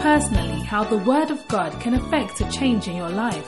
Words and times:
Personally 0.00 0.60
how 0.62 0.84
the 0.84 0.98
Word 0.98 1.30
of 1.30 1.46
God 1.48 1.78
can 1.80 1.94
affect 1.94 2.40
a 2.40 2.48
change 2.50 2.86
in 2.86 2.94
your 2.94 3.08
life 3.08 3.46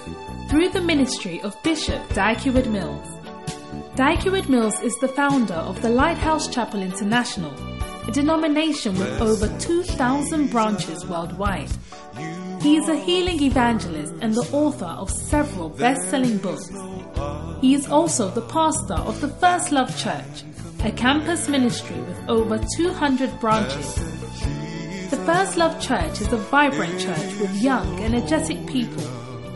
through 0.49 0.71
the 0.71 0.81
ministry 0.81 1.41
of 1.43 1.61
Bishop 1.63 2.03
Dag 2.13 2.39
Heward-Mills. 2.39 3.07
Dag 3.95 4.19
Heward-Mills 4.19 4.81
is 4.83 4.97
the 4.99 5.09
founder 5.09 5.55
of 5.55 5.81
the 5.81 5.89
Lighthouse 5.89 6.49
Chapel 6.49 6.83
International, 6.83 7.55
a 8.09 8.11
denomination 8.11 8.99
with 8.99 9.21
over 9.21 9.47
2,000 9.61 10.51
branches 10.51 11.07
worldwide. 11.07 11.71
He 12.61 12.77
is 12.77 12.89
a 12.89 12.97
healing 12.97 13.41
evangelist 13.43 14.15
and 14.21 14.35
the 14.35 14.49
author 14.53 14.87
of 14.87 15.09
several 15.09 15.69
best 15.69 16.11
selling 16.11 16.39
books. 16.39 16.69
He 17.61 17.75
is 17.75 17.89
also 17.89 18.29
the 18.29 18.43
pastor 18.43 18.95
of 18.95 19.21
the 19.21 19.29
First 19.29 19.71
Love 19.71 19.97
Church, 19.97 20.43
a 20.83 20.91
campus 20.91 21.49
ministry 21.49 22.01
with 22.01 22.29
over 22.29 22.61
200 22.77 23.39
branches. 23.39 24.20
The 25.11 25.17
First 25.27 25.57
Love 25.57 25.81
Church 25.81 26.21
is 26.21 26.33
a 26.33 26.37
vibrant 26.37 27.01
church 27.01 27.41
with 27.41 27.61
young, 27.61 27.99
energetic 28.01 28.65
people 28.67 29.03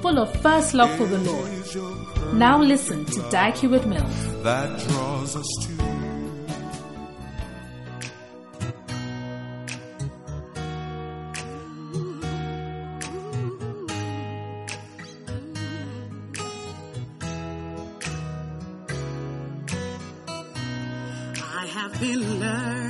full 0.03 0.19
of 0.19 0.35
first 0.43 0.75
love 0.75 0.91
for 0.97 1.07
the 1.07 1.19
Lord. 1.19 2.35
Now 2.35 2.61
listen 2.61 3.05
to 3.07 3.23
Dag 3.31 3.55
Heward-Mills. 3.55 4.43
that 4.43 4.79
draws 4.89 5.37
us 5.37 5.47
to 5.63 5.75
I 21.37 21.67
have 21.67 22.01
been 22.01 22.41
learning 22.41 22.79
to 22.79 22.84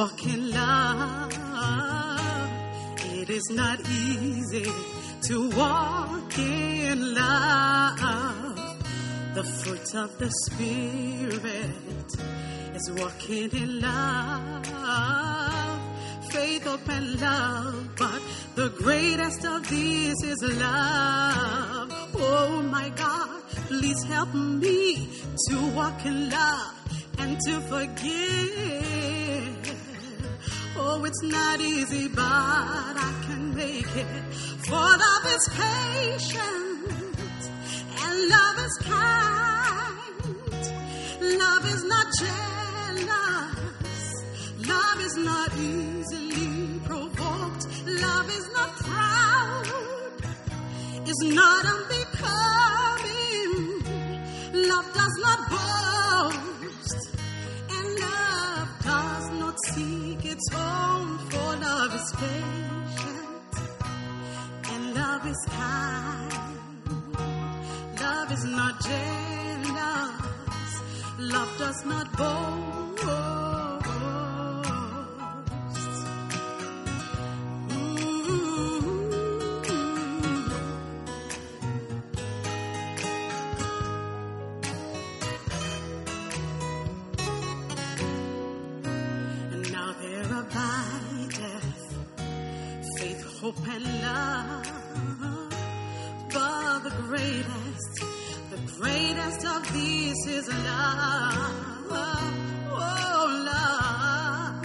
walk 0.00 0.24
in 0.24 0.50
love. 0.50 1.30
It 3.20 3.28
is 3.28 3.46
not 3.50 3.78
easy 3.90 4.72
to 5.28 5.50
walk 5.50 6.38
in 6.38 7.14
love. 7.14 8.78
The 9.34 9.44
fruit 9.44 9.94
of 9.96 10.16
the 10.16 10.30
Spirit 10.44 12.08
is 12.76 12.90
walking 12.96 13.50
in 13.62 13.80
love. 13.82 14.66
Faith, 16.30 16.64
hope, 16.64 16.88
and 16.88 17.20
love, 17.20 17.90
but 17.98 18.22
the 18.54 18.70
greatest 18.82 19.44
of 19.44 19.68
these 19.68 20.16
is 20.24 20.40
love. 20.68 21.90
Oh 22.16 22.62
my 22.62 22.88
God, 23.04 23.42
please 23.68 24.02
help 24.04 24.32
me 24.32 25.10
to 25.48 25.56
walk 25.76 26.06
in 26.06 26.30
love 26.30 26.74
and 27.18 27.38
to 27.46 27.60
forgive. 27.72 29.00
Oh, 30.76 31.04
it's 31.04 31.22
not 31.22 31.60
easy, 31.60 32.08
but 32.08 32.22
I 32.22 33.12
can 33.26 33.54
make 33.54 33.96
it. 33.96 34.06
For 34.66 34.74
love 34.74 35.26
is 35.26 35.48
patient 35.48 36.80
and 38.02 38.28
love 38.28 38.58
is 38.58 38.78
kind. 38.82 39.96
Love 41.38 41.64
is 41.66 41.84
not 41.84 42.06
jealous. 42.18 44.04
Love 44.66 45.00
is 45.00 45.16
not 45.16 45.52
easily 45.58 46.80
provoked. 46.84 47.66
Love 47.86 48.30
is 48.30 48.48
not 48.54 48.70
proud. 48.76 49.66
It's 51.06 51.22
not 51.22 51.64
unbecoming. 51.66 53.52
Love 54.68 54.92
does 54.94 55.18
not 55.22 55.50
boast. 55.50 56.59
Seek 59.58 60.24
its 60.24 60.46
own. 60.54 61.18
For 61.30 61.56
love 61.56 61.94
is 61.94 62.12
patient. 62.16 63.52
And 64.72 64.94
love 64.94 65.26
is 65.26 65.46
kind. 65.48 66.32
Love 68.00 68.32
is 68.32 68.44
not 68.44 68.80
jealous. 68.82 70.72
Love 71.18 71.58
does 71.58 71.84
not 71.84 72.16
boast. 72.16 73.39
And 93.58 94.02
love. 94.02 94.66
But 96.32 96.78
the 96.84 96.90
greatest, 97.02 98.04
the 98.50 98.58
greatest 98.78 99.44
of 99.44 99.72
these 99.72 100.26
is 100.26 100.46
love. 100.48 101.86
Oh, 102.72 103.42
love. 103.44 104.64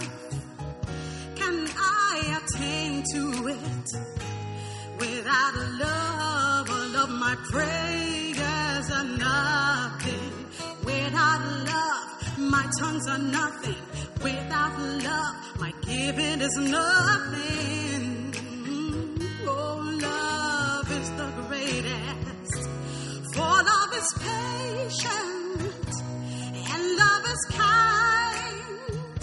Can 1.34 1.68
I 1.76 2.38
attain 2.38 3.02
to 3.12 3.48
it 3.48 3.88
without 5.00 5.54
love? 5.80 6.70
All 6.70 6.96
of 7.02 7.10
my 7.10 7.36
prayers 7.50 8.90
are 8.92 9.04
nothing. 9.04 10.46
Without 10.84 11.40
love, 11.66 12.38
my 12.38 12.70
tongues 12.78 13.08
are 13.08 13.18
nothing. 13.18 13.82
Without 14.22 14.78
love, 14.78 15.34
my 15.58 15.72
giving 15.82 16.40
is 16.40 16.56
nothing. 16.56 18.25
Is 23.98 24.12
patient 24.18 25.90
and 26.70 26.82
love 27.02 27.24
is 27.34 27.42
kind. 27.50 29.20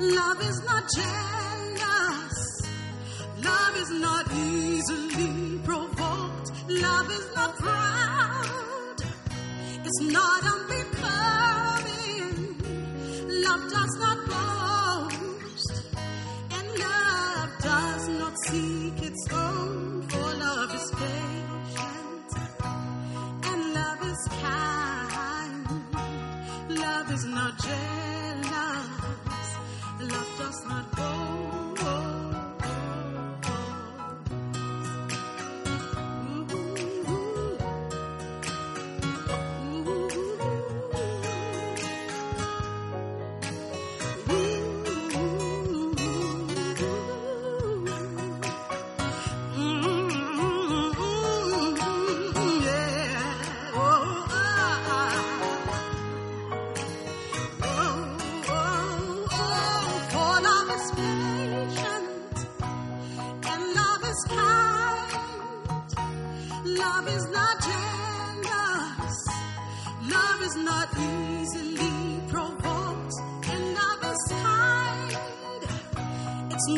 Love 0.00 0.40
is 0.42 0.62
not 0.64 0.84
jealous. 0.94 2.38
Love 3.42 3.76
is 3.76 3.90
not 3.90 4.32
easily 4.32 5.58
provoked. 5.64 6.52
Love 6.68 7.10
is 7.10 7.26
not 7.34 7.56
proud. 7.56 8.96
It's 9.86 10.00
not 10.02 10.42
unbecoming. 10.54 12.30
Love 13.46 13.62
does 13.76 13.94
not 14.04 14.18
boast. 14.34 15.74
And 16.56 16.66
love 16.78 17.50
does 17.60 18.08
not 18.20 18.34
seek 18.46 19.02
its 19.02 19.22
own. 19.32 20.02
For 20.02 20.34
love 20.44 20.74
is 20.74 20.90
patient. 20.92 21.35
Kind. 25.16 25.66
Love 26.68 27.10
is 27.12 27.24
not 27.24 27.58
jealous. 27.58 28.05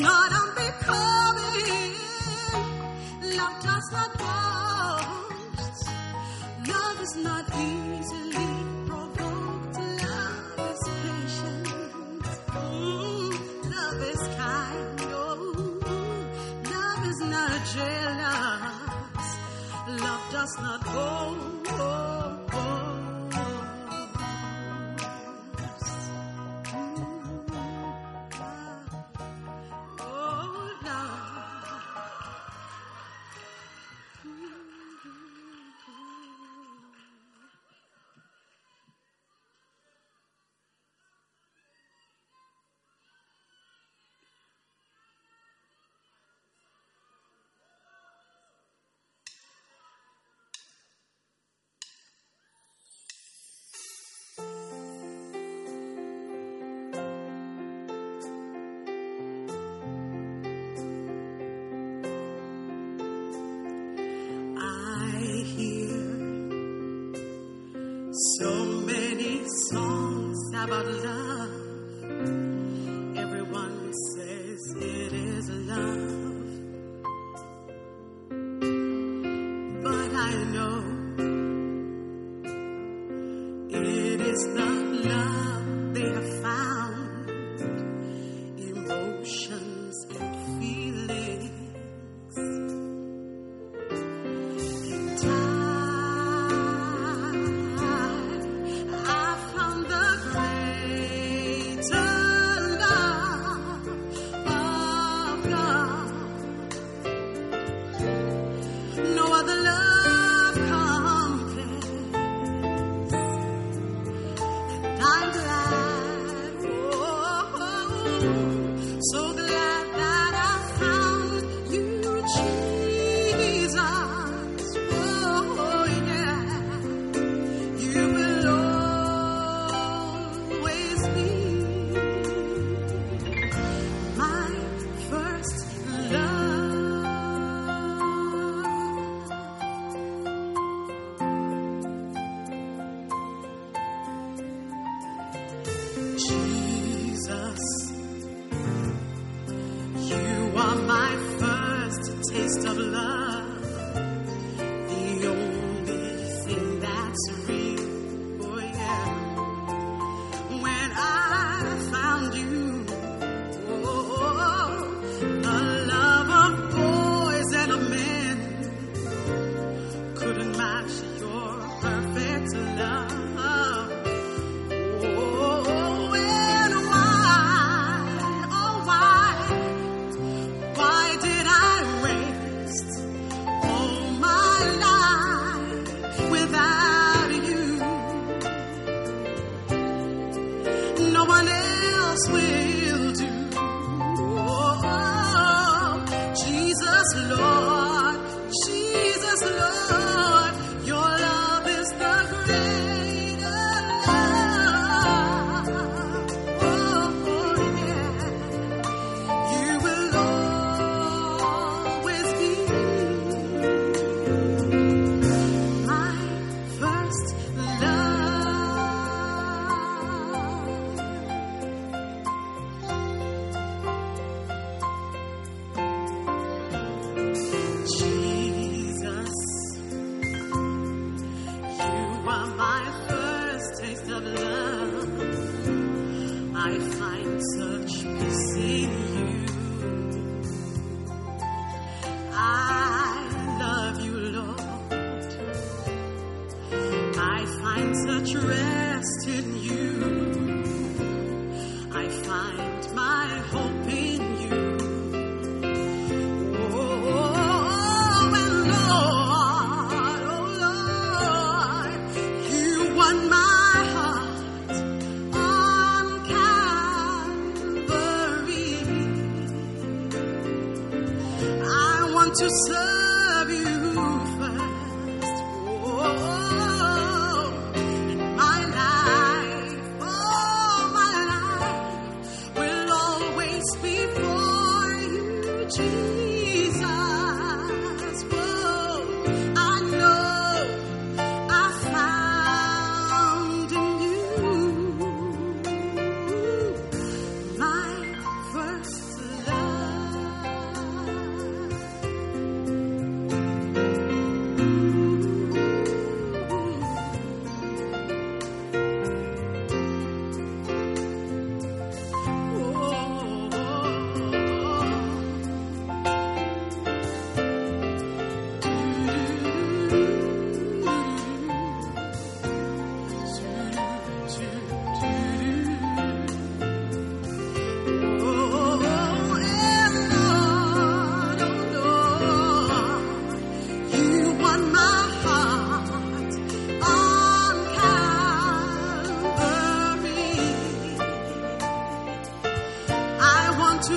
God, 0.03 0.31
I'm 0.33 0.55
becoming. 0.55 1.95
Love 3.37 3.63
does 3.63 3.89
not 3.93 4.11
boast. 4.19 5.89
Love 6.69 7.01
is 7.03 7.17
not 7.17 7.45
easily 7.57 8.53
provoked. 8.87 9.77
Love 10.07 10.59
is 10.71 10.83
patient. 11.03 11.67
Mm, 12.47 13.31
love 13.75 14.03
is 14.13 14.23
kind. 14.37 15.01
Oh, 15.01 15.37
love 16.75 17.03
is 17.11 17.21
not 17.35 17.59
jealous. 17.75 19.29
Love 20.05 20.25
does 20.33 20.55
not 20.61 20.81
boast. 20.85 22.48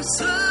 To 0.02 0.51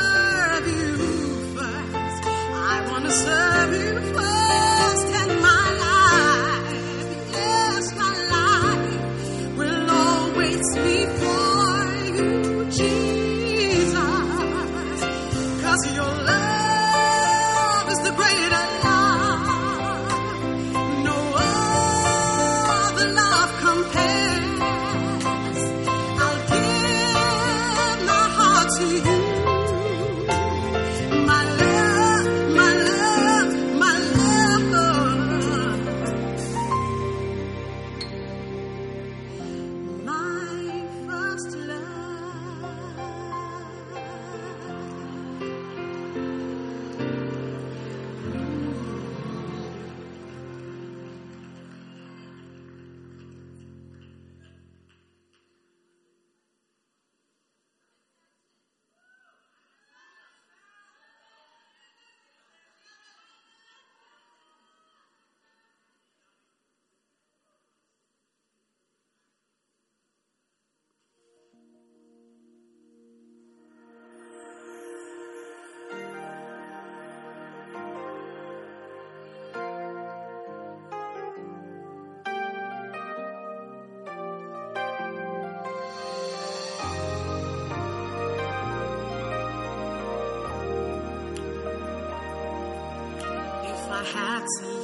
I 94.40 94.79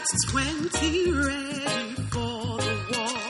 that's 0.00 0.24
20 0.30 1.12
ready 1.12 1.94
for 2.10 2.56
the 2.64 2.74
war. 2.90 3.20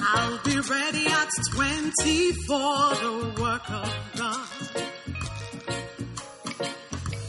I'll 0.00 0.38
be 0.42 0.58
ready 0.58 1.06
at 1.06 1.28
20 1.52 2.32
for 2.48 2.94
the 3.04 3.12
work 3.40 3.70
of 3.70 3.90
God. 4.18 4.48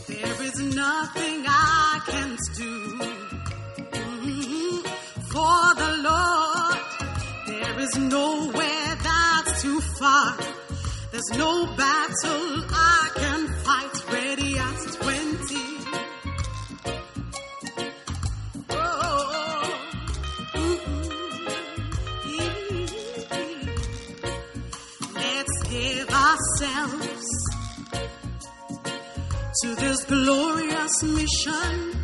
There 0.07 0.37
is 0.49 0.57
nothing 0.75 1.45
I 1.47 2.01
can 2.07 2.37
do 2.55 2.73
mm-hmm, 3.91 4.77
for 5.33 5.63
the 5.81 5.91
Lord. 6.09 6.81
There 7.47 7.79
is 7.81 7.93
nowhere 7.97 8.95
that's 9.03 9.61
too 9.61 9.79
far. 9.99 10.37
There's 11.11 11.31
no 11.37 11.67
battle 11.75 12.46
mission 31.03 31.96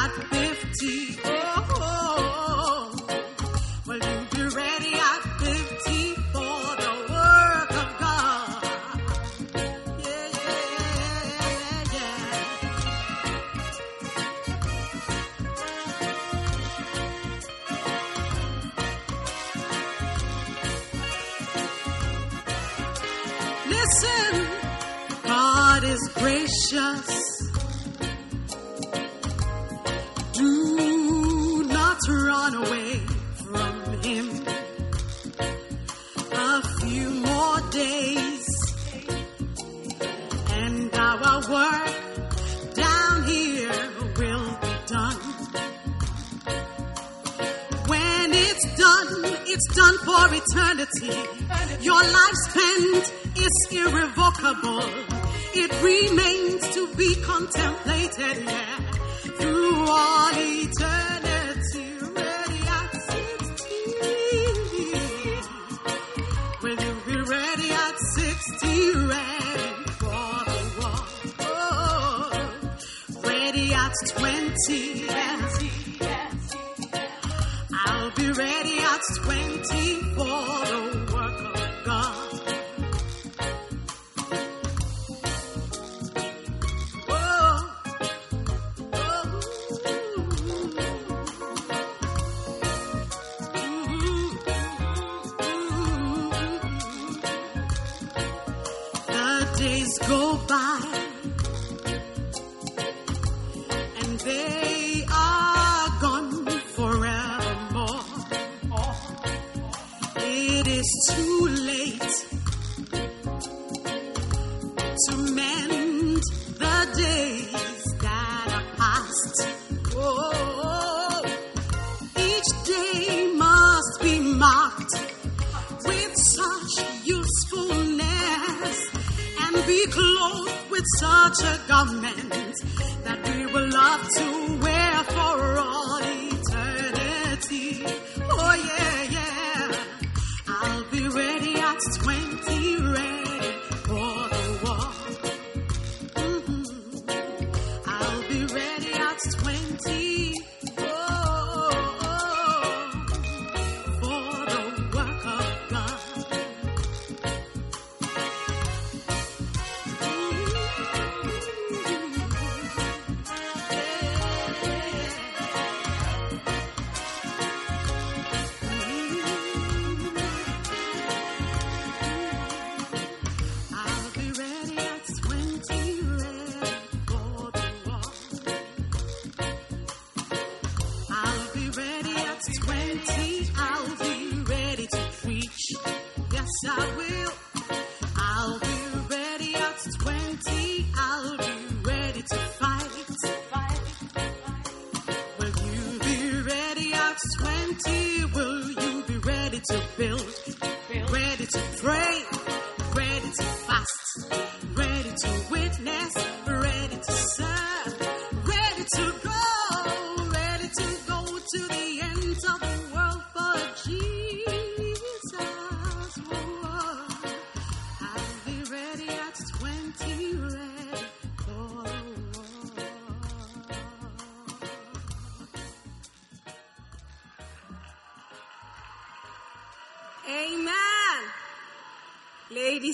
At 0.00 0.12
50. 0.30 1.27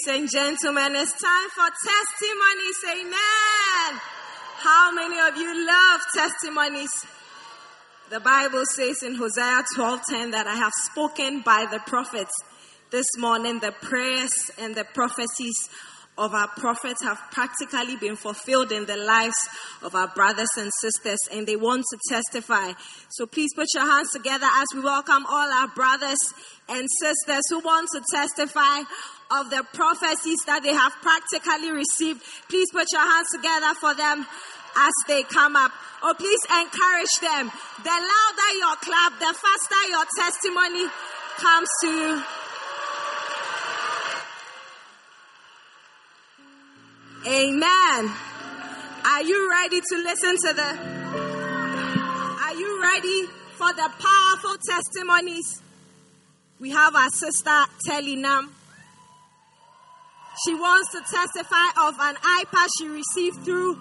Ladies 0.06 0.20
and 0.20 0.30
gentlemen, 0.30 0.96
it's 0.96 1.12
time 1.12 1.48
for 1.54 1.68
testimonies. 1.86 3.06
Amen. 3.06 4.00
How 4.58 4.92
many 4.92 5.18
of 5.20 5.36
you 5.36 5.66
love 5.66 6.00
testimonies? 6.14 6.90
The 8.10 8.20
Bible 8.20 8.64
says 8.74 9.02
in 9.02 9.14
Hosea 9.14 9.64
12:10 9.74 10.32
that 10.32 10.46
I 10.46 10.56
have 10.56 10.72
spoken 10.90 11.40
by 11.40 11.66
the 11.70 11.78
prophets 11.86 12.34
this 12.90 13.06
morning. 13.16 13.60
The 13.60 13.72
prayers 13.72 14.32
and 14.58 14.74
the 14.74 14.84
prophecies 14.84 15.56
of 16.16 16.34
our 16.34 16.48
prophets 16.48 17.02
have 17.02 17.18
practically 17.30 17.96
been 17.96 18.16
fulfilled 18.16 18.72
in 18.72 18.86
the 18.86 18.96
lives 18.96 19.36
of 19.82 19.94
our 19.94 20.08
brothers 20.08 20.50
and 20.56 20.70
sisters, 20.80 21.18
and 21.32 21.46
they 21.46 21.56
want 21.56 21.84
to 21.90 21.98
testify. 22.08 22.72
So 23.08 23.26
please 23.26 23.52
put 23.54 23.66
your 23.74 23.86
hands 23.86 24.10
together 24.12 24.46
as 24.46 24.66
we 24.74 24.80
welcome 24.80 25.24
all 25.26 25.52
our 25.52 25.68
brothers 25.68 26.20
and 26.68 26.86
sisters 27.00 27.42
who 27.50 27.58
want 27.60 27.88
to 27.94 28.02
testify 28.12 28.82
of 29.30 29.50
the 29.50 29.64
prophecies 29.72 30.38
that 30.46 30.62
they 30.62 30.72
have 30.72 30.92
practically 31.02 31.72
received. 31.72 32.22
Please 32.48 32.70
put 32.72 32.86
your 32.92 33.02
hands 33.02 33.28
together 33.34 33.74
for 33.80 33.94
them 33.94 34.26
as 34.76 34.92
they 35.08 35.22
come 35.22 35.56
up. 35.56 35.72
Oh, 36.02 36.14
please 36.16 36.40
encourage 36.44 37.14
them. 37.20 37.50
The 37.82 37.90
louder 37.90 38.50
your 38.58 38.76
clap, 38.76 39.18
the 39.18 39.32
faster 39.32 39.82
your 39.88 40.04
testimony 40.18 40.86
comes 41.38 41.68
to 41.82 41.88
you. 41.88 42.22
Amen. 47.26 48.12
Are 49.06 49.22
you 49.22 49.50
ready 49.50 49.80
to 49.80 49.96
listen 49.96 50.36
to 50.46 50.52
the? 50.52 50.94
Are 52.42 52.54
you 52.54 52.82
ready 52.82 53.26
for 53.56 53.72
the 53.72 53.90
powerful 53.98 54.56
testimonies? 54.68 55.62
We 56.60 56.70
have 56.70 56.94
our 56.94 57.08
sister 57.10 57.64
Telly 57.86 58.16
Nam. 58.16 58.54
She 60.42 60.54
wants 60.54 60.90
to 60.92 61.00
testify 61.00 61.86
of 61.86 61.94
an 62.00 62.16
iPad 62.16 62.68
she 62.78 62.88
received 62.88 63.44
through 63.44 63.78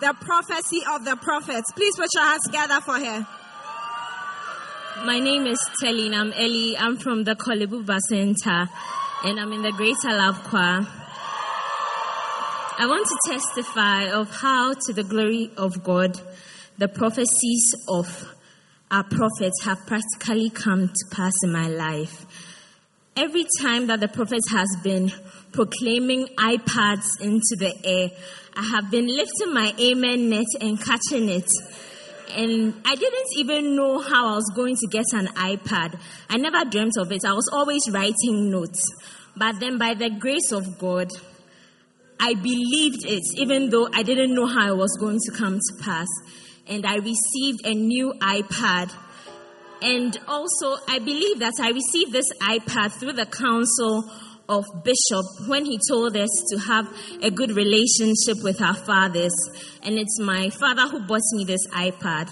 the 0.00 0.14
prophecy 0.20 0.80
of 0.90 1.04
the 1.04 1.16
prophets. 1.16 1.70
Please 1.72 1.94
put 1.96 2.08
your 2.14 2.24
hands 2.24 2.42
together 2.44 2.80
for 2.80 2.98
her. 2.98 3.26
My 5.04 5.18
name 5.18 5.46
is 5.46 5.58
Telin. 5.80 6.14
I'm 6.14 6.32
Ellie. 6.32 6.76
I'm 6.78 6.96
from 6.96 7.24
the 7.24 7.34
Kolebuba 7.34 7.98
Center 8.08 8.68
and 9.24 9.38
I'm 9.38 9.52
in 9.52 9.62
the 9.62 9.72
Greater 9.72 10.16
Love 10.16 10.42
Choir. 10.44 10.86
I 12.78 12.86
want 12.86 13.06
to 13.06 13.30
testify 13.30 14.04
of 14.10 14.30
how, 14.30 14.72
to 14.72 14.92
the 14.94 15.04
glory 15.04 15.50
of 15.58 15.84
God, 15.84 16.18
the 16.78 16.88
prophecies 16.88 17.74
of 17.88 18.34
our 18.90 19.04
prophets 19.04 19.64
have 19.64 19.86
practically 19.86 20.48
come 20.48 20.88
to 20.88 21.14
pass 21.14 21.34
in 21.44 21.52
my 21.52 21.68
life. 21.68 22.24
Every 23.20 23.44
time 23.60 23.88
that 23.88 24.00
the 24.00 24.08
prophet 24.08 24.40
has 24.50 24.74
been 24.82 25.12
proclaiming 25.52 26.26
iPads 26.38 27.20
into 27.20 27.54
the 27.58 27.70
air, 27.84 28.08
I 28.56 28.62
have 28.62 28.90
been 28.90 29.08
lifting 29.08 29.52
my 29.52 29.74
amen 29.78 30.30
net 30.30 30.46
and 30.58 30.82
catching 30.82 31.28
it. 31.28 31.46
And 32.34 32.80
I 32.82 32.94
didn't 32.94 33.26
even 33.36 33.76
know 33.76 33.98
how 33.98 34.28
I 34.32 34.36
was 34.36 34.50
going 34.56 34.74
to 34.74 34.86
get 34.86 35.04
an 35.12 35.26
iPad. 35.34 36.00
I 36.30 36.38
never 36.38 36.64
dreamt 36.64 36.96
of 36.96 37.12
it. 37.12 37.26
I 37.26 37.34
was 37.34 37.46
always 37.52 37.82
writing 37.90 38.50
notes. 38.50 38.80
But 39.36 39.60
then, 39.60 39.76
by 39.76 39.92
the 39.92 40.08
grace 40.08 40.50
of 40.50 40.78
God, 40.78 41.10
I 42.18 42.32
believed 42.32 43.04
it, 43.04 43.24
even 43.36 43.68
though 43.68 43.86
I 43.92 44.02
didn't 44.02 44.34
know 44.34 44.46
how 44.46 44.72
it 44.72 44.78
was 44.78 44.96
going 44.98 45.18
to 45.26 45.32
come 45.36 45.58
to 45.58 45.84
pass. 45.84 46.08
And 46.66 46.86
I 46.86 46.94
received 46.94 47.66
a 47.66 47.74
new 47.74 48.14
iPad. 48.22 48.90
And 49.82 50.18
also, 50.28 50.76
I 50.88 50.98
believe 50.98 51.38
that 51.40 51.54
I 51.60 51.70
received 51.70 52.12
this 52.12 52.26
iPad 52.42 52.92
through 52.92 53.14
the 53.14 53.26
counsel 53.26 54.04
of 54.48 54.64
Bishop 54.84 55.48
when 55.48 55.64
he 55.64 55.78
told 55.88 56.16
us 56.16 56.28
to 56.50 56.58
have 56.58 56.86
a 57.22 57.30
good 57.30 57.52
relationship 57.52 58.42
with 58.42 58.60
our 58.60 58.74
fathers. 58.74 59.32
And 59.82 59.96
it's 59.96 60.18
my 60.20 60.50
father 60.50 60.88
who 60.88 61.06
bought 61.06 61.22
me 61.32 61.44
this 61.44 61.66
iPad. 61.68 62.28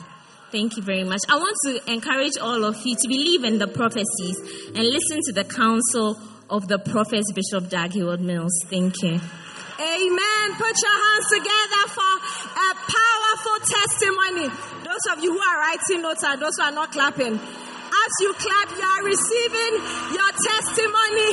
Thank 0.51 0.77
you 0.77 0.83
very 0.83 1.05
much. 1.05 1.21
I 1.29 1.37
want 1.37 1.57
to 1.67 1.93
encourage 1.93 2.37
all 2.41 2.65
of 2.65 2.85
you 2.85 2.97
to 2.97 3.09
believe 3.09 3.45
in 3.45 3.59
the 3.59 3.69
prophecies 3.69 4.37
and 4.75 4.85
listen 4.85 5.21
to 5.27 5.33
the 5.33 5.45
counsel 5.45 6.19
of 6.51 6.67
the 6.69 6.79
prophet 6.79 7.25
Bishop 7.35 7.69
Dag 7.71 7.93
Heward-Mills. 7.93 8.65
Thank 8.69 8.95
you. 9.03 9.21
Amen. 9.79 10.47
Put 10.59 10.75
your 10.75 10.99
hands 11.07 11.29
together 11.31 11.85
for 11.95 12.15
a 12.51 12.75
powerful 13.39 13.59
testimony. 13.67 14.49
Those 14.85 15.05
of 15.13 15.23
you 15.23 15.33
who 15.33 15.39
are 15.41 15.59
writing 15.59 16.03
notes 16.03 16.23
and 16.25 16.41
those 16.41 16.57
who 16.57 16.65
are 16.65 16.73
not 16.73 16.93
clapping, 16.93 17.35
as 17.35 18.13
you 18.21 18.33
clap, 18.35 18.69
you 18.77 18.85
are 18.85 19.03
receiving 19.05 19.73
your 20.15 20.31
testimony. 20.33 21.31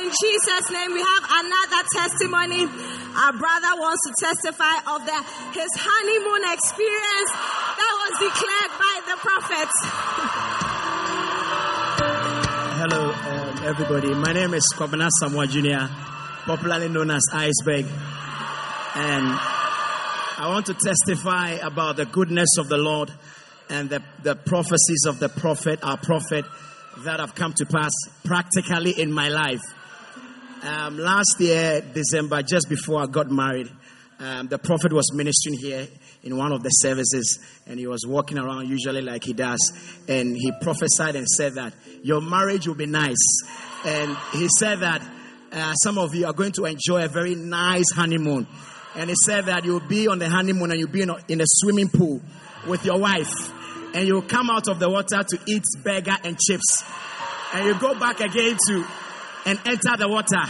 In 0.00 0.06
Jesus' 0.10 0.70
name, 0.70 0.92
we 0.92 1.02
have 1.02 1.24
another 1.44 1.82
testimony. 1.94 2.62
Our 3.10 3.32
brother 3.34 3.72
wants 3.78 4.02
to 4.06 4.12
testify 4.18 4.76
of 4.86 5.04
the, 5.04 5.18
his 5.58 5.70
honeymoon 5.74 6.42
experience 6.54 7.30
that 7.74 7.92
was 8.00 8.12
declared 8.22 8.72
by 8.78 8.96
the 9.06 9.16
prophet. 9.18 9.70
Hello, 12.80 13.12
um, 13.12 13.66
everybody. 13.66 14.14
My 14.14 14.32
name 14.32 14.54
is 14.54 14.64
Kwabena 14.76 15.08
Samoa 15.18 15.46
Jr 15.46 15.90
popularly 16.46 16.88
known 16.88 17.10
as 17.10 17.20
Iceberg. 17.32 17.86
And 18.96 19.59
I 20.40 20.48
want 20.48 20.64
to 20.66 20.74
testify 20.74 21.50
about 21.56 21.96
the 21.96 22.06
goodness 22.06 22.56
of 22.56 22.70
the 22.70 22.78
Lord 22.78 23.12
and 23.68 23.90
the, 23.90 24.02
the 24.22 24.34
prophecies 24.34 25.04
of 25.06 25.18
the 25.18 25.28
prophet, 25.28 25.80
our 25.82 25.98
prophet, 25.98 26.46
that 27.00 27.20
have 27.20 27.34
come 27.34 27.52
to 27.58 27.66
pass 27.66 27.92
practically 28.24 28.92
in 28.92 29.12
my 29.12 29.28
life. 29.28 29.60
Um, 30.62 30.96
last 30.96 31.36
year, 31.40 31.82
December, 31.82 32.42
just 32.42 32.70
before 32.70 33.02
I 33.02 33.06
got 33.06 33.30
married, 33.30 33.70
um, 34.18 34.48
the 34.48 34.56
prophet 34.56 34.94
was 34.94 35.12
ministering 35.12 35.58
here 35.58 35.86
in 36.22 36.38
one 36.38 36.52
of 36.52 36.62
the 36.62 36.70
services 36.70 37.38
and 37.66 37.78
he 37.78 37.86
was 37.86 38.06
walking 38.06 38.38
around 38.38 38.66
usually 38.66 39.02
like 39.02 39.24
he 39.24 39.34
does 39.34 39.60
and 40.08 40.34
he 40.34 40.52
prophesied 40.62 41.16
and 41.16 41.28
said 41.28 41.56
that 41.56 41.74
your 42.02 42.22
marriage 42.22 42.66
will 42.66 42.74
be 42.74 42.86
nice 42.86 43.42
and 43.84 44.16
he 44.32 44.48
said 44.58 44.76
that 44.76 45.02
uh, 45.52 45.74
some 45.74 45.98
of 45.98 46.14
you 46.14 46.24
are 46.24 46.32
going 46.32 46.52
to 46.52 46.64
enjoy 46.64 47.04
a 47.04 47.08
very 47.08 47.34
nice 47.34 47.90
honeymoon. 47.92 48.46
And 48.96 49.08
he 49.08 49.16
said 49.24 49.46
that 49.46 49.64
you'll 49.64 49.80
be 49.80 50.08
on 50.08 50.18
the 50.18 50.28
honeymoon 50.28 50.70
and 50.70 50.80
you'll 50.80 50.90
be 50.90 51.02
in 51.02 51.10
a, 51.10 51.16
in 51.28 51.40
a 51.40 51.46
swimming 51.46 51.88
pool 51.88 52.20
with 52.66 52.84
your 52.84 52.98
wife. 52.98 53.32
And 53.94 54.06
you'll 54.06 54.22
come 54.22 54.50
out 54.50 54.68
of 54.68 54.78
the 54.78 54.88
water 54.88 55.22
to 55.22 55.38
eat 55.46 55.64
burger 55.82 56.16
and 56.24 56.38
chips. 56.38 56.84
And 57.54 57.66
you 57.66 57.78
go 57.78 57.98
back 57.98 58.20
again 58.20 58.56
to 58.68 58.84
and 59.46 59.58
enter 59.64 59.96
the 59.96 60.08
water. 60.08 60.42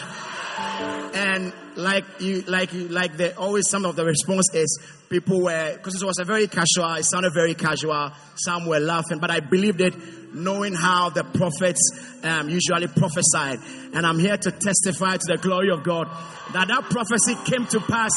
And 1.14 1.53
like 1.77 2.05
you, 2.20 2.42
like 2.42 2.73
you, 2.73 2.88
like 2.88 3.16
the 3.16 3.37
always 3.37 3.68
some 3.68 3.85
of 3.85 3.96
the 3.96 4.05
response 4.05 4.55
is 4.55 4.81
people 5.09 5.42
were 5.42 5.75
because 5.77 6.01
it 6.01 6.05
was 6.05 6.18
a 6.18 6.25
very 6.25 6.46
casual. 6.46 6.94
It 6.94 7.05
sounded 7.05 7.33
very 7.35 7.55
casual. 7.55 8.12
Some 8.37 8.66
were 8.66 8.81
laughing, 8.81 9.18
but 9.18 9.31
I 9.31 9.40
believed 9.40 9.81
it, 9.81 9.94
knowing 10.35 10.75
how 10.75 11.11
the 11.11 11.25
prophets 11.25 11.81
um, 12.23 12.49
usually 12.49 12.87
prophesied. 12.87 13.59
And 13.94 14.07
I'm 14.07 14.18
here 14.18 14.37
to 14.37 14.51
testify 14.51 15.16
to 15.16 15.27
the 15.27 15.38
glory 15.40 15.70
of 15.70 15.83
God 15.83 16.09
that 16.53 16.68
that 16.68 16.85
prophecy 16.90 17.35
came 17.44 17.66
to 17.66 17.81
pass 17.81 18.12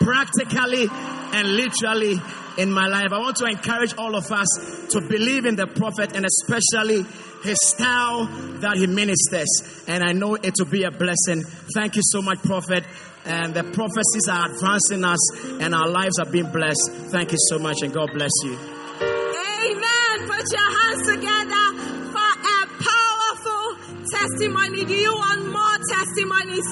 practically 0.00 0.88
and 0.90 1.56
literally 1.56 2.20
in 2.58 2.72
my 2.72 2.86
life. 2.86 3.12
I 3.12 3.18
want 3.18 3.36
to 3.36 3.46
encourage 3.46 3.94
all 3.96 4.14
of 4.16 4.30
us 4.30 4.48
to 4.90 5.00
believe 5.00 5.46
in 5.46 5.56
the 5.56 5.66
prophet 5.66 6.14
and 6.14 6.26
especially 6.26 7.06
his 7.42 7.58
style 7.60 8.26
that 8.60 8.76
he 8.76 8.86
ministers. 8.86 9.48
And 9.86 10.04
I 10.04 10.12
know 10.12 10.34
it 10.34 10.54
will 10.58 10.70
be 10.70 10.84
a 10.84 10.90
blessing. 10.90 11.44
Thank 11.74 11.96
you 11.96 12.02
so 12.04 12.22
much, 12.22 12.42
prophet. 12.42 12.84
And 13.24 13.54
the 13.54 13.62
prophecies 13.62 14.28
are 14.28 14.50
advancing 14.50 15.04
us 15.04 15.20
and 15.60 15.74
our 15.74 15.88
lives 15.88 16.18
are 16.18 16.30
being 16.30 16.50
blessed. 16.50 16.90
Thank 17.12 17.32
you 17.32 17.38
so 17.48 17.58
much 17.58 17.76
and 17.82 17.92
God 17.92 18.10
bless 18.12 18.32
you. 18.44 18.54
Amen. 18.54 20.28
Put 20.28 20.44
your 20.50 20.70
hands 20.82 21.06
together 21.06 21.64
for 22.10 22.30
a 22.42 22.60
powerful 22.82 23.78
testimony. 24.10 24.84
Do 24.84 24.94
you 24.94 25.12
want 25.12 25.46
more 25.46 25.78
testimonies? 25.86 26.66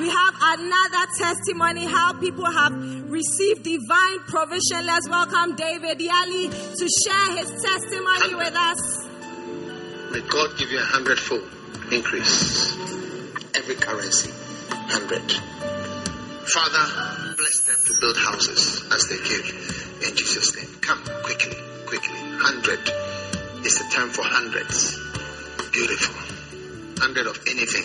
We 0.00 0.08
have 0.08 0.34
another 0.60 1.06
testimony 1.18 1.86
how 1.86 2.12
people 2.20 2.44
have 2.44 2.72
received 3.10 3.62
divine 3.62 4.18
provision. 4.28 4.84
Let's 4.84 5.08
welcome 5.08 5.56
David 5.56 5.98
Yali 5.98 6.50
to 6.50 6.88
share 7.04 7.36
his 7.36 7.50
testimony 7.62 8.34
with 8.34 8.54
us. 8.54 9.05
May 10.12 10.20
God 10.20 10.56
give 10.58 10.70
you 10.70 10.78
a 10.78 10.84
hundredfold 10.84 11.42
increase. 11.92 12.72
Every 13.54 13.74
currency, 13.74 14.30
hundred. 14.88 15.32
Father, 16.46 17.34
bless 17.36 17.60
them 17.66 17.76
to 17.84 17.92
build 18.00 18.16
houses 18.16 18.86
as 18.92 19.08
they 19.08 19.18
give 19.18 19.46
in 20.08 20.16
Jesus' 20.16 20.54
name. 20.56 20.70
Come 20.80 21.02
quickly, 21.22 21.56
quickly. 21.86 22.18
Hundred. 22.38 22.80
It's 23.64 23.78
the 23.82 23.90
time 23.92 24.10
for 24.10 24.22
hundreds. 24.22 24.94
Beautiful. 25.72 26.14
Hundred 27.02 27.26
of 27.26 27.38
anything. 27.50 27.84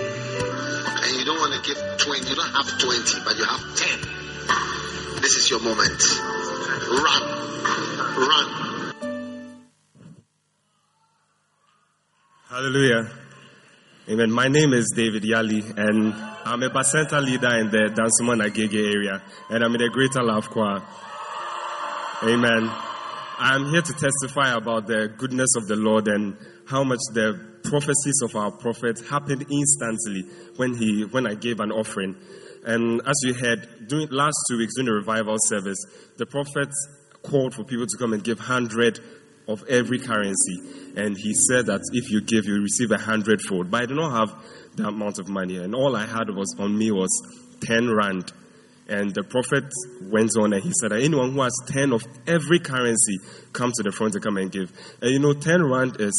And 0.00 1.16
you 1.16 1.24
don't 1.24 1.38
want 1.38 1.52
to 1.52 1.60
give 1.68 1.78
20, 1.98 2.28
you 2.28 2.36
don't 2.36 2.54
have 2.56 2.78
20, 2.78 3.24
but 3.24 3.36
you 3.36 3.44
have 3.44 3.60
10. 3.76 5.20
This 5.20 5.36
is 5.36 5.50
your 5.50 5.60
moment. 5.60 6.00
Run. 6.88 7.22
Run. 8.16 8.67
Hallelujah. 12.50 13.06
Amen. 14.08 14.32
My 14.32 14.48
name 14.48 14.72
is 14.72 14.90
David 14.96 15.22
Yali, 15.22 15.62
and 15.76 16.14
I'm 16.46 16.62
a 16.62 16.70
Bacenta 16.70 17.22
leader 17.22 17.54
in 17.58 17.68
the 17.68 17.92
Dansoman 17.92 18.42
Agege 18.42 18.90
area, 18.90 19.22
and 19.50 19.62
I'm 19.62 19.74
in 19.74 19.82
the 19.82 19.90
Greater 19.90 20.22
Love 20.22 20.48
Choir. 20.48 20.82
Amen. 22.22 22.70
I'm 23.38 23.66
here 23.66 23.82
to 23.82 23.92
testify 23.92 24.56
about 24.56 24.86
the 24.86 25.12
goodness 25.14 25.56
of 25.58 25.66
the 25.68 25.76
Lord 25.76 26.08
and 26.08 26.38
how 26.66 26.84
much 26.84 27.00
the 27.12 27.38
prophecies 27.64 28.22
of 28.22 28.34
our 28.34 28.50
prophet 28.50 28.98
happened 29.10 29.44
instantly 29.52 30.24
when 30.56 30.74
he 30.74 31.04
when 31.04 31.26
I 31.26 31.34
gave 31.34 31.60
an 31.60 31.70
offering. 31.70 32.16
And 32.64 33.02
as 33.06 33.20
you 33.24 33.34
heard, 33.34 33.88
during 33.88 34.08
last 34.08 34.38
two 34.48 34.56
weeks 34.56 34.72
during 34.76 34.86
the 34.86 34.94
revival 34.94 35.36
service, 35.38 35.84
the 36.16 36.24
prophet 36.24 36.70
called 37.22 37.54
for 37.54 37.64
people 37.64 37.84
to 37.86 37.98
come 37.98 38.14
and 38.14 38.24
give 38.24 38.38
hundred 38.38 39.00
of 39.48 39.64
every 39.68 39.98
currency. 39.98 40.60
And 40.96 41.16
he 41.16 41.34
said 41.34 41.66
that 41.66 41.80
if 41.92 42.10
you 42.10 42.20
give, 42.20 42.44
you 42.44 42.62
receive 42.62 42.90
a 42.90 42.98
hundredfold. 42.98 43.70
But 43.70 43.82
I 43.82 43.86
do 43.86 43.94
not 43.94 44.12
have 44.12 44.44
the 44.76 44.88
amount 44.88 45.18
of 45.18 45.28
money, 45.28 45.56
and 45.56 45.74
all 45.74 45.96
I 45.96 46.06
had 46.06 46.30
was 46.30 46.54
on 46.58 46.76
me 46.76 46.90
was 46.92 47.10
ten 47.60 47.90
rand. 47.90 48.32
And 48.88 49.14
the 49.14 49.22
prophet 49.22 49.64
went 50.10 50.30
on 50.38 50.54
and 50.54 50.62
he 50.62 50.72
said 50.80 50.92
anyone 50.92 51.32
who 51.32 51.42
has 51.42 51.52
10 51.66 51.92
of 51.92 52.02
every 52.26 52.58
currency 52.58 53.18
come 53.52 53.70
to 53.70 53.82
the 53.82 53.92
front 53.92 54.14
to 54.14 54.20
come 54.20 54.38
and 54.38 54.50
give. 54.50 54.72
And 55.02 55.10
you 55.10 55.18
know, 55.18 55.34
10 55.34 55.62
rand 55.62 56.00
is 56.00 56.14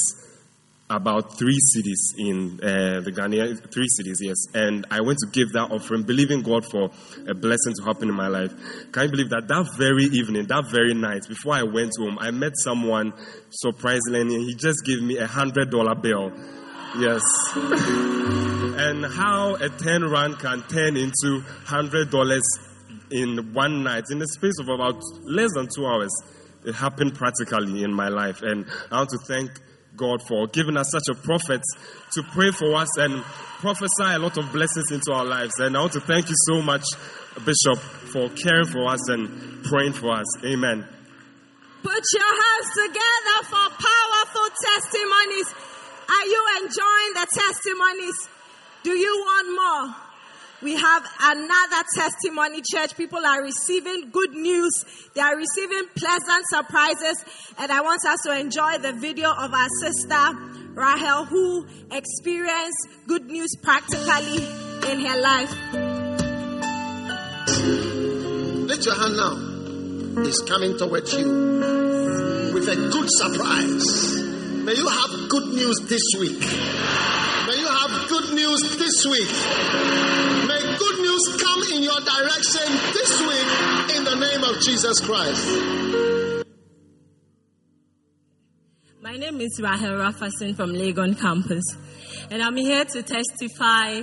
about 0.90 1.38
three 1.38 1.58
cedis 1.58 2.18
in 2.18 2.60
uh, 2.64 3.02
the 3.02 3.12
Ghanaian, 3.12 3.72
three 3.72 3.86
cedis, 3.98 4.18
yes. 4.22 4.38
And 4.56 4.88
I 4.90 5.02
went 5.02 5.20
to 5.20 5.28
give 5.32 5.52
that 5.54 5.70
offering, 5.72 6.04
believing 6.04 6.42
God 6.42 6.66
for 6.66 6.90
a 7.28 7.36
blessing 7.36 7.74
to 7.78 7.84
happen 7.86 8.10
in 8.10 8.16
my 8.16 8.28
life. 8.28 8.52
Can 8.92 9.04
you 9.04 9.12
believe 9.12 9.30
that 9.30 9.48
that 9.48 9.70
very 9.78 10.06
evening, 10.06 10.48
that 10.48 10.66
very 10.72 10.96
night, 10.96 11.28
before 11.28 11.54
I 11.54 11.64
went 11.64 11.92
home, 12.00 12.18
I 12.20 12.32
met 12.32 12.54
someone 12.56 13.14
surprisingly, 13.52 14.22
and 14.22 14.32
he 14.32 14.56
just 14.56 14.84
gave 14.84 15.04
me 15.04 15.18
a 15.18 15.28
hundred 15.28 15.70
dollar 15.70 15.94
bill. 15.94 16.32
Yes. 16.98 17.22
and 17.56 19.06
how 19.06 19.56
a 19.56 19.70
10 19.70 20.10
rand 20.10 20.40
can 20.40 20.64
turn 20.64 20.98
into 20.98 21.44
$100 21.66 22.42
in 23.12 23.54
one 23.54 23.84
night, 23.84 24.06
in 24.10 24.18
the 24.18 24.28
space 24.28 24.58
of 24.60 24.70
about 24.70 25.00
less 25.22 25.54
than 25.54 25.68
two 25.68 25.86
hours. 25.86 26.10
It 26.66 26.74
happened 26.74 27.14
practically 27.14 27.84
in 27.84 27.94
my 27.94 28.10
life. 28.10 28.42
And 28.42 28.66
I 28.92 28.98
want 28.98 29.10
to 29.10 29.20
thank 29.28 29.52
God 30.00 30.22
for 30.24 30.48
giving 30.48 30.78
us 30.78 30.90
such 30.90 31.10
a 31.12 31.14
prophet 31.14 31.62
to 32.14 32.24
pray 32.24 32.52
for 32.52 32.74
us 32.76 32.98
and 32.98 33.22
prophesy 33.60 34.16
a 34.16 34.20
lot 34.20 34.38
of 34.38 34.52
blessings 34.54 34.90
into 34.92 35.12
our 35.12 35.26
lives. 35.26 35.60
And 35.60 35.76
I 35.76 35.82
want 35.82 35.94
to 35.94 36.00
thank 36.00 36.30
you 36.30 36.36
so 36.48 36.62
much, 36.62 36.86
Bishop, 37.46 37.78
for 38.16 38.30
caring 38.30 38.66
for 38.66 38.88
us 38.88 39.10
and 39.10 39.64
praying 39.66 39.94
for 39.94 40.16
us. 40.16 40.26
Amen. 40.46 40.88
Put 41.84 42.04
your 42.16 42.34
hands 42.44 42.70
together 42.88 43.38
for 43.44 43.66
powerful 43.76 44.48
testimonies. 44.64 45.48
Are 46.10 46.26
you 46.26 46.42
enjoying 46.64 47.14
the 47.14 47.28
testimonies? 47.30 48.30
Do 48.84 48.92
you 48.92 49.14
want 49.28 49.48
more? 49.54 50.09
We 50.62 50.76
have 50.76 51.06
another 51.22 51.84
testimony, 51.96 52.62
church. 52.62 52.98
People 52.98 53.26
are 53.26 53.42
receiving 53.42 54.10
good 54.12 54.34
news. 54.34 54.72
They 55.14 55.22
are 55.22 55.38
receiving 55.38 55.88
pleasant 55.96 56.46
surprises. 56.50 57.24
And 57.58 57.72
I 57.72 57.80
want 57.82 58.02
us 58.06 58.20
to 58.26 58.38
enjoy 58.38 58.78
the 58.80 58.92
video 58.92 59.32
of 59.32 59.54
our 59.54 59.68
sister 59.80 60.16
Rahel, 60.74 61.26
who 61.26 61.66
experienced 61.92 62.88
good 63.08 63.26
news 63.28 63.56
practically 63.62 64.44
in 64.92 65.00
her 65.06 65.22
life. 65.22 65.52
Lift 68.68 68.86
your 68.86 68.96
hand 68.96 69.16
now. 69.16 70.24
It's 70.24 70.42
coming 70.42 70.78
towards 70.78 71.14
you 71.14 71.30
with 72.54 72.68
a 72.68 72.76
good 72.76 73.10
surprise. 73.10 74.14
May 74.66 74.74
you 74.74 74.88
have 74.88 75.30
good 75.30 75.48
news 75.54 75.80
this 75.88 76.04
week. 76.20 76.40
May 77.48 77.58
you 77.58 77.68
have 77.68 78.10
good 78.10 78.34
news 78.50 78.78
this 78.78 79.06
week. 79.06 79.30
May 80.48 80.78
good 80.78 81.00
news 81.00 81.38
come 81.42 81.62
in 81.76 81.84
your 81.84 82.00
direction 82.00 82.68
this 82.94 83.22
week 83.22 83.96
in 83.96 84.04
the 84.04 84.16
name 84.16 84.44
of 84.44 84.60
Jesus 84.62 85.00
Christ. 85.02 86.46
My 89.02 89.18
name 89.18 89.42
is 89.42 89.60
Rahel 89.62 89.92
Rafasin 89.92 90.56
from 90.56 90.72
Legon 90.72 91.20
campus, 91.20 91.64
and 92.32 92.42
I'm 92.42 92.56
here 92.56 92.86
to 92.86 93.04
testify 93.04 94.02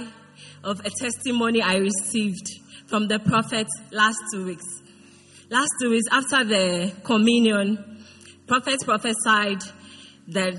of 0.63 0.81
a 0.85 0.91
testimony 0.91 1.61
I 1.63 1.77
received 1.77 2.49
from 2.87 3.09
the 3.09 3.19
prophet 3.19 3.67
last 3.91 4.19
two 4.33 4.47
weeks. 4.47 4.65
Last 5.51 5.71
two 5.81 5.91
weeks, 5.91 6.07
after 6.13 6.45
the 6.45 6.93
communion, 7.03 8.05
prophet 8.47 8.81
prophesied 8.85 9.63
that 10.29 10.55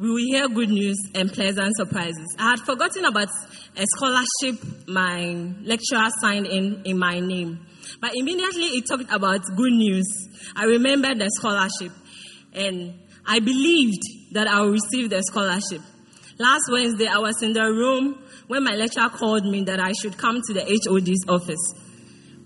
we 0.00 0.08
will 0.08 0.16
hear 0.16 0.48
good 0.48 0.70
news 0.70 0.96
and 1.14 1.30
pleasant 1.30 1.76
surprises. 1.76 2.34
I 2.38 2.50
had 2.50 2.60
forgotten 2.60 3.04
about 3.04 3.28
a 3.76 3.84
scholarship 3.94 4.88
my 4.88 5.52
lecturer 5.62 6.08
signed 6.22 6.46
in 6.46 6.80
in 6.86 6.98
my 6.98 7.20
name, 7.20 7.66
but 8.00 8.12
immediately 8.14 8.78
it 8.78 8.86
talked 8.88 9.12
about 9.12 9.42
good 9.56 9.72
news. 9.72 10.06
I 10.56 10.64
remembered 10.64 11.18
the 11.18 11.28
scholarship, 11.36 11.92
and 12.54 12.98
I 13.26 13.40
believed 13.40 14.02
that 14.32 14.48
I 14.48 14.62
would 14.62 14.72
receive 14.72 15.10
the 15.10 15.22
scholarship. 15.22 15.82
Last 16.38 16.62
Wednesday, 16.72 17.06
I 17.06 17.18
was 17.18 17.42
in 17.42 17.52
the 17.52 17.64
room 17.64 18.24
when 18.46 18.64
my 18.64 18.76
lecturer 18.76 19.10
called 19.10 19.44
me 19.44 19.64
that 19.64 19.80
I 19.80 19.92
should 19.92 20.16
come 20.16 20.40
to 20.46 20.54
the 20.54 20.62
HOD's 20.62 21.26
office. 21.28 21.74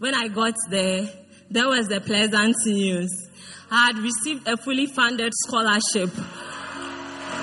When 0.00 0.12
I 0.12 0.26
got 0.26 0.54
there, 0.70 1.08
there 1.50 1.68
was 1.68 1.86
the 1.86 2.00
pleasant 2.00 2.56
news. 2.66 3.30
I 3.70 3.86
had 3.86 3.98
received 3.98 4.48
a 4.48 4.56
fully 4.56 4.86
funded 4.86 5.32
scholarship 5.46 6.10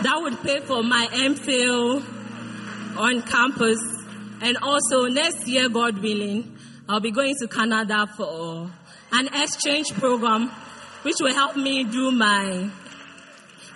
that 0.04 0.20
would 0.22 0.42
pay 0.42 0.60
for 0.62 0.84
my 0.84 1.08
MPhil 1.12 2.04
on 2.98 3.22
campus. 3.22 3.80
And 4.42 4.58
also, 4.62 5.06
next 5.06 5.48
year, 5.48 5.70
God 5.70 6.00
willing, 6.00 6.58
I'll 6.90 7.00
be 7.00 7.12
going 7.12 7.36
to 7.40 7.48
Canada 7.48 8.08
for 8.18 8.72
an 9.12 9.28
exchange 9.28 9.92
program 9.94 10.50
which 11.04 11.16
will 11.20 11.34
help 11.34 11.56
me 11.56 11.84
do 11.84 12.12
my 12.12 12.70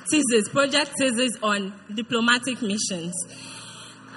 thesis, 0.09 0.49
project 0.49 0.91
thesis 0.97 1.31
on 1.41 1.73
diplomatic 1.93 2.61
missions. 2.61 3.13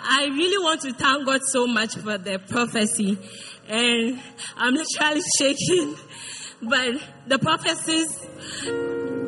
I 0.03 0.27
really 0.27 0.63
want 0.63 0.83
to 0.83 0.93
thank 0.93 1.27
God 1.27 1.41
so 1.45 1.67
much 1.67 1.97
for 1.97 2.19
the 2.19 2.39
prophecy, 2.39 3.19
and 3.67 4.21
I'm 4.57 4.75
literally 4.75 5.23
shaking. 5.39 5.97
But 6.63 7.03
the 7.27 7.39
prophecies 7.39 8.09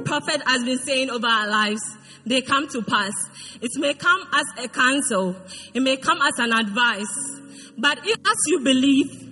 prophet 0.05 0.43
has 0.47 0.64
been 0.64 0.79
saying 0.79 1.11
over 1.11 1.27
our 1.27 1.49
lives, 1.49 1.83
they 2.31 2.40
come 2.43 2.69
to 2.69 2.83
pass. 2.83 3.12
It 3.61 3.73
may 3.77 3.95
come 3.95 4.21
as 4.33 4.64
a 4.64 4.69
counsel, 4.69 5.35
it 5.75 5.83
may 5.83 5.97
come 5.97 6.23
as 6.23 6.38
an 6.38 6.53
advice, 6.53 7.40
but 7.77 7.99
if, 8.07 8.19
as 8.19 8.37
you 8.47 8.61
believe, 8.61 9.31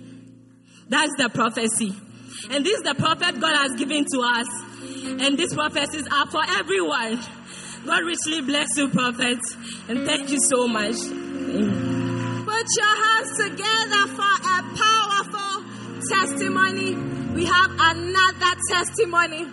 that's 0.89 1.11
the 1.17 1.29
prophecy. 1.29 1.95
And 2.51 2.65
this 2.65 2.77
is 2.77 2.83
the 2.83 2.95
prophet 2.95 3.39
God 3.39 3.55
has 3.55 3.75
given 3.75 4.05
to 4.11 4.19
us. 4.21 4.47
And 5.21 5.37
these 5.37 5.53
prophecies 5.53 6.07
are 6.11 6.27
for 6.27 6.41
everyone. 6.47 7.19
God 7.85 8.03
richly 8.03 8.41
bless 8.41 8.75
you, 8.77 8.89
prophet. 8.89 9.39
And 9.87 10.05
thank 10.05 10.29
you 10.29 10.39
so 10.49 10.67
much. 10.67 10.95
Put 10.95 12.65
your 12.79 12.95
hands 13.05 13.37
together 13.37 14.07
for 14.17 14.33
a 14.43 14.63
powerful 14.75 15.63
testimony. 16.09 16.95
We 17.33 17.45
have 17.45 17.71
another 17.71 18.59
testimony. 18.69 19.45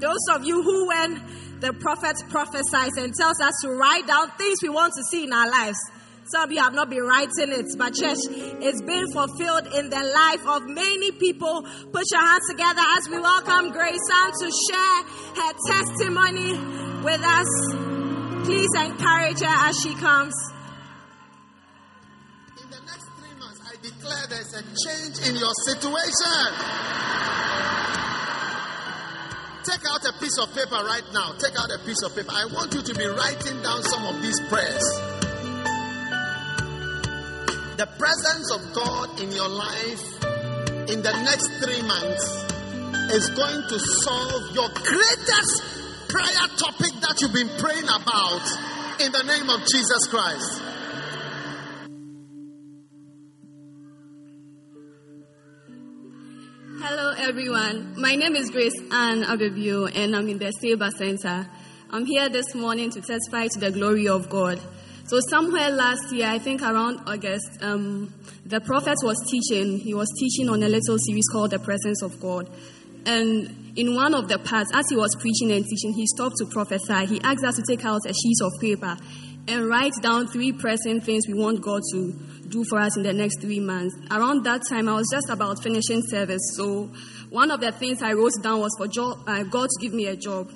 Those 0.00 0.24
of 0.34 0.44
you 0.44 0.62
who, 0.62 0.88
when 0.88 1.22
the 1.62 1.72
prophet 1.74 2.16
prophesies 2.28 2.96
and 2.98 3.14
tells 3.14 3.40
us 3.40 3.54
to 3.62 3.70
write 3.70 4.04
down 4.04 4.28
things 4.32 4.58
we 4.62 4.68
want 4.68 4.92
to 4.98 5.04
see 5.04 5.22
in 5.24 5.32
our 5.32 5.48
lives, 5.48 5.78
some 6.26 6.42
of 6.42 6.50
you 6.50 6.58
have 6.58 6.74
not 6.74 6.90
been 6.90 7.06
writing 7.06 7.54
it, 7.54 7.66
but 7.78 7.94
church, 7.94 8.18
it's 8.58 8.82
been 8.82 9.06
fulfilled 9.12 9.68
in 9.70 9.88
the 9.88 10.02
life 10.02 10.44
of 10.46 10.66
many 10.66 11.12
people. 11.12 11.62
Put 11.92 12.02
your 12.10 12.20
hands 12.20 12.42
together 12.50 12.82
as 12.98 13.08
we 13.08 13.20
welcome 13.20 13.70
Grace 13.70 14.10
Ann 14.10 14.32
to 14.42 14.50
share 14.50 15.04
her 15.38 15.52
testimony 15.70 16.58
with 17.06 17.22
us. 17.22 17.46
Please 18.42 18.74
encourage 18.82 19.38
her 19.38 19.70
as 19.70 19.78
she 19.82 19.94
comes. 19.94 20.34
In 22.58 22.66
the 22.70 22.80
next 22.90 23.06
three 23.22 23.38
months, 23.38 23.60
I 23.62 23.76
declare 23.78 24.26
there's 24.30 24.52
a 24.54 24.62
change 24.66 25.22
in 25.30 25.36
your 25.38 25.54
situation. 25.62 28.01
Take 29.64 29.86
out 29.86 30.04
a 30.04 30.12
piece 30.18 30.38
of 30.38 30.52
paper 30.54 30.74
right 30.74 31.06
now. 31.12 31.34
Take 31.38 31.54
out 31.54 31.70
a 31.70 31.78
piece 31.86 32.02
of 32.02 32.14
paper. 32.16 32.32
I 32.34 32.46
want 32.46 32.74
you 32.74 32.82
to 32.82 32.94
be 32.94 33.06
writing 33.06 33.62
down 33.62 33.82
some 33.84 34.06
of 34.06 34.20
these 34.20 34.40
prayers. 34.48 34.82
The 37.78 37.86
presence 37.98 38.50
of 38.50 38.74
God 38.74 39.20
in 39.20 39.30
your 39.30 39.48
life 39.48 40.02
in 40.90 41.02
the 41.02 41.14
next 41.22 41.46
three 41.62 41.82
months 41.82 42.26
is 43.14 43.30
going 43.30 43.62
to 43.68 43.78
solve 43.78 44.54
your 44.54 44.68
greatest 44.82 45.62
prayer 46.08 46.46
topic 46.58 46.92
that 47.00 47.18
you've 47.20 47.32
been 47.32 47.50
praying 47.58 47.86
about 47.86 48.42
in 48.98 49.12
the 49.12 49.22
name 49.22 49.48
of 49.48 49.60
Jesus 49.62 50.06
Christ. 50.10 50.71
Hello, 56.84 57.14
everyone. 57.16 57.94
My 57.96 58.16
name 58.16 58.34
is 58.34 58.50
Grace 58.50 58.76
Ann 58.90 59.22
Abebio, 59.22 59.88
and 59.94 60.16
I'm 60.16 60.28
in 60.28 60.38
the 60.38 60.50
Saber 60.50 60.90
Center. 60.90 61.46
I'm 61.90 62.04
here 62.04 62.28
this 62.28 62.56
morning 62.56 62.90
to 62.90 63.00
testify 63.00 63.46
to 63.46 63.60
the 63.60 63.70
glory 63.70 64.08
of 64.08 64.28
God. 64.28 64.60
So, 65.04 65.20
somewhere 65.30 65.70
last 65.70 66.12
year, 66.12 66.26
I 66.26 66.40
think 66.40 66.60
around 66.60 66.98
August, 67.06 67.62
um, 67.62 68.12
the 68.44 68.60
prophet 68.60 68.96
was 69.04 69.16
teaching. 69.30 69.78
He 69.78 69.94
was 69.94 70.08
teaching 70.18 70.48
on 70.48 70.60
a 70.64 70.68
little 70.68 70.98
series 70.98 71.28
called 71.30 71.52
The 71.52 71.60
Presence 71.60 72.02
of 72.02 72.20
God. 72.20 72.50
And 73.06 73.72
in 73.76 73.94
one 73.94 74.12
of 74.12 74.26
the 74.26 74.40
parts, 74.40 74.72
as 74.74 74.84
he 74.90 74.96
was 74.96 75.14
preaching 75.14 75.52
and 75.52 75.64
teaching, 75.64 75.92
he 75.92 76.04
stopped 76.08 76.38
to 76.38 76.46
prophesy. 76.46 77.06
He 77.06 77.20
asked 77.22 77.44
us 77.44 77.54
to 77.54 77.62
take 77.62 77.84
out 77.84 78.00
a 78.06 78.12
sheet 78.12 78.38
of 78.42 78.60
paper 78.60 78.96
and 79.46 79.68
write 79.68 79.94
down 80.02 80.26
three 80.26 80.50
pressing 80.50 81.00
things 81.00 81.28
we 81.28 81.34
want 81.34 81.62
God 81.62 81.82
to 81.92 82.12
do 82.52 82.64
for 82.64 82.78
us 82.78 82.96
in 82.96 83.02
the 83.02 83.12
next 83.12 83.40
three 83.40 83.58
months. 83.58 83.96
Around 84.10 84.44
that 84.44 84.62
time, 84.68 84.88
I 84.88 84.94
was 84.94 85.08
just 85.10 85.30
about 85.30 85.62
finishing 85.62 86.02
service. 86.02 86.42
So, 86.54 86.90
one 87.30 87.50
of 87.50 87.60
the 87.60 87.72
things 87.72 88.02
I 88.02 88.12
wrote 88.12 88.34
down 88.42 88.60
was 88.60 88.74
for 88.76 88.86
job, 88.86 89.18
uh, 89.26 89.42
God 89.44 89.68
to 89.70 89.80
give 89.80 89.94
me 89.94 90.06
a 90.06 90.16
job. 90.16 90.52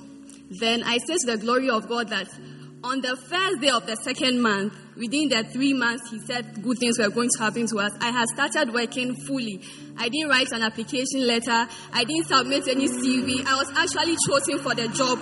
Then 0.61 0.85
I 0.85 0.99
said 0.99 1.17
to 1.25 1.37
the 1.37 1.39
glory 1.39 1.71
of 1.71 1.89
God 1.89 2.09
that 2.11 2.29
on 2.85 3.01
the 3.01 3.17
first 3.17 3.61
day 3.61 3.71
of 3.71 3.87
the 3.87 3.97
second 3.97 4.41
month, 4.41 4.75
within 4.95 5.29
the 5.29 5.43
three 5.43 5.73
months, 5.73 6.11
He 6.11 6.21
said 6.21 6.63
good 6.63 6.79
things 6.79 6.99
were 6.99 7.09
going 7.09 7.31
to 7.37 7.43
happen 7.43 7.67
to 7.69 7.79
us. 7.79 7.93
I 8.01 8.11
had 8.11 8.29
started 8.29 8.73
working 8.73 9.15
fully. 9.27 9.63
I 9.97 10.09
didn't 10.09 10.29
write 10.29 10.53
an 10.53 10.63
application 10.63 11.27
letter. 11.27 11.67
I 11.93 12.05
didn't 12.05 12.27
submit 12.27 12.69
any 12.69 12.87
CV. 12.87 13.45
I 13.45 13.57
was 13.57 13.73
actually 13.75 14.17
chosen 14.29 14.59
for 14.61 14.75
the 14.75 14.89
job 14.89 15.19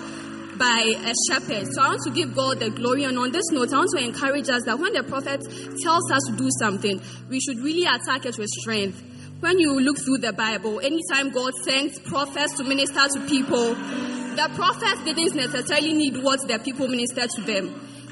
by 0.59 0.95
a 0.97 1.13
shepherd. 1.29 1.67
So 1.73 1.83
I 1.83 1.89
want 1.89 2.03
to 2.05 2.11
give 2.11 2.35
God 2.35 2.61
the 2.61 2.71
glory. 2.71 3.05
And 3.05 3.19
on 3.19 3.33
this 3.33 3.51
note, 3.51 3.73
I 3.73 3.79
want 3.79 3.91
to 3.97 4.05
encourage 4.05 4.49
us 4.49 4.63
that 4.67 4.79
when 4.79 4.93
the 4.93 5.03
prophet 5.03 5.41
tells 5.83 6.11
us 6.11 6.23
to 6.29 6.37
do 6.37 6.49
something, 6.59 7.01
we 7.29 7.41
should 7.41 7.59
really 7.59 7.85
attack 7.85 8.27
it 8.27 8.39
with 8.39 8.49
strength. 8.49 9.03
When 9.41 9.59
you 9.59 9.79
look 9.81 9.99
through 9.99 10.19
the 10.19 10.33
Bible, 10.33 10.81
anytime 10.81 11.31
God 11.31 11.55
sends 11.65 11.99
prophets 11.99 12.57
to 12.57 12.65
minister 12.65 13.07
to 13.15 13.21
people, 13.27 13.75
the 13.75 14.51
prophets 14.55 15.05
didn't 15.05 15.35
necessarily 15.35 15.93
need 15.93 16.23
what 16.23 16.47
the 16.49 16.59
people 16.59 16.89
ministered 16.89 17.31
to 17.31 17.43
them. 17.43 17.69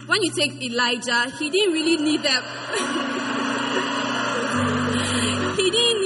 When 0.07 0.23
you 0.23 0.31
take 0.31 0.61
Elijah, 0.63 1.31
he 1.39 1.49
didn't 1.49 1.73
really 1.73 1.97
need 1.97 2.23
the 2.23 2.29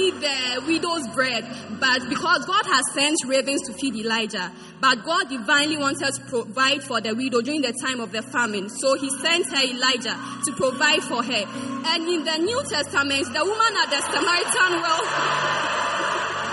he 0.07 0.19
the 0.19 0.63
widow's 0.65 1.07
bread, 1.13 1.43
but 1.79 2.07
because 2.09 2.45
God 2.45 2.65
has 2.65 2.83
sent 2.93 3.17
ravens 3.25 3.61
to 3.67 3.73
feed 3.73 3.95
Elijah, 3.95 4.51
but 4.79 5.03
God 5.03 5.29
divinely 5.29 5.77
wanted 5.77 6.13
to 6.13 6.21
provide 6.29 6.83
for 6.83 7.01
the 7.01 7.13
widow 7.13 7.41
during 7.41 7.61
the 7.61 7.73
time 7.83 7.99
of 7.99 8.11
the 8.11 8.21
famine, 8.21 8.69
so 8.69 8.95
He 8.95 9.09
sent 9.09 9.47
her 9.47 9.63
Elijah 9.63 10.17
to 10.45 10.53
provide 10.55 11.03
for 11.03 11.23
her. 11.23 11.43
And 11.87 12.07
in 12.07 12.23
the 12.23 12.37
New 12.37 12.63
Testament, 12.63 13.33
the 13.33 13.43
woman 13.43 13.73
at 13.83 13.89
the 13.89 14.01
Samaritan 14.01 14.81
well. 14.81 16.43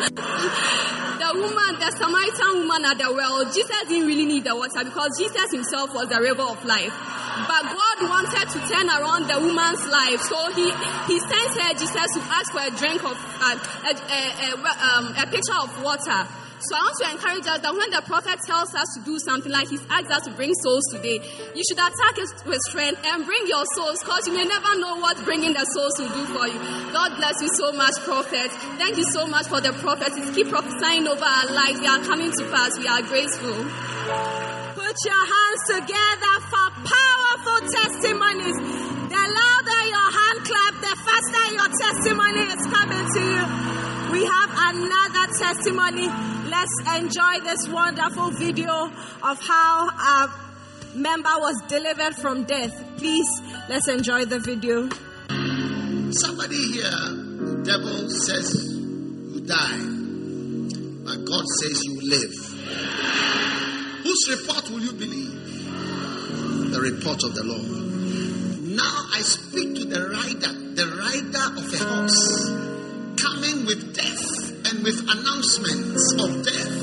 the 0.00 1.30
woman, 1.36 1.72
the 1.76 1.90
Samaritan 1.92 2.64
woman 2.64 2.84
at 2.84 2.96
the 2.96 3.12
well, 3.12 3.44
Jesus 3.44 3.82
didn't 3.88 4.06
really 4.06 4.24
need 4.24 4.44
the 4.44 4.56
water 4.56 4.84
because 4.84 5.18
Jesus 5.18 5.52
himself 5.52 5.92
was 5.92 6.08
the 6.08 6.20
river 6.20 6.42
of 6.42 6.64
life. 6.64 6.92
But 7.46 7.62
God 7.68 7.98
wanted 8.08 8.46
to 8.48 8.58
turn 8.68 8.88
around 8.88 9.28
the 9.28 9.38
woman's 9.40 9.84
life, 9.86 10.20
so 10.24 10.50
he, 10.52 10.72
he 11.06 11.16
sent 11.20 11.52
her 11.60 11.72
Jesus 11.76 12.08
to 12.16 12.20
ask 12.24 12.52
for 12.52 12.64
a 12.64 12.72
drink 12.72 13.04
of 13.04 13.16
uh, 13.40 13.56
a, 13.86 13.92
a, 13.92 14.20
a, 14.48 14.72
um, 14.80 15.14
a 15.16 15.26
pitcher 15.28 15.56
of 15.60 15.70
water. 15.82 16.26
So 16.60 16.76
I 16.76 16.80
want 16.84 16.96
to 17.00 17.06
encourage 17.08 17.46
us 17.48 17.60
that 17.64 17.72
when 17.72 17.88
the 17.88 18.04
prophet 18.04 18.36
tells 18.44 18.68
us 18.76 18.84
to 18.92 19.00
do 19.00 19.16
something, 19.16 19.48
like 19.48 19.72
he's 19.72 19.80
asked 19.88 20.12
us 20.12 20.28
to 20.28 20.32
bring 20.36 20.52
souls 20.60 20.84
today, 20.92 21.16
you 21.56 21.62
should 21.64 21.80
attack 21.80 22.20
it 22.20 22.28
with 22.44 22.60
strength 22.68 23.00
and 23.00 23.24
bring 23.24 23.48
your 23.48 23.64
souls 23.72 24.04
because 24.04 24.28
you 24.28 24.36
may 24.36 24.44
never 24.44 24.76
know 24.76 25.00
what 25.00 25.16
bringing 25.24 25.56
the 25.56 25.64
souls 25.64 25.96
will 25.96 26.12
do 26.12 26.24
for 26.36 26.44
you. 26.44 26.60
God 26.92 27.16
bless 27.16 27.40
you 27.40 27.48
so 27.56 27.72
much, 27.72 27.96
prophet. 28.04 28.52
Thank 28.76 29.00
you 29.00 29.08
so 29.08 29.24
much 29.24 29.48
for 29.48 29.64
the 29.64 29.72
prophecies. 29.80 30.28
Keep 30.36 30.52
prophesying 30.52 31.08
over 31.08 31.24
our 31.24 31.48
lives. 31.48 31.80
They 31.80 31.88
are 31.88 32.04
coming 32.04 32.28
to 32.28 32.44
pass. 32.52 32.76
We 32.76 32.84
are 32.84 33.00
grateful. 33.08 33.56
Put 34.76 34.96
your 35.08 35.24
hands 35.32 35.62
together 35.64 36.34
for 36.44 36.66
powerful 36.84 37.60
testimonies. 37.72 38.58
The 39.08 39.16
louder 39.16 39.82
your 39.88 40.08
hand 40.12 40.38
clap, 40.44 40.74
the 40.76 40.92
faster 41.08 41.46
your 41.56 41.70
testimony 41.72 42.44
is 42.52 42.62
coming 42.68 43.06
to 43.16 43.20
you. 43.32 43.89
We 44.10 44.24
have 44.24 44.50
another 44.74 45.32
testimony. 45.38 46.08
Let's 46.50 46.74
enjoy 46.96 47.40
this 47.44 47.68
wonderful 47.68 48.30
video 48.32 48.90
of 49.22 49.40
how 49.40 49.88
a 49.88 50.30
member 50.96 51.30
was 51.38 51.62
delivered 51.68 52.16
from 52.16 52.42
death. 52.44 52.72
Please, 52.96 53.28
let's 53.68 53.86
enjoy 53.88 54.24
the 54.24 54.40
video. 54.40 54.88
Somebody 56.12 56.72
here, 56.72 56.90
the 56.90 57.62
devil 57.64 58.10
says 58.10 58.52
you 58.74 59.40
die, 59.46 59.78
but 61.04 61.24
God 61.24 61.44
says 61.60 61.84
you 61.84 62.00
live. 62.02 62.34
Whose 64.02 64.28
report 64.40 64.70
will 64.70 64.80
you 64.80 64.92
believe? 64.92 66.72
The 66.72 66.80
report 66.80 67.22
of 67.22 67.34
the 67.36 67.44
Lord. 67.44 68.76
Now 68.76 69.06
I 69.14 69.20
speak 69.22 69.76
to 69.76 69.84
the 69.84 70.08
rider, 70.08 70.52
the 70.74 70.86
rider 70.98 71.46
of 71.58 71.72
a 71.72 71.78
horse, 71.84 72.50
and 74.80 74.84
with 74.84 75.00
announcements 75.02 76.12
of 76.18 76.44
death. 76.44 76.76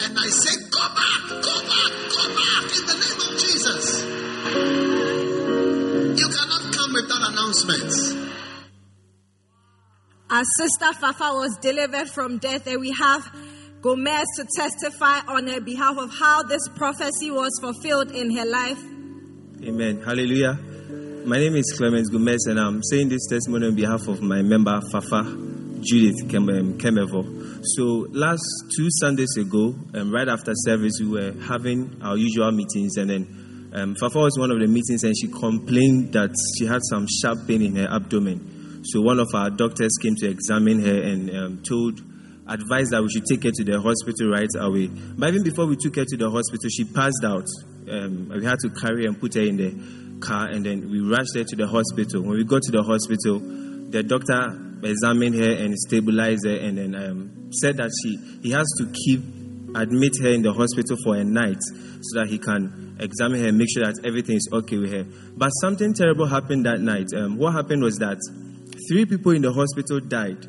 And 0.00 0.18
I 0.18 0.28
say, 0.28 0.54
Go 0.70 0.80
back, 0.94 1.28
go 1.28 1.54
back, 1.68 1.92
go 2.12 2.24
back 2.36 2.64
in 2.76 2.82
the 2.86 2.96
name 3.02 3.20
of 3.20 3.32
Jesus. 3.40 4.04
You 6.20 6.28
cannot 6.28 6.62
come 6.74 6.92
without 6.94 7.32
announcements. 7.32 8.14
Our 10.30 10.44
sister 10.58 10.92
Fafa 10.94 11.32
was 11.34 11.56
delivered 11.60 12.08
from 12.08 12.38
death, 12.38 12.66
and 12.66 12.80
we 12.80 12.92
have 12.92 13.30
Gomez 13.80 14.26
to 14.36 14.46
testify 14.56 15.20
on 15.28 15.46
her 15.46 15.60
behalf 15.60 15.98
of 15.98 16.12
how 16.18 16.42
this 16.42 16.68
prophecy 16.74 17.30
was 17.30 17.52
fulfilled 17.60 18.10
in 18.10 18.34
her 18.36 18.46
life. 18.46 18.82
Amen. 19.62 20.02
Hallelujah. 20.02 20.58
My 21.24 21.38
name 21.38 21.56
is 21.56 21.74
Clemens 21.76 22.08
Gomez, 22.08 22.46
and 22.46 22.58
I'm 22.58 22.82
saying 22.82 23.08
this 23.08 23.26
testimony 23.28 23.66
on 23.66 23.74
behalf 23.74 24.08
of 24.08 24.22
my 24.22 24.42
member 24.42 24.80
Fafa 24.92 25.55
Judith 25.80 26.28
Kem- 26.28 26.78
Kemevo. 26.78 27.60
So 27.62 28.06
last 28.10 28.42
two 28.76 28.88
Sundays 28.90 29.36
ago, 29.36 29.74
um, 29.94 30.12
right 30.12 30.28
after 30.28 30.52
service, 30.54 30.98
we 31.00 31.08
were 31.08 31.32
having 31.42 32.00
our 32.02 32.16
usual 32.16 32.52
meetings, 32.52 32.96
and 32.96 33.10
then 33.10 33.70
um, 33.72 33.94
Fafa 34.00 34.18
was 34.18 34.38
one 34.38 34.50
of 34.50 34.58
the 34.58 34.66
meetings, 34.66 35.04
and 35.04 35.14
she 35.16 35.28
complained 35.28 36.12
that 36.12 36.34
she 36.58 36.66
had 36.66 36.80
some 36.88 37.06
sharp 37.22 37.46
pain 37.46 37.62
in 37.62 37.76
her 37.76 37.88
abdomen. 37.90 38.82
So 38.84 39.00
one 39.02 39.18
of 39.18 39.28
our 39.34 39.50
doctors 39.50 39.92
came 40.00 40.14
to 40.16 40.28
examine 40.28 40.80
her 40.80 41.02
and 41.02 41.30
um, 41.30 41.62
told, 41.66 42.00
advised 42.46 42.92
that 42.92 43.02
we 43.02 43.10
should 43.10 43.26
take 43.26 43.42
her 43.42 43.50
to 43.50 43.64
the 43.64 43.80
hospital 43.80 44.30
right 44.30 44.48
away. 44.58 44.86
But 44.86 45.30
even 45.30 45.42
before 45.42 45.66
we 45.66 45.76
took 45.76 45.96
her 45.96 46.04
to 46.04 46.16
the 46.16 46.30
hospital, 46.30 46.70
she 46.70 46.84
passed 46.84 47.24
out. 47.24 47.46
Um, 47.90 48.30
we 48.34 48.44
had 48.44 48.58
to 48.60 48.70
carry 48.70 49.06
and 49.06 49.18
put 49.18 49.34
her 49.34 49.42
in 49.42 49.56
the 49.56 50.18
car, 50.20 50.46
and 50.46 50.64
then 50.64 50.88
we 50.90 51.00
rushed 51.00 51.34
her 51.36 51.44
to 51.44 51.56
the 51.56 51.66
hospital. 51.66 52.22
When 52.22 52.38
we 52.38 52.44
got 52.44 52.62
to 52.62 52.72
the 52.72 52.82
hospital, 52.82 53.40
the 53.90 54.02
doctor 54.02 54.65
examined 54.82 55.34
her 55.36 55.50
and 55.52 55.76
stabilized 55.78 56.46
her, 56.46 56.56
and 56.56 56.78
then 56.78 56.94
um, 56.94 57.50
said 57.52 57.76
that 57.78 57.90
she 58.02 58.16
he 58.42 58.50
has 58.52 58.66
to 58.78 58.92
keep 59.04 59.20
admit 59.74 60.12
her 60.22 60.30
in 60.30 60.42
the 60.42 60.52
hospital 60.52 60.96
for 61.04 61.16
a 61.16 61.24
night 61.24 61.60
so 61.60 62.20
that 62.20 62.28
he 62.28 62.38
can 62.38 62.96
examine 63.00 63.44
her 63.44 63.52
make 63.52 63.68
sure 63.72 63.84
that 63.84 64.00
everything 64.04 64.36
is 64.36 64.48
okay 64.52 64.78
with 64.78 64.92
her. 64.92 65.04
But 65.36 65.50
something 65.60 65.92
terrible 65.94 66.26
happened 66.26 66.64
that 66.66 66.80
night. 66.80 67.08
Um, 67.14 67.36
what 67.36 67.52
happened 67.52 67.82
was 67.82 67.96
that 67.96 68.16
three 68.88 69.04
people 69.04 69.32
in 69.32 69.42
the 69.42 69.52
hospital 69.52 70.00
died, 70.00 70.46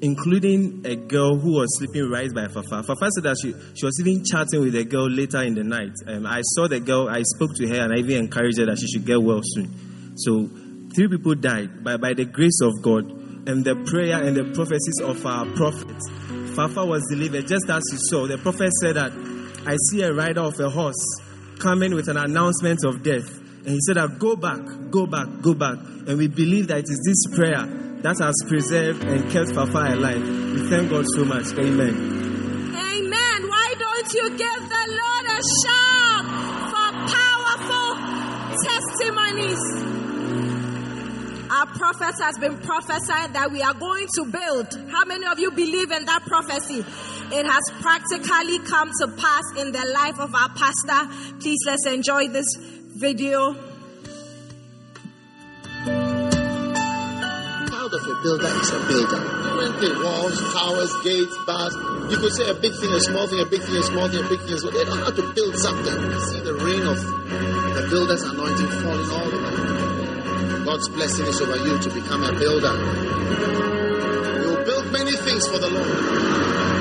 including 0.00 0.82
a 0.86 0.96
girl 0.96 1.36
who 1.36 1.52
was 1.60 1.68
sleeping 1.78 2.08
right 2.08 2.32
by 2.32 2.48
Fafa. 2.48 2.82
Fafa 2.82 3.10
said 3.10 3.24
that 3.24 3.36
she, 3.42 3.52
she 3.76 3.84
was 3.84 4.00
even 4.00 4.24
chatting 4.24 4.60
with 4.60 4.74
a 4.74 4.84
girl 4.84 5.08
later 5.10 5.42
in 5.42 5.54
the 5.54 5.64
night. 5.64 5.92
Um, 6.06 6.26
I 6.26 6.40
saw 6.42 6.68
the 6.68 6.80
girl, 6.80 7.08
I 7.08 7.22
spoke 7.22 7.50
to 7.56 7.68
her, 7.68 7.84
and 7.84 7.92
I 7.92 7.98
even 7.98 8.16
encouraged 8.16 8.58
her 8.58 8.66
that 8.66 8.78
she 8.78 8.86
should 8.88 9.04
get 9.04 9.20
well 9.20 9.40
soon. 9.42 10.16
So, 10.16 10.48
three 10.94 11.08
people 11.08 11.34
died, 11.34 11.84
but 11.84 12.00
by 12.00 12.14
the 12.14 12.24
grace 12.24 12.60
of 12.62 12.82
God 12.82 13.19
and 13.46 13.64
the 13.64 13.74
prayer 13.86 14.22
and 14.22 14.36
the 14.36 14.44
prophecies 14.54 15.00
of 15.02 15.24
our 15.24 15.46
prophets, 15.56 16.10
Fafa 16.54 16.84
was 16.84 17.06
delivered 17.08 17.46
just 17.46 17.68
as 17.70 17.82
you 17.92 17.98
saw. 17.98 18.26
The 18.26 18.38
prophet 18.38 18.70
said 18.80 18.96
that 18.96 19.12
I 19.66 19.76
see 19.90 20.02
a 20.02 20.12
rider 20.12 20.42
of 20.42 20.58
a 20.60 20.68
horse 20.68 21.00
coming 21.58 21.94
with 21.94 22.08
an 22.08 22.16
announcement 22.16 22.84
of 22.84 23.02
death. 23.02 23.38
And 23.64 23.68
he 23.68 23.78
said 23.86 23.96
that 23.96 24.18
go 24.18 24.36
back, 24.36 24.60
go 24.90 25.06
back, 25.06 25.28
go 25.42 25.54
back. 25.54 25.78
And 26.06 26.18
we 26.18 26.28
believe 26.28 26.68
that 26.68 26.78
it 26.78 26.88
is 26.88 27.00
this 27.04 27.36
prayer 27.36 27.64
that 28.02 28.16
has 28.18 28.34
preserved 28.48 29.04
and 29.04 29.30
kept 29.30 29.52
Fafa 29.52 29.94
alive. 29.94 30.22
We 30.22 30.68
thank 30.68 30.90
God 30.90 31.04
so 31.14 31.24
much. 31.24 31.52
Amen. 31.58 32.72
Amen. 32.72 33.38
Why 33.48 33.74
don't 33.78 34.12
you 34.14 34.30
give 34.30 34.60
the 34.68 34.84
Lord 34.96 35.24
a 35.28 35.40
shout 35.60 36.24
for 36.72 36.88
powerful 37.12 37.88
testimonies? 38.64 39.69
Our 41.60 41.66
prophet 41.66 42.16
has 42.24 42.38
been 42.38 42.56
prophesied 42.56 43.34
that 43.36 43.52
we 43.52 43.60
are 43.60 43.74
going 43.74 44.08
to 44.16 44.24
build. 44.32 44.72
How 44.88 45.04
many 45.04 45.26
of 45.26 45.38
you 45.38 45.50
believe 45.50 45.92
in 45.92 46.06
that 46.06 46.24
prophecy? 46.24 46.80
It 46.80 47.44
has 47.44 47.64
practically 47.84 48.64
come 48.64 48.88
to 48.88 49.08
pass 49.20 49.44
in 49.60 49.68
the 49.68 49.84
life 49.92 50.16
of 50.16 50.32
our 50.32 50.48
pastor. 50.56 51.04
Please 51.36 51.60
let's 51.66 51.84
enjoy 51.84 52.28
this 52.28 52.48
video. 52.96 53.52
Proud 57.68 57.92
of 57.92 58.08
a 58.08 58.14
builder 58.24 58.48
is 58.56 58.72
a 58.72 58.80
builder. 58.88 59.20
Different 59.20 59.76
thing, 59.84 60.00
walls, 60.00 60.40
towers, 60.56 60.96
gates, 61.04 61.36
bars. 61.44 61.76
You 62.08 62.16
could 62.24 62.32
say 62.40 62.48
a 62.48 62.56
big 62.56 62.72
thing, 62.72 62.88
a 62.88 63.00
small 63.04 63.28
thing, 63.28 63.44
a 63.44 63.44
big 63.44 63.60
thing, 63.60 63.76
a 63.76 63.84
small 63.84 64.08
thing, 64.08 64.24
a 64.24 64.28
big 64.32 64.40
thing. 64.48 64.56
They 64.56 64.80
don't 64.88 64.96
know 64.96 65.04
how 65.04 65.12
to 65.12 65.28
build 65.36 65.60
something. 65.60 65.92
You 66.08 66.20
see 66.24 66.40
the 66.40 66.56
rain 66.56 66.88
of 66.88 66.96
the 67.76 67.84
builder's 67.92 68.24
anointing 68.24 68.80
falling 68.80 69.12
all 69.12 69.28
over. 69.28 69.89
God's 70.70 70.88
blessing 70.88 71.26
is 71.26 71.40
over 71.40 71.56
you 71.56 71.78
to 71.80 71.90
become 71.90 72.22
a 72.22 72.30
builder. 72.30 72.72
You'll 74.40 74.64
build 74.64 74.92
many 74.92 75.16
things 75.16 75.48
for 75.48 75.58
the 75.58 75.68
Lord. 75.68 76.79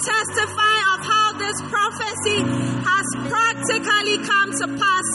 Testify 0.00 0.76
of 0.94 1.04
how 1.04 1.32
this 1.38 1.60
prophecy 1.68 2.40
has 2.88 3.06
practically 3.28 4.18
come 4.26 4.50
to 4.52 4.66
pass 4.78 5.08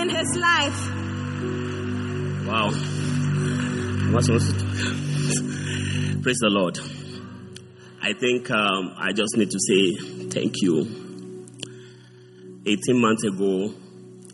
in 0.00 0.08
his 0.08 0.36
life. 0.36 0.80
Wow. 2.46 2.70
Praise 6.22 6.38
the 6.38 6.50
Lord. 6.50 6.78
I 8.02 8.12
think 8.14 8.50
um, 8.50 8.94
I 8.96 9.12
just 9.12 9.36
need 9.36 9.50
to 9.50 9.58
say 9.58 9.94
thank 10.30 10.54
you. 10.62 10.86
18 12.66 13.00
months 13.00 13.24
ago, 13.24 13.72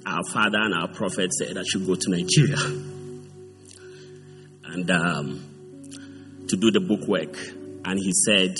our 0.04 0.22
father 0.32 0.58
and 0.60 0.74
our 0.74 0.88
prophet 0.88 1.32
said 1.32 1.56
I 1.56 1.62
should 1.64 1.86
go 1.86 1.94
to 1.94 2.10
Nigeria 2.10 2.58
and 4.64 4.90
um, 4.90 6.44
to 6.48 6.56
do 6.56 6.70
the 6.70 6.80
book 6.80 7.06
work. 7.08 7.36
And 7.84 7.98
he 7.98 8.12
said 8.24 8.56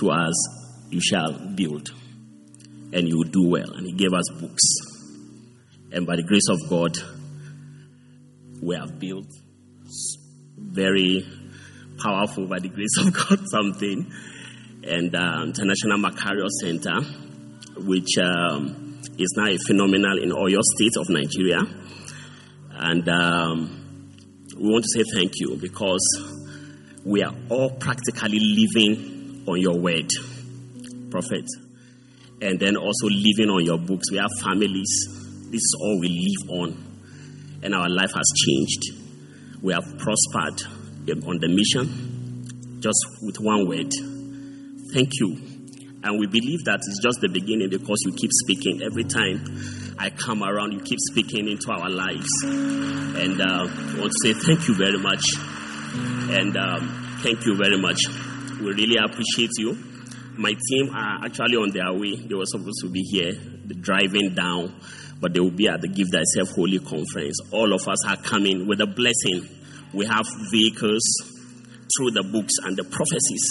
to 0.00 0.10
us, 0.10 0.34
You 0.90 1.00
shall 1.00 1.32
build 1.54 1.90
and 2.92 3.06
you 3.08 3.18
will 3.18 3.30
do 3.30 3.48
well. 3.48 3.70
And 3.72 3.86
he 3.86 3.92
gave 3.92 4.12
us 4.12 4.24
books. 4.40 4.62
And 5.92 6.06
by 6.06 6.16
the 6.16 6.22
grace 6.22 6.48
of 6.48 6.58
God, 6.68 6.96
we 8.62 8.74
have 8.76 8.98
built 8.98 9.26
very 10.56 11.26
powerful, 12.02 12.46
by 12.46 12.58
the 12.58 12.68
grace 12.68 12.96
of 12.98 13.12
God, 13.28 13.40
something. 13.50 14.10
And 14.84 15.14
uh, 15.14 15.44
International 15.44 15.98
Macarius 15.98 16.60
Center, 16.62 17.00
which 17.84 18.16
um, 18.18 19.00
is 19.18 19.34
now 19.36 19.48
a 19.50 19.58
phenomenal 19.66 20.18
in 20.22 20.30
Oyo 20.30 20.60
State 20.62 20.96
of 20.96 21.08
Nigeria. 21.08 21.60
And 22.70 23.08
um, 23.08 24.14
we 24.56 24.70
want 24.70 24.84
to 24.84 24.98
say 24.98 25.04
thank 25.14 25.32
you 25.36 25.56
because 25.60 26.00
we 27.04 27.22
are 27.22 27.34
all 27.50 27.70
practically 27.70 28.38
living 28.38 29.17
on 29.48 29.60
your 29.60 29.78
word, 29.78 30.08
Prophet. 31.10 31.44
And 32.40 32.60
then 32.60 32.76
also 32.76 33.06
living 33.06 33.50
on 33.50 33.64
your 33.64 33.78
books. 33.78 34.10
We 34.12 34.18
have 34.18 34.30
families. 34.40 34.90
This 35.50 35.60
is 35.60 35.76
all 35.80 35.98
we 36.00 36.08
live 36.08 36.50
on. 36.60 36.84
And 37.62 37.74
our 37.74 37.88
life 37.88 38.12
has 38.14 38.30
changed. 38.46 39.62
We 39.62 39.72
have 39.72 39.84
prospered 39.98 40.62
on 41.26 41.38
the 41.40 41.48
mission 41.48 42.80
just 42.80 42.98
with 43.22 43.36
one 43.40 43.66
word. 43.66 43.90
Thank 44.94 45.10
you. 45.20 45.36
And 46.02 46.20
we 46.20 46.26
believe 46.26 46.64
that 46.64 46.78
it's 46.86 47.02
just 47.02 47.20
the 47.20 47.28
beginning 47.28 47.70
because 47.70 47.98
you 48.06 48.12
keep 48.12 48.30
speaking 48.44 48.82
every 48.82 49.04
time 49.04 49.42
I 49.98 50.10
come 50.10 50.44
around, 50.44 50.72
you 50.72 50.80
keep 50.80 50.98
speaking 51.10 51.48
into 51.48 51.72
our 51.72 51.90
lives. 51.90 52.30
And 52.44 53.40
uh, 53.40 53.66
I 53.66 53.98
want 53.98 54.12
to 54.12 54.18
say 54.22 54.32
thank 54.32 54.68
you 54.68 54.74
very 54.74 54.98
much. 54.98 55.24
And 56.30 56.56
um, 56.56 57.18
thank 57.22 57.44
you 57.44 57.56
very 57.56 57.78
much. 57.80 57.98
We 58.60 58.72
really 58.72 58.96
appreciate 58.96 59.50
you. 59.58 59.76
My 60.36 60.54
team 60.70 60.90
are 60.94 61.24
actually 61.24 61.56
on 61.56 61.70
their 61.70 61.92
way. 61.92 62.16
They 62.16 62.34
were 62.34 62.46
supposed 62.46 62.80
to 62.82 62.90
be 62.90 63.00
here, 63.02 63.32
They're 63.34 63.80
driving 63.80 64.34
down, 64.34 64.74
but 65.20 65.34
they 65.34 65.40
will 65.40 65.50
be 65.50 65.68
at 65.68 65.80
the 65.80 65.88
Give 65.88 66.06
Thyself 66.12 66.54
Holy 66.54 66.78
Conference. 66.78 67.38
All 67.52 67.72
of 67.72 67.86
us 67.88 68.06
are 68.06 68.16
coming 68.16 68.66
with 68.68 68.80
a 68.80 68.86
blessing. 68.86 69.48
We 69.92 70.06
have 70.06 70.26
vehicles 70.50 71.02
through 71.96 72.12
the 72.12 72.22
books 72.22 72.54
and 72.62 72.76
the 72.76 72.84
prophecies 72.84 73.42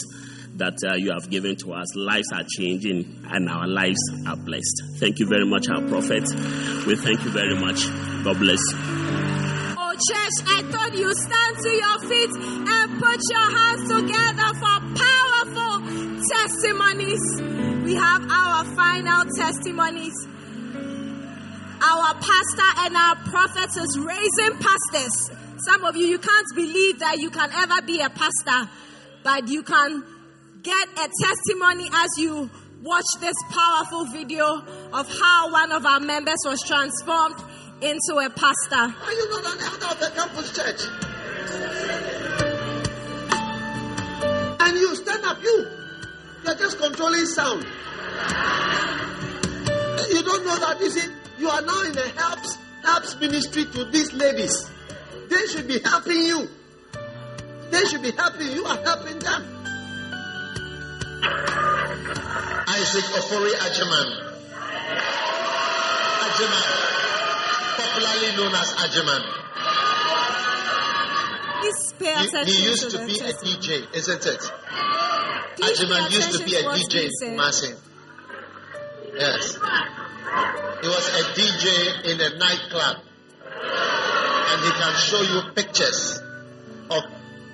that 0.56 0.78
uh, 0.90 0.96
you 0.96 1.12
have 1.12 1.30
given 1.30 1.56
to 1.58 1.74
us. 1.74 1.96
Lives 1.96 2.32
are 2.34 2.44
changing 2.58 3.26
and 3.30 3.50
our 3.50 3.68
lives 3.68 4.00
are 4.28 4.38
blessed. 4.38 4.98
Thank 4.98 5.20
you 5.20 5.28
very 5.28 5.46
much, 5.46 5.68
our 5.70 5.82
prophet. 5.88 6.24
We 6.86 6.96
thank 6.96 7.24
you 7.24 7.32
very 7.32 7.56
much. 7.60 7.86
God 8.24 8.40
bless. 8.40 9.27
Church, 9.98 10.38
I 10.46 10.62
thought 10.70 10.94
you 10.94 11.12
stand 11.12 11.58
to 11.58 11.72
your 11.74 11.98
feet 12.06 12.30
and 12.70 13.02
put 13.02 13.18
your 13.34 13.50
hands 13.50 13.82
together 13.90 14.50
for 14.62 14.78
powerful 14.94 15.74
testimonies. 16.22 17.24
We 17.84 17.96
have 17.96 18.22
our 18.30 18.64
final 18.78 19.26
testimonies. 19.36 20.14
Our 21.82 22.14
pastor 22.14 22.70
and 22.86 22.96
our 22.96 23.16
prophet 23.26 23.74
is 23.76 23.98
raising 23.98 24.60
pastors. 24.62 25.32
Some 25.66 25.84
of 25.84 25.96
you, 25.96 26.06
you 26.06 26.20
can't 26.20 26.48
believe 26.54 27.00
that 27.00 27.18
you 27.18 27.32
can 27.32 27.50
ever 27.52 27.82
be 27.82 28.00
a 28.00 28.12
pastor, 28.12 28.70
but 29.24 29.48
you 29.48 29.64
can 29.64 30.04
get 30.62 30.90
a 30.90 31.10
testimony 31.24 31.90
as 31.92 32.10
you 32.20 32.52
watch 32.84 33.06
this 33.20 33.36
powerful 33.50 34.06
video 34.06 34.62
of 34.94 35.10
how 35.20 35.52
one 35.52 35.72
of 35.72 35.88
our 35.88 36.00
members 36.00 36.38
was 36.46 36.62
transformed 36.62 37.42
into 37.82 38.18
a 38.18 38.30
pastor. 38.30 38.76
Are 38.76 39.14
you 39.14 39.30
not 39.30 39.46
an 39.54 39.62
elder 39.62 39.86
of 39.86 40.00
the 40.00 40.12
campus 40.16 40.52
church? 40.56 40.82
And 44.60 44.78
you 44.78 44.96
stand 44.96 45.24
up, 45.26 45.42
you. 45.44 45.68
You're 46.46 46.56
just 46.56 46.80
controlling 46.80 47.26
sound. 47.26 47.64
You 50.10 50.24
don't 50.24 50.46
know 50.46 50.58
that, 50.58 50.78
you 50.80 50.90
see, 50.90 51.08
you 51.38 51.50
are 51.50 51.62
now 51.62 51.84
in 51.84 51.92
the 51.92 52.10
helps, 52.18 52.58
helps 52.84 53.20
ministry 53.20 53.66
to 53.66 53.86
these 53.86 54.12
ladies. 54.14 54.70
They 55.30 55.46
should 55.48 55.68
be 55.68 55.80
helping 55.80 56.24
you. 56.24 56.50
They 57.70 57.86
should 57.86 58.02
be 58.02 58.12
helping 58.12 58.48
you. 58.48 58.54
You 58.54 58.66
are 58.66 58.78
helping 58.84 59.20
them. 59.20 59.44
Isaac 62.70 63.04
Ofori 63.04 63.52
Ajaman. 63.52 64.34
Ajaman. 66.24 66.97
Popularly 67.98 68.38
known 68.38 68.54
as 68.54 68.74
Ajaman. 68.76 69.24
Please 71.62 71.94
pay 71.98 72.14
He, 72.14 72.28
attention 72.28 72.54
he 72.54 72.64
used 72.64 72.92
to 72.92 72.98
to 73.00 73.06
be 73.08 73.20
a. 73.20 73.34
DJ, 73.34 73.96
isn't 73.96 74.26
it? 74.28 74.52
Please 75.56 75.84
pay 75.84 76.14
used 76.14 76.38
to 76.38 76.46
be 76.46 76.56
a 76.56 76.60
attention 76.60 76.62
to 76.62 76.66
what 76.66 76.78
DJ 76.78 77.10
in 77.26 77.78
Yes. 79.16 79.56
He 80.82 80.88
was 80.88 81.08
a 81.10 81.24
DJ 81.34 81.66
in 82.06 82.22
a 82.22 82.38
nightclub. 82.38 82.98
And 84.50 84.64
he 84.64 84.70
can 84.80 84.94
show 84.98 85.22
you 85.24 85.52
pictures 85.56 86.22
of 86.92 87.04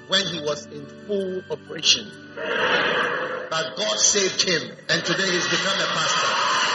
when 0.09 0.25
he 0.25 0.41
was 0.41 0.65
in 0.65 0.85
full 1.07 1.41
operation. 1.51 2.11
But 2.35 3.77
God 3.77 3.97
saved 3.97 4.41
him, 4.41 4.75
and 4.89 5.05
today 5.05 5.31
he's 5.31 5.47
become 5.47 5.79
a 5.79 5.85
pastor. 5.85 6.72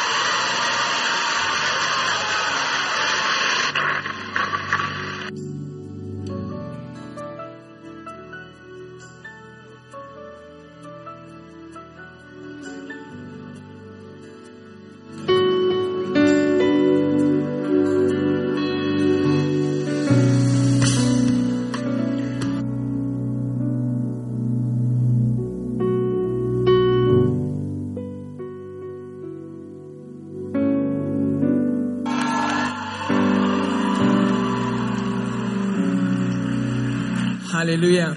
Hallelujah. 37.69 38.17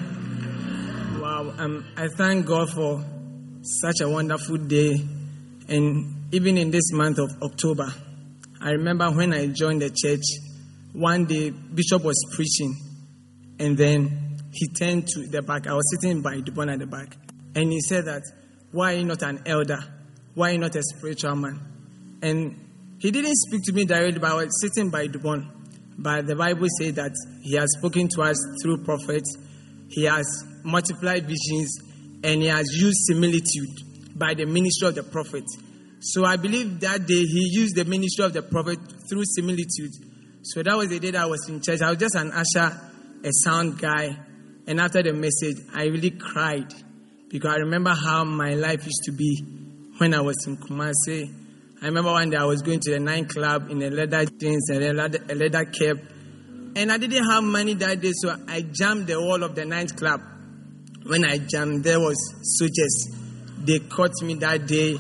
Wow. 1.20 1.54
Um, 1.58 1.86
I 1.97 2.08
thank 2.08 2.45
God 2.45 2.70
for 2.70 3.04
such 3.62 3.99
a 3.99 4.08
wonderful 4.08 4.56
day. 4.56 4.95
And 5.68 6.24
even 6.32 6.58
in 6.58 6.72
this 6.72 6.93
month 6.93 7.20
of 7.20 7.30
October, 7.41 7.93
I 8.62 8.70
remember 8.70 9.12
when 9.12 9.34
I 9.34 9.47
joined 9.47 9.82
the 9.82 9.89
church, 9.89 10.24
one 10.93 11.26
day 11.26 11.49
Bishop 11.49 12.02
was 12.02 12.16
preaching, 12.34 12.78
and 13.60 13.78
then 13.78 14.38
he 14.54 14.70
turned 14.70 15.08
to 15.08 15.28
the 15.28 15.41
back. 15.41 15.68
I 15.68 15.74
was 15.74 15.97
sitting 15.99 16.22
by 16.22 16.36
the 16.36 16.54
one 16.54 16.70
at 16.70 16.80
the 16.80 16.88
back, 16.88 17.18
and 17.54 17.74
he 17.74 17.82
said 17.82 18.06
that, 18.06 18.22
Why 18.72 18.93
are 18.93 18.97
you 18.99 19.04
not 19.04 19.22
an 19.22 19.41
elder? 19.45 19.84
Why 20.34 20.52
are 20.52 20.54
you 20.54 20.60
not 20.60 20.78
a 20.78 20.82
spiritual 20.82 21.36
man? 21.36 21.60
And 22.22 22.70
he 22.99 23.12
didn't 23.12 23.36
speak 23.36 23.64
to 23.66 23.74
me 23.74 23.84
directly, 23.84 24.18
but 24.18 24.32
I 24.32 24.36
was 24.36 24.62
sitting 24.62 24.89
by 24.89 25.08
the 25.08 25.20
one. 25.20 25.61
But 25.98 26.28
the 26.28 26.36
Bible 26.36 26.68
says 26.80 26.94
that 26.96 27.12
He 27.42 27.56
has 27.56 27.70
spoken 27.78 28.08
to 28.16 28.22
us 28.24 28.38
through 28.62 28.84
prophets, 28.84 29.38
He 29.89 30.06
has 30.06 30.26
multiplied 30.64 31.24
visions, 31.28 31.80
and 32.24 32.42
He 32.42 32.48
has 32.48 32.68
used 32.74 32.98
similitude 33.08 34.16
by 34.16 34.34
the 34.34 34.46
ministry 34.46 34.88
of 34.88 34.96
the 34.96 35.04
prophet. 35.04 35.44
So 36.00 36.26
I 36.26 36.38
believe 36.38 36.80
that 36.82 37.06
day 37.06 37.24
He 37.24 37.50
used 37.52 37.76
the 37.76 37.86
ministry 37.86 38.26
of 38.26 38.34
the 38.34 38.42
prophet 38.42 38.80
through 39.10 39.24
similitude. 39.26 39.92
So 40.44 40.64
that 40.64 40.76
was 40.76 40.89
the 40.89 41.00
day 41.00 41.12
that 41.12 41.22
I 41.22 41.26
was 41.26 41.48
in 41.48 41.62
church. 41.62 41.82
I 41.82 41.89
was 41.89 42.00
just 42.00 42.16
an 42.16 42.32
usher, 42.32 42.76
a 43.24 43.30
sound 43.44 43.80
guy. 43.80 44.18
And 44.66 44.80
after 44.80 45.04
the 45.04 45.14
message, 45.14 45.58
I 45.74 45.86
really 45.86 46.12
cried 46.12 46.74
because 47.30 47.54
I 47.54 47.58
remember 47.58 47.92
how 47.92 48.24
my 48.24 48.54
life 48.54 48.86
used 48.86 49.04
to 49.06 49.12
be 49.12 49.44
when 49.98 50.14
I 50.14 50.22
was 50.22 50.38
in 50.48 50.58
Kumasi. 50.58 51.41
I 51.82 51.88
remember 51.88 52.12
one 52.12 52.30
day 52.30 52.38
I 52.38 52.46
was 52.46 52.62
going 52.62 52.80
to 52.82 52.92
the 52.92 53.00
nine 53.00 53.26
club 53.26 53.70
in 53.72 53.82
a 53.82 53.90
leather 53.90 54.26
jeans 54.26 54.70
and 54.70 54.84
a 54.84 54.94
leather, 54.94 55.20
a 55.30 55.36
leather 55.36 55.66
cap. 55.66 55.98
And 56.76 56.92
I 56.92 56.98
didn't 56.98 57.30
have 57.30 57.44
money 57.44 57.74
that 57.74 58.00
day, 58.00 58.12
so 58.14 58.36
I 58.48 58.62
jumped 58.62 59.08
the 59.08 59.20
wall 59.20 59.44
of 59.44 59.56
the 59.56 59.66
ninth 59.66 59.96
club 59.98 60.22
when 61.06 61.26
I 61.26 61.38
jumped, 61.40 61.84
there 61.84 62.00
was 62.00 62.16
soldiers. 62.42 63.08
They 63.58 63.80
caught 63.80 64.14
me 64.22 64.36
that 64.36 64.68
day. 64.68 64.98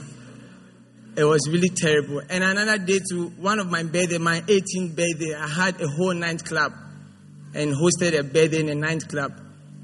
It 1.15 1.23
was 1.23 1.47
really 1.49 1.69
terrible. 1.69 2.21
And 2.29 2.43
another 2.43 2.77
day, 2.77 2.99
to 3.11 3.27
one 3.37 3.59
of 3.59 3.69
my 3.69 3.83
birthday, 3.83 4.17
my 4.17 4.41
18th 4.41 4.95
birthday, 4.95 5.35
I 5.35 5.47
had 5.47 5.81
a 5.81 5.87
whole 5.87 6.13
nightclub 6.13 6.73
and 7.53 7.73
hosted 7.73 8.17
a 8.17 8.23
birthday 8.23 8.61
in 8.61 8.69
a 8.69 8.75
nightclub. 8.75 9.33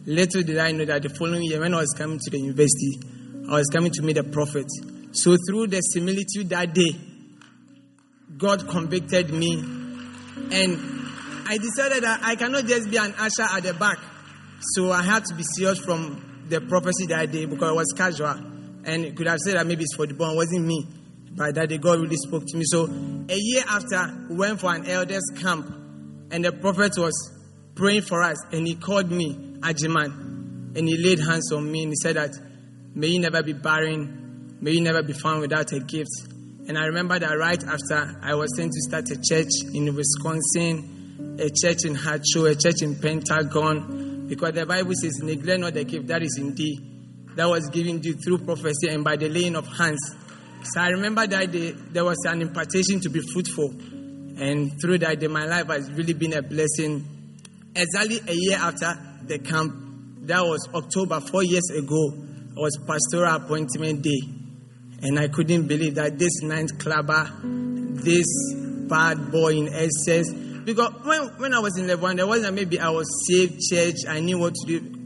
Little 0.06 0.42
did 0.42 0.58
I 0.58 0.72
know 0.72 0.86
that 0.86 1.04
the 1.04 1.10
following 1.10 1.44
year, 1.44 1.60
when 1.60 1.74
I 1.74 1.80
was 1.80 1.94
coming 1.98 2.18
to 2.18 2.32
the 2.32 2.40
university, 2.40 3.00
I 3.50 3.56
was 3.56 3.68
coming 3.68 3.92
to 3.92 4.02
meet 4.02 4.16
the 4.16 4.24
prophet. 4.24 4.68
So 5.18 5.36
through 5.50 5.68
the 5.68 5.82
similitude 5.82 6.50
that 6.50 6.76
day, 6.76 6.96
God 8.38 8.68
convicted 8.70 9.34
me, 9.34 9.54
and 9.56 10.78
I 11.48 11.58
decided 11.58 12.04
that 12.04 12.20
I 12.22 12.36
cannot 12.36 12.68
just 12.68 12.92
be 12.92 12.98
an 12.98 13.16
usher 13.18 13.42
at 13.42 13.64
the 13.64 13.74
back. 13.74 13.98
So 14.76 14.92
I 14.92 15.02
had 15.02 15.26
to 15.26 15.34
be 15.34 15.42
serious 15.56 15.80
from 15.80 16.46
the 16.50 16.62
prophecy 16.62 17.08
that 17.08 17.32
day 17.32 17.46
because 17.46 17.72
it 17.72 17.76
was 17.76 17.94
casual. 17.98 18.36
And 18.86 19.18
could 19.18 19.26
have 19.26 19.40
said 19.40 19.56
that 19.56 19.66
maybe 19.66 19.84
it's 19.84 19.96
for 19.96 20.06
the 20.06 20.14
born, 20.14 20.34
it 20.34 20.36
wasn't 20.36 20.66
me. 20.66 20.86
But 21.32 21.56
that 21.56 21.70
day 21.70 21.80
God 21.80 22.00
really 22.00 22.16
spoke 22.18 22.46
to 22.46 22.56
me. 22.56 22.64
So 22.68 22.86
a 22.86 23.36
year 23.36 23.64
after, 23.68 24.28
we 24.30 24.36
went 24.36 24.60
for 24.60 24.72
an 24.72 24.86
elders 24.86 25.24
camp, 25.42 25.66
and 26.30 26.46
the 26.46 26.52
prophet 26.52 26.94
was 26.96 27.34
praying 27.74 28.04
for 28.04 28.22
us, 28.22 28.38
and 28.52 28.68
he 28.68 28.76
called 28.76 29.10
me 29.10 29.58
Ajiman, 29.62 30.78
and 30.78 30.88
he 30.88 30.96
laid 30.96 31.20
hands 31.20 31.52
on 31.52 31.72
me, 31.72 31.82
and 31.84 31.92
he 31.92 31.96
said 31.96 32.18
that, 32.18 32.36
may 32.94 33.08
you 33.08 33.20
never 33.20 33.42
be 33.42 33.54
barren, 33.54 34.26
may 34.62 34.72
you 34.72 34.82
never 34.82 35.04
be 35.04 35.14
found 35.14 35.42
without 35.42 35.72
a 35.72 35.80
gift. 35.80 36.10
And 36.68 36.78
I 36.78 36.86
remember 36.86 37.18
that 37.18 37.34
right 37.38 37.64
after 37.64 38.20
I 38.22 38.36
was 38.36 38.56
sent 38.56 38.74
to 38.74 38.82
start 38.82 39.10
a 39.12 39.22
church 39.22 39.52
in 39.74 39.96
Wisconsin, 39.96 41.38
a 41.40 41.50
church 41.50 41.86
in 41.86 41.96
Hacho, 41.96 42.52
a 42.52 42.56
church 42.56 42.82
in 42.82 42.96
Pentagon, 43.00 44.28
because 44.28 44.54
the 44.54 44.66
Bible 44.66 44.94
says, 44.94 45.20
neglect 45.24 45.62
not 45.62 45.74
the 45.74 45.86
gift 45.86 46.08
that 46.08 46.22
is 46.22 46.38
in 46.38 46.54
thee, 46.56 46.78
that 47.36 47.48
was 47.48 47.70
given 47.70 48.02
to 48.02 48.10
you 48.10 48.16
through 48.16 48.40
prophecy 48.40 48.90
and 48.90 49.04
by 49.04 49.16
the 49.16 49.30
laying 49.30 49.56
of 49.56 49.68
hands. 49.68 50.16
So 50.64 50.82
I 50.82 50.90
remember 50.90 51.26
that 51.26 51.52
day 51.52 51.72
there 51.72 52.04
was 52.04 52.18
an 52.26 52.42
impartation 52.42 53.00
to 53.02 53.10
be 53.10 53.22
fruitful. 53.22 53.70
And 54.40 54.80
through 54.82 54.98
that 55.00 55.20
day, 55.20 55.28
my 55.28 55.46
life 55.46 55.68
has 55.68 55.90
really 55.92 56.14
been 56.14 56.34
a 56.34 56.42
blessing. 56.42 57.06
Exactly 57.76 58.20
a 58.28 58.34
year 58.34 58.58
after 58.58 58.94
the 59.24 59.40
camp, 59.40 59.74
that 60.28 60.42
was 60.42 60.68
October, 60.74 61.22
four 61.22 61.44
years 61.44 61.70
ago, 61.70 62.12
was 62.56 62.78
pastoral 62.86 63.36
appointment 63.36 64.02
day. 64.02 64.37
And 65.02 65.20
I 65.20 65.28
couldn't 65.28 65.68
believe 65.68 65.96
that 65.96 66.18
this 66.18 66.42
ninth 66.42 66.80
clubber, 66.80 67.30
this 67.44 68.26
bad 68.88 69.32
boy 69.32 69.54
in 69.54 69.68
SS, 69.68 70.34
because 70.68 70.94
when, 71.04 71.28
when 71.40 71.54
I 71.54 71.60
was 71.60 71.78
in 71.78 71.88
level 71.88 72.04
one, 72.04 72.18
there 72.18 72.28
wasn't 72.28 72.56
maybe 72.56 72.80
I 72.80 72.90
was 72.90 73.08
saved 73.28 73.62
church, 73.70 73.96
I 74.08 74.20
knew 74.20 74.38
what 74.40 74.54
to 74.54 74.80
do. 74.80 74.98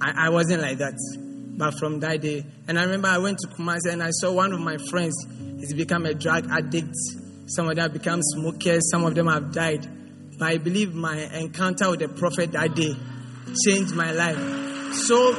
I, 0.00 0.26
I 0.26 0.30
wasn't 0.30 0.62
like 0.62 0.78
that. 0.78 0.94
But 1.56 1.78
from 1.78 2.00
that 2.00 2.20
day, 2.20 2.44
and 2.66 2.78
I 2.78 2.82
remember 2.82 3.08
I 3.08 3.18
went 3.18 3.38
to 3.38 3.48
Kumasi 3.48 3.92
and 3.92 4.02
I 4.02 4.10
saw 4.10 4.32
one 4.32 4.52
of 4.52 4.60
my 4.60 4.76
friends, 4.90 5.14
he's 5.60 5.72
become 5.72 6.04
a 6.04 6.14
drug 6.14 6.50
addict. 6.50 6.94
Some 7.46 7.68
of 7.68 7.76
them 7.76 7.82
have 7.82 7.92
become 7.92 8.20
smokers, 8.22 8.90
some 8.90 9.04
of 9.04 9.14
them 9.14 9.28
have 9.28 9.52
died. 9.52 9.86
But 10.38 10.48
I 10.48 10.58
believe 10.58 10.94
my 10.94 11.16
encounter 11.16 11.90
with 11.90 12.00
the 12.00 12.08
prophet 12.08 12.52
that 12.52 12.74
day 12.74 12.96
changed 13.64 13.94
my 13.94 14.10
life. 14.10 14.94
So, 14.94 15.32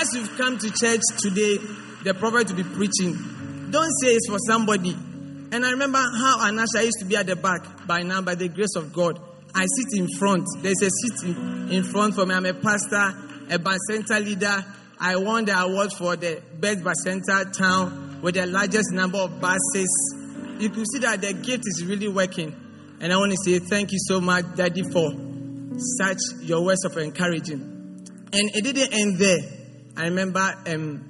as 0.00 0.14
you've 0.14 0.36
come 0.38 0.56
to 0.56 0.70
church 0.70 1.02
today, 1.18 1.58
the 2.02 2.14
prophet 2.14 2.48
to 2.48 2.54
be 2.54 2.62
preaching. 2.62 3.68
Don't 3.70 3.92
say 4.02 4.14
it's 4.14 4.28
for 4.28 4.38
somebody. 4.38 4.96
And 5.52 5.64
I 5.66 5.70
remember 5.70 5.98
how 5.98 6.38
Anasha 6.38 6.84
used 6.84 6.98
to 7.00 7.04
be 7.04 7.16
at 7.16 7.26
the 7.26 7.36
back. 7.36 7.86
By 7.86 8.02
now, 8.02 8.22
by 8.22 8.34
the 8.34 8.48
grace 8.48 8.76
of 8.76 8.92
God, 8.92 9.20
I 9.54 9.66
sit 9.66 9.98
in 10.00 10.08
front. 10.18 10.44
There's 10.58 10.80
a 10.82 10.90
seat 10.90 11.28
in, 11.28 11.68
in 11.70 11.82
front 11.82 12.14
for 12.14 12.24
me. 12.24 12.34
I'm 12.34 12.46
a 12.46 12.54
pastor, 12.54 13.14
a 13.50 13.58
Bacenta 13.58 14.24
leader. 14.24 14.64
I 14.98 15.16
won 15.16 15.44
the 15.44 15.58
award 15.58 15.92
for 15.92 16.14
the 16.16 16.42
best 16.58 16.80
Bacenta 16.80 17.56
town 17.56 18.20
with 18.22 18.34
the 18.34 18.46
largest 18.46 18.92
number 18.92 19.18
of 19.18 19.40
buses. 19.40 20.16
You 20.58 20.70
can 20.70 20.84
see 20.86 20.98
that 21.00 21.20
the 21.20 21.32
gift 21.32 21.64
is 21.66 21.84
really 21.84 22.08
working. 22.08 22.54
And 23.00 23.12
I 23.12 23.16
want 23.16 23.32
to 23.32 23.38
say 23.44 23.58
thank 23.58 23.92
you 23.92 23.98
so 23.98 24.20
much, 24.20 24.44
Daddy, 24.54 24.82
for 24.82 25.10
such 25.98 26.18
your 26.42 26.64
words 26.64 26.84
of 26.84 26.96
encouraging. 26.98 28.06
And 28.32 28.50
it 28.54 28.62
didn't 28.62 28.92
end 28.92 29.18
there. 29.18 29.38
I 29.96 30.04
remember 30.04 30.54
um, 30.66 31.09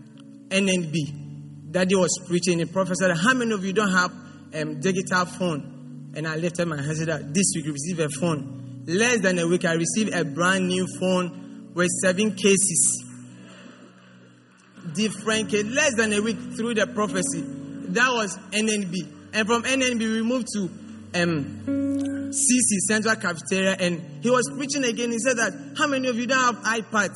NNB. 0.51 1.73
Daddy 1.73 1.95
was 1.95 2.21
preaching. 2.27 2.59
The 2.59 2.67
prophet 2.67 2.97
said, 2.97 3.17
How 3.17 3.35
many 3.35 3.53
of 3.53 3.65
you 3.65 3.73
don't 3.73 3.93
have 3.93 4.13
um, 4.55 4.81
digital 4.81 5.25
phone? 5.25 6.13
And 6.15 6.27
I 6.27 6.37
lifted 6.37 6.67
my 6.67 6.77
hand 6.77 6.89
and 6.89 6.99
said 6.99 7.35
this 7.35 7.53
week 7.55 7.67
we 7.67 7.73
received 7.73 8.01
a 8.01 8.09
phone. 8.09 8.83
Less 8.87 9.21
than 9.21 9.39
a 9.39 9.47
week, 9.47 9.65
I 9.65 9.75
received 9.75 10.13
a 10.13 10.25
brand 10.25 10.67
new 10.69 10.87
phone 10.99 11.71
with 11.75 11.89
seven 12.03 12.35
cases. 12.35 13.05
Different 14.95 15.51
case. 15.51 15.65
Less 15.65 15.95
than 15.95 16.13
a 16.13 16.21
week 16.21 16.37
through 16.57 16.75
the 16.75 16.89
prophecy. 16.89 17.45
That 17.93 18.11
was 18.13 18.37
NNB. 18.51 19.33
And 19.33 19.47
from 19.47 19.63
NNB, 19.63 20.01
we 20.01 20.23
moved 20.23 20.49
to 20.55 20.63
um, 21.23 21.63
CC, 22.31 22.79
Central 22.89 23.15
Cafeteria, 23.17 23.77
and 23.79 24.23
he 24.23 24.31
was 24.31 24.51
preaching 24.57 24.85
again. 24.85 25.13
He 25.13 25.19
said 25.19 25.37
that, 25.37 25.75
How 25.79 25.87
many 25.87 26.09
of 26.09 26.17
you 26.17 26.27
don't 26.27 26.57
have 26.57 26.65
iPads? 26.65 27.15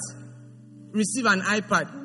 Receive 0.93 1.27
an 1.27 1.41
iPad. 1.41 2.04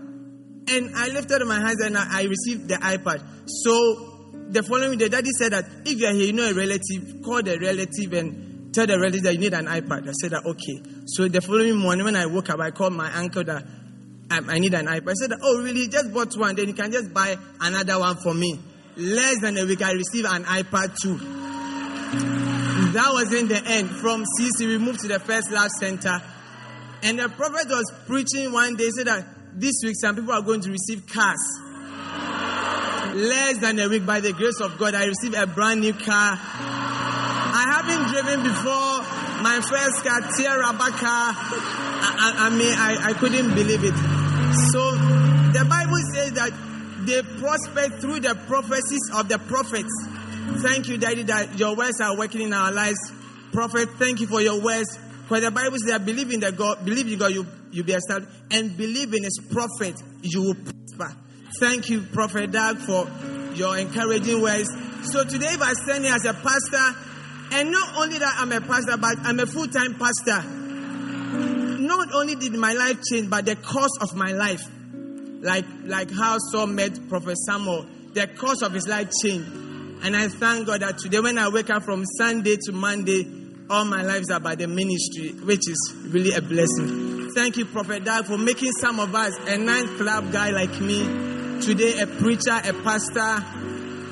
And 0.70 0.96
I 0.96 1.08
lifted 1.08 1.46
my 1.46 1.60
hands 1.60 1.82
and 1.82 1.98
I, 1.98 2.24
received 2.24 2.68
the 2.68 2.76
iPad. 2.76 3.24
So 3.48 4.30
the 4.50 4.62
following 4.64 4.98
day, 4.98 5.10
daddy 5.10 5.30
said 5.38 5.54
that 5.54 5.66
if 5.86 6.00
you 6.00 6.06
are 6.06 6.14
here, 6.14 6.28
you 6.28 6.34
know 6.34 6.50
a 6.50 6.54
relative, 6.54 7.24
call 7.24 7.42
the 7.42 7.58
relative 7.60 8.14
and 8.14 8.74
tell 8.74 8.86
the 8.86 9.00
relative 9.00 9.24
that 9.24 9.34
you 9.34 9.40
need 9.40 9.54
an 9.54 9.66
iPad. 9.66 10.08
I 10.08 10.12
said 10.12 10.32
that 10.32 10.46
okay. 10.46 10.82
So 11.08 11.28
the 11.28 11.42
following 11.42 11.76
morning 11.76 12.06
when 12.06 12.16
I 12.16 12.28
woke 12.28 12.50
up, 12.50 12.60
I 12.60 12.72
called 12.72 12.94
my 12.94 13.12
uncle 13.14 13.44
that 13.44 13.66
I, 14.30 14.42
I 14.48 14.60
need 14.60 14.74
an 14.76 14.86
iPad. 14.86 15.10
I 15.10 15.14
said, 15.14 15.32
that, 15.32 15.40
oh 15.42 15.64
really? 15.64 15.88
Just 15.88 16.14
bought 16.14 16.38
one. 16.38 16.56
Then 16.56 16.68
you 16.68 16.74
can 16.74 16.92
just 16.92 17.14
buy 17.14 17.36
another 17.62 18.00
one 18.00 18.18
for 18.18 18.34
me. 18.34 18.60
Less 18.96 19.42
than 19.42 19.58
a 19.58 19.66
week, 19.66 19.82
I 19.82 19.94
received 19.94 20.28
an 20.28 20.44
iPad 20.44 20.96
too. 21.02 21.18
That 22.94 23.10
was 23.12 23.34
in 23.34 23.48
the 23.48 23.62
end. 23.66 23.90
From 23.90 24.24
CC, 24.24 24.68
we 24.68 24.78
moved 24.78 25.02
to 25.02 25.08
the 25.08 25.20
First 25.20 25.52
Love 25.52 25.70
Center. 25.80 26.22
And 27.02 27.20
the 27.20 27.30
prophet 27.30 27.68
was 27.70 27.92
preaching 28.08 28.52
one 28.52 28.76
day, 28.76 28.90
said 28.90 29.08
that 29.08 29.26
this 29.54 29.82
week 29.84 29.96
some 30.00 30.16
people 30.16 30.34
are 30.34 30.42
going 30.42 30.62
to 30.62 30.72
receive 30.72 31.08
cars. 31.08 31.40
Less 33.16 33.58
than 33.58 33.80
a 33.80 33.90
week, 33.90 34.06
by 34.06 34.20
the 34.20 34.34
grace 34.34 34.62
of 34.62 34.78
God, 34.78 34.94
I 34.94 35.06
received 35.06 35.36
a 35.36 35.48
brand 35.48 35.82
new 35.82 35.94
car. 35.94 36.38
I 36.38 37.82
haven't 37.82 38.12
driven 38.12 38.44
before. 38.44 39.20
My 39.42 39.62
first 39.62 40.04
car, 40.04 40.22
Tierra 40.38 40.74
car. 40.92 41.34
I, 41.34 42.36
I, 42.38 42.48
I 42.48 42.50
mean, 42.52 42.74
I, 42.78 43.10
I 43.10 43.14
couldn't 43.14 43.56
believe 43.56 43.84
it. 43.84 43.96
So 44.72 44.92
the 45.52 45.66
Bible 45.68 46.00
says 46.14 46.32
that 46.34 46.52
they 47.06 47.22
prospered 47.40 48.00
through 48.00 48.20
the 48.20 48.36
prophecies 48.48 49.10
of 49.16 49.30
the 49.30 49.40
prophets. 49.40 49.90
Thank 50.62 50.88
you, 50.90 50.98
Daddy, 50.98 51.24
that 51.24 51.58
your 51.58 51.76
words 51.76 52.00
are 52.02 52.16
working 52.18 52.42
in 52.42 52.54
our 52.54 52.72
lives. 52.72 53.00
Prophet, 53.52 53.90
thank 53.98 54.20
you 54.20 54.28
for 54.28 54.42
your 54.42 54.60
words. 54.60 54.98
For 55.28 55.40
the 55.40 55.52
Bible 55.52 55.78
says 55.80 55.90
that 55.90 56.06
believe 56.06 56.32
in 56.32 56.42
the 56.42 56.52
God, 56.52 56.84
believe 56.86 57.12
in 57.12 57.18
God, 57.18 57.32
you 57.32 57.46
you'll 57.72 57.86
be 57.86 57.94
established, 57.94 58.32
and 58.52 58.76
believe 58.76 59.14
in 59.14 59.24
His 59.24 59.40
prophet, 59.52 59.96
you 60.22 60.42
will 60.42 60.56
prosper. 60.56 61.16
Thank 61.60 61.90
you, 61.90 62.02
Prophet 62.02 62.52
Dag, 62.52 62.78
for 62.78 63.10
your 63.56 63.78
encouraging 63.78 64.42
words. 64.42 64.70
So 65.12 65.24
today, 65.24 65.48
if 65.48 65.62
I 65.62 65.74
stand 65.74 66.06
here 66.06 66.14
as 66.14 66.26
a 66.26 66.34
pastor, 66.34 66.96
and 67.52 67.72
not 67.72 67.96
only 67.98 68.20
that 68.20 68.36
I'm 68.38 68.52
a 68.52 68.62
pastor, 68.62 68.98
but 68.98 69.18
I'm 69.24 69.40
a 69.40 69.46
full-time 69.46 69.96
pastor. 69.96 70.48
Not 71.80 72.14
only 72.14 72.36
did 72.36 72.54
my 72.54 72.74
life 72.74 73.00
change, 73.10 73.30
but 73.30 73.46
the 73.46 73.56
course 73.56 73.98
of 74.02 74.16
my 74.16 74.32
life, 74.32 74.62
like 75.42 75.66
like 75.86 76.12
how 76.12 76.38
Saul 76.52 76.68
met 76.68 77.10
Prophet 77.10 77.38
Samuel, 77.38 77.88
the 78.14 78.28
course 78.28 78.62
of 78.62 78.74
his 78.74 78.88
life 78.88 79.10
changed. 79.24 79.48
And 80.04 80.16
I 80.16 80.28
thank 80.28 80.68
God 80.68 80.82
that 80.82 81.00
today, 81.00 81.20
when 81.20 81.38
I 81.38 81.50
wake 81.50 81.70
up 81.70 81.84
from 81.84 82.06
Sunday 82.18 82.58
to 82.66 82.72
Monday, 82.72 83.24
all 83.70 83.86
my 83.86 84.02
lives 84.02 84.32
are 84.32 84.38
about 84.38 84.58
the 84.58 84.68
ministry, 84.68 85.30
which 85.46 85.70
is 85.70 85.94
really 86.08 86.34
a 86.34 86.42
blessing. 86.42 87.30
Thank 87.36 87.58
you, 87.58 87.66
Prophet 87.66 88.04
Dag, 88.04 88.26
for 88.26 88.38
making 88.38 88.72
some 88.74 89.00
of 89.00 89.14
us 89.14 89.38
a 89.48 89.58
ninth 89.58 89.98
club 89.98 90.32
guy 90.32 90.50
like 90.50 90.82
me. 90.82 91.04
Today, 91.62 92.00
a 92.00 92.08
preacher, 92.08 92.58
a 92.64 92.74
pastor. 92.84 93.46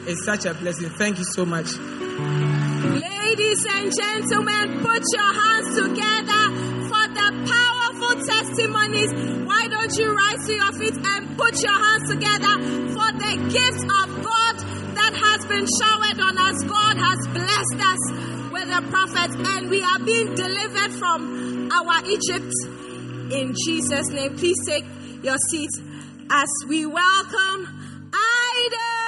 It's 0.05 0.23
such 0.25 0.45
a 0.45 0.53
blessing. 0.53 0.89
Thank 0.89 1.17
you 1.17 1.23
so 1.23 1.45
much. 1.45 1.73
Ladies 1.75 3.65
and 3.65 3.91
gentlemen, 3.95 4.79
put 4.83 5.03
your 5.11 5.33
hands 5.33 5.75
together 5.75 6.43
for 6.87 7.07
the 7.17 7.27
powerful 7.49 8.25
testimonies. 8.25 9.11
Why 9.45 9.67
don't 9.67 9.97
you 9.97 10.15
rise 10.15 10.45
to 10.47 10.53
your 10.53 10.71
feet 10.73 10.95
and 11.03 11.37
put 11.37 11.61
your 11.63 11.73
hands 11.73 12.09
together 12.09 12.53
for 12.93 13.11
the 13.11 13.49
gift 13.49 13.83
of 13.83 14.23
God 14.23 14.46
been 15.47 15.65
showered 15.79 16.19
on 16.19 16.37
us? 16.37 16.63
God 16.63 16.97
has 16.97 17.27
blessed 17.27 17.79
us 17.79 18.51
with 18.51 18.69
a 18.69 18.81
prophet, 18.89 19.31
and 19.55 19.69
we 19.69 19.81
are 19.81 19.99
being 19.99 20.35
delivered 20.35 20.91
from 20.99 21.69
our 21.71 22.05
Egypt 22.05 22.53
in 23.31 23.53
Jesus' 23.65 24.09
name. 24.09 24.35
Please 24.37 24.57
take 24.65 24.85
your 25.23 25.37
seats 25.49 25.79
as 26.29 26.47
we 26.67 26.85
welcome 26.85 27.67
Ida. 28.13 29.06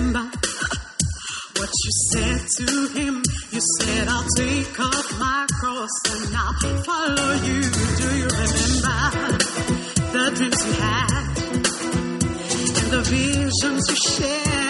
remember 0.00 0.30
what 1.56 1.70
you 1.84 1.92
said 2.12 2.40
to 2.58 2.88
him. 2.98 3.22
You 3.50 3.60
said, 3.80 4.08
I'll 4.08 4.26
take 4.36 4.80
up 4.80 5.18
my 5.18 5.46
cross 5.60 5.90
and 6.10 6.36
I'll 6.36 6.82
follow 6.84 7.32
you. 7.44 7.60
Do 8.00 8.16
you 8.16 8.28
remember 8.28 9.38
the 10.12 10.32
dreams 10.36 10.66
you 10.66 10.72
had 10.72 11.38
and 12.78 12.90
the 12.92 13.02
visions 13.04 13.88
you 13.88 13.96
shared? 13.96 14.69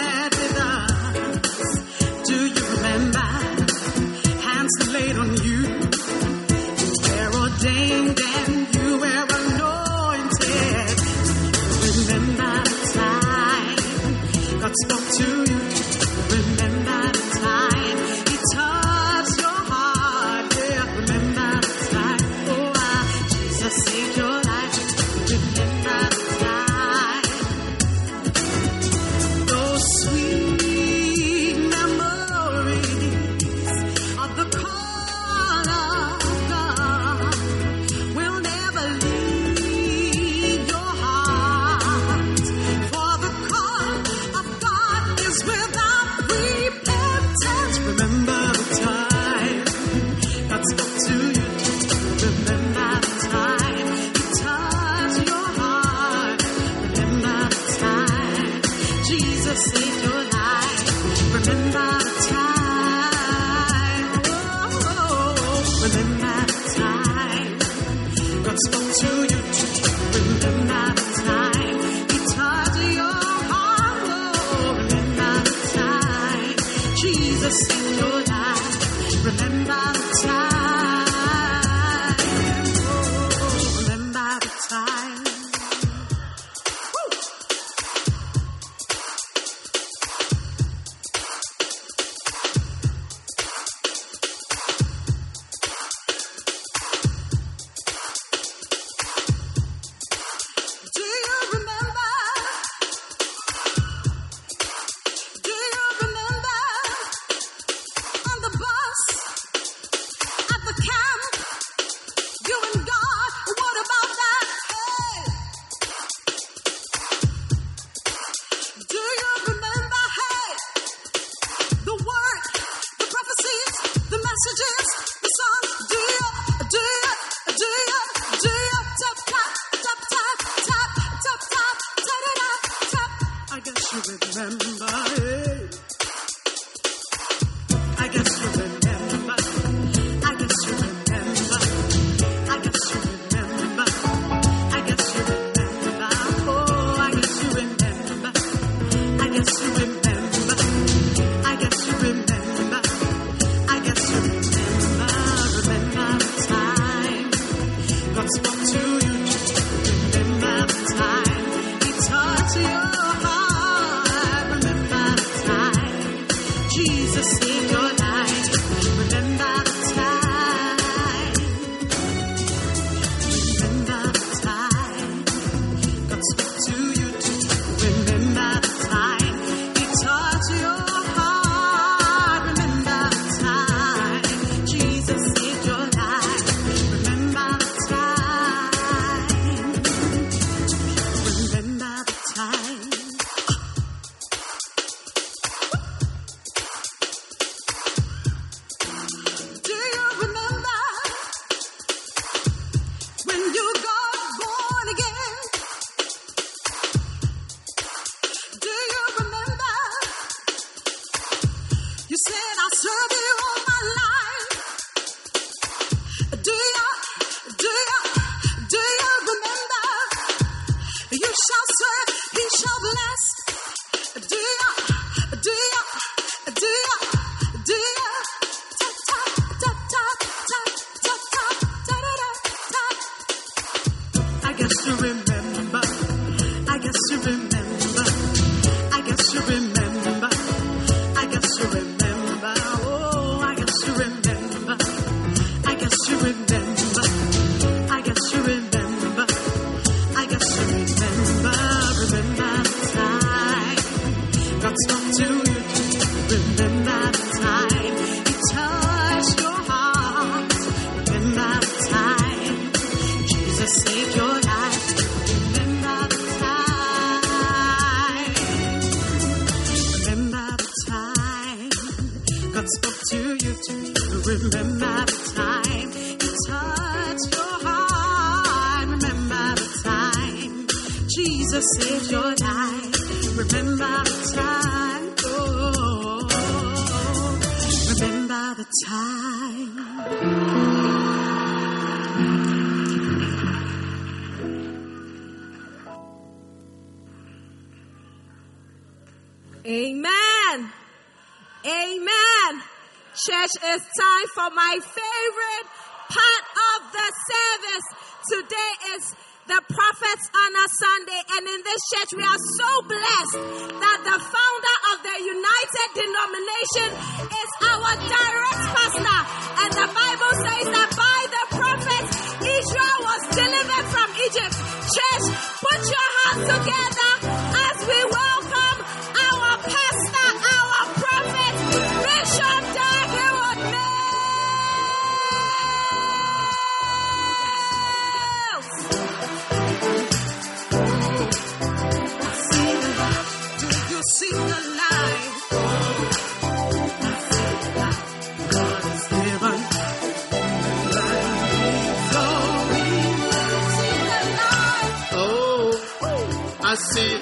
Today 308.29 308.71
is 308.95 309.15
the 309.47 309.59
Prophet's 309.67 310.25
Honor 310.31 310.67
Sunday, 310.69 311.21
and 311.35 311.43
in 311.49 311.59
this 311.65 311.81
church, 311.91 312.11
we 312.15 312.23
are 312.23 312.43
so 312.61 312.69
blessed 312.85 313.37
that 313.81 313.99
the 314.05 314.17
founder 314.21 314.75
of 314.93 314.97
the 315.03 315.17
United 315.25 315.87
Denomination 315.97 316.89
is 317.27 317.49
our 317.65 317.91
direct 318.07 318.63
pastor. 318.71 319.19
And 319.65 319.71
the 319.73 319.89
Bible 319.91 320.33
says 320.45 320.65
that 320.71 320.89
by 320.95 321.19
the 321.33 321.43
prophet, 321.57 322.03
Israel 322.45 322.99
was 323.03 323.21
delivered 323.33 323.87
from 323.89 324.09
Egypt. 324.29 324.55
Church, 324.87 325.25
put 325.59 325.81
your 325.89 326.09
hands 326.21 326.43
together 326.45 327.20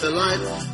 light. 0.09 0.68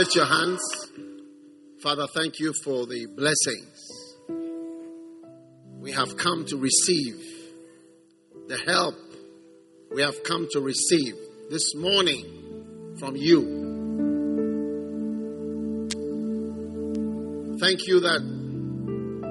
Lift 0.00 0.14
your 0.16 0.24
hands. 0.24 0.62
Father, 1.82 2.06
thank 2.06 2.38
you 2.38 2.54
for 2.64 2.86
the 2.86 3.04
blessings. 3.14 4.16
We 5.78 5.92
have 5.92 6.16
come 6.16 6.46
to 6.46 6.56
receive 6.56 7.22
the 8.48 8.56
help 8.56 8.94
we 9.94 10.00
have 10.00 10.22
come 10.24 10.48
to 10.52 10.60
receive 10.60 11.14
this 11.50 11.74
morning 11.74 12.94
from 12.98 13.14
you. 13.14 13.42
Thank 17.60 17.86
you 17.86 18.00
that 18.00 18.22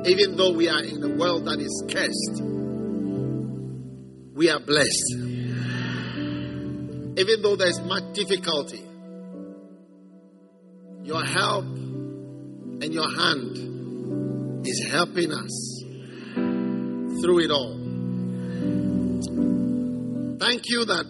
even 0.05 0.37
though 0.37 0.53
we 0.53 0.69
are 0.69 0.83
in 0.83 1.03
a 1.03 1.15
world 1.15 1.45
that 1.45 1.59
is 1.59 1.83
cursed, 1.91 2.43
we 4.35 4.51
are 4.51 4.59
blessed. 4.59 5.15
Even 7.17 7.41
though 7.41 7.55
there's 7.55 7.81
much 7.81 8.13
difficulty, 8.13 8.85
your 11.09 11.25
help 11.25 11.65
and 11.65 12.93
your 12.93 13.09
hand 13.09 14.61
is 14.63 14.87
helping 14.91 15.31
us 15.31 15.83
through 17.19 17.39
it 17.39 17.49
all. 17.49 17.73
Thank 20.37 20.69
you 20.69 20.85
that 20.85 21.05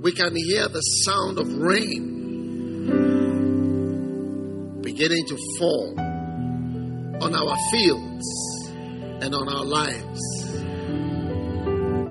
we 0.00 0.12
can 0.12 0.36
hear 0.36 0.68
the 0.68 0.82
sound 1.02 1.40
of 1.40 1.52
rain 1.52 2.12
beginning 4.80 5.26
to 5.26 5.36
fall 5.58 5.98
on 5.98 7.34
our 7.34 7.56
fields 7.72 8.70
and 9.20 9.34
on 9.34 9.48
our 9.48 9.64
lives. 9.64 10.20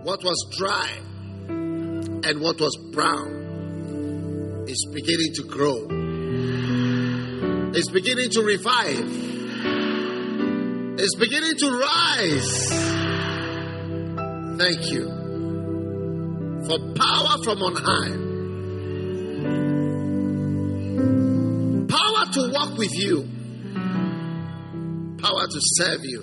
What 0.03 0.21
was 0.25 0.45
dry 0.57 0.89
and 1.47 2.41
what 2.41 2.59
was 2.59 2.75
brown 2.91 3.42
is 4.67 4.85
beginning 4.93 5.33
to 5.35 5.43
grow. 5.43 5.87
It's 7.75 7.89
beginning 7.89 8.29
to 8.31 8.41
revive. 8.43 9.09
It's 10.99 11.15
beginning 11.15 11.55
to 11.57 11.71
rise. 11.71 12.69
Thank 14.57 14.91
you 14.91 15.05
for 16.67 16.79
power 16.95 17.37
from 17.43 17.61
on 17.61 17.75
high. 17.75 18.15
Power 21.89 22.25
to 22.33 22.51
walk 22.53 22.77
with 22.77 22.93
you. 22.93 23.27
Power 25.17 25.47
to 25.47 25.59
serve 25.59 26.03
you. 26.03 26.21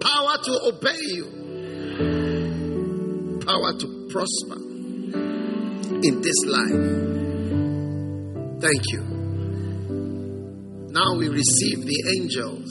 Power 0.00 0.36
to 0.44 0.60
obey 0.66 1.00
you. 1.00 1.26
Power 3.46 3.72
to 3.78 4.08
prosper 4.10 4.72
in 6.02 6.20
this 6.20 6.44
life. 6.46 6.82
Thank 8.60 8.82
you. 8.92 9.02
Now 10.90 11.14
we 11.16 11.28
receive 11.28 11.84
the 11.84 12.02
angels. 12.16 12.70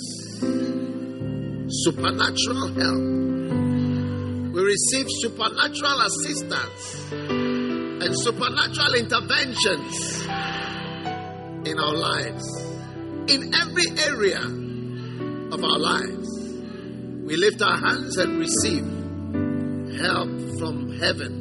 Supernatural 1.84 2.68
help. 2.74 3.12
We 4.54 4.62
receive 4.62 5.08
supernatural 5.10 6.02
assistance 6.02 7.12
and 7.12 8.14
supernatural 8.20 8.94
interventions 8.96 10.26
in 11.66 11.80
our 11.80 11.96
lives, 11.96 12.46
in 13.28 13.54
every 13.56 13.88
area 13.98 14.42
of 15.52 15.64
our 15.64 15.80
lives. 15.80 16.28
We 17.24 17.38
lift 17.38 17.62
our 17.62 17.78
hands 17.78 18.18
and 18.18 18.38
receive 18.40 18.84
help 20.02 20.30
from 20.60 20.92
heaven, 21.00 21.41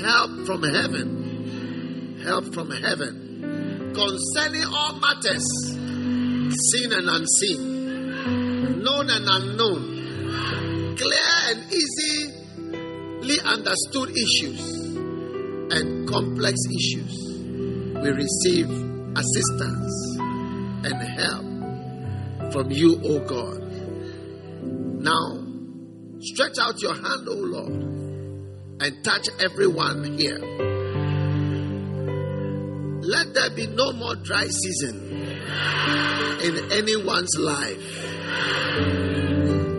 help 0.00 0.46
from 0.46 0.62
heaven, 0.62 2.20
help 2.24 2.54
from 2.54 2.70
heaven 2.70 3.92
concerning 3.94 4.64
all 4.64 4.98
matters, 5.00 5.44
seen 6.70 6.92
and 6.92 7.08
unseen, 7.08 8.82
known 8.82 9.10
and 9.10 9.26
unknown, 9.28 10.96
clear 10.96 11.32
and 11.48 11.72
easily 11.72 13.40
understood 13.44 14.10
issues, 14.10 14.60
and 15.72 16.08
complex 16.08 16.58
issues. 16.78 17.14
We 18.02 18.10
receive 18.10 18.68
assistance 19.16 20.16
and 20.84 21.02
help 21.20 22.52
from 22.52 22.70
you, 22.70 23.00
O 23.04 23.20
God. 23.20 23.62
Now, 25.02 25.44
stretch 26.20 26.58
out 26.60 26.80
your 26.80 26.94
hand, 26.94 27.28
O 27.28 27.34
Lord, 27.34 28.01
and 28.82 29.04
touch 29.04 29.28
everyone 29.38 30.18
here. 30.18 30.38
Let 33.00 33.32
there 33.34 33.50
be 33.50 33.68
no 33.68 33.92
more 33.92 34.16
dry 34.16 34.48
season 34.48 35.12
in 36.42 36.72
anyone's 36.72 37.36
life. 37.38 37.78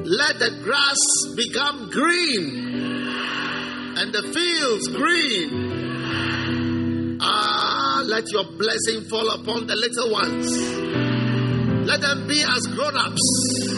Let 0.05 0.39
the 0.39 0.51
grass 0.63 0.99
become 1.35 1.89
green 1.89 2.71
and 3.97 4.13
the 4.13 4.23
fields 4.23 4.87
green. 4.87 5.49
Ah, 7.21 8.03
let 8.05 8.31
your 8.31 8.45
blessing 8.45 9.01
fall 9.09 9.29
upon 9.31 9.67
the 9.67 9.75
little 9.75 10.11
ones. 10.11 10.49
Let 11.87 11.99
them 11.99 12.25
be 12.27 12.41
as 12.41 12.67
grown 12.67 12.95
ups 12.95 13.71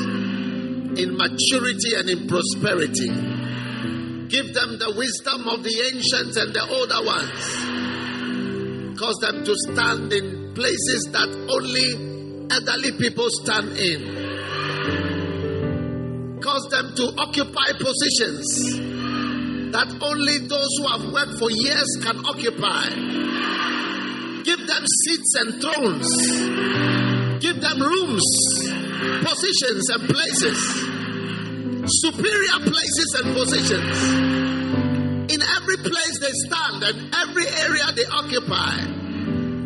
in 1.00 1.18
maturity 1.18 1.96
and 1.96 2.08
in 2.10 2.28
prosperity. 2.28 3.10
Give 4.30 4.54
them 4.54 4.80
the 4.80 4.94
wisdom 4.98 5.48
of 5.48 5.64
the 5.64 5.76
ancients 5.94 6.38
and 6.38 6.54
the 6.54 6.66
older 6.66 7.04
ones. 7.06 7.46
Cause 9.00 9.18
them 9.22 9.44
to 9.44 9.54
stand 9.56 10.12
in 10.14 10.54
places 10.56 11.10
that 11.12 11.30
only 11.50 11.94
elderly 12.50 12.92
people 12.98 13.30
stand 13.30 13.78
in. 13.78 14.02
Cause 16.42 16.68
them 16.72 16.96
to 16.96 17.14
occupy 17.18 17.74
positions 17.78 18.96
that 19.76 19.92
only 20.02 20.38
those 20.48 20.72
who 20.80 20.88
have 20.88 21.12
worked 21.12 21.38
for 21.38 21.52
years 21.52 21.98
can 22.02 22.24
occupy. 22.26 22.88
Give 24.44 24.66
them 24.66 24.84
seats 25.04 25.36
and 25.36 25.60
thrones. 25.60 26.08
Give 27.42 27.60
them 27.60 27.82
rooms, 27.82 28.24
positions, 29.20 29.90
and 29.90 30.08
places. 30.08 30.95
Superior 31.88 32.60
places 32.62 33.22
and 33.24 33.36
positions. 33.36 34.14
In 35.32 35.40
every 35.42 35.78
place 35.78 36.20
they 36.20 36.32
stand 36.32 36.84
and 36.84 37.14
every 37.14 37.48
area 37.48 37.92
they 37.96 38.06
occupy, 38.06 38.78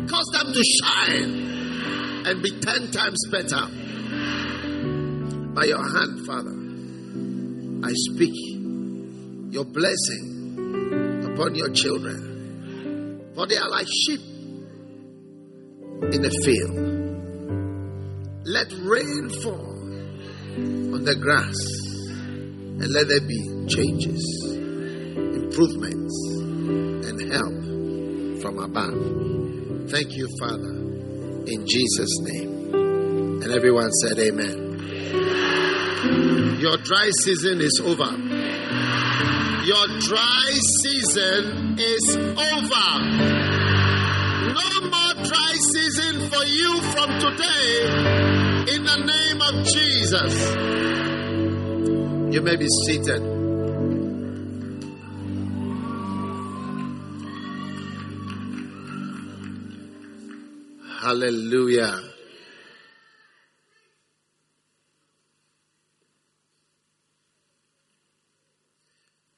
cause 0.06 0.26
them 0.34 0.52
to 0.52 0.62
shine 0.62 2.26
and 2.26 2.42
be 2.42 2.50
ten 2.60 2.90
times 2.90 3.26
better. 3.30 3.66
By 5.54 5.64
your 5.64 5.82
hand, 5.82 6.26
Father, 6.26 6.54
I 7.88 7.92
speak 7.94 8.34
your 9.50 9.64
blessing 9.64 11.24
upon 11.24 11.54
your 11.54 11.70
children, 11.70 13.32
for 13.34 13.46
they 13.46 13.56
are 13.56 13.70
like 13.70 13.88
sheep 13.88 14.20
in 16.12 16.20
the 16.20 16.30
field. 16.44 16.76
Let 18.44 18.70
rain 18.72 19.30
fall 19.42 19.78
on 20.94 21.04
the 21.04 21.14
grass 21.14 21.89
and 22.80 22.92
let 22.92 23.08
there 23.08 23.20
be 23.20 23.66
changes, 23.68 24.24
improvements, 25.14 26.16
and 27.06 27.20
help 27.30 28.40
from 28.40 28.58
above. 28.58 29.90
Thank 29.90 30.16
you, 30.16 30.26
Father, 30.40 30.80
in 31.46 31.66
Jesus' 31.66 32.20
name. 32.22 32.72
And 33.42 33.52
everyone 33.52 33.90
said, 33.92 34.18
Amen. 34.18 34.70
Your 36.60 36.78
dry 36.78 37.10
season 37.22 37.60
is 37.60 37.80
over. 37.84 38.16
Your 39.66 39.86
dry 40.00 40.58
season 40.82 41.76
is 41.78 42.16
over. 42.16 42.88
No 44.56 44.70
more 44.88 45.14
dry 45.24 45.52
season 45.74 46.30
for 46.30 46.44
you 46.44 46.80
from 46.92 47.18
today. 47.20 47.84
In 48.74 48.84
the 48.84 48.96
name 49.04 49.42
of 49.42 49.64
Jesus. 49.66 50.99
You 52.32 52.42
may 52.42 52.54
be 52.54 52.66
seated. 52.86 53.20
Hallelujah. 61.02 61.98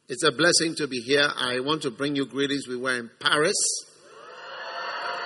It's 0.09 0.22
a 0.22 0.30
blessing 0.30 0.74
to 0.76 0.86
be 0.86 0.99
here. 1.01 1.26
I 1.34 1.61
want 1.61 1.80
to 1.82 1.90
bring 1.90 2.14
you 2.14 2.26
greetings. 2.26 2.68
We 2.68 2.76
were 2.76 2.99
in 2.99 3.11
Paris, 3.18 3.57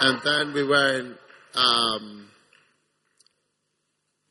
and 0.00 0.20
then 0.22 0.52
we 0.52 0.62
were 0.62 0.98
in 1.00 1.14
um, 1.56 2.28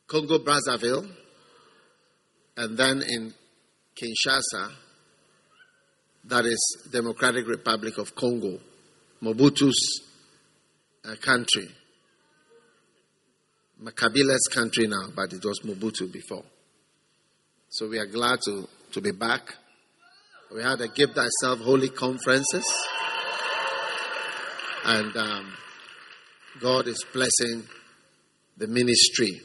Congo 0.07 0.39
Brazzaville, 0.39 1.05
and 2.57 2.77
then 2.77 3.03
in 3.07 3.33
Kinshasa, 3.95 4.71
that 6.25 6.45
is 6.45 6.87
Democratic 6.91 7.47
Republic 7.47 7.97
of 7.97 8.15
Congo, 8.15 8.59
Mobutu's 9.21 10.01
uh, 11.05 11.15
country. 11.21 11.67
Makabila's 13.83 14.49
country 14.53 14.87
now, 14.87 15.09
but 15.15 15.33
it 15.33 15.43
was 15.43 15.59
Mobutu 15.65 16.11
before. 16.11 16.43
So 17.69 17.89
we 17.89 17.99
are 17.99 18.05
glad 18.05 18.39
to, 18.45 18.67
to 18.93 19.01
be 19.01 19.11
back. 19.11 19.53
We 20.53 20.63
had 20.63 20.79
a 20.81 20.87
Give 20.87 21.11
Thyself 21.11 21.59
Holy 21.59 21.89
conferences. 21.89 22.65
And 24.85 25.15
um, 25.17 25.53
God 26.61 26.87
is 26.87 27.03
blessing 27.11 27.63
the 28.57 28.67
ministry 28.67 29.41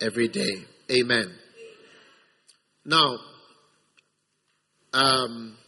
every 0.00 0.28
day. 0.28 0.64
Amen. 0.90 1.30
Now, 2.88 3.18
um, 4.94 5.58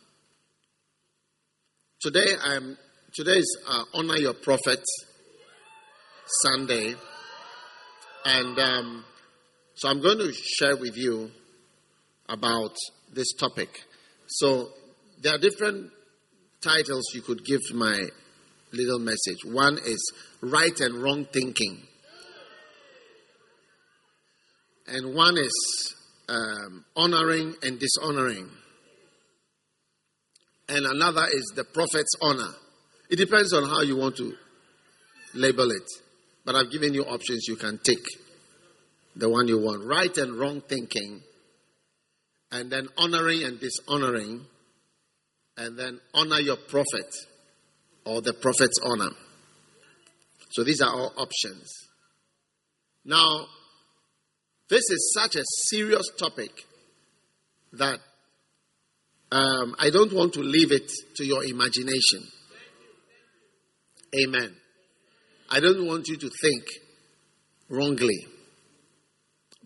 today 2.00 2.32
I'm 2.42 2.78
today 3.12 3.36
is 3.36 3.58
uh, 3.68 3.84
honor 3.92 4.16
your 4.16 4.32
prophet 4.32 4.82
Sunday, 6.24 6.94
and 8.24 8.58
um, 8.58 9.04
so 9.74 9.90
I'm 9.90 10.00
going 10.00 10.16
to 10.16 10.32
share 10.32 10.78
with 10.78 10.96
you 10.96 11.30
about 12.26 12.74
this 13.12 13.34
topic. 13.34 13.68
So 14.26 14.70
there 15.20 15.34
are 15.34 15.38
different 15.38 15.90
titles 16.62 17.04
you 17.12 17.20
could 17.20 17.44
give 17.44 17.60
my 17.74 18.00
little 18.72 18.98
message. 18.98 19.44
One 19.44 19.74
is 19.74 20.10
right 20.40 20.80
and 20.80 21.02
wrong 21.02 21.26
thinking 21.30 21.82
and 24.86 25.14
one 25.14 25.36
is 25.36 25.94
um, 26.30 26.84
honoring 26.96 27.54
and 27.62 27.78
dishonoring, 27.78 28.48
and 30.68 30.86
another 30.86 31.26
is 31.32 31.52
the 31.56 31.64
prophet's 31.64 32.14
honor. 32.22 32.54
It 33.10 33.16
depends 33.16 33.52
on 33.52 33.64
how 33.64 33.82
you 33.82 33.96
want 33.96 34.16
to 34.18 34.32
label 35.34 35.70
it, 35.70 35.90
but 36.44 36.54
I've 36.54 36.70
given 36.70 36.94
you 36.94 37.02
options. 37.02 37.46
You 37.48 37.56
can 37.56 37.78
take 37.82 38.04
the 39.16 39.28
one 39.28 39.48
you 39.48 39.58
want 39.58 39.84
right 39.84 40.16
and 40.16 40.38
wrong 40.38 40.60
thinking, 40.60 41.22
and 42.52 42.70
then 42.70 42.86
honoring 42.96 43.42
and 43.42 43.58
dishonoring, 43.58 44.46
and 45.56 45.76
then 45.76 46.00
honor 46.14 46.40
your 46.40 46.56
prophet 46.56 47.12
or 48.04 48.22
the 48.22 48.32
prophet's 48.34 48.78
honor. 48.84 49.10
So 50.50 50.62
these 50.62 50.80
are 50.80 50.92
all 50.92 51.12
options. 51.16 51.72
Now, 53.04 53.46
this 54.70 54.88
is 54.88 55.12
such 55.12 55.34
a 55.34 55.42
serious 55.68 56.08
topic 56.16 56.64
that 57.72 57.98
um, 59.32 59.74
I 59.78 59.90
don't 59.90 60.12
want 60.12 60.32
to 60.34 60.40
leave 60.40 60.70
it 60.70 60.90
to 61.16 61.26
your 61.26 61.44
imagination. 61.44 62.22
Amen. 64.24 64.54
I 65.50 65.58
don't 65.58 65.86
want 65.86 66.06
you 66.06 66.16
to 66.16 66.30
think 66.40 66.64
wrongly 67.68 68.26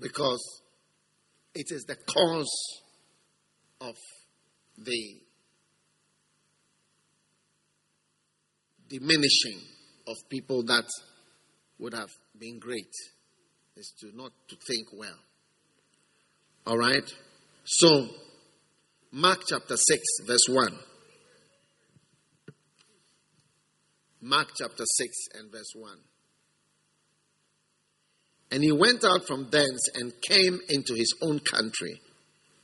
because 0.00 0.62
it 1.54 1.66
is 1.70 1.84
the 1.84 1.96
cause 1.96 2.82
of 3.82 3.94
the 4.78 5.20
diminishing 8.88 9.60
of 10.06 10.16
people 10.30 10.62
that 10.64 10.86
would 11.78 11.92
have 11.92 12.10
been 12.38 12.58
great 12.58 12.90
is 13.76 13.92
to 14.00 14.16
not 14.16 14.32
to 14.48 14.56
think 14.68 14.88
well. 14.92 15.18
All 16.66 16.78
right? 16.78 17.12
So, 17.64 18.08
Mark 19.10 19.40
chapter 19.46 19.76
6, 19.76 20.02
verse 20.26 20.46
1. 20.48 20.78
Mark 24.22 24.48
chapter 24.56 24.84
6 24.86 25.16
and 25.34 25.52
verse 25.52 25.72
1. 25.74 25.92
And 28.52 28.62
he 28.62 28.70
went 28.70 29.04
out 29.04 29.26
from 29.26 29.48
thence 29.50 29.88
and 29.94 30.12
came 30.22 30.60
into 30.68 30.94
his 30.94 31.12
own 31.20 31.40
country, 31.40 32.00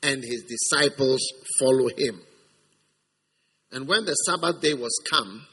and 0.03 0.23
his 0.23 0.45
disciples 0.45 1.21
followed 1.59 1.99
him. 1.99 2.21
And 3.73 3.89
when 3.89 4.05
the 4.05 4.15
Sabbath 4.15 4.61
day 4.61 4.75
was 4.75 4.97
come, 5.11 5.47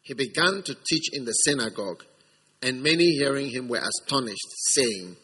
he 0.00 0.14
began 0.14 0.62
to 0.62 0.74
teach 0.74 1.10
in 1.12 1.24
the 1.26 1.32
synagogue 1.32 2.04
and 2.62 2.82
many 2.82 3.06
hearing 3.12 3.48
him 3.48 3.68
were 3.68 3.80
astonished, 3.80 4.48
saying, 4.72 5.16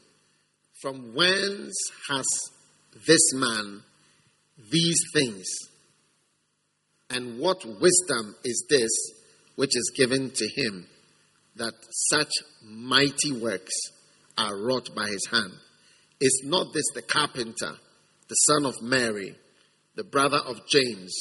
From 0.80 1.14
whence 1.14 1.74
has 2.09 2.24
this 3.07 3.34
man 3.34 3.82
these 4.70 5.01
things? 5.14 5.45
And 7.11 7.39
what 7.39 7.64
wisdom 7.64 8.34
is 8.45 8.66
this 8.68 8.91
which 9.55 9.76
is 9.76 9.93
given 9.97 10.30
to 10.30 10.49
him 10.57 10.87
that 11.57 11.74
such 11.91 12.32
mighty 12.64 13.32
works 13.32 13.74
are 14.39 14.59
wrought 14.59 14.89
by 14.95 15.09
his 15.09 15.26
hand? 15.30 15.53
Is 16.20 16.43
not 16.45 16.72
this 16.72 16.87
the 16.95 17.03
carpenter, 17.03 17.72
the 18.28 18.34
son 18.34 18.64
of 18.64 18.80
Mary, 18.82 19.37
the 19.95 20.05
brother 20.05 20.39
of 20.39 20.66
James, 20.68 21.14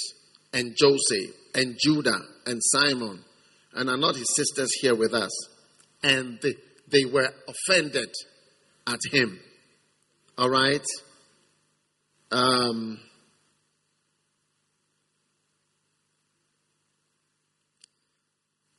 and 0.53 0.75
Joseph, 0.77 1.35
and 1.53 1.77
Judah, 1.77 2.19
and 2.45 2.61
Simon? 2.63 3.19
And 3.73 3.89
are 3.89 3.97
not 3.97 4.15
his 4.15 4.33
sisters 4.33 4.71
here 4.79 4.95
with 4.95 5.13
us? 5.13 5.54
And 6.05 6.39
they, 6.91 7.05
were 7.05 7.29
offended 7.47 8.09
at 8.85 8.99
him. 9.11 9.39
All 10.37 10.49
right? 10.49 10.85
Um, 12.31 12.99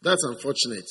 That's 0.02 0.22
unfortunate. 0.22 0.84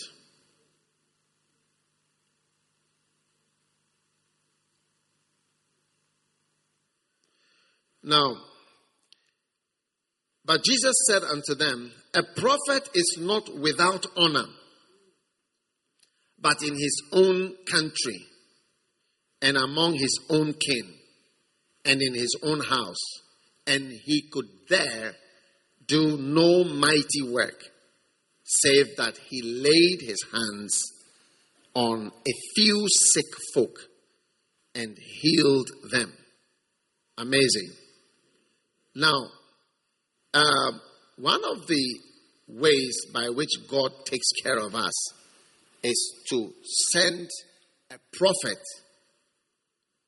Now, 8.03 8.35
but 10.43 10.65
Jesus 10.65 10.93
said 11.07 11.23
unto 11.23 11.55
them, 11.55 11.93
A 12.13 12.23
prophet 12.23 12.89
is 12.93 13.17
not 13.21 13.57
without 13.57 14.05
honor, 14.17 14.47
but 16.45 16.61
in 16.61 16.75
his 16.75 17.01
own 17.11 17.55
country, 17.65 18.23
and 19.41 19.57
among 19.57 19.95
his 19.95 20.15
own 20.29 20.53
kin, 20.53 20.93
and 21.83 22.03
in 22.03 22.13
his 22.13 22.37
own 22.43 22.59
house. 22.59 23.03
And 23.65 23.91
he 23.91 24.29
could 24.31 24.45
there 24.69 25.15
do 25.87 26.17
no 26.19 26.63
mighty 26.63 27.23
work, 27.33 27.59
save 28.43 28.95
that 28.97 29.17
he 29.27 29.41
laid 29.41 30.07
his 30.07 30.23
hands 30.31 30.83
on 31.73 32.11
a 32.27 32.33
few 32.55 32.85
sick 32.89 33.25
folk 33.55 33.79
and 34.75 34.95
healed 34.99 35.71
them. 35.89 36.13
Amazing. 37.17 37.71
Now, 38.93 39.17
uh, 40.31 40.71
one 41.17 41.41
of 41.43 41.65
the 41.65 41.99
ways 42.47 42.95
by 43.11 43.29
which 43.29 43.67
God 43.67 43.89
takes 44.05 44.29
care 44.43 44.59
of 44.59 44.75
us 44.75 45.14
is 45.85 46.25
to 46.29 46.51
send 46.91 47.29
a 47.91 47.97
prophet, 48.13 48.61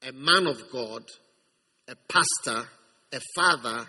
a 0.07 0.11
man 0.11 0.47
of 0.47 0.57
God, 0.71 1.03
a 1.87 1.95
pastor, 2.11 2.67
a 3.13 3.19
father, 3.35 3.87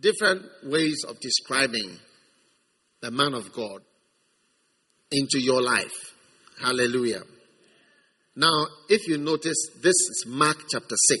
different 0.00 0.42
ways 0.64 1.04
of 1.06 1.18
describing 1.20 1.98
the 3.02 3.10
man 3.10 3.34
of 3.34 3.52
God 3.52 3.82
into 5.10 5.40
your 5.40 5.60
life. 5.60 6.14
Hallelujah. 6.62 7.22
Now, 8.36 8.66
if 8.88 9.08
you 9.08 9.18
notice, 9.18 9.58
this 9.82 9.88
is 9.88 10.24
Mark 10.28 10.56
chapter 10.70 10.94
6. 11.08 11.20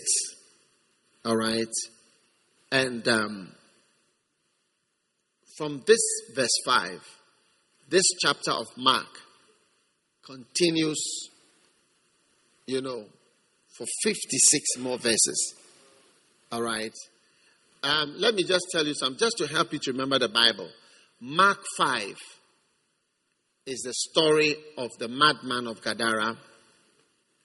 All 1.24 1.36
right. 1.36 1.66
And 2.70 3.06
um, 3.08 3.52
from 5.56 5.82
this 5.86 6.00
verse 6.34 6.62
5, 6.64 7.19
this 7.90 8.04
chapter 8.22 8.52
of 8.52 8.66
Mark 8.76 9.08
continues, 10.24 11.28
you 12.66 12.80
know, 12.80 13.04
for 13.76 13.86
56 14.04 14.78
more 14.78 14.96
verses. 14.96 15.54
All 16.52 16.62
right. 16.62 16.94
Um, 17.82 18.14
let 18.18 18.34
me 18.34 18.44
just 18.44 18.66
tell 18.70 18.86
you 18.86 18.94
something, 18.94 19.18
just 19.18 19.38
to 19.38 19.46
help 19.48 19.72
you 19.72 19.80
to 19.82 19.92
remember 19.92 20.20
the 20.20 20.28
Bible. 20.28 20.68
Mark 21.20 21.58
5 21.76 22.14
is 23.66 23.80
the 23.82 23.92
story 23.92 24.54
of 24.78 24.90
the 24.98 25.08
madman 25.08 25.66
of 25.66 25.82
Gadara, 25.82 26.36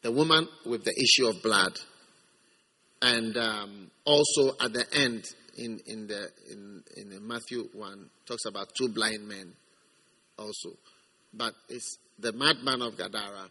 the 0.04 0.12
woman 0.12 0.48
with 0.66 0.84
the 0.84 0.94
issue 0.96 1.28
of 1.28 1.42
blood, 1.42 1.74
and 3.02 3.36
um, 3.38 3.92
also 4.06 4.56
at 4.62 4.74
the 4.74 4.86
end 4.94 5.26
in, 5.58 5.80
in, 5.88 6.08
the, 6.08 6.30
in, 6.52 6.84
in 6.98 7.28
Matthew 7.28 7.68
1 7.74 8.10
talks 8.28 8.46
about 8.46 8.68
two 8.78 8.90
blind 8.90 9.28
men 9.28 9.54
also. 10.38 10.78
But 11.34 11.54
it's 11.70 11.98
the 12.20 12.32
madman 12.32 12.82
of 12.82 12.98
Gadara, 12.98 13.50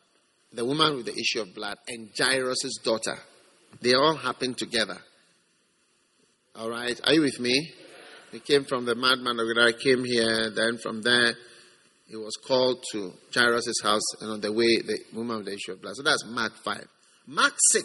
the 0.52 0.64
woman 0.64 0.96
with 0.96 1.06
the 1.06 1.12
issue 1.12 1.42
of 1.42 1.54
blood, 1.54 1.78
and 1.88 2.10
Jairus' 2.16 2.78
daughter. 2.82 3.18
They 3.80 3.94
all 3.94 4.16
happen 4.16 4.54
together. 4.54 4.98
All 6.56 6.70
right, 6.70 6.98
are 7.04 7.12
you 7.12 7.22
with 7.22 7.40
me? 7.40 7.72
He 8.30 8.40
came 8.40 8.64
from 8.64 8.84
the 8.84 8.94
madman 8.94 9.38
of 9.38 9.46
Gadara, 9.46 9.72
came 9.72 10.04
here, 10.04 10.50
then 10.50 10.78
from 10.78 11.02
there 11.02 11.34
he 12.06 12.16
was 12.16 12.36
called 12.46 12.84
to 12.92 13.12
Jairus' 13.34 13.80
house, 13.82 14.14
and 14.20 14.30
on 14.30 14.40
the 14.40 14.52
way, 14.52 14.78
the 14.82 14.98
woman 15.14 15.38
with 15.38 15.46
the 15.46 15.54
issue 15.54 15.72
of 15.72 15.82
blood. 15.82 15.96
So 15.96 16.02
that's 16.02 16.24
Mark 16.26 16.52
5. 16.64 16.86
Mark 17.26 17.54
6 17.72 17.84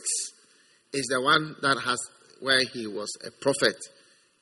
is 0.93 1.05
the 1.09 1.21
one 1.21 1.55
that 1.61 1.77
has 1.79 1.99
where 2.41 2.59
he 2.73 2.87
was 2.87 3.09
a 3.25 3.31
prophet 3.31 3.75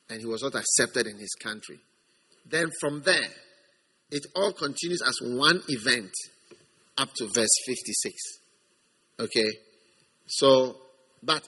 and 0.10 0.20
he 0.20 0.26
was 0.26 0.44
not 0.44 0.56
accepted 0.56 1.08
in 1.08 1.18
his 1.18 1.34
country. 1.42 1.80
Then 2.50 2.70
from 2.80 3.02
there, 3.04 3.30
it 4.12 4.26
all 4.36 4.54
continues 4.54 5.02
as 5.02 5.20
one 5.22 5.62
event 5.68 6.12
up 6.98 7.10
to 7.16 7.28
verse 7.28 7.50
56. 7.66 8.16
Okay? 9.20 9.50
So, 10.28 10.78
but 11.22 11.48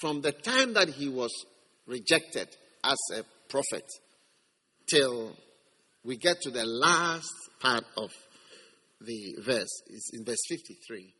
from 0.00 0.20
the 0.20 0.32
time 0.32 0.74
that 0.74 0.88
he 0.88 1.08
was 1.08 1.30
rejected 1.86 2.48
as 2.84 2.98
a 3.14 3.22
prophet 3.48 3.84
till 4.88 5.36
we 6.04 6.16
get 6.16 6.40
to 6.42 6.50
the 6.50 6.64
last 6.64 7.32
part 7.60 7.84
of 7.96 8.10
the 9.00 9.36
verse, 9.44 9.82
it's 9.88 10.10
in 10.12 10.24
verse 10.24 10.42
53. 10.48 11.14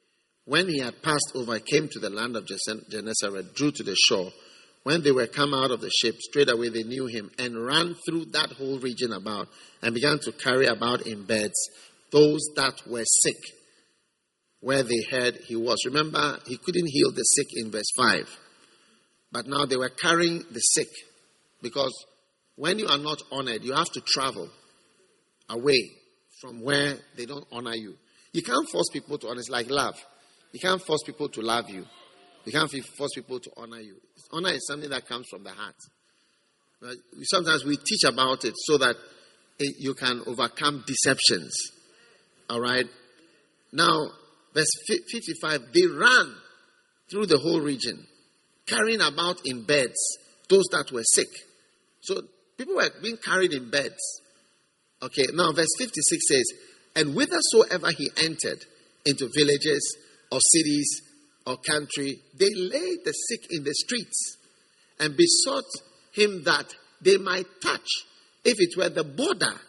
When 0.44 0.68
he 0.68 0.80
had 0.80 1.02
passed 1.02 1.32
over, 1.34 1.58
came 1.60 1.88
to 1.88 2.00
the 2.00 2.10
land 2.10 2.36
of 2.36 2.46
Gennesaret, 2.46 3.54
drew 3.54 3.70
to 3.70 3.82
the 3.82 3.94
shore. 3.96 4.32
When 4.84 5.02
they 5.02 5.12
were 5.12 5.28
come 5.28 5.54
out 5.54 5.70
of 5.70 5.80
the 5.80 5.90
ship, 5.90 6.16
straightway 6.20 6.68
they 6.68 6.82
knew 6.82 7.06
him 7.06 7.30
and 7.38 7.64
ran 7.64 7.94
through 8.04 8.26
that 8.32 8.52
whole 8.52 8.78
region 8.80 9.12
about 9.12 9.48
and 9.80 9.94
began 9.94 10.18
to 10.20 10.32
carry 10.32 10.66
about 10.66 11.06
in 11.06 11.24
beds 11.24 11.54
those 12.10 12.40
that 12.56 12.74
were 12.86 13.04
sick 13.04 13.36
where 14.60 14.82
they 14.82 15.02
heard 15.10 15.36
he 15.46 15.56
was. 15.56 15.84
Remember, 15.86 16.38
he 16.46 16.56
couldn't 16.56 16.88
heal 16.88 17.10
the 17.10 17.22
sick 17.22 17.48
in 17.54 17.70
verse 17.70 17.90
5. 17.96 18.38
But 19.32 19.46
now 19.46 19.64
they 19.64 19.76
were 19.76 19.88
carrying 19.88 20.44
the 20.50 20.60
sick 20.60 20.88
because 21.62 21.92
when 22.56 22.78
you 22.78 22.86
are 22.86 22.98
not 22.98 23.22
honored, 23.32 23.64
you 23.64 23.72
have 23.72 23.90
to 23.92 24.00
travel 24.00 24.48
away 25.48 25.90
from 26.40 26.60
where 26.60 26.96
they 27.16 27.24
don't 27.24 27.46
honor 27.50 27.74
you. 27.74 27.96
You 28.32 28.42
can't 28.42 28.68
force 28.68 28.88
people 28.92 29.18
to 29.18 29.28
honor. 29.28 29.40
It's 29.40 29.48
like 29.48 29.70
love. 29.70 29.94
You 30.52 30.60
can't 30.60 30.82
force 30.82 31.02
people 31.04 31.28
to 31.30 31.40
love 31.40 31.70
you. 31.70 31.86
You 32.44 32.52
can't 32.52 32.70
force 32.70 33.12
people 33.14 33.40
to 33.40 33.50
honor 33.56 33.80
you. 33.80 33.96
Honor 34.32 34.50
is 34.50 34.66
something 34.66 34.90
that 34.90 35.06
comes 35.06 35.26
from 35.30 35.44
the 35.44 35.50
heart. 35.50 35.76
Sometimes 37.22 37.64
we 37.64 37.76
teach 37.76 38.04
about 38.04 38.44
it 38.44 38.54
so 38.56 38.78
that 38.78 38.96
you 39.58 39.94
can 39.94 40.22
overcome 40.26 40.84
deceptions. 40.86 41.52
All 42.50 42.60
right? 42.60 42.86
Now, 43.72 44.10
verse 44.54 44.66
55 44.88 45.60
they 45.72 45.86
ran 45.86 46.34
through 47.10 47.26
the 47.26 47.38
whole 47.38 47.60
region, 47.60 48.06
carrying 48.66 49.00
about 49.00 49.40
in 49.44 49.64
beds 49.64 49.98
those 50.48 50.64
that 50.72 50.90
were 50.92 51.02
sick. 51.04 51.28
So 52.00 52.20
people 52.58 52.76
were 52.76 52.90
being 53.02 53.16
carried 53.16 53.52
in 53.52 53.70
beds. 53.70 54.20
Okay, 55.02 55.26
now 55.32 55.52
verse 55.52 55.72
56 55.78 56.28
says, 56.28 56.44
And 56.94 57.14
whithersoever 57.14 57.90
he 57.96 58.10
entered 58.18 58.64
into 59.04 59.28
villages 59.34 59.96
or 60.30 60.38
cities 60.40 61.01
or 61.46 61.56
country, 61.56 62.20
they 62.38 62.50
laid 62.54 62.98
the 63.04 63.12
sick 63.12 63.46
in 63.50 63.64
the 63.64 63.74
streets 63.74 64.36
and 65.00 65.16
besought 65.16 65.64
him 66.12 66.42
that 66.44 66.66
they 67.00 67.16
might 67.16 67.46
touch, 67.60 67.88
if 68.44 68.60
it 68.60 68.76
were 68.76 68.88
the 68.88 69.04
border 69.04 69.60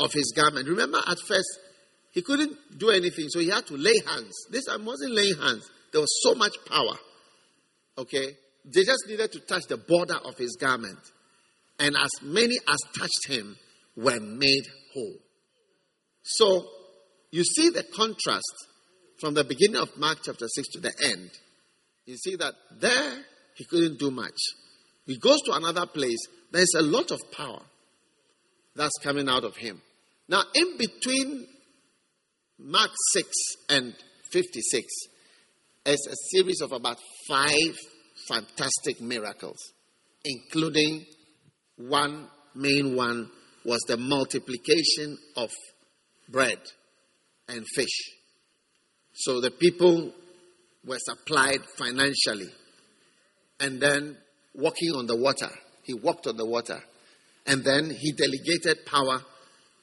of 0.00 0.12
his 0.12 0.32
garment. 0.34 0.68
Remember, 0.68 0.98
at 0.98 1.18
first, 1.26 1.58
he 2.12 2.22
couldn't 2.22 2.56
do 2.78 2.90
anything, 2.90 3.28
so 3.28 3.38
he 3.38 3.48
had 3.48 3.66
to 3.66 3.76
lay 3.76 3.98
hands. 4.06 4.34
This 4.50 4.64
time 4.64 4.84
wasn't 4.84 5.14
laying 5.14 5.36
hands, 5.36 5.70
there 5.92 6.00
was 6.00 6.22
so 6.22 6.34
much 6.34 6.56
power. 6.68 6.96
Okay? 7.98 8.36
They 8.64 8.82
just 8.82 9.04
needed 9.08 9.32
to 9.32 9.40
touch 9.40 9.62
the 9.68 9.76
border 9.76 10.16
of 10.24 10.36
his 10.36 10.56
garment. 10.60 10.98
And 11.78 11.96
as 11.96 12.10
many 12.22 12.56
as 12.68 12.78
touched 12.98 13.28
him 13.28 13.56
were 13.96 14.20
made 14.20 14.64
whole. 14.92 15.16
So, 16.22 16.66
you 17.30 17.44
see 17.44 17.70
the 17.70 17.84
contrast 17.84 18.66
from 19.20 19.34
the 19.34 19.44
beginning 19.44 19.80
of 19.80 19.96
Mark 19.98 20.18
chapter 20.22 20.46
6 20.48 20.68
to 20.68 20.80
the 20.80 20.92
end, 21.04 21.30
you 22.06 22.16
see 22.16 22.36
that 22.36 22.54
there 22.80 23.18
he 23.54 23.64
couldn't 23.64 23.98
do 23.98 24.10
much. 24.10 24.38
He 25.06 25.18
goes 25.18 25.40
to 25.42 25.52
another 25.52 25.86
place, 25.86 26.26
there's 26.50 26.74
a 26.76 26.82
lot 26.82 27.10
of 27.10 27.20
power 27.32 27.62
that's 28.74 28.98
coming 29.02 29.28
out 29.28 29.44
of 29.44 29.56
him. 29.56 29.80
Now, 30.28 30.42
in 30.54 30.76
between 30.78 31.46
Mark 32.58 32.90
6 33.12 33.26
and 33.68 33.94
56 34.30 34.86
is 35.86 36.08
a 36.10 36.36
series 36.36 36.60
of 36.60 36.72
about 36.72 36.98
five 37.28 37.76
fantastic 38.28 39.00
miracles, 39.00 39.58
including 40.24 41.04
one 41.76 42.28
main 42.54 42.94
one 42.94 43.30
was 43.64 43.80
the 43.88 43.96
multiplication 43.96 45.18
of 45.36 45.50
bread 46.28 46.58
and 47.48 47.66
fish. 47.74 48.19
So 49.20 49.40
the 49.40 49.50
people 49.50 50.12
were 50.84 50.98
supplied 50.98 51.60
financially. 51.76 52.50
And 53.58 53.80
then 53.80 54.16
walking 54.54 54.92
on 54.94 55.06
the 55.06 55.16
water. 55.16 55.50
He 55.82 55.94
walked 55.94 56.26
on 56.26 56.36
the 56.36 56.46
water. 56.46 56.82
And 57.46 57.64
then 57.64 57.90
he 57.90 58.12
delegated 58.12 58.86
power 58.86 59.20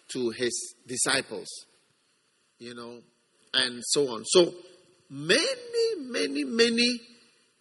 to 0.10 0.30
his 0.32 0.76
disciples. 0.88 1.48
You 2.60 2.74
know, 2.74 3.02
and 3.54 3.84
so 3.86 4.08
on. 4.10 4.24
So 4.26 4.54
many, 5.10 5.96
many, 6.00 6.44
many, 6.44 7.00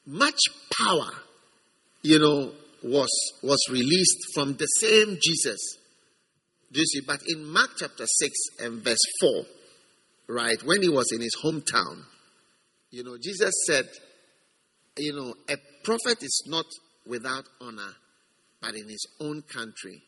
much 0.07 0.39
power, 0.83 1.11
you 2.03 2.19
know, 2.19 2.53
was 2.83 3.11
was 3.43 3.59
released 3.71 4.19
from 4.35 4.55
the 4.57 4.67
same 4.67 5.19
Jesus 5.23 5.77
Do 6.73 6.81
you 6.81 6.87
see? 6.87 7.01
But 7.07 7.21
in 7.27 7.45
Mark 7.45 7.71
chapter 7.79 8.05
6 8.07 8.33
and 8.61 8.83
verse 8.83 8.99
4, 9.21 9.45
right, 10.29 10.63
when 10.65 10.83
he 10.83 10.89
was 10.89 11.11
in 11.13 11.21
his 11.21 11.37
hometown, 11.43 12.03
you 12.91 13.05
know, 13.05 13.17
Jesus 13.23 13.53
said, 13.67 13.89
you 14.99 15.13
know, 15.15 15.35
a 15.49 15.57
prophet 15.85 16.23
is 16.23 16.45
not 16.47 16.65
without 17.07 17.45
honor, 17.61 17.93
but 18.61 18.75
in 18.75 18.89
his 18.89 19.07
own 19.21 19.43
country 19.43 20.03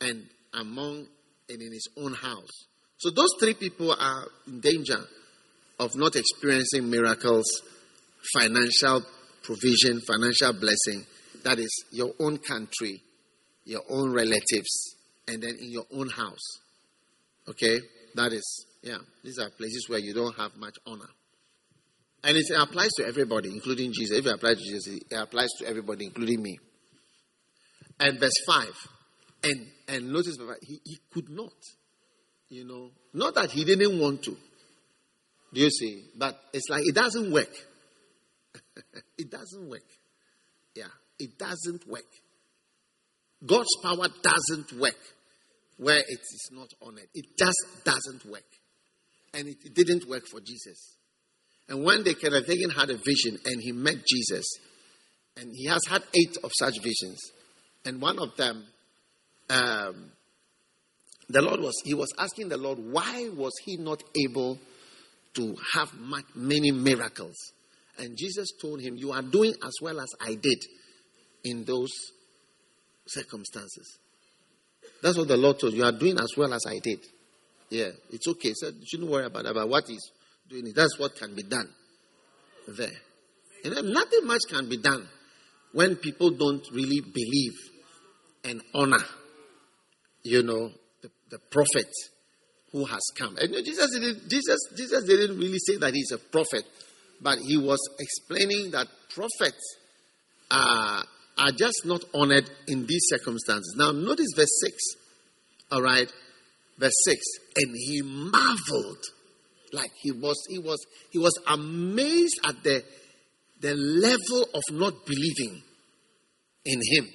and 0.00 0.26
among 0.52 1.06
and 1.48 1.62
in 1.62 1.72
his 1.72 1.88
own 1.96 2.14
house. 2.14 2.66
So 2.98 3.10
those 3.10 3.30
three 3.38 3.54
people 3.54 3.92
are 3.92 4.24
in 4.46 4.60
danger 4.60 5.00
of 5.78 5.96
not 5.96 6.16
experiencing 6.16 6.88
miracles, 6.88 7.44
financial 8.38 9.02
provision, 9.42 10.00
financial 10.00 10.52
blessing. 10.54 11.04
That 11.42 11.58
is 11.58 11.84
your 11.90 12.12
own 12.20 12.38
country, 12.38 13.02
your 13.64 13.82
own 13.90 14.12
relatives, 14.12 14.96
and 15.28 15.42
then 15.42 15.56
in 15.60 15.70
your 15.70 15.84
own 15.92 16.08
house. 16.08 16.60
Okay? 17.48 17.80
That 18.14 18.32
is, 18.32 18.66
yeah, 18.84 18.98
these 19.22 19.38
are 19.38 19.48
places 19.48 19.86
where 19.88 19.98
you 19.98 20.12
don't 20.12 20.36
have 20.36 20.54
much 20.56 20.76
honor. 20.86 21.08
And 22.22 22.36
it 22.36 22.44
applies 22.54 22.90
to 22.98 23.06
everybody, 23.06 23.48
including 23.48 23.92
Jesus. 23.94 24.18
If 24.18 24.26
it 24.26 24.34
applies 24.34 24.58
to 24.58 24.62
Jesus, 24.62 25.00
it 25.10 25.16
applies 25.16 25.48
to 25.58 25.66
everybody, 25.66 26.04
including 26.04 26.42
me. 26.42 26.58
And 27.98 28.20
verse 28.20 28.34
5. 28.46 28.66
And 29.44 29.66
and 29.88 30.12
notice 30.12 30.36
he, 30.62 30.80
he 30.84 30.98
could 31.10 31.30
not. 31.30 31.52
You 32.50 32.66
know, 32.66 32.90
not 33.14 33.34
that 33.36 33.50
he 33.50 33.64
didn't 33.64 33.98
want 33.98 34.22
to. 34.24 34.36
Do 35.52 35.60
you 35.60 35.70
see? 35.70 36.04
But 36.16 36.38
it's 36.52 36.68
like 36.68 36.82
it 36.84 36.94
doesn't 36.94 37.32
work. 37.32 37.52
it 39.18 39.30
doesn't 39.30 39.68
work. 39.68 39.88
Yeah, 40.74 40.92
it 41.18 41.38
doesn't 41.38 41.88
work. 41.88 42.02
God's 43.46 43.76
power 43.82 44.08
doesn't 44.22 44.78
work 44.78 44.98
where 45.78 45.98
it 45.98 46.20
is 46.20 46.50
not 46.52 46.68
honored. 46.82 47.08
It 47.14 47.26
just 47.38 47.84
doesn't 47.84 48.26
work. 48.26 48.44
And 49.34 49.48
it, 49.48 49.74
didn't 49.74 50.08
work 50.08 50.26
for 50.26 50.40
Jesus. 50.40 50.96
And 51.68 51.84
one 51.84 52.02
day 52.02 52.14
Kenneth 52.14 52.46
had 52.46 52.90
a 52.90 52.96
vision 52.96 53.38
and 53.44 53.60
he 53.60 53.72
met 53.72 53.96
Jesus. 54.06 54.44
And 55.36 55.50
he 55.52 55.66
has 55.66 55.80
had 55.88 56.02
eight 56.14 56.36
of 56.44 56.52
such 56.56 56.80
visions. 56.82 57.20
And 57.84 58.00
one 58.00 58.18
of 58.18 58.36
them, 58.36 58.64
um, 59.50 60.12
the 61.28 61.42
Lord 61.42 61.60
was, 61.60 61.74
he 61.84 61.94
was 61.94 62.12
asking 62.18 62.48
the 62.48 62.56
Lord, 62.56 62.78
why 62.78 63.28
was 63.34 63.52
he 63.64 63.76
not 63.76 64.02
able 64.24 64.58
to 65.34 65.56
have 65.74 65.90
many 66.34 66.70
miracles? 66.70 67.36
And 67.98 68.16
Jesus 68.16 68.48
told 68.60 68.80
him, 68.80 68.96
You 68.96 69.12
are 69.12 69.22
doing 69.22 69.54
as 69.62 69.72
well 69.80 70.00
as 70.00 70.08
I 70.20 70.34
did 70.34 70.64
in 71.44 71.64
those 71.64 71.90
circumstances. 73.06 73.98
That's 75.02 75.18
what 75.18 75.28
the 75.28 75.36
Lord 75.36 75.58
told. 75.58 75.74
You 75.74 75.84
are 75.84 75.92
doing 75.92 76.18
as 76.18 76.36
well 76.36 76.52
as 76.52 76.64
I 76.66 76.78
did. 76.78 77.00
Yeah, 77.74 77.90
it's 78.12 78.28
okay. 78.28 78.52
So 78.54 78.68
you 78.68 78.86
shouldn't 78.86 79.10
worry 79.10 79.26
about, 79.26 79.46
about 79.46 79.68
what 79.68 79.88
he's 79.88 80.08
doing. 80.48 80.72
That's 80.76 80.96
what 80.96 81.16
can 81.16 81.34
be 81.34 81.42
done 81.42 81.68
there. 82.68 82.86
And 83.64 83.76
then 83.76 83.92
nothing 83.92 84.24
much 84.26 84.42
can 84.48 84.68
be 84.68 84.76
done 84.76 85.08
when 85.72 85.96
people 85.96 86.30
don't 86.30 86.64
really 86.72 87.00
believe 87.00 87.54
and 88.44 88.62
honor, 88.76 89.04
you 90.22 90.44
know, 90.44 90.70
the, 91.02 91.10
the 91.30 91.38
prophet 91.50 91.90
who 92.70 92.84
has 92.84 93.02
come. 93.18 93.36
And 93.38 93.52
Jesus 93.64 93.90
didn't, 93.90 94.30
Jesus, 94.30 94.60
Jesus 94.76 95.04
didn't 95.04 95.36
really 95.36 95.58
say 95.58 95.76
that 95.78 95.94
he's 95.94 96.12
a 96.12 96.18
prophet, 96.18 96.62
but 97.20 97.38
he 97.38 97.56
was 97.56 97.80
explaining 97.98 98.70
that 98.70 98.86
prophets 99.12 99.78
are 100.48 101.50
just 101.56 101.82
not 101.86 102.04
honored 102.14 102.48
in 102.68 102.86
these 102.86 103.06
circumstances. 103.08 103.74
Now, 103.76 103.90
notice 103.90 104.28
verse 104.36 104.60
6. 104.62 104.76
All 105.72 105.82
right. 105.82 106.12
Verse 106.78 106.94
6. 107.04 107.20
And 107.56 107.74
he 107.76 108.02
marveled. 108.02 109.02
Like 109.72 109.90
he 110.00 110.12
was, 110.12 110.36
he 110.48 110.58
was, 110.58 110.78
he 111.10 111.18
was 111.18 111.32
amazed 111.48 112.38
at 112.44 112.62
the, 112.62 112.82
the 113.60 113.74
level 113.74 114.48
of 114.54 114.62
not 114.72 114.94
believing 115.06 115.62
in 116.64 116.80
him. 116.92 117.08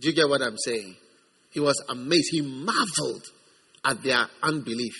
Do 0.00 0.08
you 0.08 0.14
get 0.14 0.28
what 0.28 0.42
I'm 0.42 0.58
saying? 0.58 0.94
He 1.50 1.60
was 1.60 1.82
amazed. 1.88 2.28
He 2.30 2.42
marveled 2.42 3.24
at 3.84 4.02
their 4.02 4.26
unbelief. 4.42 4.94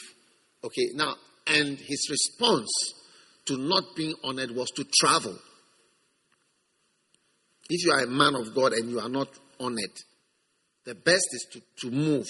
Okay, 0.65 0.89
now, 0.95 1.15
and 1.47 1.79
his 1.79 2.09
response 2.11 2.71
to 3.47 3.57
not 3.57 3.85
being 3.97 4.15
honored 4.25 4.51
was 4.51 4.69
to 4.77 4.85
travel. 5.01 5.39
If 7.71 7.85
you 7.85 7.93
are 7.93 8.05
a 8.05 8.07
man 8.07 8.35
of 8.35 8.55
God 8.55 8.73
and 8.73 8.91
you 8.91 8.99
are 8.99 9.09
not 9.09 9.29
honored, 9.61 9.97
the 10.85 10.95
best 10.95 11.27
is 11.33 11.47
to, 11.53 11.61
to 11.81 11.95
move. 11.95 12.27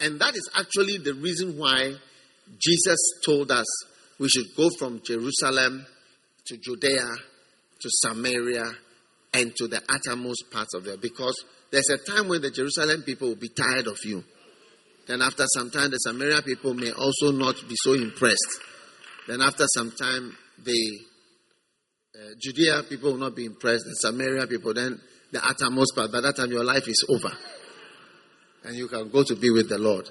And 0.00 0.20
that 0.20 0.34
is 0.34 0.50
actually 0.58 0.98
the 0.98 1.14
reason 1.14 1.58
why 1.58 1.94
Jesus 2.58 2.98
told 3.24 3.50
us 3.50 3.66
we 4.18 4.28
should 4.28 4.54
go 4.56 4.68
from 4.78 5.00
Jerusalem 5.04 5.86
to 6.46 6.56
Judea 6.56 7.16
to 7.80 7.88
Samaria 7.90 8.64
and 9.34 9.54
to 9.56 9.68
the 9.68 9.82
uttermost 9.88 10.44
parts 10.50 10.74
of 10.74 10.86
it 10.86 11.00
because 11.00 11.44
there's 11.70 11.88
a 11.90 11.98
time 11.98 12.28
when 12.28 12.40
the 12.40 12.50
Jerusalem 12.50 13.02
people 13.02 13.28
will 13.28 13.36
be 13.36 13.50
tired 13.50 13.86
of 13.86 13.98
you. 14.04 14.22
Then 15.06 15.22
after 15.22 15.44
some 15.54 15.70
time, 15.70 15.90
the 15.90 15.98
Samaria 15.98 16.42
people 16.42 16.74
may 16.74 16.90
also 16.92 17.30
not 17.32 17.56
be 17.68 17.74
so 17.76 17.92
impressed. 17.92 18.60
Then 19.28 19.40
after 19.40 19.64
some 19.74 19.92
time, 19.92 20.36
the 20.64 20.98
uh, 22.14 22.34
Judea 22.40 22.82
people 22.88 23.12
will 23.12 23.18
not 23.18 23.36
be 23.36 23.44
impressed. 23.44 23.84
The 23.84 23.94
Samaria 23.94 24.46
people, 24.46 24.74
then 24.74 24.98
the 25.32 25.44
uttermost 25.44 25.94
part. 25.94 26.10
By 26.10 26.22
that 26.22 26.36
time, 26.36 26.50
your 26.50 26.64
life 26.64 26.88
is 26.88 27.04
over. 27.08 27.36
And 28.66 28.76
you 28.76 28.88
can 28.88 29.08
go 29.10 29.22
to 29.22 29.36
be 29.36 29.50
with 29.50 29.68
the 29.68 29.78
Lord. 29.78 30.10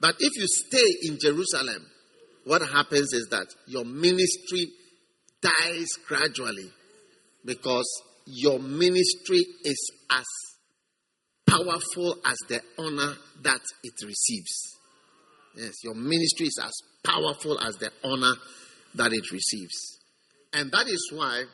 But 0.00 0.16
if 0.18 0.36
you 0.36 0.46
stay 0.46 1.08
in 1.08 1.18
Jerusalem, 1.18 1.86
what 2.44 2.60
happens 2.62 3.12
is 3.12 3.28
that 3.30 3.46
your 3.66 3.84
ministry 3.84 4.68
dies 5.40 5.88
gradually 6.06 6.70
because 7.44 7.86
your 8.26 8.58
ministry 8.58 9.44
is 9.64 9.90
as 10.10 10.24
powerful 11.48 12.18
as 12.24 12.36
the 12.48 12.60
honor 12.78 13.14
that 13.42 13.60
it 13.84 13.94
receives. 14.04 14.76
Yes, 15.56 15.72
your 15.84 15.94
ministry 15.94 16.46
is 16.46 16.58
as 16.62 16.72
powerful 17.04 17.58
as 17.60 17.76
the 17.76 17.90
honor 18.04 18.34
that 18.96 19.12
it 19.12 19.30
receives. 19.32 19.98
And 20.52 20.70
that 20.72 20.88
is 20.88 21.10
why 21.14 21.44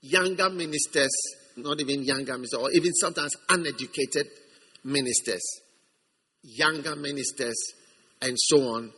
younger 0.00 0.50
ministers, 0.50 1.14
not 1.62 1.80
even 1.80 2.04
younger 2.04 2.34
ministers, 2.34 2.60
or 2.60 2.70
even 2.70 2.92
sometimes 2.94 3.34
uneducated 3.48 4.26
ministers, 4.84 5.42
younger 6.42 6.96
ministers, 6.96 7.56
and 8.22 8.34
so 8.36 8.58
on, 8.62 8.92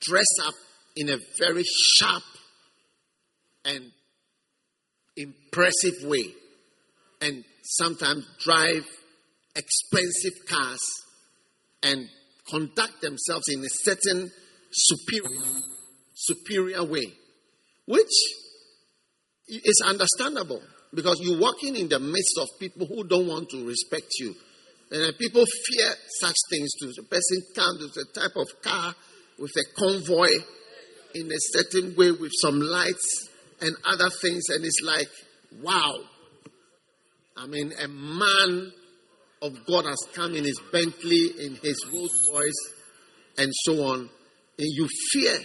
dress 0.00 0.26
up 0.44 0.54
in 0.96 1.10
a 1.10 1.18
very 1.38 1.64
sharp 1.64 2.22
and 3.64 3.90
impressive 5.16 5.94
way 6.04 6.32
and 7.20 7.44
sometimes 7.62 8.26
drive 8.38 8.86
expensive 9.54 10.46
cars 10.48 10.80
and 11.82 12.06
conduct 12.48 13.00
themselves 13.00 13.48
in 13.48 13.60
a 13.60 13.68
certain 13.68 14.30
superior 14.70 15.60
superior 16.14 16.84
way 16.84 17.06
which 17.86 18.12
is 19.48 19.82
understandable 19.84 20.60
because 20.96 21.20
you're 21.20 21.38
walking 21.38 21.76
in 21.76 21.88
the 21.88 22.00
midst 22.00 22.36
of 22.40 22.48
people 22.58 22.86
who 22.86 23.04
don't 23.04 23.28
want 23.28 23.50
to 23.50 23.64
respect 23.64 24.08
you. 24.18 24.34
And 24.90 25.16
people 25.18 25.44
fear 25.44 25.90
such 26.20 26.36
things 26.50 26.70
too. 26.80 26.92
The 26.96 27.02
person 27.02 27.42
comes 27.54 27.82
with 27.82 27.96
a 27.96 28.20
type 28.20 28.36
of 28.36 28.48
car 28.62 28.94
with 29.38 29.52
a 29.56 29.64
convoy 29.78 30.28
in 31.14 31.26
a 31.30 31.38
certain 31.38 31.94
way 31.96 32.10
with 32.10 32.32
some 32.40 32.60
lights 32.60 33.28
and 33.60 33.76
other 33.84 34.10
things 34.22 34.44
and 34.48 34.64
it's 34.64 34.80
like 34.82 35.08
wow. 35.62 35.94
I 37.36 37.46
mean, 37.46 37.72
a 37.82 37.88
man 37.88 38.72
of 39.42 39.66
God 39.66 39.84
has 39.84 39.98
come 40.14 40.34
in 40.34 40.44
his 40.44 40.58
Bentley, 40.72 41.32
in 41.38 41.56
his 41.56 41.84
Rolls 41.92 42.30
Royce, 42.32 42.74
and 43.38 43.52
so 43.52 43.84
on, 43.84 44.00
and 44.00 44.08
you 44.58 44.88
fear 45.12 45.36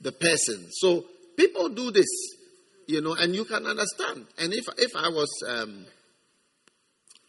the 0.00 0.12
person. 0.12 0.66
So 0.70 1.04
people 1.36 1.68
do 1.70 1.90
this, 1.90 2.06
you 2.86 3.00
know, 3.00 3.14
and 3.14 3.34
you 3.34 3.44
can 3.44 3.66
understand. 3.66 4.26
And 4.38 4.52
if 4.52 4.64
if 4.78 4.96
I 4.96 5.08
was, 5.08 5.30
um, 5.48 5.86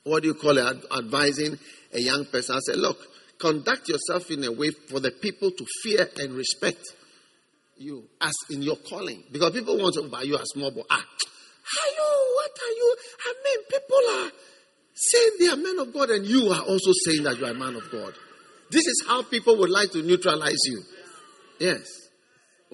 what 0.04 0.24
do 0.24 0.30
you 0.30 0.36
call 0.36 0.58
it, 0.58 0.86
advising 0.98 1.58
a 1.94 2.00
young 2.00 2.26
person, 2.26 2.56
I 2.56 2.60
say, 2.60 2.78
look, 2.78 2.98
conduct 3.40 3.90
yourself 3.90 4.30
in 4.32 4.44
a 4.44 4.52
way 4.52 4.70
for 4.90 5.00
the 5.00 5.12
people 5.12 5.52
to 5.52 5.66
fear 5.84 6.08
and 6.20 6.34
respect 6.34 6.84
you 7.78 8.04
as 8.22 8.34
in 8.50 8.62
your 8.62 8.78
calling, 8.78 9.24
because 9.32 9.52
people 9.52 9.78
want 9.78 9.96
to 9.96 10.04
buy 10.10 10.22
you 10.22 10.36
a 10.36 10.46
small 10.46 10.72
boy. 10.72 10.84
Ah, 10.90 11.04
you? 11.98 12.36
What 12.36 12.52
are 12.64 12.76
you? 12.76 12.96
I 13.20 13.34
mean, 13.44 13.60
people 13.70 13.98
are 14.12 14.32
saying 14.94 15.32
they 15.40 15.48
are 15.48 15.58
men 15.58 15.80
of 15.80 15.94
God, 15.94 16.10
and 16.10 16.26
you 16.26 16.50
are 16.50 16.62
also 16.62 16.92
saying 17.06 17.24
that 17.24 17.38
you 17.38 17.46
are 17.46 17.52
a 17.52 17.54
man 17.54 17.76
of 17.76 17.90
God. 17.92 18.14
This 18.72 18.88
is 18.88 19.06
how 19.08 19.24
people 19.24 19.58
would 19.58 19.70
like 19.70 19.92
to 19.92 20.02
neutralize 20.02 20.60
you. 20.66 20.84
Yes. 21.60 22.05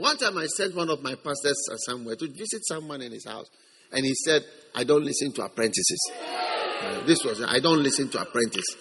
One 0.01 0.17
time 0.17 0.35
I 0.39 0.47
sent 0.47 0.75
one 0.75 0.89
of 0.89 1.03
my 1.03 1.13
pastors 1.13 1.61
somewhere 1.85 2.15
to 2.15 2.27
visit 2.27 2.65
someone 2.67 3.03
in 3.03 3.11
his 3.11 3.23
house, 3.23 3.45
and 3.91 4.03
he 4.03 4.15
said, 4.15 4.41
I 4.73 4.83
don't 4.83 5.03
listen 5.03 5.31
to 5.33 5.43
apprentices. 5.43 6.11
Uh, 6.81 7.05
this 7.05 7.23
was, 7.23 7.43
I 7.47 7.59
don't 7.59 7.83
listen 7.83 8.09
to 8.09 8.21
apprentices. 8.21 8.77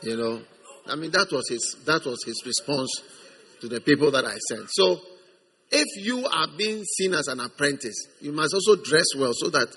You 0.00 0.16
know, 0.16 0.40
I 0.86 0.94
mean 0.94 1.10
that 1.10 1.28
was 1.30 1.46
his 1.50 1.76
that 1.84 2.02
was 2.06 2.24
his 2.24 2.42
response 2.46 2.88
to 3.60 3.68
the 3.68 3.82
people 3.82 4.10
that 4.10 4.24
I 4.24 4.38
sent. 4.48 4.70
So 4.70 4.96
if 5.70 6.06
you 6.06 6.24
are 6.26 6.46
being 6.56 6.82
seen 6.82 7.12
as 7.12 7.26
an 7.28 7.40
apprentice, 7.40 8.06
you 8.22 8.32
must 8.32 8.54
also 8.54 8.82
dress 8.82 9.04
well 9.18 9.32
so 9.34 9.50
that 9.50 9.68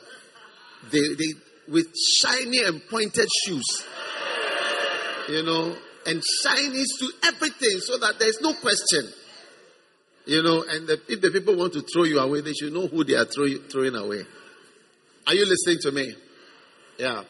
they, 0.90 1.02
they 1.02 1.34
with 1.68 1.88
shiny 2.22 2.64
and 2.64 2.82
pointed 2.90 3.28
shoes, 3.44 3.84
you 5.28 5.44
know, 5.44 5.76
and 6.06 6.24
shiny 6.44 6.84
to 7.00 7.12
everything 7.26 7.78
so 7.82 7.98
that 7.98 8.20
there's 8.20 8.40
no 8.40 8.54
question. 8.54 9.12
You 10.26 10.44
know, 10.44 10.64
and 10.68 10.88
the, 10.88 11.02
if 11.08 11.22
the 11.22 11.32
people 11.32 11.56
want 11.56 11.74
to 11.74 11.82
throw 11.82 12.04
you 12.04 12.20
away, 12.20 12.42
they 12.42 12.54
should 12.54 12.74
know 12.74 12.88
who 12.88 13.04
they 13.04 13.16
are 13.16 13.26
throw, 13.26 13.48
throwing 13.72 13.96
away. 13.96 14.22
Are 15.28 15.34
you 15.34 15.46
listening 15.46 15.78
to 15.82 15.92
me? 15.92 16.16
Yeah. 16.98 17.24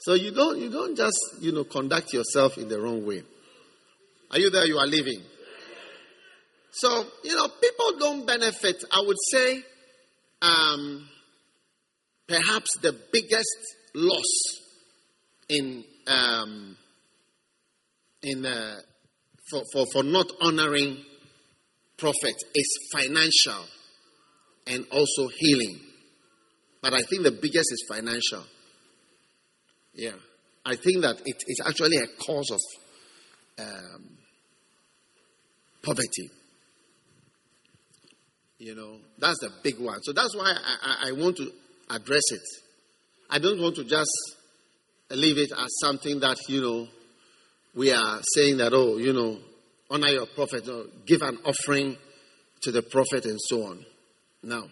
So 0.00 0.14
you 0.14 0.30
don't 0.30 0.58
you 0.58 0.70
don't 0.70 0.96
just 0.96 1.18
you 1.40 1.52
know 1.52 1.64
conduct 1.64 2.12
yourself 2.12 2.56
in 2.56 2.68
the 2.68 2.80
wrong 2.80 3.04
way. 3.04 3.22
Are 4.30 4.38
you 4.38 4.50
there? 4.50 4.66
You 4.66 4.78
are 4.78 4.86
living. 4.86 5.20
So 6.70 7.04
you 7.24 7.34
know 7.34 7.48
people 7.60 7.98
don't 7.98 8.26
benefit. 8.26 8.84
I 8.92 9.02
would 9.04 9.16
say, 9.30 9.62
um, 10.42 11.08
perhaps 12.26 12.70
the 12.80 12.96
biggest 13.12 13.58
loss 13.94 14.60
in 15.48 15.84
um, 16.06 16.76
in 18.22 18.46
uh, 18.46 18.76
for, 19.50 19.62
for 19.72 19.86
for 19.92 20.02
not 20.04 20.30
honoring 20.40 20.98
prophets 21.98 22.44
is 22.54 22.78
financial 22.92 23.64
and 24.66 24.86
also 24.90 25.28
healing. 25.36 25.80
But 26.80 26.94
I 26.94 27.02
think 27.02 27.24
the 27.24 27.32
biggest 27.32 27.72
is 27.72 27.84
financial. 27.88 28.44
Yeah. 29.94 30.12
I 30.64 30.76
think 30.76 31.02
that 31.02 31.16
it 31.24 31.42
is 31.46 31.60
actually 31.66 31.96
a 31.96 32.06
cause 32.24 32.50
of 32.50 32.60
um, 33.58 34.18
poverty. 35.82 36.30
You 38.58 38.74
know, 38.74 38.96
that's 39.18 39.38
the 39.40 39.50
big 39.62 39.78
one. 39.78 40.00
So 40.02 40.12
that's 40.12 40.36
why 40.36 40.52
I, 40.52 40.76
I, 40.82 41.08
I 41.08 41.12
want 41.12 41.36
to 41.38 41.50
address 41.90 42.30
it. 42.30 42.42
I 43.30 43.38
don't 43.38 43.60
want 43.60 43.76
to 43.76 43.84
just 43.84 44.10
leave 45.10 45.38
it 45.38 45.50
as 45.52 45.68
something 45.80 46.20
that, 46.20 46.36
you 46.48 46.60
know, 46.60 46.88
we 47.74 47.92
are 47.92 48.20
saying 48.34 48.58
that, 48.58 48.72
oh, 48.72 48.98
you 48.98 49.12
know, 49.12 49.38
honor 49.90 50.08
your 50.08 50.26
prophet, 50.26 50.68
or 50.68 50.84
give 51.06 51.22
an 51.22 51.38
offering 51.44 51.96
to 52.62 52.72
the 52.72 52.82
prophet, 52.82 53.24
and 53.24 53.38
so 53.40 53.64
on. 53.64 53.84
Now, 54.42 54.64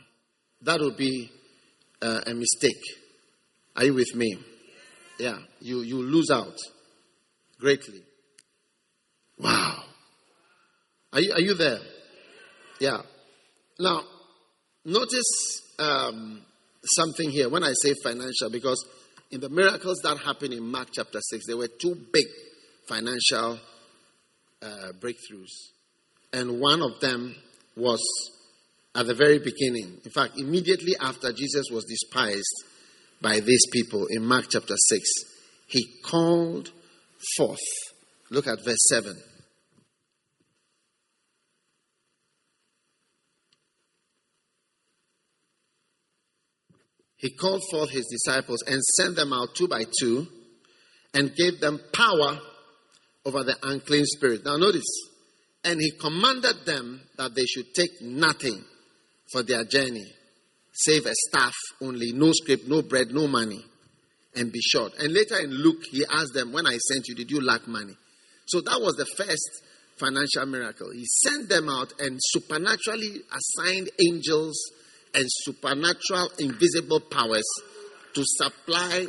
that 0.63 0.81
would 0.81 0.97
be 0.97 1.31
uh, 2.03 2.21
a 2.27 2.35
mistake. 2.35 2.83
Are 3.77 3.85
you 3.85 3.95
with 3.95 4.15
me? 4.15 4.39
Yeah, 5.19 5.39
you, 5.61 5.81
you 5.83 6.03
lose 6.03 6.31
out 6.31 6.57
greatly. 7.59 8.03
Wow. 9.39 9.83
Are 11.13 11.21
you, 11.21 11.33
are 11.33 11.41
you 11.41 11.55
there? 11.55 11.79
Yeah. 12.81 12.99
Now, 13.79 14.03
notice 14.85 15.63
um, 15.79 16.43
something 16.85 17.31
here 17.31 17.49
when 17.49 17.63
I 17.63 17.73
say 17.83 17.95
financial, 18.03 18.51
because 18.51 18.85
in 19.31 19.41
the 19.41 19.49
miracles 19.49 20.01
that 20.03 20.19
happened 20.19 20.55
in 20.55 20.63
Mark 20.63 20.89
chapter 20.93 21.21
6, 21.21 21.47
there 21.47 21.57
were 21.57 21.69
two 21.69 21.95
big 22.13 22.27
financial 22.89 23.59
uh, 24.63 24.93
breakthroughs. 25.01 25.71
And 26.33 26.61
one 26.61 26.83
of 26.83 27.01
them 27.01 27.35
was 27.77 28.03
at 28.95 29.07
the 29.07 29.15
very 29.15 29.39
beginning. 29.39 30.01
In 30.05 30.11
fact, 30.11 30.39
immediately 30.39 30.95
after 31.01 31.33
Jesus 31.33 31.67
was 31.71 31.85
despised 31.85 32.65
by 33.21 33.41
these 33.41 33.63
people 33.73 34.07
in 34.11 34.25
Mark 34.25 34.47
chapter 34.51 34.75
6, 34.77 35.11
he 35.67 36.01
called 36.03 36.71
forth. 37.37 37.59
Look 38.31 38.47
at 38.47 38.65
verse 38.65 38.89
7. 38.89 39.17
He 47.19 47.31
called 47.31 47.63
forth 47.71 47.91
his 47.91 48.07
disciples 48.07 48.63
and 48.67 48.83
sent 48.83 49.17
them 49.17 49.33
out 49.33 49.55
two 49.55 49.69
by 49.69 49.85
two 50.01 50.27
and 51.15 51.35
gave 51.35 51.61
them 51.61 51.81
power 51.93 52.39
over 53.27 53.43
the 53.43 53.57
unclean 53.65 54.05
spirit. 54.07 54.45
Now, 54.45 54.57
notice, 54.57 54.87
and 55.65 55.81
he 55.81 55.91
commanded 55.91 56.65
them 56.65 57.01
that 57.19 57.35
they 57.35 57.45
should 57.45 57.75
take 57.75 58.01
nothing 58.01 58.65
for 59.33 59.43
their 59.43 59.65
journey, 59.65 60.07
save 60.73 61.05
a 61.07 61.13
staff 61.29 61.55
only, 61.83 62.13
no 62.13 62.31
script, 62.33 62.69
no 62.69 62.83
bread, 62.83 63.09
no 63.11 63.27
money, 63.27 63.63
and 64.37 64.53
be 64.53 64.61
short. 64.61 64.93
And 65.01 65.13
later 65.13 65.39
in 65.41 65.51
Luke, 65.51 65.83
he 65.91 66.05
asked 66.09 66.35
them, 66.35 66.53
When 66.53 66.67
I 66.67 66.77
sent 66.77 67.09
you, 67.09 67.17
did 67.17 67.31
you 67.31 67.41
lack 67.41 67.67
money? 67.67 67.95
So 68.47 68.61
that 68.61 68.81
was 68.81 68.95
the 68.95 69.07
first 69.17 69.65
financial 69.99 70.47
miracle. 70.47 70.93
He 70.93 71.05
sent 71.05 71.49
them 71.49 71.69
out 71.69 71.93
and 71.99 72.17
supernaturally 72.21 73.23
assigned 73.33 73.91
angels 73.99 74.57
and 75.15 75.25
supernatural 75.27 76.31
invisible 76.39 77.01
powers 77.01 77.47
to 78.15 78.23
supply 78.25 79.07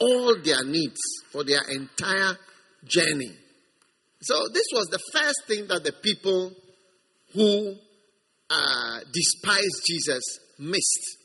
all 0.00 0.36
their 0.42 0.64
needs 0.64 1.00
for 1.30 1.44
their 1.44 1.60
entire 1.70 2.36
journey. 2.84 3.36
So, 4.22 4.48
this 4.52 4.66
was 4.72 4.86
the 4.86 5.00
first 5.12 5.46
thing 5.48 5.66
that 5.68 5.82
the 5.82 5.92
people 5.92 6.52
who 7.34 7.74
uh, 8.48 9.00
despised 9.12 9.82
Jesus 9.86 10.22
missed. 10.58 11.16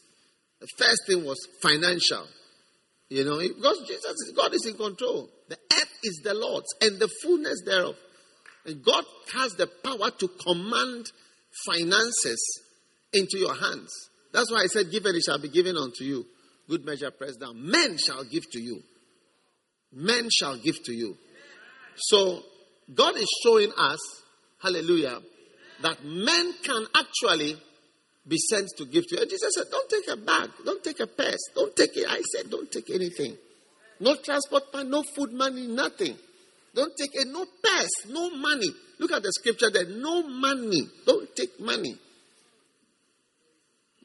The 0.60 0.68
first 0.80 1.06
thing 1.06 1.24
was 1.24 1.38
financial. 1.62 2.26
You 3.10 3.24
know, 3.24 3.38
because 3.38 3.84
Jesus, 3.88 4.34
God 4.36 4.54
is 4.54 4.66
in 4.66 4.74
control. 4.74 5.30
The 5.48 5.58
earth 5.74 5.94
is 6.04 6.22
the 6.24 6.34
Lord's 6.34 6.74
and 6.82 7.00
the 7.00 7.08
fullness 7.22 7.62
thereof. 7.66 7.96
And 8.66 8.84
God 8.84 9.06
has 9.34 9.54
the 9.54 9.68
power 9.68 10.12
to 10.12 10.28
command 10.28 11.06
finances 11.66 12.62
into 13.14 13.38
your 13.38 13.54
hands. 13.54 13.94
That's 14.34 14.52
why 14.52 14.64
I 14.64 14.66
said, 14.66 14.92
Give 14.92 15.06
and 15.06 15.16
it 15.16 15.24
shall 15.24 15.40
be 15.40 15.48
given 15.48 15.78
unto 15.78 16.04
you. 16.04 16.26
Good 16.68 16.86
measure 16.86 17.12
pressed 17.12 17.40
down. 17.40 17.70
Men 17.70 17.98
shall 17.98 18.26
give 18.26 18.50
to 18.52 18.60
you. 18.60 18.82
Men 19.94 20.28
shall 20.30 20.58
give 20.58 20.84
to 20.84 20.94
you. 20.94 21.16
So, 21.96 22.44
God 22.94 23.16
is 23.18 23.28
showing 23.44 23.72
us, 23.78 24.00
hallelujah, 24.62 25.20
that 25.82 26.04
men 26.04 26.54
can 26.64 26.86
actually 26.96 27.58
be 28.28 28.38
sent 28.38 28.68
to 28.78 28.86
give 28.86 29.08
to 29.08 29.16
you. 29.16 29.22
And 29.22 29.30
Jesus 29.30 29.54
said, 29.56 29.66
Don't 29.72 29.90
take 29.90 30.08
a 30.10 30.18
bag, 30.18 30.50
don't 30.66 30.84
take 30.84 31.00
a 31.00 31.08
purse, 31.08 31.50
don't 31.56 31.76
take 31.76 31.96
it. 31.96 32.06
I 32.10 32.22
said, 32.22 32.50
Don't 32.50 32.72
take 32.72 32.90
anything. 32.90 33.38
No 34.00 34.16
transport 34.16 34.64
money, 34.74 34.90
no 34.90 35.04
food 35.04 35.34
money, 35.34 35.68
nothing. 35.68 36.16
Don't 36.76 36.94
take 36.96 37.10
it, 37.14 37.28
no 37.28 37.46
purse, 37.64 38.10
no 38.10 38.30
money. 38.38 38.70
Look 39.00 39.12
at 39.12 39.24
the 39.24 39.32
scripture 39.32 39.70
there. 39.72 39.86
No 39.86 40.24
money. 40.28 40.88
Don't 41.06 41.36
take 41.36 41.60
money. 41.60 41.96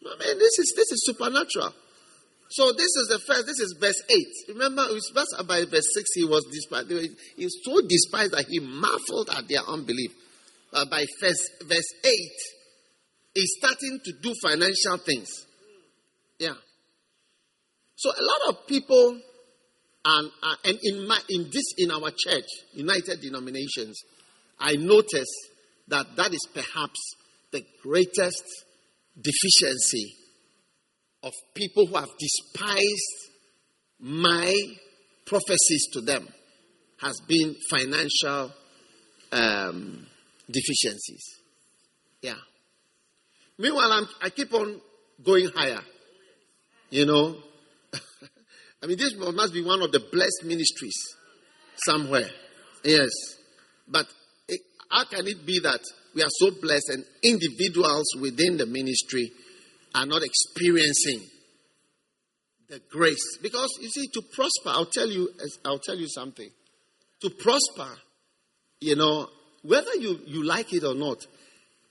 I 0.05 0.19
mean, 0.19 0.39
this 0.39 0.59
is 0.59 0.73
this 0.77 0.91
is 0.93 1.05
supernatural. 1.05 1.73
So 2.53 2.73
this 2.73 2.93
is 2.97 3.09
the 3.09 3.19
first. 3.27 3.47
This 3.47 3.61
is 3.61 3.77
verse 3.81 4.01
eight. 4.11 4.55
Remember, 4.55 4.83
it 4.83 4.93
was 4.93 5.11
verse 5.15 5.33
about 5.39 5.69
verse 5.69 5.89
six. 5.95 6.11
He 6.15 6.25
was 6.25 6.45
despised. 6.53 6.91
He 7.37 7.45
was 7.45 7.59
so 7.65 7.81
despised 7.89 8.33
that 8.33 8.45
he 8.49 8.61
marveled 8.61 9.31
at 9.35 9.49
their 9.49 9.63
unbelief 9.67 10.13
uh, 10.73 10.85
by 10.91 11.05
verse, 11.21 11.49
verse 11.67 11.95
8 12.05 12.11
he's 13.35 13.55
starting 13.59 14.01
to 14.05 14.13
do 14.23 14.35
financial 14.43 14.99
things. 14.99 15.47
Yeah. 16.39 16.55
So 17.97 18.11
a 18.11 18.23
lot 18.23 18.49
of 18.55 18.67
people, 18.67 19.19
and, 20.05 20.31
uh, 20.43 20.55
and 20.65 20.79
in, 20.83 21.07
my, 21.07 21.19
in 21.29 21.45
this, 21.53 21.75
in 21.79 21.91
our 21.91 22.11
church, 22.11 22.47
United 22.75 23.21
Denominations, 23.21 24.01
I 24.59 24.75
notice 24.75 25.29
that 25.89 26.17
that 26.17 26.33
is 26.33 26.47
perhaps 26.53 27.01
the 27.53 27.65
greatest 27.83 28.45
deficiency 29.17 30.15
of 31.23 31.33
people 31.55 31.87
who 31.87 31.95
have 31.95 32.09
despised 32.19 33.33
my 34.01 34.53
prophecies 35.27 35.87
to 35.93 36.01
them 36.01 36.27
has 37.01 37.21
been 37.27 37.55
financial 37.71 38.53
um, 39.33 40.07
deficiencies. 40.51 41.25
Yeah. 42.21 42.35
Meanwhile, 43.59 43.93
I'm, 43.93 44.09
I 44.23 44.31
keep 44.31 44.53
on 44.55 44.81
going 45.25 45.49
higher. 45.55 45.81
You 46.91 47.07
know, 47.07 47.37
I 48.83 48.87
mean, 48.87 48.99
this 48.99 49.15
must 49.17 49.55
be 49.55 49.65
one 49.65 49.83
of 49.83 49.93
the 49.93 50.01
blessed 50.01 50.45
ministries 50.45 50.97
somewhere. 51.77 52.29
Yes. 52.85 53.11
But 53.89 54.07
it, 54.49 54.61
how 54.91 55.05
can 55.05 55.27
it 55.27 55.47
be 55.47 55.61
that 55.63 55.81
we 56.15 56.23
are 56.23 56.31
so 56.31 56.51
blessed 56.61 56.91
and 56.91 57.05
individuals 57.23 58.07
within 58.21 58.57
the 58.57 58.67
ministry 58.67 59.31
are 59.95 60.07
not 60.07 60.23
experiencing 60.23 61.21
the 62.69 62.81
grace? 62.91 63.39
Because 63.43 63.69
you 63.81 63.89
see, 63.89 64.09
to 64.09 64.23
prosper, 64.35 64.71
I'll 64.71 64.87
tell 64.87 65.09
you, 65.09 65.31
I'll 65.65 65.79
tell 65.79 65.97
you 65.97 66.09
something. 66.09 66.49
To 67.23 67.31
prosper, 67.31 67.89
you 68.81 68.97
know, 68.97 69.29
whether 69.63 69.95
you, 69.95 70.21
you 70.27 70.45
like 70.45 70.73
it 70.73 70.85
or 70.85 70.95
not, 70.95 71.19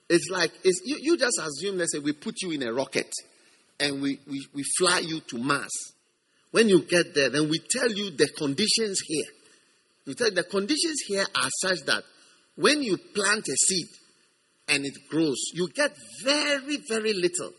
it's 0.09 0.29
like 0.29 0.51
it's, 0.63 0.81
you, 0.83 0.97
you 0.99 1.17
just 1.17 1.39
assume, 1.39 1.77
let's 1.77 1.93
say, 1.93 1.99
we 1.99 2.11
put 2.11 2.35
you 2.41 2.51
in 2.51 2.63
a 2.63 2.73
rocket 2.73 3.11
and 3.79 4.01
we, 4.01 4.19
we, 4.27 4.45
we 4.53 4.63
fly 4.77 4.99
you 4.99 5.21
to 5.21 5.37
Mars. 5.37 5.71
When 6.51 6.67
you 6.67 6.81
get 6.83 7.15
there, 7.15 7.29
then 7.29 7.49
we 7.49 7.59
tell 7.59 7.89
you 7.89 8.11
the 8.11 8.27
conditions 8.37 8.99
here. 9.07 9.25
You 10.05 10.13
tell 10.15 10.27
you 10.27 10.35
the 10.35 10.43
conditions 10.43 11.01
here 11.07 11.25
are 11.35 11.49
such 11.61 11.79
that 11.85 12.03
when 12.55 12.81
you 12.83 12.97
plant 12.97 13.47
a 13.47 13.55
seed 13.55 13.87
and 14.67 14.85
it 14.85 14.93
grows, 15.09 15.37
you 15.53 15.69
get 15.69 15.95
very, 16.23 16.77
very 16.89 17.13
little. 17.13 17.51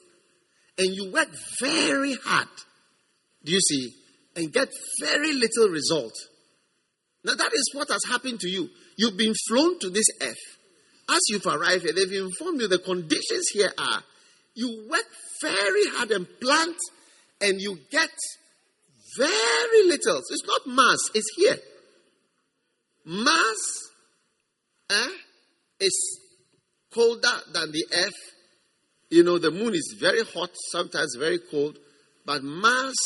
And 0.78 0.88
you 0.88 1.12
work 1.12 1.28
very 1.60 2.14
hard. 2.14 2.48
Do 3.44 3.52
you 3.52 3.60
see? 3.60 3.90
And 4.36 4.52
get 4.52 4.68
very 5.00 5.32
little 5.32 5.68
result. 5.68 6.14
Now 7.24 7.34
that 7.34 7.52
is 7.52 7.70
what 7.74 7.88
has 7.90 8.02
happened 8.08 8.40
to 8.40 8.48
you. 8.48 8.68
You've 8.96 9.16
been 9.16 9.34
flown 9.48 9.78
to 9.80 9.90
this 9.90 10.06
earth. 10.22 10.58
As 11.08 11.20
you've 11.28 11.46
arrived 11.46 11.82
here, 11.82 11.92
they've 11.92 12.22
informed 12.22 12.60
you 12.60 12.68
the 12.68 12.78
conditions 12.78 13.48
here 13.52 13.72
are 13.76 14.02
you 14.54 14.86
work 14.90 15.06
very 15.40 15.86
hard 15.96 16.10
and 16.10 16.26
plant, 16.40 16.76
and 17.40 17.60
you 17.60 17.78
get 17.90 18.10
very 19.18 19.86
little. 19.86 20.20
So 20.22 20.34
it's 20.34 20.46
not 20.46 20.66
Mars, 20.66 21.10
it's 21.14 21.28
here. 21.36 21.56
Mars 23.04 23.90
eh, 24.90 25.08
is 25.80 26.20
colder 26.94 27.40
than 27.52 27.72
the 27.72 27.84
earth. 27.94 28.31
You 29.12 29.22
know, 29.22 29.36
the 29.36 29.50
moon 29.50 29.74
is 29.74 29.94
very 30.00 30.24
hot, 30.24 30.48
sometimes 30.70 31.16
very 31.18 31.38
cold, 31.38 31.76
but 32.24 32.42
Mars 32.42 32.96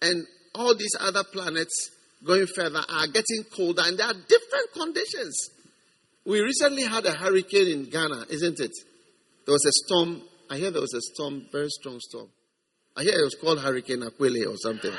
and 0.00 0.24
all 0.54 0.76
these 0.76 0.94
other 1.00 1.24
planets 1.24 1.90
going 2.24 2.46
further 2.46 2.78
are 2.88 3.08
getting 3.08 3.42
colder, 3.52 3.82
and 3.84 3.98
there 3.98 4.06
are 4.06 4.14
different 4.14 4.72
conditions. 4.72 5.50
We 6.24 6.40
recently 6.40 6.84
had 6.84 7.04
a 7.06 7.10
hurricane 7.10 7.66
in 7.66 7.90
Ghana, 7.90 8.26
isn't 8.30 8.60
it? 8.60 8.70
There 9.44 9.52
was 9.52 9.66
a 9.66 9.72
storm. 9.84 10.22
I 10.48 10.58
hear 10.58 10.70
there 10.70 10.80
was 10.80 10.94
a 10.94 11.00
storm, 11.00 11.46
very 11.50 11.68
strong 11.68 11.98
storm. 11.98 12.28
I 12.96 13.02
hear 13.02 13.18
it 13.18 13.24
was 13.24 13.34
called 13.34 13.58
Hurricane 13.58 14.02
Aquile 14.02 14.46
or 14.46 14.56
something. 14.56 14.92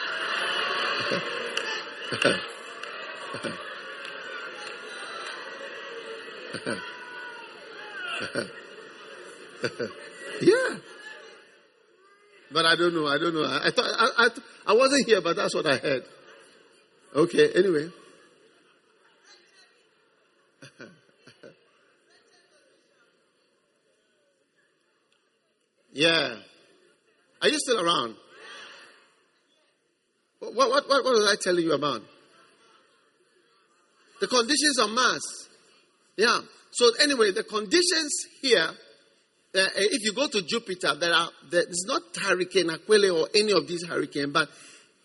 yeah. 10.41 10.77
But 12.51 12.65
I 12.65 12.75
don't 12.75 12.93
know. 12.93 13.07
I 13.07 13.17
don't 13.17 13.33
know. 13.33 13.43
I, 13.43 13.67
I 13.67 13.71
thought 13.71 13.85
I, 13.85 14.09
I, 14.17 14.29
I 14.67 14.73
wasn't 14.73 15.07
here, 15.07 15.21
but 15.21 15.35
that's 15.35 15.55
what 15.55 15.65
I 15.65 15.77
heard. 15.77 16.03
Okay. 17.15 17.51
Anyway. 17.55 17.89
yeah. 25.93 26.35
Are 27.41 27.49
you 27.49 27.59
still 27.59 27.79
around? 27.79 28.15
What, 30.39 30.55
what, 30.55 30.87
what, 30.87 31.03
what 31.03 31.13
was 31.13 31.27
I 31.31 31.35
telling 31.41 31.63
you 31.63 31.73
about? 31.73 32.01
The 34.21 34.27
conditions 34.27 34.79
of 34.79 34.89
Mars. 34.91 35.49
Yeah. 36.17 36.39
So 36.71 36.91
anyway, 37.01 37.31
the 37.31 37.43
conditions 37.43 38.13
here, 38.41 38.69
if 39.55 40.03
you 40.03 40.13
go 40.13 40.27
to 40.27 40.41
Jupiter, 40.41 40.95
there 40.95 41.13
are 41.13 41.29
there's 41.49 41.85
not 41.87 42.01
Hurricane 42.21 42.67
Aquile 42.67 43.21
or 43.21 43.27
any 43.35 43.51
of 43.51 43.67
these 43.67 43.85
hurricanes, 43.85 44.33
but 44.33 44.49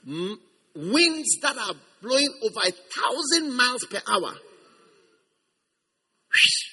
winds 0.07 1.39
that 1.43 1.57
are 1.57 1.75
blowing 2.03 2.29
over 2.43 2.61
a 2.67 2.73
thousand 2.73 3.57
miles 3.57 3.85
per 3.91 4.01
hour, 4.09 4.33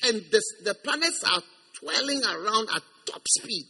and 0.03 0.21
the, 0.31 0.41
the 0.63 0.73
planets 0.83 1.23
are 1.23 1.41
twirling 1.79 2.23
around 2.23 2.69
at 2.75 2.81
top 3.05 3.21
speed. 3.27 3.65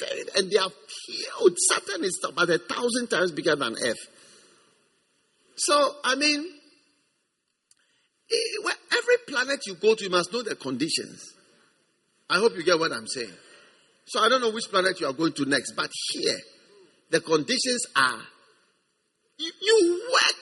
Very, 0.00 0.22
and 0.36 0.50
they 0.50 0.56
are 0.56 0.70
huge. 1.06 1.54
Saturn 1.68 2.04
is 2.04 2.18
about 2.24 2.50
a 2.50 2.58
thousand 2.58 3.08
times 3.08 3.32
bigger 3.32 3.56
than 3.56 3.74
Earth. 3.82 4.08
So, 5.56 5.96
I 6.04 6.14
mean, 6.14 6.44
Eh, 8.30 8.70
every 8.92 9.16
planet 9.26 9.66
you 9.66 9.74
go 9.74 9.94
to, 9.94 10.04
you 10.04 10.10
must 10.10 10.32
know 10.32 10.42
the 10.42 10.54
conditions. 10.54 11.34
I 12.30 12.38
hope 12.38 12.56
you 12.56 12.64
get 12.64 12.78
what 12.78 12.92
I'm 12.92 13.06
saying. 13.06 13.32
So 14.06 14.20
I 14.20 14.28
don't 14.28 14.40
know 14.40 14.50
which 14.50 14.68
planet 14.70 15.00
you 15.00 15.06
are 15.06 15.12
going 15.12 15.32
to 15.34 15.44
next, 15.44 15.72
but 15.76 15.90
here, 16.12 16.38
the 17.10 17.20
conditions 17.20 17.86
are 17.96 18.20
you, 19.38 19.52
you 19.60 20.02
work 20.12 20.34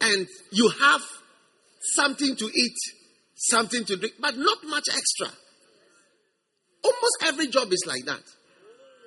and 0.00 0.26
you 0.52 0.70
have 0.80 1.02
something 1.94 2.36
to 2.36 2.44
eat, 2.44 2.76
something 3.36 3.84
to 3.84 3.96
drink, 3.96 4.14
but 4.20 4.36
not 4.36 4.58
much 4.64 4.84
extra. 4.88 5.28
Almost 6.84 7.16
every 7.24 7.48
job 7.48 7.72
is 7.72 7.84
like 7.86 8.04
that. 8.06 8.22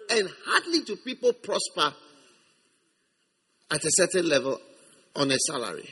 And 0.10 0.30
hardly 0.46 0.82
do 0.82 0.96
people 0.98 1.34
prosper 1.34 1.96
at 3.72 3.84
a 3.84 3.90
certain 3.92 4.28
level 4.28 4.60
on 5.16 5.32
a 5.32 5.38
salary 5.38 5.90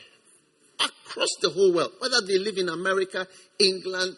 across 0.80 1.30
the 1.42 1.50
whole 1.50 1.74
world, 1.74 1.92
whether 2.00 2.22
they 2.26 2.38
live 2.38 2.58
in 2.58 2.70
America, 2.70 3.28
England, 3.60 4.16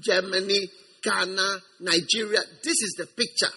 Germany, 0.00 0.68
Ghana, 1.02 1.58
Nigeria. 1.80 2.40
This 2.62 2.82
is 2.82 2.94
the 2.98 3.06
picture. 3.06 3.52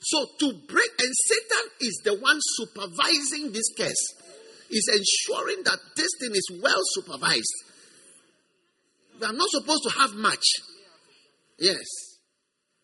So 0.00 0.24
to 0.40 0.52
break, 0.68 0.90
and 1.00 1.12
Satan 1.12 1.70
is 1.80 2.00
the 2.04 2.14
one 2.18 2.38
supervising 2.40 3.52
this 3.52 3.72
case, 3.76 4.14
is 4.70 4.88
ensuring 4.88 5.62
that 5.64 5.78
this 5.96 6.10
thing 6.20 6.30
is 6.32 6.60
well 6.62 6.80
supervised. 6.94 7.54
We 9.20 9.26
are 9.26 9.32
not 9.32 9.48
supposed 9.50 9.82
to 9.84 9.90
have 9.98 10.14
much. 10.14 10.44
Yes. 11.58 11.84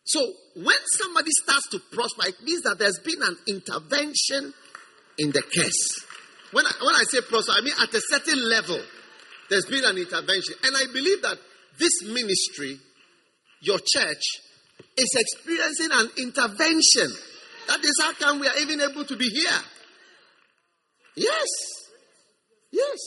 So 0.03 0.19
when 0.55 0.77
somebody 0.93 1.31
starts 1.41 1.69
to 1.71 1.79
prosper, 1.91 2.27
it 2.27 2.43
means 2.43 2.63
that 2.63 2.77
there's 2.77 2.99
been 2.99 3.21
an 3.21 3.37
intervention 3.47 4.53
in 5.17 5.31
the 5.31 5.41
case. 5.41 6.04
When 6.55 6.65
I, 6.65 6.71
when 6.79 6.95
I 6.95 7.03
say 7.11 7.19
prosper, 7.19 7.51
I 7.51 7.59
mean 7.59 7.73
at 7.81 7.93
a 7.93 7.99
certain 7.99 8.49
level, 8.49 8.79
there's 9.49 9.65
been 9.65 9.83
an 9.83 9.97
intervention. 9.97 10.55
And 10.63 10.73
I 10.73 10.85
believe 10.93 11.21
that 11.23 11.37
this 11.77 12.01
ministry, 12.07 12.79
your 13.59 13.77
church, 13.79 14.23
is 14.95 15.17
experiencing 15.19 15.89
an 15.91 16.07
intervention. 16.17 17.11
That 17.67 17.83
is 17.83 17.99
how 18.01 18.13
come 18.13 18.39
we 18.39 18.47
are 18.47 18.57
even 18.59 18.79
able 18.79 19.03
to 19.03 19.17
be 19.17 19.27
here. 19.27 19.59
Yes. 21.17 21.49
Yes. 22.71 22.99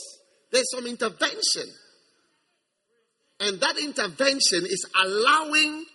There's 0.51 0.69
some 0.69 0.85
intervention. 0.85 1.73
And 3.39 3.59
that 3.61 3.79
intervention 3.79 4.67
is 4.67 4.85
allowing 4.95 5.85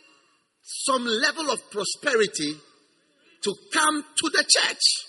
some 0.61 1.07
level 1.07 1.53
of 1.53 1.71
prosperity 1.71 2.55
to 3.43 3.55
come 3.73 4.03
to 4.03 4.31
the 4.31 4.43
church. 4.43 5.04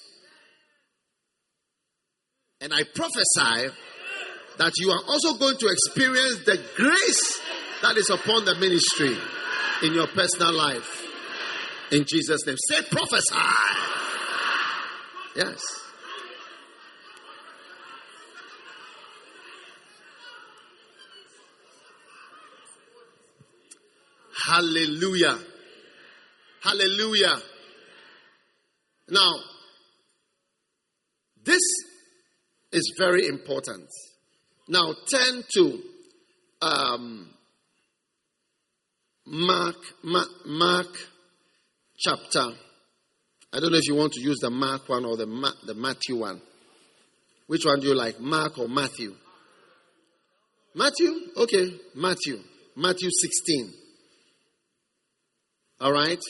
And 2.62 2.74
I 2.74 2.84
prophesy 2.84 3.76
that 4.58 4.74
you 4.78 4.90
are 4.90 5.02
also 5.08 5.38
going 5.38 5.58
to 5.58 5.68
experience 5.68 6.46
the 6.46 6.64
grace 6.76 7.42
that 7.82 7.98
is 7.98 8.10
upon 8.10 8.46
the 8.46 8.56
ministry 8.56 9.16
in 9.84 9.94
your 9.94 10.08
personal 10.08 10.54
life. 10.54 11.04
In 11.92 12.06
Jesus' 12.06 12.46
name. 12.48 12.56
Say 12.70 12.82
prophesy. 12.90 13.36
Yes. 15.36 15.62
Hallelujah. 24.48 25.38
Hallelujah. 26.62 27.36
Now, 29.10 29.34
this 31.44 31.62
is 32.76 32.94
very 32.98 33.28
important. 33.28 33.88
Now, 34.68 34.94
turn 35.10 35.44
to 35.56 35.80
um, 36.62 37.30
Mark, 39.26 39.78
Mark, 40.04 40.28
Mark 40.46 40.88
chapter. 41.98 42.50
I 43.54 43.60
don't 43.60 43.72
know 43.72 43.78
if 43.78 43.88
you 43.88 43.96
want 43.96 44.14
to 44.14 44.22
use 44.22 44.40
the 44.42 44.50
Mark 44.50 44.90
one 44.90 45.06
or 45.06 45.16
the, 45.16 45.26
Ma- 45.26 45.54
the 45.66 45.74
Matthew 45.74 46.18
one. 46.18 46.42
Which 47.48 47.64
one 47.66 47.80
do 47.80 47.88
you 47.88 47.96
like, 47.96 48.20
Mark 48.20 48.58
or 48.58 48.68
Matthew? 48.68 49.16
Matthew? 50.74 51.14
Okay, 51.38 51.80
Matthew. 51.96 52.40
Matthew 52.76 53.10
16. 53.10 53.74
All 55.80 55.94
right? 55.94 56.22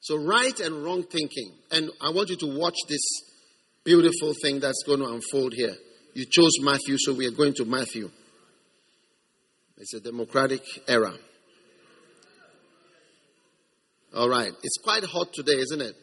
So, 0.00 0.16
right 0.16 0.58
and 0.60 0.84
wrong 0.84 1.04
thinking. 1.04 1.52
And 1.70 1.90
I 2.02 2.10
want 2.10 2.28
you 2.28 2.36
to 2.36 2.58
watch 2.58 2.76
this 2.88 3.00
beautiful 3.86 4.34
thing 4.42 4.58
that's 4.58 4.82
going 4.84 4.98
to 4.98 5.06
unfold 5.06 5.54
here. 5.54 5.74
You 6.12 6.26
chose 6.28 6.52
Matthew, 6.60 6.96
so 6.98 7.14
we 7.14 7.26
are 7.26 7.30
going 7.30 7.54
to 7.54 7.64
Matthew. 7.64 8.10
It's 9.78 9.94
a 9.94 10.00
democratic 10.00 10.62
era. 10.88 11.14
All 14.14 14.28
right. 14.28 14.52
It's 14.62 14.78
quite 14.82 15.04
hot 15.04 15.32
today, 15.32 15.58
isn't 15.58 15.80
it? 15.80 15.94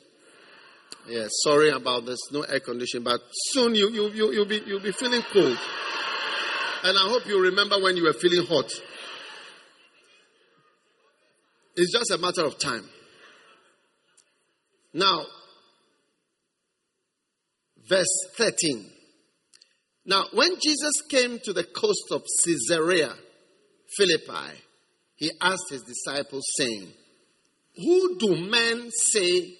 Yeah, 1.10 1.28
sorry 1.44 1.72
about 1.72 2.06
this. 2.06 2.20
No 2.32 2.44
air 2.44 2.62
conditioning, 2.62 3.04
but 3.04 3.20
soon 3.52 3.76
you, 3.76 3.90
you, 3.90 4.10
you, 4.12 4.32
you'll, 4.32 4.46
be, 4.46 4.62
you'll 4.66 4.80
be 4.80 4.92
feeling 4.94 5.22
cold. 5.34 5.58
And 6.86 6.98
I 6.98 7.10
hope 7.10 7.28
you 7.28 7.42
remember 7.42 7.82
when 7.82 7.98
you 7.98 8.04
were 8.04 8.14
feeling 8.14 8.46
hot. 8.46 8.72
It's 11.76 11.92
just 11.92 12.12
a 12.12 12.18
matter 12.18 12.46
of 12.46 12.58
time. 12.60 12.88
Now, 14.94 15.26
verse 17.88 18.08
13. 18.38 18.86
Now, 20.06 20.26
when 20.34 20.52
Jesus 20.62 20.94
came 21.10 21.40
to 21.44 21.54
the 21.54 21.64
coast 21.64 22.12
of 22.12 22.24
Caesarea 22.44 23.14
Philippi, 23.98 24.60
he 25.16 25.32
asked 25.42 25.70
his 25.70 25.84
disciples, 25.84 26.44
saying, 26.58 26.88
Who 27.78 28.18
do 28.18 28.36
men 28.50 28.90
say 29.12 29.56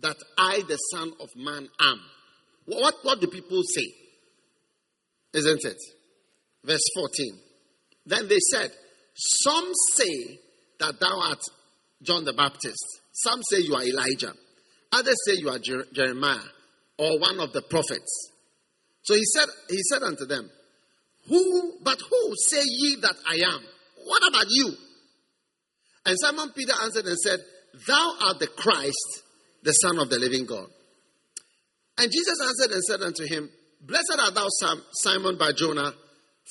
that 0.00 0.16
I, 0.38 0.62
the 0.66 0.76
Son 0.76 1.12
of 1.20 1.28
Man, 1.36 1.68
am? 1.80 2.00
What, 2.64 2.94
what 3.02 3.20
do 3.20 3.26
people 3.26 3.62
say? 3.62 3.92
Isn't 5.34 5.64
it? 5.64 5.78
Verse 6.64 6.84
14. 6.94 7.38
Then 8.06 8.28
they 8.28 8.38
said, 8.50 8.70
Some 9.14 9.72
say 9.92 10.38
that 10.80 10.98
thou 10.98 11.20
art 11.20 11.42
John 12.02 12.24
the 12.24 12.32
Baptist. 12.32 13.00
Some 13.12 13.42
say 13.42 13.58
you 13.58 13.74
are 13.74 13.84
Elijah. 13.84 14.32
Others 14.92 15.16
say 15.26 15.34
you 15.34 15.50
are 15.50 15.58
Jer- 15.58 15.86
Jeremiah 15.92 16.38
or 16.98 17.18
one 17.18 17.40
of 17.40 17.52
the 17.52 17.62
prophets. 17.62 18.32
So 19.02 19.14
he 19.14 19.24
said, 19.24 19.46
he 19.68 19.82
said 19.82 20.02
unto 20.02 20.26
them, 20.26 20.50
Who, 21.28 21.78
but 21.82 22.00
who 22.00 22.32
say 22.50 22.62
ye 22.64 22.96
that 23.02 23.16
I 23.28 23.54
am? 23.54 23.62
What 24.04 24.26
about 24.28 24.46
you? 24.48 24.72
And 26.06 26.16
Simon 26.18 26.52
Peter 26.54 26.72
answered 26.82 27.06
and 27.06 27.18
said, 27.18 27.40
Thou 27.86 28.14
art 28.22 28.38
the 28.38 28.46
Christ, 28.46 29.22
the 29.62 29.72
Son 29.72 29.98
of 29.98 30.08
the 30.08 30.18
living 30.18 30.46
God. 30.46 30.66
And 31.98 32.10
Jesus 32.12 32.38
answered 32.40 32.72
and 32.72 32.82
said 32.82 33.02
unto 33.02 33.26
him, 33.26 33.50
Blessed 33.80 34.16
art 34.18 34.34
thou, 34.34 34.48
Simon 34.92 35.36
Barjona, 35.36 35.92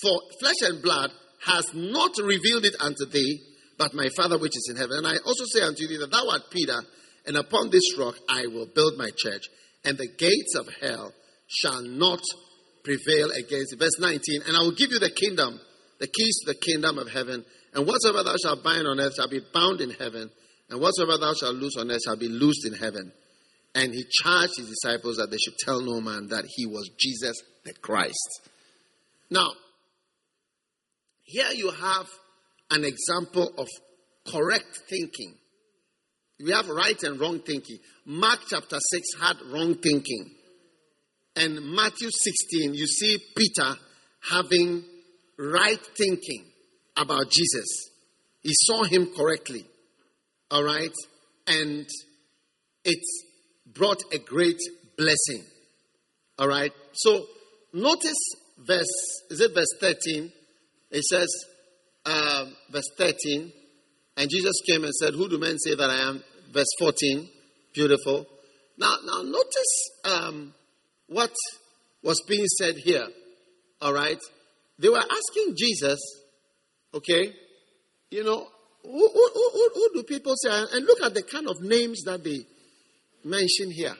for 0.01 0.21
flesh 0.39 0.61
and 0.61 0.81
blood 0.81 1.11
has 1.45 1.73
not 1.73 2.17
revealed 2.17 2.65
it 2.65 2.75
unto 2.81 3.05
thee, 3.05 3.41
but 3.77 3.93
my 3.93 4.07
Father 4.15 4.37
which 4.37 4.55
is 4.55 4.69
in 4.69 4.77
heaven. 4.77 4.97
And 4.97 5.07
I 5.07 5.17
also 5.25 5.45
say 5.45 5.61
unto 5.61 5.87
thee 5.87 5.97
that 5.97 6.11
thou 6.11 6.29
art 6.31 6.49
Peter, 6.51 6.79
and 7.25 7.37
upon 7.37 7.69
this 7.69 7.97
rock 7.97 8.15
I 8.29 8.47
will 8.47 8.67
build 8.73 8.97
my 8.97 9.09
church, 9.15 9.43
and 9.85 9.97
the 9.97 10.07
gates 10.07 10.55
of 10.55 10.67
hell 10.81 11.13
shall 11.47 11.81
not 11.81 12.21
prevail 12.83 13.29
against 13.31 13.73
it. 13.73 13.79
Verse 13.79 13.99
19, 13.99 14.41
and 14.47 14.55
I 14.55 14.59
will 14.59 14.71
give 14.71 14.91
you 14.91 14.99
the 14.99 15.09
kingdom, 15.09 15.59
the 15.99 16.07
keys 16.07 16.39
to 16.43 16.53
the 16.53 16.59
kingdom 16.59 16.97
of 16.97 17.09
heaven, 17.09 17.45
and 17.73 17.87
whatsoever 17.87 18.23
thou 18.23 18.35
shalt 18.41 18.63
bind 18.63 18.87
on 18.87 18.99
earth 18.99 19.15
shall 19.15 19.29
be 19.29 19.41
bound 19.53 19.81
in 19.81 19.91
heaven, 19.91 20.29
and 20.69 20.81
whatsoever 20.81 21.17
thou 21.17 21.33
shalt 21.33 21.55
loose 21.55 21.77
on 21.77 21.91
earth 21.91 22.01
shall 22.05 22.17
be 22.17 22.29
loosed 22.29 22.65
in 22.65 22.73
heaven. 22.73 23.11
And 23.73 23.93
he 23.93 24.05
charged 24.23 24.53
his 24.57 24.69
disciples 24.69 25.17
that 25.17 25.29
they 25.29 25.37
should 25.37 25.57
tell 25.59 25.81
no 25.81 25.99
man 25.99 26.27
that 26.29 26.45
he 26.47 26.65
was 26.65 26.89
Jesus 26.97 27.35
the 27.65 27.73
Christ. 27.73 28.49
Now, 29.29 29.49
here 31.23 31.51
you 31.53 31.71
have 31.71 32.07
an 32.71 32.85
example 32.85 33.51
of 33.57 33.67
correct 34.25 34.79
thinking. 34.89 35.35
We 36.43 36.51
have 36.51 36.67
right 36.67 37.01
and 37.03 37.19
wrong 37.19 37.39
thinking. 37.39 37.79
Mark 38.05 38.39
chapter 38.49 38.77
6 38.79 39.07
had 39.21 39.37
wrong 39.51 39.75
thinking. 39.75 40.31
And 41.35 41.61
Matthew 41.73 42.09
16, 42.11 42.73
you 42.73 42.87
see 42.87 43.17
Peter 43.35 43.73
having 44.29 44.83
right 45.37 45.79
thinking 45.97 46.45
about 46.97 47.29
Jesus. 47.29 47.89
He 48.41 48.51
saw 48.53 48.83
him 48.83 49.07
correctly. 49.15 49.65
All 50.51 50.63
right? 50.63 50.93
And 51.47 51.87
it 52.83 52.99
brought 53.73 54.01
a 54.13 54.19
great 54.19 54.59
blessing. 54.97 55.43
All 56.37 56.47
right? 56.47 56.71
So 56.93 57.25
notice 57.73 58.19
verse, 58.57 59.23
is 59.29 59.41
it 59.41 59.53
verse 59.53 59.73
13? 59.79 60.31
It 60.91 61.03
says, 61.03 61.29
uh, 62.05 62.45
verse 62.71 62.89
13, 62.97 63.51
and 64.17 64.29
Jesus 64.29 64.61
came 64.67 64.83
and 64.83 64.93
said, 64.93 65.13
Who 65.13 65.29
do 65.29 65.37
men 65.37 65.57
say 65.59 65.75
that 65.75 65.89
I 65.89 66.09
am? 66.09 66.23
Verse 66.53 66.67
14, 66.79 67.27
beautiful. 67.73 68.25
Now, 68.77 68.95
now 69.05 69.21
notice 69.23 69.89
um, 70.05 70.53
what 71.07 71.33
was 72.03 72.21
being 72.27 72.45
said 72.45 72.75
here. 72.77 73.07
All 73.81 73.93
right? 73.93 74.19
They 74.79 74.89
were 74.89 74.97
asking 74.97 75.55
Jesus, 75.57 75.99
okay, 76.93 77.33
you 78.11 78.23
know, 78.23 78.47
who, 78.83 79.09
who, 79.09 79.29
who, 79.33 79.69
who 79.73 79.89
do 79.95 80.03
people 80.03 80.35
say? 80.37 80.49
And 80.49 80.85
look 80.85 81.01
at 81.01 81.13
the 81.13 81.23
kind 81.23 81.47
of 81.47 81.61
names 81.61 82.03
that 82.05 82.23
they 82.23 82.45
mention 83.23 83.71
here. 83.71 83.95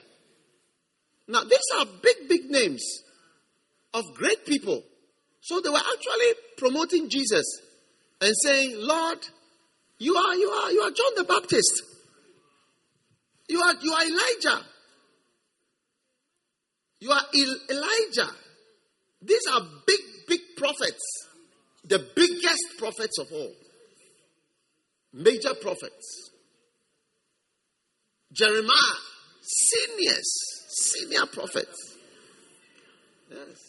Now, 1.28 1.42
these 1.42 1.58
are 1.78 1.86
big, 2.02 2.28
big 2.28 2.50
names 2.50 2.82
of 3.92 4.04
great 4.14 4.46
people. 4.46 4.82
So 5.40 5.60
they 5.60 5.70
were 5.70 5.76
actually 5.76 6.42
promoting 6.56 7.08
Jesus 7.08 7.44
and 8.20 8.32
saying, 8.42 8.74
Lord, 8.76 9.18
you 9.98 10.14
are, 10.14 10.34
you 10.34 10.48
are, 10.48 10.72
you 10.72 10.80
are 10.80 10.90
John 10.90 11.12
the 11.16 11.24
Baptist. 11.24 11.82
You 13.48 13.60
are, 13.60 13.74
you 13.80 13.92
are 13.92 14.04
Elijah. 14.04 14.64
You 17.00 17.10
are 17.12 17.22
Elijah. 17.34 18.30
These 19.22 19.46
are 19.52 19.60
big, 19.86 20.00
big 20.28 20.40
prophets. 20.56 21.02
The 21.84 22.04
biggest 22.14 22.78
prophets 22.78 23.18
of 23.18 23.32
all. 23.32 23.52
Major 25.12 25.54
prophets. 25.54 26.30
Jeremiah, 28.32 28.98
seniors, 29.40 30.30
senior 30.68 31.26
prophets. 31.26 31.96
Yes. 33.30 33.62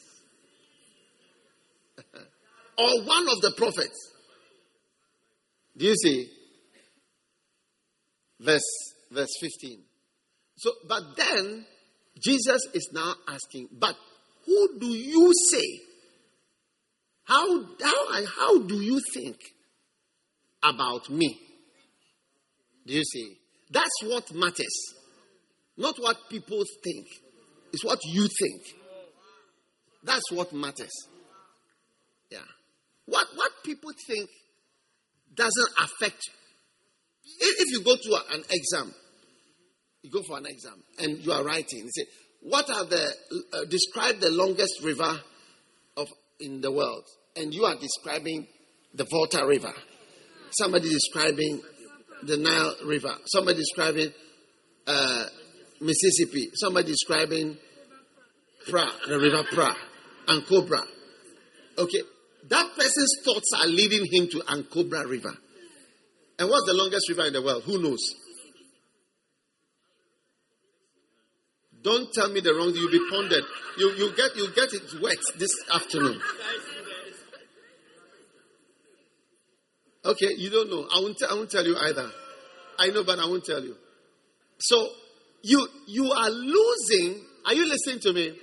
or 2.77 3.03
one 3.03 3.29
of 3.29 3.41
the 3.41 3.53
prophets. 3.55 4.16
Do 5.77 5.85
you 5.85 5.95
see? 5.95 6.29
Verse 8.39 8.61
verse 9.11 9.29
15. 9.41 9.79
So, 10.57 10.71
but 10.87 11.03
then 11.15 11.65
Jesus 12.19 12.61
is 12.73 12.89
now 12.93 13.13
asking, 13.27 13.69
but 13.71 13.95
who 14.45 14.79
do 14.79 14.87
you 14.87 15.31
say? 15.51 15.81
How, 17.25 17.61
how, 17.83 18.25
how 18.25 18.59
do 18.59 18.75
you 18.81 19.01
think 19.13 19.35
about 20.63 21.09
me? 21.09 21.37
Do 22.85 22.93
you 22.93 23.03
see? 23.03 23.37
That's 23.69 24.03
what 24.03 24.33
matters. 24.33 24.93
Not 25.75 25.95
what 25.99 26.17
people 26.29 26.63
think. 26.83 27.05
It's 27.73 27.83
what 27.83 27.99
you 28.05 28.27
think. 28.27 28.61
That's 30.03 30.31
what 30.31 30.53
matters. 30.53 30.93
Yeah. 32.31 32.39
What, 33.05 33.27
what 33.35 33.51
people 33.63 33.91
think 34.07 34.29
doesn't 35.37 35.71
affect. 35.79 36.21
If 37.39 37.71
you 37.71 37.83
go 37.83 37.95
to 37.95 38.35
an 38.35 38.43
exam, 38.49 38.93
you 40.01 40.11
go 40.11 40.23
for 40.23 40.37
an 40.37 40.45
exam 40.47 40.83
and 40.99 41.19
you 41.19 41.31
are 41.31 41.43
writing. 41.43 41.79
You 41.79 41.91
say, 41.91 42.05
"What 42.41 42.69
are 42.69 42.85
the 42.85 43.13
uh, 43.53 43.65
describe 43.69 44.19
the 44.19 44.31
longest 44.31 44.83
river 44.83 45.21
of 45.97 46.07
in 46.39 46.61
the 46.61 46.71
world?" 46.71 47.05
And 47.35 47.53
you 47.53 47.65
are 47.65 47.75
describing 47.75 48.47
the 48.93 49.05
Volta 49.09 49.45
River. 49.45 49.73
Somebody 50.51 50.89
describing 50.89 51.61
the 52.23 52.37
Nile 52.37 52.75
River. 52.85 53.13
Somebody 53.25 53.57
describing 53.59 54.11
uh, 54.87 55.25
Mississippi. 55.81 56.49
Somebody 56.55 56.87
describing 56.87 57.57
Pra, 58.67 58.85
the 59.07 59.19
River 59.19 59.43
Pra, 59.51 59.75
Ankobra. 60.27 60.83
Okay, 61.77 62.01
that 62.49 62.75
person's 62.75 63.13
thoughts 63.23 63.51
are 63.61 63.67
leading 63.67 64.05
him 64.11 64.29
to 64.29 64.39
Ankobra 64.47 65.09
River. 65.09 65.33
And 66.39 66.49
what's 66.49 66.67
the 66.67 66.73
longest 66.73 67.09
river 67.09 67.25
in 67.25 67.33
the 67.33 67.41
world? 67.41 67.63
Who 67.63 67.81
knows? 67.81 68.15
Don't 71.81 72.11
tell 72.11 72.29
me 72.29 72.41
the 72.41 72.53
wrong 72.53 72.71
You'll 72.75 72.91
be 72.91 73.01
pondered. 73.09 73.43
You, 73.77 73.91
you, 73.91 74.15
get, 74.15 74.35
you 74.35 74.47
get 74.53 74.73
it 74.73 75.01
wet 75.01 75.17
this 75.37 75.51
afternoon. 75.73 76.19
Okay, 80.05 80.29
you 80.37 80.49
don't 80.49 80.69
know. 80.69 80.87
I 80.93 80.99
won't, 81.01 81.17
I 81.29 81.33
won't 81.33 81.49
tell 81.49 81.65
you 81.65 81.75
either. 81.77 82.09
I 82.79 82.87
know, 82.87 83.03
but 83.03 83.19
I 83.19 83.25
won't 83.25 83.43
tell 83.43 83.63
you. 83.63 83.75
So, 84.59 84.87
you, 85.43 85.67
you 85.87 86.11
are 86.11 86.29
losing. 86.29 87.23
Are 87.45 87.53
you 87.53 87.67
listening 87.67 87.99
to 88.01 88.13
me? 88.13 88.35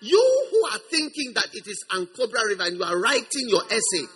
You 0.00 0.48
who 0.50 0.66
are 0.72 0.80
thinking 0.90 1.32
that 1.34 1.48
it 1.52 1.66
is 1.66 1.84
Ankobra 1.90 2.44
River 2.48 2.64
and 2.64 2.76
you 2.76 2.84
are 2.84 2.98
writing 2.98 3.48
your 3.48 3.64
essay, 3.64 4.06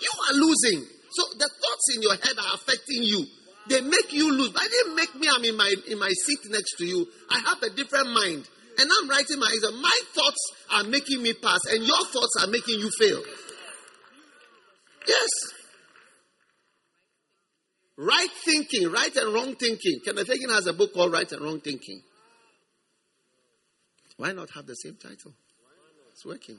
you 0.00 0.12
are 0.30 0.34
losing. 0.34 0.86
So 1.10 1.22
the 1.38 1.48
thoughts 1.48 1.94
in 1.94 2.02
your 2.02 2.14
head 2.14 2.38
are 2.38 2.54
affecting 2.54 3.02
you. 3.02 3.26
They 3.68 3.80
make 3.80 4.12
you 4.12 4.30
lose. 4.32 4.52
They 4.52 4.68
didn't 4.68 4.96
make 4.96 5.14
me, 5.14 5.28
I'm 5.32 5.44
in 5.44 5.56
my, 5.56 5.74
in 5.88 5.98
my 5.98 6.10
seat 6.10 6.40
next 6.50 6.76
to 6.78 6.84
you. 6.84 7.06
I 7.30 7.38
have 7.40 7.62
a 7.62 7.70
different 7.70 8.12
mind. 8.12 8.48
And 8.78 8.90
I'm 8.90 9.08
writing 9.08 9.38
my 9.38 9.50
exam. 9.52 9.80
My 9.80 10.00
thoughts 10.12 10.52
are 10.72 10.84
making 10.84 11.22
me 11.22 11.32
pass, 11.32 11.60
and 11.70 11.84
your 11.84 12.04
thoughts 12.06 12.36
are 12.42 12.48
making 12.48 12.80
you 12.80 12.90
fail. 12.98 13.22
Yes. 15.06 15.30
Right 17.96 18.30
thinking, 18.44 18.90
right 18.90 19.14
and 19.14 19.32
wrong 19.32 19.54
thinking. 19.54 20.00
Kenneth 20.04 20.28
Hagin 20.28 20.52
has 20.52 20.66
a 20.66 20.72
book 20.72 20.92
called 20.92 21.12
Right 21.12 21.30
and 21.30 21.42
Wrong 21.42 21.60
Thinking. 21.60 22.02
Why 24.16 24.32
not 24.32 24.50
have 24.50 24.66
the 24.66 24.74
same 24.74 24.96
title? 24.96 25.32
It's 26.12 26.24
working. 26.24 26.58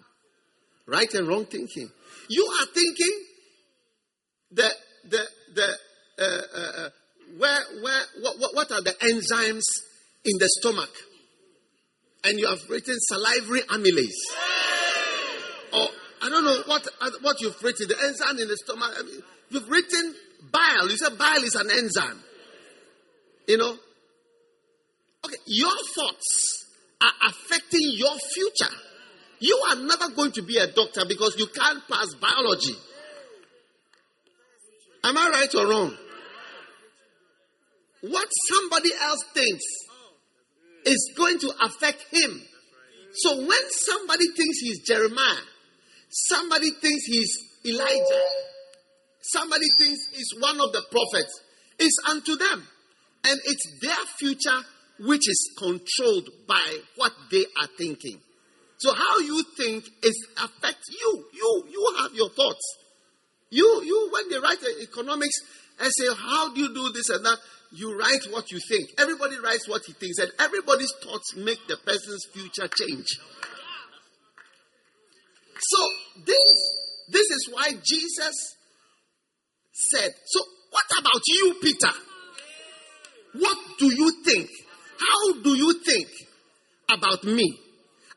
Right 0.86 1.12
and 1.14 1.28
wrong 1.28 1.46
thinking. 1.46 1.90
You 2.30 2.46
are 2.46 2.66
thinking 2.74 3.24
the 4.52 4.70
the 5.10 5.24
the 5.54 5.78
uh, 6.20 6.24
uh, 6.24 6.86
uh, 6.86 6.90
where 7.38 7.62
where 7.82 8.02
what, 8.22 8.56
what 8.56 8.72
are 8.72 8.82
the 8.82 8.92
enzymes 9.02 9.64
in 10.26 10.38
the 10.38 10.50
stomach? 10.60 10.92
and 12.26 12.40
you 12.40 12.48
have 12.48 12.60
written 12.70 12.98
salivary 13.00 13.62
amylase. 13.62 14.10
Or 15.74 15.88
I 16.24 16.30
don't 16.30 16.44
know 16.44 16.58
what 16.66 16.88
what 17.22 17.42
you've 17.42 17.62
written, 17.64 17.88
the 17.88 17.98
enzyme 18.04 18.40
in 18.40 18.48
the 18.48 18.58
stomach. 18.58 18.92
I 18.98 19.04
mean, 19.04 19.22
you've 19.50 19.70
written 19.70 20.16
bile. 20.52 20.90
You 20.90 20.98
said 20.98 21.18
bile 21.18 21.44
is 21.44 21.56
an 21.56 21.70
enzyme. 21.72 22.20
You 23.48 23.58
know? 23.58 23.78
Okay, 25.26 25.38
your 25.46 25.76
thoughts 25.96 26.55
are 27.02 27.30
affecting 27.30 27.92
your 27.94 28.18
future. 28.34 28.74
You 29.40 29.62
are 29.70 29.76
never 29.76 30.10
going 30.16 30.32
to 30.34 30.42
be 30.42 30.58
a 30.58 30.68
doctor 30.68 31.02
because 31.08 31.36
you 31.38 31.48
can't 31.48 31.84
pass 31.90 32.14
biology. 32.16 32.76
Am 35.04 35.18
I 35.18 35.30
right 35.30 35.56
or 35.56 35.70
wrong? 35.70 35.98
What 38.02 38.28
somebody 38.50 38.90
else 39.02 39.24
thinks 39.34 39.64
is 40.86 41.14
going 41.18 41.40
to 41.40 41.52
affect 41.64 42.06
him. 42.12 42.42
So 43.14 43.38
when 43.38 43.72
somebody 43.72 44.26
thinks 44.36 44.60
he's 44.60 44.80
Jeremiah, 44.86 45.44
somebody 46.10 46.72
thinks 46.72 47.06
he's 47.06 47.38
Elijah, 47.66 48.24
somebody 49.22 49.68
thinks 49.78 50.08
he's 50.14 50.34
one 50.40 50.60
of 50.60 50.72
the 50.72 50.84
prophets, 50.92 51.42
it's 51.80 51.98
unto 52.10 52.36
them. 52.36 52.68
And 53.28 53.40
it's 53.46 53.80
their 53.82 54.06
future 54.20 54.60
which 55.00 55.28
is 55.30 55.54
controlled 55.58 56.30
by 56.48 56.78
what 56.96 57.12
they 57.32 57.46
are 57.62 57.68
thinking. 57.78 58.20
So 58.78 58.94
how 58.94 59.20
you 59.20 59.44
think 59.58 59.86
is 60.04 60.28
affects 60.38 60.90
you. 60.90 61.26
You 61.34 61.66
you 61.70 61.96
have 62.00 62.14
your 62.14 62.30
thoughts. 62.30 62.78
You 63.50 63.84
you 63.84 64.10
when 64.12 64.30
they 64.30 64.38
write 64.38 64.60
economics 64.82 65.36
and 65.80 65.92
say 65.98 66.08
how 66.16 66.54
do 66.54 66.62
you 66.62 66.74
do 66.74 66.92
this 66.94 67.10
and 67.10 67.26
that, 67.26 67.38
you 67.72 67.98
write 67.98 68.26
what 68.32 68.52
you 68.52 68.60
think. 68.70 68.90
Everybody 68.98 69.38
writes 69.40 69.68
what 69.68 69.82
he 69.86 69.94
thinks, 69.94 70.18
and 70.20 70.32
everybody's 70.40 70.94
thoughts 71.04 71.36
make 71.36 71.60
the 71.68 71.78
person's 71.78 72.26
future 72.34 72.68
change. 72.68 73.08
So 75.60 75.88
this 76.26 76.76
this 77.10 77.30
is 77.30 77.50
why 77.52 77.72
Jesus 77.84 78.56
said, 79.72 80.12
So 80.26 80.42
what 80.72 81.00
about 81.00 81.22
you, 81.28 81.56
Peter? 81.62 81.92
What 83.34 83.58
do 83.78 83.94
you 83.94 84.24
think? 84.24 84.50
How 85.00 85.42
do 85.42 85.50
you 85.50 85.80
think 85.86 86.08
about 86.90 87.24
me? 87.24 87.58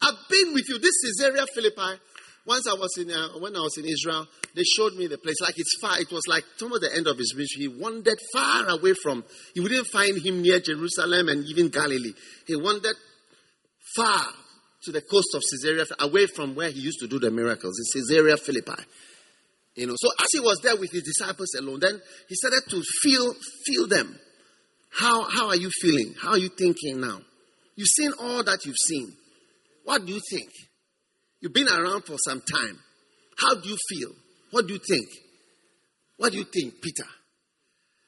I've 0.02 0.28
been 0.30 0.54
with 0.54 0.68
you. 0.68 0.78
This 0.78 0.94
is 1.04 1.20
Caesarea 1.20 1.44
Philippi. 1.54 2.00
Once 2.46 2.66
I 2.66 2.74
was 2.74 2.96
in, 2.96 3.10
uh, 3.10 3.38
when 3.40 3.54
I 3.54 3.60
was 3.60 3.76
in 3.76 3.84
Israel, 3.84 4.26
they 4.54 4.62
showed 4.62 4.94
me 4.94 5.06
the 5.06 5.18
place. 5.18 5.36
Like 5.42 5.58
it's 5.58 5.76
far. 5.80 6.00
It 6.00 6.10
was 6.10 6.22
like 6.28 6.44
toward 6.58 6.80
the 6.80 6.94
end 6.94 7.06
of 7.06 7.18
his 7.18 7.34
ministry. 7.34 7.62
He 7.62 7.68
wandered 7.68 8.18
far 8.32 8.68
away 8.68 8.94
from. 9.02 9.24
You 9.54 9.62
wouldn't 9.64 9.86
find 9.88 10.16
him 10.16 10.40
near 10.40 10.58
Jerusalem 10.60 11.28
and 11.28 11.44
even 11.44 11.68
Galilee. 11.68 12.14
He 12.46 12.56
wandered 12.56 12.96
far 13.94 14.24
to 14.84 14.92
the 14.92 15.02
coast 15.02 15.34
of 15.34 15.42
Caesarea, 15.42 15.84
away 16.00 16.26
from 16.26 16.54
where 16.54 16.70
he 16.70 16.80
used 16.80 17.00
to 17.00 17.08
do 17.08 17.18
the 17.18 17.30
miracles 17.30 17.74
in 17.78 18.00
Caesarea 18.00 18.36
Philippi. 18.36 18.82
You 19.74 19.86
know, 19.86 19.94
so 19.96 20.08
as 20.18 20.28
he 20.32 20.40
was 20.40 20.58
there 20.62 20.76
with 20.76 20.90
his 20.90 21.02
disciples 21.02 21.54
alone, 21.58 21.80
then 21.80 22.00
he 22.28 22.34
started 22.34 22.62
to 22.70 22.82
feel 23.02 23.34
feel 23.66 23.86
them. 23.86 24.18
How 24.90 25.24
how 25.24 25.48
are 25.48 25.56
you 25.56 25.70
feeling? 25.80 26.14
How 26.20 26.30
are 26.30 26.38
you 26.38 26.48
thinking 26.48 27.00
now? 27.00 27.20
You've 27.76 27.88
seen 27.88 28.12
all 28.20 28.42
that 28.42 28.64
you've 28.64 28.76
seen. 28.86 29.12
What 29.84 30.04
do 30.04 30.12
you 30.12 30.20
think? 30.30 30.50
You've 31.40 31.52
been 31.54 31.68
around 31.68 32.02
for 32.02 32.16
some 32.26 32.40
time. 32.40 32.78
How 33.38 33.54
do 33.54 33.68
you 33.68 33.76
feel? 33.88 34.10
What 34.50 34.66
do 34.66 34.74
you 34.74 34.80
think? 34.80 35.06
What 36.16 36.32
do 36.32 36.38
you 36.38 36.44
think, 36.44 36.82
Peter? 36.82 37.08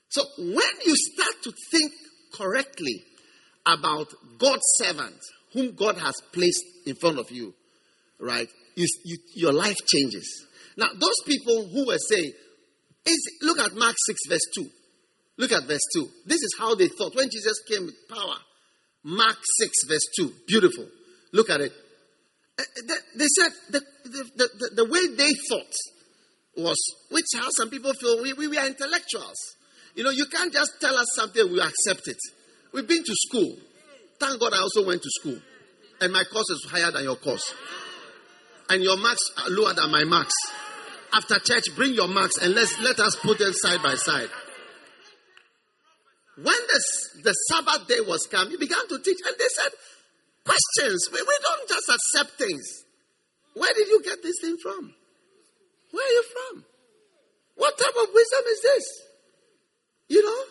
So 0.08 0.22
when 0.38 0.70
you 0.84 0.94
start 0.96 1.42
to 1.44 1.52
think 1.70 1.92
correctly 2.34 3.04
about 3.64 4.08
God's 4.38 4.62
servant, 4.78 5.16
whom 5.52 5.74
God 5.74 5.98
has 5.98 6.14
placed 6.32 6.64
in 6.86 6.96
front 6.96 7.18
of 7.18 7.30
you, 7.30 7.54
right? 8.18 8.48
You, 8.74 8.86
you, 9.04 9.18
your 9.34 9.52
life 9.52 9.76
changes. 9.86 10.46
Now, 10.76 10.88
those 10.94 11.20
people 11.26 11.68
who 11.68 11.86
were 11.86 11.98
saying, 11.98 12.32
look 13.42 13.58
at 13.58 13.74
Mark 13.74 13.94
6, 14.06 14.18
verse 14.28 14.46
2. 14.56 14.68
Look 15.40 15.52
at 15.52 15.64
verse 15.64 15.80
2. 15.94 16.06
This 16.26 16.42
is 16.42 16.54
how 16.58 16.74
they 16.74 16.88
thought 16.88 17.16
when 17.16 17.30
Jesus 17.30 17.62
came 17.66 17.86
with 17.86 17.94
power. 18.10 18.36
Mark 19.04 19.38
6, 19.58 19.70
verse 19.88 20.06
2. 20.18 20.34
Beautiful. 20.46 20.86
Look 21.32 21.48
at 21.48 21.62
it. 21.62 21.72
Uh, 22.58 22.62
they 23.16 23.26
said 23.26 23.50
the, 23.70 23.80
the, 24.04 24.50
the, 24.58 24.70
the 24.76 24.84
way 24.84 25.16
they 25.16 25.32
thought 25.48 25.72
was, 26.58 26.76
which 27.10 27.24
how 27.34 27.48
some 27.56 27.70
people 27.70 27.90
feel 27.94 28.22
we, 28.22 28.34
we, 28.34 28.48
we 28.48 28.58
are 28.58 28.66
intellectuals. 28.66 29.56
You 29.94 30.04
know, 30.04 30.10
you 30.10 30.26
can't 30.26 30.52
just 30.52 30.72
tell 30.78 30.94
us 30.94 31.06
something, 31.14 31.50
we 31.50 31.58
accept 31.58 32.06
it. 32.06 32.18
We've 32.74 32.86
been 32.86 33.02
to 33.02 33.14
school. 33.14 33.56
Thank 34.18 34.40
God 34.40 34.52
I 34.52 34.58
also 34.58 34.86
went 34.86 35.00
to 35.00 35.08
school. 35.20 35.38
And 36.02 36.12
my 36.12 36.24
course 36.30 36.50
is 36.50 36.68
higher 36.70 36.90
than 36.90 37.04
your 37.04 37.16
course. 37.16 37.54
And 38.68 38.82
your 38.82 38.98
marks 38.98 39.22
are 39.38 39.48
lower 39.48 39.72
than 39.72 39.90
my 39.90 40.04
marks. 40.04 40.34
After 41.14 41.38
church, 41.38 41.64
bring 41.76 41.94
your 41.94 42.08
marks 42.08 42.36
and 42.42 42.54
let's 42.54 42.78
let 42.80 43.00
us 43.00 43.16
put 43.16 43.38
them 43.38 43.54
side 43.54 43.82
by 43.82 43.94
side. 43.94 44.28
When 46.42 46.60
the, 46.72 46.80
the 47.22 47.32
Sabbath 47.32 47.86
day 47.86 48.00
was 48.00 48.26
come, 48.30 48.48
he 48.50 48.56
began 48.56 48.88
to 48.88 48.98
teach, 48.98 49.18
and 49.26 49.36
they 49.38 49.48
said, 49.48 49.72
Questions. 50.44 51.08
We, 51.12 51.20
we 51.20 51.36
don't 51.42 51.68
just 51.68 51.88
accept 51.88 52.38
things. 52.38 52.84
Where 53.54 53.72
did 53.74 53.88
you 53.88 54.02
get 54.02 54.22
this 54.22 54.36
thing 54.40 54.56
from? 54.62 54.94
Where 55.90 56.06
are 56.06 56.12
you 56.12 56.24
from? 56.32 56.64
What 57.56 57.76
type 57.76 57.94
of 58.02 58.08
wisdom 58.14 58.44
is 58.48 58.62
this? 58.62 58.84
You 60.08 60.22
know? 60.24 60.42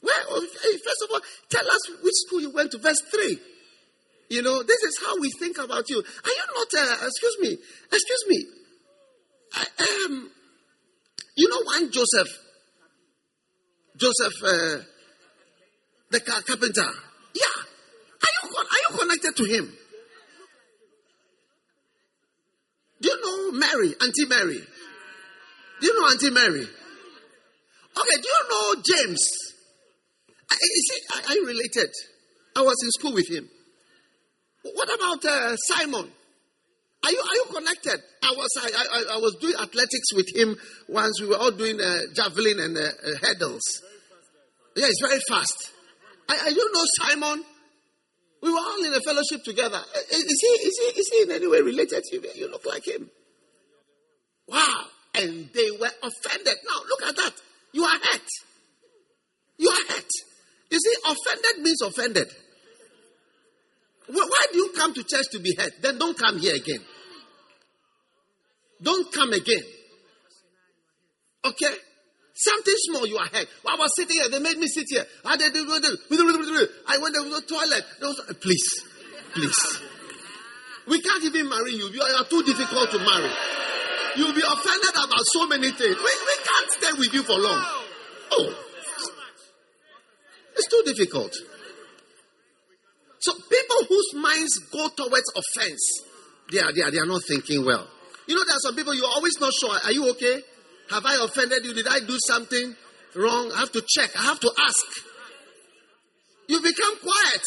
Where, 0.00 0.24
oh, 0.30 0.40
first 0.40 1.02
of 1.04 1.10
all, 1.12 1.20
tell 1.50 1.66
us 1.66 1.90
which 2.02 2.14
school 2.26 2.40
you 2.40 2.50
went 2.54 2.70
to. 2.72 2.78
Verse 2.78 3.00
3. 3.00 3.38
You 4.30 4.42
know, 4.42 4.62
this 4.62 4.82
is 4.82 4.98
how 5.04 5.20
we 5.20 5.30
think 5.38 5.58
about 5.58 5.88
you. 5.90 5.98
Are 5.98 6.30
you 6.30 6.44
not, 6.54 6.68
uh, 6.78 7.06
excuse 7.06 7.36
me, 7.40 7.58
excuse 7.92 8.24
me. 8.28 8.46
I, 9.54 10.06
um, 10.06 10.30
you 11.36 11.48
know 11.48 11.62
one 11.62 11.92
Joseph, 11.92 12.28
Joseph, 13.96 14.32
uh, 14.44 14.78
the 16.10 16.20
carpenter. 16.20 16.90
Yeah. 17.34 17.62
Are 18.22 18.48
you, 18.48 18.56
are 18.56 18.92
you 18.92 18.98
connected 18.98 19.36
to 19.36 19.44
him? 19.44 19.72
Do 23.00 23.08
you 23.08 23.20
know 23.20 23.58
Mary, 23.58 23.94
Auntie 24.00 24.26
Mary? 24.26 24.60
Do 25.80 25.86
you 25.86 26.00
know 26.00 26.08
Auntie 26.08 26.30
Mary? 26.30 26.62
Okay, 27.98 28.16
do 28.22 28.28
you 28.28 28.42
know 28.50 28.82
James? 28.82 29.28
I, 30.50 30.54
you 30.60 30.82
see, 30.88 31.00
I, 31.12 31.22
I 31.28 31.46
related. 31.46 31.90
I 32.56 32.62
was 32.62 32.76
in 32.82 32.90
school 32.90 33.12
with 33.12 33.28
him. 33.28 33.48
What 34.62 34.88
about 34.94 35.24
uh, 35.24 35.56
Simon? 35.56 36.10
Are 37.04 37.12
you 37.12 37.20
are 37.20 37.34
you 37.34 37.44
connected? 37.54 38.00
I 38.22 38.32
was 38.32 38.48
I, 38.60 38.66
I, 38.66 39.14
I, 39.14 39.18
was 39.18 39.36
doing 39.40 39.54
athletics 39.54 40.12
with 40.14 40.34
him 40.34 40.56
once. 40.88 41.20
We 41.20 41.28
were 41.28 41.36
all 41.36 41.52
doing 41.52 41.80
uh, 41.80 41.98
javelin 42.14 42.58
and 42.58 42.76
uh, 42.76 42.80
uh 42.80 43.16
hurdles. 43.22 43.62
Yeah, 44.74 44.86
it's 44.88 45.00
very 45.00 45.20
fast. 45.28 45.72
I, 46.28 46.38
I 46.46 46.52
don't 46.52 46.74
know 46.74 46.84
Simon. 47.02 47.44
We 48.42 48.50
were 48.50 48.58
all 48.58 48.84
in 48.84 48.92
a 48.92 49.00
fellowship 49.00 49.44
together. 49.44 49.80
Is 50.10 50.40
he, 50.40 50.46
is 50.46 50.78
he, 50.78 51.00
is 51.00 51.08
he 51.12 51.22
in 51.22 51.30
any 51.30 51.46
way 51.48 51.60
related 51.62 52.02
to 52.04 52.16
you? 52.16 52.22
You 52.34 52.50
look 52.50 52.66
like 52.66 52.86
him. 52.86 53.10
Wow. 54.46 54.84
And 55.14 55.48
they 55.54 55.70
were 55.70 55.90
offended. 56.02 56.54
Now, 56.64 56.80
look 56.88 57.02
at 57.02 57.16
that. 57.16 57.32
You 57.72 57.84
are 57.84 57.98
hurt. 57.98 58.28
You 59.58 59.68
are 59.70 59.92
hurt. 59.94 60.10
You 60.70 60.78
see, 60.78 60.94
offended 61.04 61.62
means 61.62 61.80
offended. 61.80 62.28
Why 64.08 64.46
do 64.52 64.58
you 64.58 64.72
come 64.76 64.94
to 64.94 65.02
church 65.02 65.26
to 65.32 65.38
be 65.40 65.54
hurt? 65.58 65.72
Then 65.82 65.98
don't 65.98 66.16
come 66.16 66.38
here 66.38 66.54
again. 66.54 66.80
Don't 68.82 69.10
come 69.12 69.32
again. 69.32 69.62
Okay? 71.44 71.74
Something 72.38 72.74
small, 72.76 73.06
you 73.06 73.16
are 73.16 73.28
hurt. 73.32 73.48
I 73.66 73.76
was 73.76 73.90
sitting 73.96 74.16
here, 74.16 74.28
they 74.28 74.38
made 74.40 74.58
me 74.58 74.66
sit 74.66 74.84
here. 74.90 75.06
I 75.24 75.36
went 75.38 75.54
to 75.54 75.64
the 75.64 77.42
toilet. 77.48 77.84
Please, 78.42 78.84
please. 79.32 79.80
We 80.86 81.00
can't 81.00 81.24
even 81.24 81.48
marry 81.48 81.72
you. 81.72 81.88
You 81.88 82.02
are 82.02 82.24
too 82.24 82.42
difficult 82.42 82.90
to 82.90 82.98
marry. 82.98 83.30
You'll 84.16 84.34
be 84.34 84.42
offended 84.42 84.90
about 84.92 85.24
so 85.32 85.46
many 85.46 85.70
things. 85.70 85.96
We, 85.96 86.02
we 86.04 86.36
can't 86.44 86.70
stay 86.72 86.92
with 86.98 87.14
you 87.14 87.22
for 87.22 87.38
long. 87.38 87.64
Oh, 88.32 88.54
it's 90.56 90.68
too 90.68 90.82
difficult. 90.92 91.34
So 93.18 93.32
people 93.32 93.84
whose 93.88 94.14
minds 94.14 94.58
go 94.70 94.88
towards 94.88 95.32
offense, 95.34 96.02
they 96.52 96.60
are, 96.60 96.72
they 96.72 96.82
are, 96.82 96.90
they 96.90 96.98
are 96.98 97.06
not 97.06 97.22
thinking 97.26 97.64
well. 97.64 97.88
You 98.26 98.36
know, 98.36 98.44
there 98.44 98.56
are 98.56 98.60
some 98.60 98.74
people 98.76 98.94
you're 98.94 99.06
always 99.06 99.40
not 99.40 99.52
sure. 99.58 99.74
Are 99.84 99.92
you 99.92 100.10
okay? 100.10 100.42
Have 100.90 101.04
I 101.04 101.24
offended 101.24 101.64
you? 101.64 101.74
Did 101.74 101.88
I 101.88 102.00
do 102.00 102.16
something 102.26 102.74
wrong? 103.14 103.52
I 103.54 103.60
have 103.60 103.72
to 103.72 103.82
check. 103.86 104.10
I 104.18 104.22
have 104.24 104.40
to 104.40 104.50
ask. 104.60 104.86
You 106.48 106.60
become 106.60 106.98
quiet. 106.98 107.42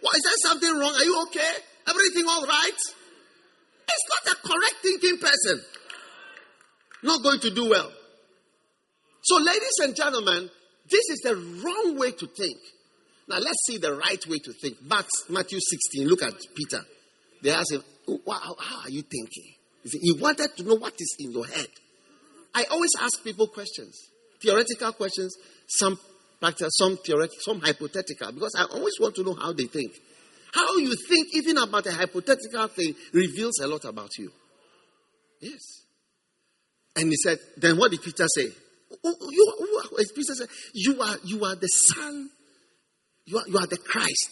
What, 0.00 0.16
is 0.16 0.22
there 0.22 0.50
something 0.50 0.72
wrong? 0.78 0.94
Are 0.94 1.04
you 1.04 1.22
okay? 1.28 1.52
Everything 1.88 2.24
all 2.28 2.46
right? 2.46 2.78
It's 3.88 4.26
not 4.26 4.32
a 4.32 4.48
correct 4.48 4.76
thinking 4.82 5.18
person. 5.18 5.64
Not 7.02 7.22
going 7.22 7.40
to 7.40 7.50
do 7.50 7.70
well. 7.70 7.90
So, 9.22 9.36
ladies 9.36 9.74
and 9.82 9.94
gentlemen, 9.94 10.50
this 10.88 11.08
is 11.10 11.20
the 11.22 11.36
wrong 11.36 11.98
way 11.98 12.12
to 12.12 12.26
think. 12.26 12.58
Now 13.28 13.38
let's 13.38 13.58
see 13.66 13.78
the 13.78 13.94
right 13.94 14.24
way 14.28 14.38
to 14.38 14.52
think. 14.52 14.76
But 14.88 15.06
Matthew 15.28 15.58
16, 15.60 16.06
look 16.06 16.22
at 16.22 16.34
Peter. 16.54 16.80
They 17.42 17.50
ask 17.50 17.72
him, 17.72 17.82
how 18.26 18.54
are 18.84 18.90
you 18.90 19.02
thinking? 19.02 19.54
He 19.82 20.12
wanted 20.12 20.56
to 20.56 20.62
know 20.62 20.76
what 20.76 20.94
is 20.98 21.16
in 21.18 21.32
your 21.32 21.46
head. 21.46 21.66
I 22.56 22.64
always 22.70 22.92
ask 23.02 23.22
people 23.22 23.48
questions, 23.48 24.08
theoretical 24.40 24.92
questions, 24.92 25.36
some 25.68 25.98
practical, 26.40 26.70
some 26.70 26.96
theoretical, 26.96 27.38
some 27.40 27.60
hypothetical, 27.60 28.32
because 28.32 28.54
I 28.56 28.64
always 28.64 28.94
want 28.98 29.14
to 29.16 29.24
know 29.24 29.34
how 29.34 29.52
they 29.52 29.66
think. 29.66 29.92
How 30.54 30.78
you 30.78 30.96
think, 31.06 31.28
even 31.34 31.58
about 31.58 31.84
a 31.86 31.92
hypothetical 31.92 32.66
thing, 32.68 32.94
reveals 33.12 33.58
a 33.60 33.66
lot 33.66 33.84
about 33.84 34.08
you. 34.16 34.32
Yes. 35.42 35.82
And 36.96 37.10
he 37.10 37.16
said, 37.16 37.38
then 37.58 37.76
what 37.76 37.90
did 37.90 38.00
Peter 38.00 38.24
say? 38.26 38.48
You, 39.04 39.82
Peter 40.14 40.34
said, 40.34 40.48
you 40.72 41.02
are, 41.02 41.16
you 41.24 41.44
are 41.44 41.56
the 41.56 41.66
son, 41.66 42.30
you 43.26 43.36
are, 43.36 43.48
you 43.48 43.58
are 43.58 43.66
the 43.66 43.76
Christ, 43.76 44.30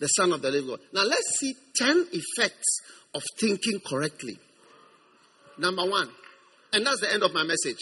the 0.00 0.06
son 0.06 0.32
of 0.32 0.40
the 0.40 0.50
living 0.50 0.70
God. 0.70 0.80
Now 0.94 1.04
let's 1.04 1.38
see 1.38 1.52
10 1.76 2.06
effects 2.12 2.80
of 3.14 3.22
thinking 3.38 3.80
correctly. 3.86 4.38
Number 5.58 5.84
one, 5.84 6.08
and 6.72 6.86
that's 6.86 7.00
the 7.00 7.12
end 7.12 7.22
of 7.22 7.32
my 7.32 7.42
message. 7.42 7.78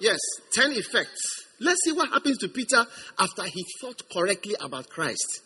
Yes, 0.00 0.18
10 0.54 0.72
effects. 0.72 1.44
Let's 1.60 1.84
see 1.84 1.92
what 1.92 2.10
happens 2.10 2.38
to 2.38 2.48
Peter 2.48 2.84
after 3.18 3.44
he 3.44 3.64
thought 3.80 4.02
correctly 4.12 4.56
about 4.60 4.88
Christ. 4.88 5.40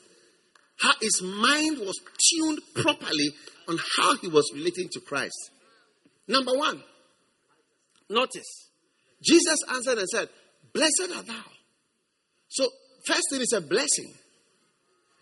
How 0.81 0.93
his 1.01 1.21
mind 1.23 1.79
was 1.79 1.99
tuned 2.31 2.61
properly 2.75 3.31
on 3.69 3.79
how 3.97 4.17
he 4.17 4.29
was 4.29 4.51
relating 4.55 4.89
to 4.93 5.01
Christ. 5.01 5.51
Number 6.27 6.53
one, 6.53 6.83
notice 8.09 8.71
Jesus 9.23 9.59
answered 9.73 9.99
and 9.99 10.09
said, 10.09 10.29
Blessed 10.73 11.13
are 11.15 11.23
thou. 11.23 11.45
So, 12.49 12.67
first 13.07 13.31
thing 13.31 13.41
is 13.41 13.53
a 13.53 13.61
blessing. 13.61 14.13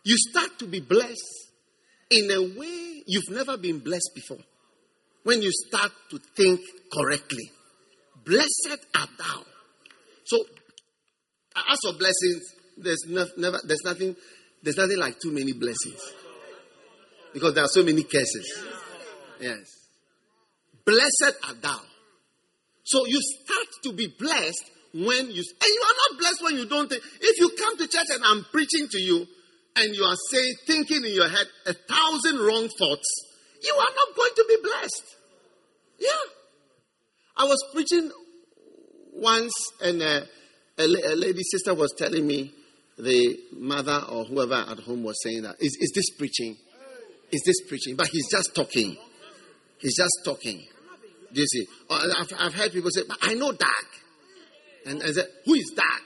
You 0.05 0.17
start 0.31 0.59
to 0.61 0.67
be 0.67 0.81
blessed 0.81 1.51
in 2.11 2.31
a 2.31 2.41
way 2.59 3.03
you've 3.07 3.31
never 3.31 3.57
been 3.57 3.79
blessed 3.81 4.11
before. 4.15 4.39
When 5.27 5.43
you 5.43 5.51
start 5.51 5.91
to 6.11 6.21
think 6.37 6.61
correctly. 6.93 7.51
Blessed 8.25 8.79
art 8.95 9.09
thou. 9.19 9.43
So, 10.25 10.39
as 11.69 11.79
for 11.83 11.99
blessings, 11.99 12.43
there's 12.77 13.05
no, 13.09 13.27
never, 13.37 13.59
there's 13.65 13.83
nothing, 13.85 14.15
there's 14.63 14.77
nothing 14.77 14.99
like 14.99 15.19
too 15.19 15.33
many 15.33 15.53
blessings 15.53 16.01
because 17.33 17.55
there 17.55 17.65
are 17.65 17.69
so 17.69 17.83
many 17.83 18.05
curses. 18.05 18.65
Yes, 19.41 19.67
blessed 20.85 21.35
art 21.49 21.61
thou. 21.61 21.81
So 22.85 23.05
you 23.07 23.21
start 23.21 23.67
to 23.83 23.93
be 23.95 24.15
blessed 24.17 24.71
when 24.95 25.31
you, 25.33 25.43
and 25.43 25.71
you 25.75 25.83
are 25.89 25.97
not 26.11 26.21
blessed 26.21 26.45
when 26.45 26.55
you 26.55 26.69
don't 26.69 26.89
think. 26.89 27.03
If 27.21 27.41
you 27.41 27.51
come 27.59 27.77
to 27.79 27.89
church 27.89 28.07
and 28.11 28.23
I'm 28.25 28.45
preaching 28.53 28.87
to 28.89 29.01
you, 29.01 29.27
and 29.75 29.93
you 29.93 30.05
are 30.05 30.17
saying, 30.31 30.55
thinking 30.69 31.05
in 31.05 31.13
your 31.13 31.29
head 31.29 31.47
a 31.67 31.75
thousand 31.75 32.39
wrong 32.39 32.69
thoughts, 32.79 33.26
you 33.63 33.75
are 33.75 33.95
not 33.95 34.17
going 34.17 34.33
to 34.37 34.45
be 34.49 34.57
blessed. 34.63 35.17
Yeah. 35.99 36.33
I 37.37 37.45
was 37.45 37.63
preaching 37.73 38.11
once, 39.13 39.53
and 39.83 40.03
uh, 40.03 40.21
a, 40.79 40.83
a 40.83 41.15
lady 41.17 41.43
sister 41.43 41.75
was 41.75 41.95
telling 41.97 42.27
me 42.27 42.53
the 42.99 43.39
mother 43.53 44.01
or 44.11 44.25
whoever 44.25 44.55
at 44.55 44.79
home 44.81 45.03
was 45.03 45.23
saying 45.23 45.43
that 45.43 45.57
is, 45.61 45.77
is 45.81 45.93
this 45.95 46.11
preaching? 46.17 46.57
Is 47.31 47.43
this 47.45 47.69
preaching? 47.69 47.97
But 47.97 48.09
he's 48.09 48.31
just 48.31 48.55
talking. 48.55 48.97
He's 49.79 49.97
just 49.97 50.21
talking. 50.25 50.65
Do 51.33 51.41
you 51.41 51.47
see? 51.47 51.67
I've, 51.91 52.33
I've 52.39 52.55
heard 52.55 52.73
people 52.73 52.91
say, 52.91 53.03
but 53.07 53.19
I 53.21 53.35
know 53.35 53.53
Dag. 53.53 53.69
And 54.87 55.03
I 55.03 55.13
said, 55.13 55.27
who 55.45 55.55
is 55.55 55.73
Dag? 55.77 56.03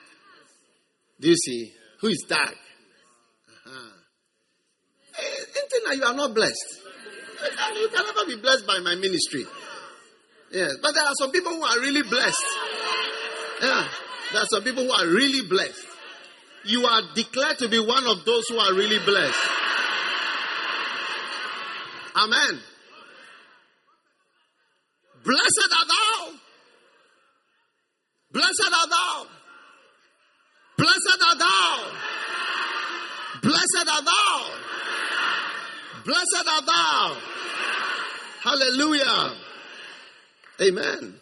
Do 1.21 1.29
you 1.29 1.37
see? 1.37 1.73
Who 2.01 2.09
is 2.09 2.25
Dag? 2.29 2.39
Uh-huh. 2.49 3.91
Hey, 5.15 5.97
you 5.97 6.05
are 6.05 6.15
not 6.15 6.35
blessed. 6.35 6.81
You 7.75 7.89
can, 7.89 8.07
never 8.07 8.27
be 8.27 8.37
blessed 8.37 8.67
by 8.67 8.79
my 8.81 8.95
ministry. 8.97 9.45
Yes, 10.53 10.73
but 10.83 10.93
there 10.93 11.05
are 11.05 11.15
some 11.19 11.31
people 11.31 11.53
who 11.53 11.63
are 11.63 11.81
really 11.81 12.03
blessed. 12.03 12.45
Yeah. 13.63 13.89
There 14.33 14.43
are 14.43 14.47
some 14.47 14.63
people 14.63 14.85
who 14.85 14.93
are 14.93 15.07
really 15.07 15.47
blessed. 15.49 15.87
You 16.65 16.85
are 16.87 17.03
declared 17.15 17.59
to 17.59 17.69
be 17.69 17.79
one 17.79 18.07
of 18.07 18.25
those 18.25 18.47
who 18.49 18.59
are 18.59 18.75
really 18.75 18.99
blessed. 19.05 19.39
Amen. 22.17 22.61
Blessed 25.25 25.75
are 25.79 25.87
thou. 25.87 26.33
Blessed 28.33 28.73
are 28.73 28.89
thou. 28.89 29.27
Blessed 30.77 31.23
are 31.29 31.39
thou. 31.39 31.93
Blessed 33.43 33.89
are 33.89 34.03
thou. 34.03 34.51
Blessed 36.05 36.49
are 36.49 36.63
thou. 36.67 37.30
Hallelujah. 38.43 39.35
Amen. 40.63 41.15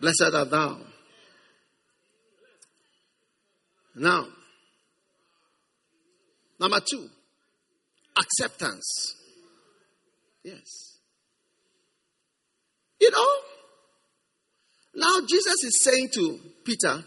Blessed 0.00 0.34
are 0.34 0.44
thou. 0.44 0.78
Now, 3.96 4.26
number 6.58 6.80
two, 6.88 7.08
acceptance. 8.18 9.16
Yes. 10.44 10.98
You 13.00 13.10
know, 13.10 13.26
now 14.94 15.26
Jesus 15.28 15.64
is 15.64 15.82
saying 15.82 16.08
to 16.14 16.38
Peter, 16.64 17.04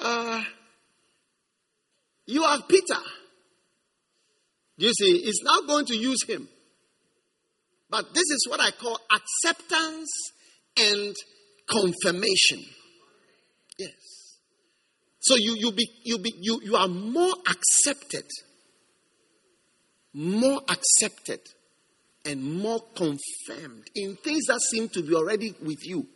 uh, 0.00 0.42
You 2.30 2.44
are 2.44 2.62
Peter. 2.62 3.00
You 4.80 4.94
see, 4.94 5.20
he's 5.20 5.42
now 5.42 5.60
going 5.66 5.84
to 5.86 5.94
use 5.94 6.24
him. 6.26 6.48
But 7.90 8.14
this 8.14 8.24
is 8.30 8.46
what 8.48 8.60
I 8.60 8.70
call 8.70 8.98
acceptance 9.12 10.08
and 10.78 11.14
confirmation. 11.68 12.64
Yes. 13.78 14.38
So 15.18 15.34
you 15.36 15.54
you 15.58 15.72
be 15.72 15.86
you 16.04 16.16
be 16.16 16.32
you 16.40 16.60
you 16.64 16.76
are 16.76 16.88
more 16.88 17.34
accepted, 17.46 18.24
more 20.14 20.62
accepted, 20.70 21.40
and 22.24 22.42
more 22.42 22.80
confirmed 22.94 23.84
in 23.94 24.16
things 24.16 24.46
that 24.46 24.62
seem 24.62 24.88
to 24.90 25.02
be 25.02 25.14
already 25.14 25.54
with 25.62 25.86
you. 25.86 26.06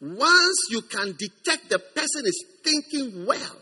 Once 0.00 0.68
you 0.70 0.80
can 0.80 1.14
detect 1.18 1.68
the 1.68 1.78
person 1.78 2.24
is 2.24 2.44
thinking 2.64 3.26
well, 3.26 3.56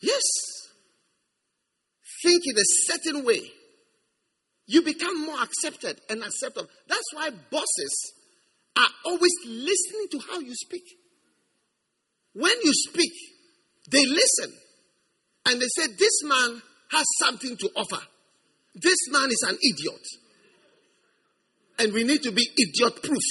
yes, 0.00 0.57
think 2.22 2.42
in 2.46 2.56
a 2.56 2.64
certain 2.86 3.24
way, 3.24 3.40
you 4.66 4.82
become 4.82 5.24
more 5.24 5.42
accepted 5.42 6.00
and 6.10 6.22
acceptable. 6.22 6.68
That's 6.86 7.14
why 7.14 7.30
bosses 7.50 8.12
are 8.76 8.88
always 9.06 9.32
listening 9.46 10.08
to 10.12 10.20
how 10.30 10.40
you 10.40 10.54
speak. 10.54 10.84
When 12.34 12.52
you 12.62 12.72
speak, 12.72 13.12
they 13.90 14.04
listen 14.04 14.52
and 15.46 15.60
they 15.60 15.66
say, 15.76 15.86
This 15.98 16.22
man 16.24 16.62
has 16.92 17.04
something 17.20 17.56
to 17.56 17.70
offer. 17.76 18.02
This 18.74 18.98
man 19.10 19.28
is 19.30 19.44
an 19.48 19.56
idiot. 19.56 20.06
And 21.80 21.92
we 21.92 22.04
need 22.04 22.22
to 22.24 22.32
be 22.32 22.46
idiot 22.56 23.02
proof. 23.02 23.22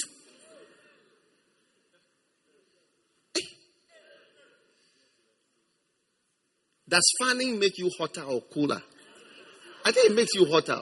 Does 6.88 7.04
fanning 7.20 7.58
make 7.58 7.76
you 7.78 7.90
hotter 7.98 8.22
or 8.22 8.40
cooler? 8.40 8.80
I 9.84 9.92
think 9.92 10.10
it 10.10 10.14
makes 10.14 10.34
you 10.34 10.46
hotter. 10.46 10.80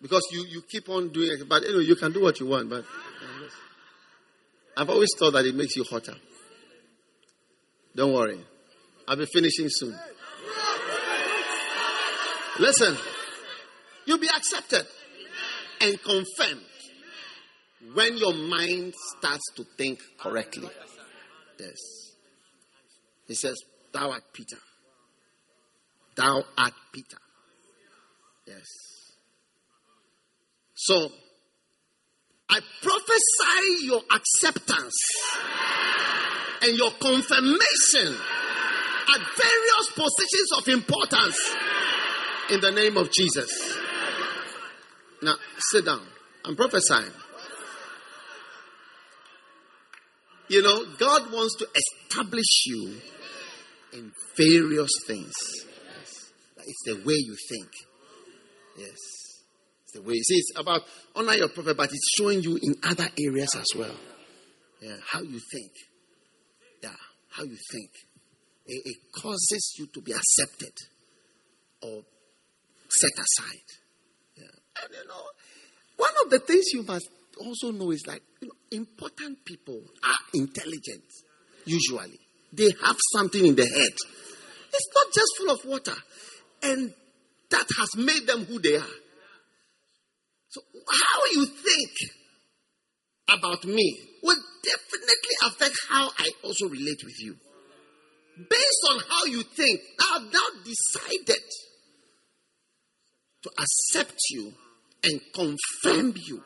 Because 0.00 0.22
you, 0.30 0.44
you 0.48 0.62
keep 0.62 0.88
on 0.88 1.08
doing 1.08 1.30
it. 1.32 1.48
But 1.48 1.64
anyway, 1.64 1.84
you 1.84 1.96
can 1.96 2.12
do 2.12 2.22
what 2.22 2.38
you 2.38 2.46
want. 2.46 2.70
But 2.70 2.84
uh, 2.84 3.48
I've 4.76 4.90
always 4.90 5.08
thought 5.18 5.32
that 5.32 5.44
it 5.44 5.54
makes 5.54 5.74
you 5.76 5.84
hotter. 5.84 6.14
Don't 7.94 8.12
worry. 8.12 8.38
I'll 9.08 9.16
be 9.16 9.26
finishing 9.26 9.66
soon. 9.68 9.98
Listen, 12.58 12.96
you'll 14.04 14.18
be 14.18 14.28
accepted 14.28 14.86
and 15.80 16.02
confirmed 16.02 16.62
when 17.94 18.16
your 18.16 18.34
mind 18.34 18.94
starts 19.18 19.44
to 19.56 19.64
think 19.76 20.00
correctly. 20.18 20.68
Yes. 21.58 21.76
He 23.26 23.34
says, 23.34 23.56
Thou 23.92 24.10
art 24.10 24.22
Peter. 24.32 24.56
Thou 26.16 26.44
art 26.56 26.72
Peter. 26.92 27.18
Yes. 28.46 28.66
So, 30.74 31.10
I 32.48 32.60
prophesy 32.82 33.86
your 33.86 34.00
acceptance 34.14 34.94
and 36.62 36.76
your 36.76 36.90
confirmation 36.92 38.16
at 39.08 39.20
various 39.20 39.90
positions 39.94 40.52
of 40.58 40.68
importance 40.68 41.54
in 42.50 42.60
the 42.60 42.70
name 42.70 42.96
of 42.96 43.10
Jesus. 43.12 43.78
Now, 45.22 45.34
sit 45.58 45.84
down. 45.84 46.06
I'm 46.44 46.56
prophesying. 46.56 47.12
You 50.48 50.62
know, 50.62 50.84
God 50.98 51.32
wants 51.32 51.56
to 51.56 51.66
establish 51.74 52.66
you 52.66 52.94
in 53.92 54.12
various 54.36 54.90
things. 55.06 55.32
It's 56.66 56.82
the 56.84 56.94
way 57.06 57.14
you 57.14 57.36
think. 57.48 57.70
Yes. 58.78 58.96
It's 59.84 59.92
the 59.94 60.02
way. 60.02 60.14
See, 60.14 60.34
it's 60.34 60.52
about 60.58 60.82
honor 61.14 61.34
your 61.34 61.48
prophet, 61.48 61.76
but 61.76 61.90
it's 61.90 62.14
showing 62.18 62.42
you 62.42 62.58
in 62.60 62.74
other 62.82 63.08
areas 63.18 63.54
as 63.54 63.68
well. 63.76 63.94
Yeah, 64.82 64.96
how 65.06 65.22
you 65.22 65.40
think. 65.52 65.72
Yeah, 66.82 66.90
how 67.30 67.44
you 67.44 67.56
think. 67.72 67.90
It, 68.66 68.82
it 68.84 68.96
causes 69.22 69.76
you 69.78 69.86
to 69.94 70.00
be 70.02 70.12
accepted 70.12 70.72
or 71.82 72.02
set 72.88 73.12
aside. 73.12 73.68
Yeah. 74.36 74.82
And 74.82 74.92
you 74.92 75.08
know, 75.08 75.22
one 75.96 76.12
of 76.24 76.30
the 76.30 76.40
things 76.40 76.64
you 76.72 76.82
must 76.82 77.08
also 77.38 77.70
know 77.70 77.90
is 77.92 78.04
like 78.06 78.22
you 78.40 78.48
know, 78.48 78.54
important 78.78 79.44
people 79.44 79.80
are 80.02 80.18
intelligent, 80.34 81.04
usually. 81.64 82.18
They 82.52 82.72
have 82.84 82.96
something 83.12 83.44
in 83.44 83.54
their 83.54 83.68
head. 83.68 83.94
It's 84.72 84.88
not 84.94 85.12
just 85.14 85.36
full 85.38 85.50
of 85.50 85.64
water. 85.64 85.96
And 86.62 86.92
that 87.50 87.66
has 87.78 87.96
made 87.96 88.26
them 88.26 88.44
who 88.44 88.58
they 88.60 88.76
are. 88.76 88.96
So, 90.48 90.60
how 90.88 91.20
you 91.32 91.46
think 91.46 91.90
about 93.28 93.64
me 93.64 93.98
will 94.22 94.36
definitely 94.62 95.36
affect 95.44 95.76
how 95.88 96.10
I 96.18 96.30
also 96.42 96.68
relate 96.68 97.02
with 97.04 97.20
you. 97.20 97.36
Based 98.36 98.86
on 98.90 99.00
how 99.08 99.24
you 99.26 99.42
think, 99.42 99.80
I 100.00 100.18
have 100.18 100.32
now 100.32 100.62
decided 100.64 101.42
to 103.42 103.50
accept 103.58 104.18
you 104.30 104.52
and 105.04 105.20
confirm 105.34 106.14
you. 106.16 106.42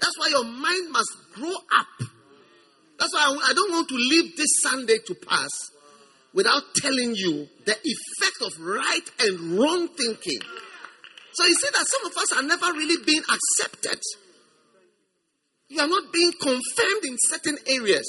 That's 0.00 0.18
why 0.18 0.28
your 0.28 0.44
mind 0.44 0.92
must 0.92 1.16
grow 1.34 1.50
up. 1.50 2.08
That's 2.98 3.12
why 3.12 3.36
I, 3.48 3.52
don't 3.52 3.72
want 3.72 3.88
to 3.88 3.94
leave 3.94 4.36
this 4.36 4.60
Sunday 4.60 4.98
to 5.06 5.14
pass 5.14 5.50
without 6.38 6.62
telling 6.76 7.16
you 7.16 7.48
the 7.66 7.74
effect 7.74 8.42
of 8.42 8.52
right 8.60 9.10
and 9.26 9.58
wrong 9.58 9.88
thinking. 9.88 10.38
So 11.32 11.44
you 11.44 11.54
see 11.54 11.68
that 11.72 11.84
some 11.84 12.06
of 12.06 12.16
us 12.16 12.32
are 12.36 12.42
never 12.44 12.78
really 12.78 13.04
being 13.04 13.22
accepted. 13.28 14.00
You 15.68 15.80
are 15.80 15.88
not 15.88 16.12
being 16.12 16.30
confirmed 16.40 17.02
in 17.02 17.16
certain 17.18 17.58
areas 17.66 18.06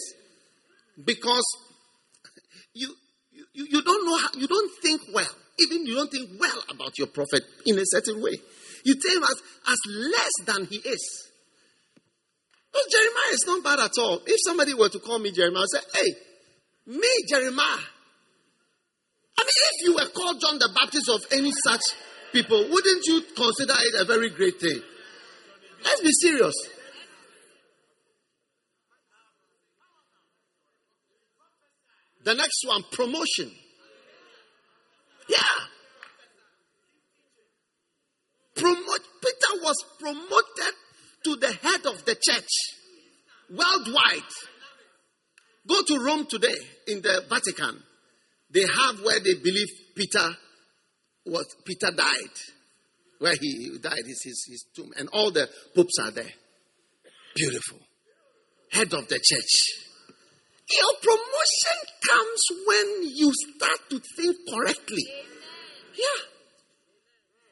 because 1.03 1.43
you, 2.76 2.93
you, 3.31 3.65
you 3.68 3.81
don't 3.81 4.06
know 4.06 4.18
how, 4.19 4.30
you 4.35 4.45
don't 4.45 4.72
think 4.84 5.01
well. 5.11 5.35
Even 5.61 5.88
you 5.88 5.95
don't 5.95 6.11
think 6.11 6.30
well 6.39 6.64
about 6.69 6.99
your 6.99 7.07
prophet 7.07 7.41
in 7.65 7.80
a 7.80 7.84
certain 7.85 8.22
way. 8.22 8.38
You 8.85 8.93
take 8.93 9.18
him 9.18 9.23
as, 9.23 9.41
as 9.68 9.77
less 9.88 10.31
than 10.45 10.68
he 10.68 10.76
is. 10.76 11.31
But 12.72 12.84
Jeremiah 12.91 13.34
is 13.34 13.43
not 13.47 13.64
bad 13.64 13.80
at 13.80 13.97
all. 13.97 14.22
If 14.27 14.38
somebody 14.45 14.76
were 14.76 14.89
to 14.89 14.99
call 14.99 15.18
me 15.18 15.31
Jeremiah, 15.31 15.64
I'd 15.64 15.81
say, 15.81 15.88
hey, 15.95 16.14
me, 16.85 17.10
Jeremiah. 17.27 17.80
I 19.40 19.41
mean, 19.41 19.64
if 19.72 19.86
you 19.86 19.94
were 19.95 20.10
called 20.10 20.41
John 20.41 20.60
the 20.60 20.70
Baptist 20.76 21.10
of 21.10 21.22
any 21.32 21.52
such 21.64 21.82
people, 22.34 22.68
wouldn't 22.70 23.06
you 23.06 23.22
consider 23.36 23.74
it 23.78 24.02
a 24.02 24.06
very 24.06 24.30
great 24.32 24.60
thing? 24.60 24.82
Let's 25.84 26.02
be 26.02 26.11
serious. 26.11 26.53
The 32.26 32.36
next 32.36 32.68
one, 32.68 32.84
promotion. 32.91 33.49
Yeah. 35.30 35.38
Promote. 38.56 39.02
Peter 39.22 39.64
was 39.64 39.86
promoted 39.99 40.74
to 41.24 41.36
the 41.38 41.53
head 41.53 41.86
of 41.86 42.03
the 42.03 42.16
church 42.16 42.49
worldwide. 43.49 44.32
Go 45.66 45.82
to 45.82 46.03
Rome 46.03 46.26
today 46.26 46.56
in 46.88 47.02
the 47.02 47.24
Vatican. 47.30 47.84
They 48.51 48.61
have 48.61 49.01
where 49.03 49.19
they 49.19 49.35
believe 49.35 49.67
Peter 49.95 50.30
was 51.26 51.45
Peter 51.65 51.91
died. 51.91 52.35
Where 53.19 53.35
he 53.39 53.77
died 53.81 54.05
is 54.07 54.21
his, 54.23 54.45
his 54.49 54.65
tomb. 54.76 54.91
And 54.97 55.09
all 55.09 55.31
the 55.31 55.49
popes 55.76 55.99
are 56.01 56.11
there. 56.11 56.31
Beautiful. 57.35 57.80
Head 58.71 58.93
of 58.93 59.07
the 59.07 59.15
church. 59.15 59.80
Your 60.71 60.93
promotion 61.01 61.77
comes 62.07 62.41
when 62.65 63.11
you 63.15 63.31
start 63.34 63.80
to 63.89 63.99
think 64.15 64.38
correctly. 64.53 65.03
Yeah. 65.95 66.23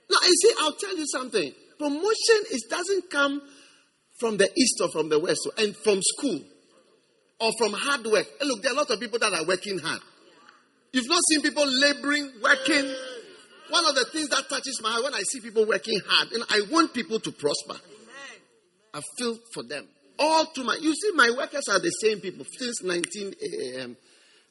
Now, 0.10 0.18
I 0.22 0.32
see, 0.42 0.54
I'll 0.62 0.74
tell 0.74 0.98
you 0.98 1.06
something. 1.08 1.52
Promotion 1.80 2.44
is 2.52 2.66
doesn't 2.70 3.10
come 3.10 3.42
from 4.20 4.38
the 4.38 4.50
east 4.56 4.80
or 4.82 4.90
from 4.90 5.10
the 5.10 5.20
west 5.20 5.48
and 5.58 5.76
from 5.76 6.00
school 6.02 6.40
or 7.40 7.52
from 7.58 7.74
hard 7.74 8.06
work. 8.06 8.28
look, 8.42 8.62
there 8.62 8.72
are 8.72 8.76
a 8.76 8.78
lot 8.78 8.90
of 8.90 9.00
people 9.00 9.20
that 9.20 9.34
are 9.34 9.46
working 9.46 9.80
hard. 9.80 10.02
You've 10.94 11.10
not 11.10 11.22
seen 11.30 11.42
people 11.42 11.66
laboring, 11.68 12.32
working. 12.42 12.96
One 13.70 13.86
of 13.86 13.96
the 13.96 14.06
things 14.12 14.30
that 14.30 14.48
touches 14.50 14.80
my 14.82 14.90
heart 14.90 15.04
when 15.04 15.14
I 15.14 15.22
see 15.30 15.42
people 15.42 15.66
working 15.66 16.00
hard, 16.08 16.32
and 16.32 16.44
I 16.50 16.62
want 16.72 16.94
people 16.94 17.20
to 17.20 17.32
prosper. 17.32 17.76
I 18.94 19.02
feel 19.18 19.38
for 19.54 19.64
them. 19.64 19.88
All 20.18 20.46
to 20.46 20.64
my, 20.64 20.78
you 20.82 20.96
see, 20.96 21.12
my 21.14 21.30
workers 21.38 21.68
are 21.70 21.80
the 21.80 21.90
same 21.90 22.20
people 22.20 22.46
since 22.58 22.82
19, 22.82 23.28
um, 23.84 23.98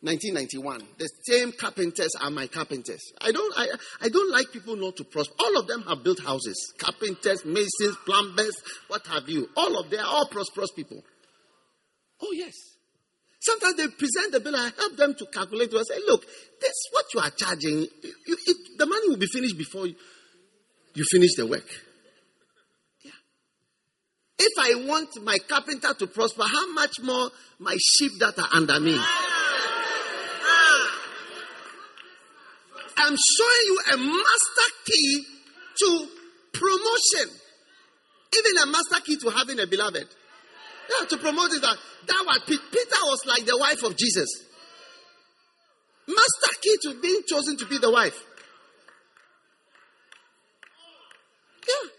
1991. 0.03 0.83
The 0.99 1.09
same 1.25 1.53
carpenters 1.53 2.11
are 2.21 2.31
my 2.31 2.47
carpenters. 2.47 3.01
I 3.21 3.33
don't, 3.33 3.53
I, 3.57 3.67
I 4.03 4.09
don't 4.09 4.31
like 4.31 4.53
people 4.53 4.77
not 4.77 4.97
to 4.97 5.05
prosper. 5.05 5.35
All 5.41 5.59
of 5.59 5.67
them 5.67 5.83
have 5.83 6.05
built 6.05 6.21
houses. 6.21 6.75
Carpenters, 6.79 7.45
masons, 7.45 7.97
plumbers, 8.05 8.63
what 8.89 9.05
have 9.09 9.29
you. 9.29 9.49
All 9.57 9.81
of 9.81 9.91
them 9.91 10.01
are 10.01 10.07
all 10.07 10.29
prosperous 10.29 10.71
people. 10.77 11.03
Oh, 12.23 12.33
yes. 12.33 12.55
Sometimes 13.47 13.77
they 13.77 13.87
present 13.87 14.33
the 14.33 14.41
bill. 14.41 14.57
I 14.57 14.73
help 14.77 14.97
them 14.97 15.15
to 15.15 15.27
calculate. 15.27 15.73
I 15.73 15.83
say, 15.85 16.01
look, 16.05 16.23
this 16.61 16.71
is 16.71 16.89
what 16.91 17.05
you 17.15 17.21
are 17.21 17.31
charging. 17.31 17.79
You, 17.79 18.37
it, 18.45 18.57
the 18.77 18.87
money 18.87 19.09
will 19.09 19.19
be 19.19 19.29
finished 19.29 19.57
before 19.57 19.87
you, 19.87 19.95
you 20.95 21.05
finish 21.13 21.37
the 21.37 21.47
work. 21.47 21.65
Yeah. 23.05 23.13
If 24.41 24.53
I 24.59 24.89
want 24.89 25.11
my 25.23 25.39
carpenter 25.49 25.95
to 25.95 26.07
prosper, 26.09 26.43
how 26.43 26.73
much 26.73 26.95
more 27.05 27.31
my 27.61 27.77
sheep 27.79 28.19
that 28.19 28.37
are 28.37 28.49
under 28.53 28.81
me? 28.81 28.99
I'm 32.99 33.17
showing 33.17 33.65
you 33.67 33.79
a 33.93 33.97
master 33.97 34.71
key 34.87 35.25
to 35.79 36.09
promotion. 36.53 37.31
Even 38.37 38.59
a 38.65 38.67
master 38.67 39.01
key 39.05 39.17
to 39.19 39.31
having 39.31 39.61
a 39.61 39.69
beloved. 39.69 40.09
Yeah, 40.89 41.07
to 41.11 41.17
promote 41.19 41.53
it 41.53 41.63
that 41.63 41.77
that 42.07 42.25
was 42.27 42.41
Peter 42.47 43.03
was 43.03 43.27
like 43.27 43.45
the 43.45 43.59
wife 43.59 43.83
of 43.83 43.97
Jesus. 43.97 44.29
Master 46.09 46.61
key 46.63 46.77
to 46.83 47.01
being 47.01 47.23
chosen 47.29 47.57
to 47.59 47.67
be 47.67 47.79
the 47.79 47.91
wife. 47.91 48.17
Yeah. 51.67 51.91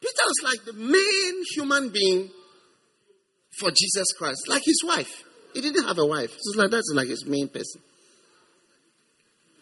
Peter 0.00 0.22
was 0.26 0.40
like 0.44 0.64
the 0.66 0.72
main 0.74 1.44
human 1.54 1.88
being 1.90 2.30
for 3.58 3.70
Jesus 3.70 4.12
Christ, 4.18 4.48
like 4.48 4.62
his 4.64 4.82
wife. 4.84 5.24
He 5.54 5.60
didn't 5.60 5.84
have 5.86 5.98
a 5.98 6.06
wife. 6.06 6.30
So 6.38 6.60
like 6.60 6.70
that's 6.70 6.92
like 6.94 7.08
his 7.08 7.24
main 7.26 7.48
person. 7.48 7.80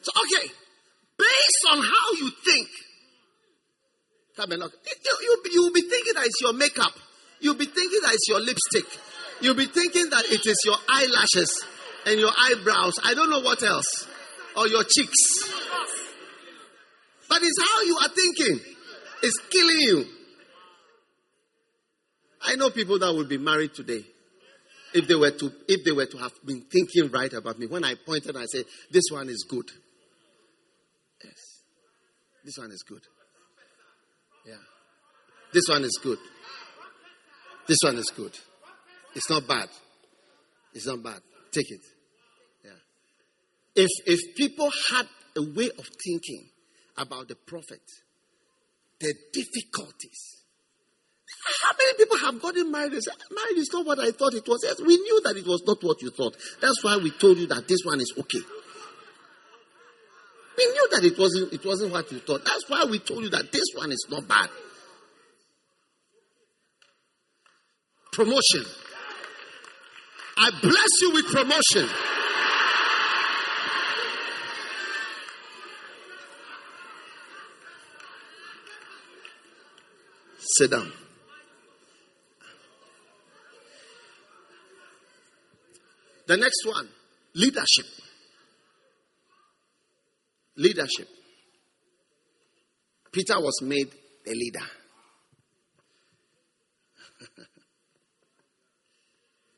So, 0.02 0.12
okay, 0.22 0.48
based 1.16 1.64
on 1.72 1.78
how 1.78 2.12
you 2.18 2.30
think, 2.44 2.68
come 4.36 4.52
and 4.52 4.60
look. 4.60 4.72
You, 4.86 5.16
you, 5.22 5.42
you'll 5.52 5.72
be 5.72 5.82
thinking 5.82 6.14
that 6.14 6.24
it's 6.24 6.40
your 6.40 6.52
makeup. 6.52 6.92
You'll 7.40 7.54
be 7.54 7.66
thinking 7.66 8.00
that 8.02 8.14
it's 8.14 8.28
your 8.28 8.40
lipstick. 8.40 8.84
You'll 9.40 9.54
be 9.54 9.66
thinking 9.66 10.10
that 10.10 10.24
it 10.26 10.44
is 10.46 10.62
your 10.64 10.76
eyelashes 10.88 11.64
and 12.06 12.18
your 12.18 12.32
eyebrows. 12.36 12.94
I 13.04 13.14
don't 13.14 13.30
know 13.30 13.40
what 13.40 13.62
else. 13.62 14.08
Or 14.56 14.66
your 14.66 14.82
cheeks. 14.82 15.48
But 17.28 17.38
it's 17.42 17.60
how 17.60 17.82
you 17.82 17.98
are 18.02 18.08
thinking. 18.08 18.60
It's 19.22 19.38
killing 19.50 19.80
you. 19.80 20.04
I 22.42 22.54
know 22.56 22.70
people 22.70 22.98
that 22.98 23.12
will 23.12 23.26
be 23.26 23.38
married 23.38 23.74
today. 23.74 24.02
If 24.94 25.06
they 25.06 25.14
were 25.14 25.30
to 25.30 25.52
if 25.68 25.84
they 25.84 25.92
were 25.92 26.06
to 26.06 26.16
have 26.16 26.32
been 26.46 26.62
thinking 26.62 27.10
right 27.12 27.32
about 27.32 27.58
me, 27.58 27.66
when 27.66 27.84
I 27.84 27.94
pointed, 27.94 28.36
I 28.36 28.46
said, 28.46 28.64
This 28.90 29.04
one 29.12 29.28
is 29.28 29.44
good. 29.48 29.66
Yes. 31.22 31.34
This 32.44 32.56
one 32.56 32.70
is 32.70 32.82
good. 32.88 33.02
Yeah. 34.46 34.54
This 35.52 35.64
one 35.68 35.84
is 35.84 35.98
good. 36.02 36.18
This 37.68 37.78
one 37.84 37.96
is 37.96 38.10
good. 38.16 38.32
It's 39.14 39.28
not 39.28 39.46
bad. 39.46 39.68
It's 40.74 40.86
not 40.86 41.02
bad. 41.02 41.20
Take 41.52 41.70
it. 41.70 41.82
Yeah. 42.64 42.70
If 43.76 43.90
if 44.06 44.36
people 44.36 44.70
had 44.90 45.06
a 45.36 45.42
way 45.42 45.70
of 45.78 45.86
thinking 46.04 46.48
about 46.96 47.28
the 47.28 47.36
prophet, 47.36 47.82
the 49.00 49.14
difficulties. 49.32 50.36
How 51.62 51.76
many 51.78 51.94
people 51.98 52.18
have 52.18 52.40
gotten 52.40 52.72
married 52.72 52.92
and 52.94 53.02
said, 53.02 53.14
marriage 53.30 53.58
is 53.58 53.70
not 53.72 53.86
what 53.86 53.98
I 53.98 54.10
thought 54.12 54.34
it 54.34 54.48
was? 54.48 54.60
Yes, 54.64 54.80
we 54.80 54.96
knew 54.96 55.20
that 55.24 55.36
it 55.36 55.46
was 55.46 55.62
not 55.66 55.82
what 55.82 56.00
you 56.00 56.10
thought. 56.10 56.36
That's 56.60 56.82
why 56.82 56.96
we 56.96 57.10
told 57.10 57.36
you 57.36 57.46
that 57.48 57.68
this 57.68 57.80
one 57.84 58.00
is 58.00 58.12
okay. 58.18 58.40
We 60.56 60.66
knew 60.66 60.88
that 60.92 61.04
it 61.04 61.18
wasn't 61.18 61.52
it 61.52 61.64
wasn't 61.64 61.92
what 61.92 62.10
you 62.10 62.18
thought. 62.20 62.44
That's 62.44 62.68
why 62.68 62.84
we 62.90 62.98
told 62.98 63.22
you 63.24 63.30
that 63.30 63.52
this 63.52 63.64
one 63.76 63.92
is 63.92 64.06
not 64.10 64.26
bad. 64.26 64.48
Promotion. 68.12 68.64
I 70.36 70.50
bless 70.60 71.00
you 71.00 71.12
with 71.12 71.26
promotion. 71.26 71.88
Sit 80.38 80.70
down. 80.70 80.92
The 86.26 86.36
next 86.36 86.66
one 86.66 86.88
leadership. 87.34 87.86
Leadership. 90.56 91.08
Peter 93.12 93.40
was 93.40 93.62
made 93.62 93.90
a 94.26 94.30
leader. 94.30 94.66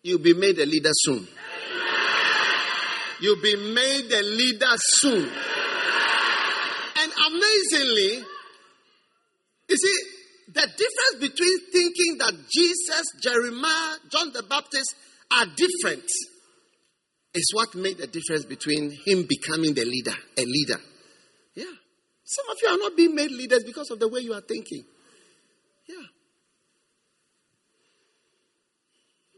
You'll 0.02 0.18
be 0.18 0.34
made 0.34 0.58
a 0.58 0.66
leader 0.66 0.90
soon. 0.92 1.26
You'll 3.20 3.42
be 3.42 3.56
made 3.56 4.10
a 4.12 4.22
leader 4.22 4.74
soon. 4.76 5.30
And 6.96 7.12
amazingly, 7.28 8.24
you 9.68 9.76
see, 9.76 9.98
the 10.52 10.66
difference 10.66 11.16
between 11.20 11.58
thinking 11.70 12.18
that 12.18 12.34
Jesus, 12.50 13.06
Jeremiah, 13.22 13.96
John 14.10 14.32
the 14.32 14.42
Baptist 14.42 14.94
are 15.38 15.46
different 15.46 16.10
is 17.34 17.50
what 17.52 17.74
made 17.74 17.98
the 17.98 18.06
difference 18.06 18.44
between 18.44 18.90
him 19.06 19.26
becoming 19.28 19.74
the 19.74 19.84
leader, 19.84 20.16
a 20.36 20.42
leader. 20.42 20.80
Yeah. 21.54 21.64
Some 22.24 22.48
of 22.50 22.56
you 22.62 22.68
are 22.68 22.78
not 22.78 22.96
being 22.96 23.14
made 23.14 23.30
leaders 23.30 23.64
because 23.64 23.90
of 23.90 24.00
the 24.00 24.08
way 24.08 24.20
you 24.20 24.32
are 24.32 24.40
thinking. 24.40 24.84
Yeah. 25.88 26.06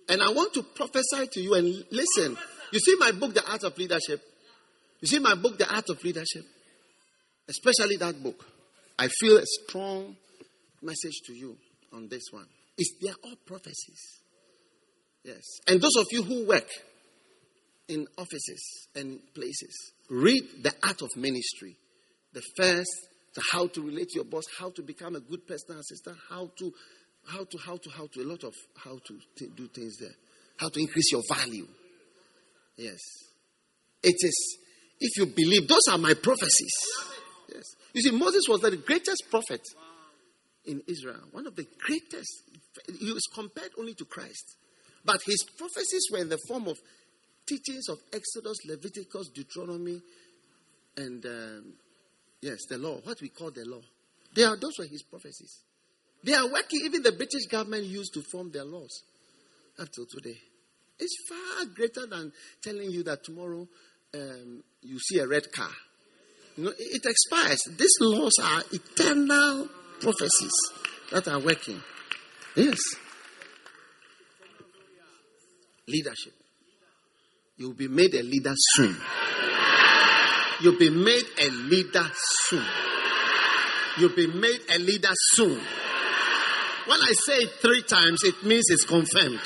And 0.08 0.22
I 0.22 0.30
want 0.30 0.54
to 0.54 0.62
prophesy 0.62 1.26
to 1.32 1.40
you 1.40 1.54
and 1.54 1.66
listen. 1.90 2.36
You 2.72 2.78
see 2.78 2.96
my 2.98 3.12
book, 3.12 3.34
The 3.34 3.50
Art 3.50 3.64
of 3.64 3.76
Leadership? 3.78 4.20
You 5.00 5.08
see 5.08 5.18
my 5.18 5.34
book, 5.34 5.58
The 5.58 5.72
Art 5.72 5.88
of 5.90 6.02
Leadership? 6.02 6.44
Especially 7.48 7.96
that 7.96 8.22
book. 8.22 8.44
I 8.98 9.08
feel 9.20 9.36
a 9.38 9.44
strong 9.44 10.16
message 10.80 11.20
to 11.26 11.34
you 11.34 11.56
on 11.92 12.08
this 12.08 12.24
one. 12.30 12.46
It's, 12.78 12.94
they 13.00 13.10
are 13.10 13.16
all 13.24 13.36
prophecies. 13.46 14.22
Yes. 15.24 15.42
And 15.68 15.80
those 15.80 15.96
of 15.96 16.06
you 16.10 16.22
who 16.22 16.46
work 16.46 16.68
in 17.88 18.06
offices 18.16 18.88
and 18.94 19.20
places, 19.34 19.92
read 20.08 20.44
The 20.62 20.74
Art 20.84 21.02
of 21.02 21.10
Ministry. 21.16 21.76
The 22.32 22.42
first, 22.56 22.90
the 23.34 23.42
how 23.52 23.66
to 23.68 23.82
relate 23.82 24.08
to 24.10 24.16
your 24.16 24.24
boss, 24.24 24.44
how 24.58 24.70
to 24.70 24.82
become 24.82 25.16
a 25.16 25.20
good 25.20 25.46
personal 25.46 25.80
assistant, 25.80 26.16
how 26.30 26.50
to, 26.58 26.72
how 27.26 27.44
to, 27.44 27.58
how 27.58 27.76
to, 27.76 27.90
how 27.90 28.06
to, 28.06 28.22
a 28.22 28.24
lot 28.24 28.44
of 28.44 28.54
how 28.76 28.98
to 29.04 29.46
do 29.56 29.66
things 29.68 29.98
there. 29.98 30.14
How 30.56 30.68
to 30.68 30.80
increase 30.80 31.12
your 31.12 31.22
value. 31.28 31.66
Yes. 32.76 33.00
It 34.02 34.16
is, 34.18 34.58
if 35.00 35.16
you 35.16 35.26
believe, 35.26 35.68
those 35.68 35.88
are 35.90 35.98
my 35.98 36.14
prophecies. 36.14 36.74
Yes. 37.48 37.64
You 37.92 38.02
see, 38.02 38.10
Moses 38.10 38.44
was 38.48 38.60
the 38.60 38.76
greatest 38.76 39.24
prophet 39.30 39.60
in 40.64 40.82
Israel, 40.86 41.20
one 41.32 41.46
of 41.46 41.56
the 41.56 41.66
greatest. 41.78 42.42
He 42.98 43.12
was 43.12 43.26
compared 43.34 43.70
only 43.78 43.94
to 43.94 44.04
Christ. 44.04 44.56
But 45.04 45.20
his 45.26 45.44
prophecies 45.58 46.08
were 46.12 46.18
in 46.18 46.28
the 46.28 46.38
form 46.48 46.68
of 46.68 46.78
teachings 47.46 47.88
of 47.88 47.98
Exodus, 48.12 48.58
Leviticus, 48.66 49.28
Deuteronomy, 49.34 50.00
and 50.96 51.24
um, 51.26 51.72
yes, 52.40 52.58
the 52.68 52.78
law, 52.78 52.98
what 53.02 53.20
we 53.20 53.28
call 53.28 53.50
the 53.50 53.64
law. 53.64 53.80
They 54.34 54.44
are 54.44 54.56
those 54.56 54.78
were 54.78 54.86
his 54.86 55.02
prophecies. 55.02 55.62
They 56.24 56.34
are 56.34 56.46
working, 56.46 56.80
even 56.84 57.02
the 57.02 57.12
British 57.12 57.46
government 57.50 57.84
used 57.84 58.14
to 58.14 58.22
form 58.22 58.50
their 58.52 58.64
laws 58.64 59.02
up 59.78 59.88
till 59.90 60.06
today. 60.06 60.38
It's 60.98 61.16
far 61.28 61.66
greater 61.74 62.06
than 62.06 62.32
telling 62.62 62.90
you 62.90 63.02
that 63.04 63.24
tomorrow 63.24 63.66
um, 64.14 64.62
you 64.82 64.98
see 65.00 65.18
a 65.18 65.26
red 65.26 65.50
car. 65.52 65.70
You 66.56 66.64
know, 66.64 66.72
it 66.78 67.04
expires. 67.04 67.62
These 67.76 67.96
laws 68.00 68.32
are 68.42 68.62
eternal 68.72 69.68
prophecies 70.00 70.52
that 71.10 71.26
are 71.28 71.40
working. 71.40 71.80
Yes. 72.54 72.78
Leadership. 75.88 76.34
You'll 77.56 77.74
be 77.74 77.88
made 77.88 78.14
a 78.14 78.22
leader 78.22 78.54
soon. 78.54 78.96
You'll 80.60 80.78
be 80.78 80.90
made 80.90 81.24
a 81.40 81.50
leader 81.50 82.08
soon. 82.12 82.64
You'll 83.98 84.14
be 84.14 84.26
made 84.26 84.60
a 84.70 84.78
leader 84.78 85.12
soon. 85.12 85.60
When 86.86 86.98
I 87.00 87.12
say 87.24 87.34
it 87.34 87.50
three 87.60 87.82
times, 87.82 88.20
it 88.24 88.42
means 88.42 88.64
it's 88.68 88.84
confirmed. 88.84 89.40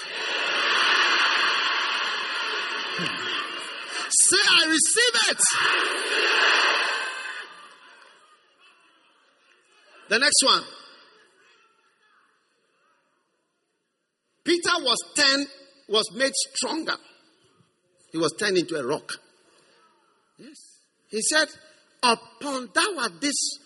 Say, 4.09 4.37
I 4.51 4.67
receive 4.69 5.15
it. 5.31 5.39
The 10.09 10.19
next 10.19 10.43
one. 10.45 10.63
Peter 14.45 14.71
was 14.79 14.99
turned, 15.15 15.47
was 15.89 16.11
made 16.15 16.33
stronger. 16.55 16.97
He 18.13 18.19
was 18.19 18.33
turned 18.39 18.57
into 18.57 18.77
a 18.77 18.87
rock. 18.87 19.13
Yes. 20.39 20.57
He 21.11 21.21
said, 21.21 21.49
Upon 22.03 22.71
thou 22.73 23.03
art 23.03 23.21
this, 23.21 23.59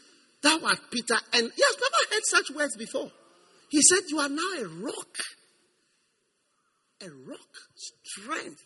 thou 0.43 0.59
art 0.65 0.81
Peter. 0.91 1.17
And 1.35 1.53
he 1.55 1.63
has 1.63 1.77
never 1.77 2.15
heard 2.15 2.25
such 2.25 2.51
words 2.57 2.77
before. 2.77 3.11
He 3.71 3.81
said, 3.83 4.01
You 4.09 4.19
are 4.19 4.29
now 4.29 4.53
a 4.59 4.67
rock. 4.67 5.17
A 7.03 7.09
rock. 7.27 7.55
Strength. 7.77 8.65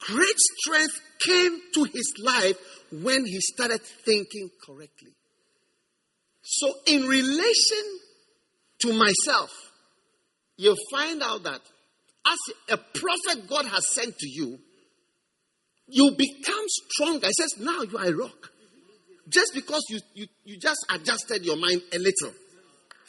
Great 0.00 0.38
strength 0.38 1.00
came 1.26 1.60
to 1.74 1.84
his 1.84 2.14
life 2.22 2.56
when 2.92 3.24
he 3.24 3.40
started 3.40 3.80
thinking 3.82 4.50
correctly. 4.64 5.12
So, 6.42 6.72
in 6.86 7.02
relation 7.02 7.98
to 8.80 8.92
myself, 8.92 9.50
you'll 10.56 10.76
find 10.90 11.22
out 11.22 11.42
that 11.44 11.60
as 12.26 12.38
a 12.70 12.76
prophet 12.76 13.48
God 13.48 13.66
has 13.66 13.82
sent 13.94 14.18
to 14.18 14.28
you, 14.28 14.58
you 15.88 16.12
become 16.16 16.64
stronger. 16.66 17.26
He 17.26 17.32
says, 17.32 17.54
now 17.58 17.82
you 17.82 17.98
are 17.98 18.06
a 18.06 18.14
rock. 18.14 18.50
Just 19.28 19.52
because 19.54 19.82
you, 19.88 20.00
you, 20.14 20.26
you 20.44 20.58
just 20.58 20.84
adjusted 20.90 21.44
your 21.44 21.56
mind 21.56 21.82
a 21.92 21.98
little 21.98 22.34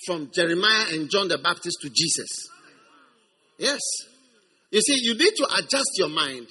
from 0.05 0.30
Jeremiah 0.34 0.85
and 0.91 1.09
John 1.09 1.27
the 1.27 1.38
Baptist 1.38 1.77
to 1.81 1.89
Jesus. 1.89 2.47
Yes. 3.57 3.80
You 4.72 4.81
see, 4.81 4.97
you 5.01 5.13
need 5.15 5.34
to 5.38 5.47
adjust 5.57 5.91
your 5.97 6.09
mind. 6.09 6.47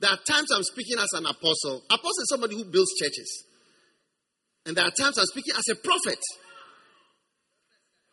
There 0.00 0.10
are 0.10 0.16
times 0.16 0.50
I'm 0.54 0.62
speaking 0.62 0.98
as 0.98 1.08
an 1.14 1.26
apostle. 1.26 1.82
Apostle 1.90 2.22
is 2.22 2.28
somebody 2.28 2.56
who 2.56 2.64
builds 2.64 2.90
churches. 3.00 3.44
And 4.66 4.76
there 4.76 4.84
are 4.84 4.90
times 4.90 5.18
I'm 5.18 5.26
speaking 5.26 5.54
as 5.56 5.68
a 5.70 5.76
prophet. 5.76 6.18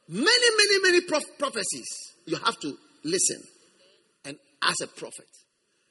Many, 0.07 0.26
many, 0.26 0.82
many 0.82 1.02
prof- 1.02 1.38
prophecies. 1.38 1.88
You 2.26 2.38
have 2.38 2.60
to 2.60 2.74
listen 3.03 3.41
and 4.26 4.38
as 4.64 4.76
a 4.84 4.88
prophet. 4.88 5.28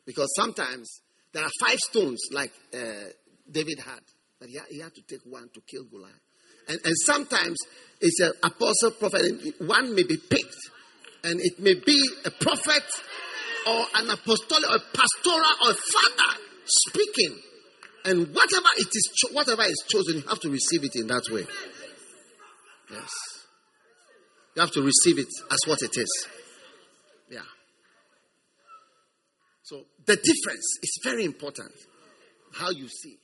Because 0.06 0.32
sometimes 0.36 1.00
there 1.32 1.42
are 1.42 1.50
five 1.60 1.78
stones 1.78 2.20
like 2.32 2.52
uh, 2.74 3.10
David 3.50 3.78
had, 3.80 4.00
but 4.38 4.48
he 4.48 4.56
had, 4.56 4.66
he 4.70 4.80
had, 4.80 4.94
to 4.94 5.02
take 5.02 5.20
one 5.24 5.48
to 5.54 5.60
kill 5.66 5.84
Goliath. 5.84 6.14
And, 6.68 6.78
and 6.84 6.94
sometimes 7.04 7.56
it's 8.00 8.20
an 8.20 8.32
apostle 8.42 8.92
prophet, 8.92 9.22
and 9.22 9.68
one 9.68 9.94
may 9.94 10.02
be 10.02 10.16
picked, 10.16 10.56
and 11.22 11.40
it 11.40 11.58
may 11.60 11.74
be 11.74 12.00
a 12.24 12.30
prophet 12.30 12.84
or 13.66 13.84
an 13.96 14.10
apostolic 14.10 14.70
or 14.70 14.78
pastoral 14.92 15.52
or 15.64 15.70
a 15.70 15.74
father 15.74 16.40
speaking. 16.66 17.38
And 18.06 18.28
whatever 18.34 18.68
it 18.76 18.88
is, 18.92 19.08
whatever 19.32 19.62
is 19.62 19.82
chosen, 19.88 20.16
you 20.16 20.28
have 20.28 20.40
to 20.40 20.50
receive 20.50 20.84
it 20.84 20.94
in 20.96 21.06
that 21.06 21.24
way. 21.30 21.46
Yes. 22.90 23.10
You 24.54 24.60
have 24.60 24.70
to 24.72 24.82
receive 24.82 25.18
it 25.18 25.28
as 25.50 25.58
what 25.66 25.80
it 25.82 25.96
is. 25.96 26.28
Yeah. 27.30 27.40
So 29.62 29.86
the 30.04 30.16
difference 30.16 30.78
is 30.82 31.00
very 31.02 31.24
important. 31.24 31.72
How 32.52 32.70
you 32.70 32.88
see 32.88 33.16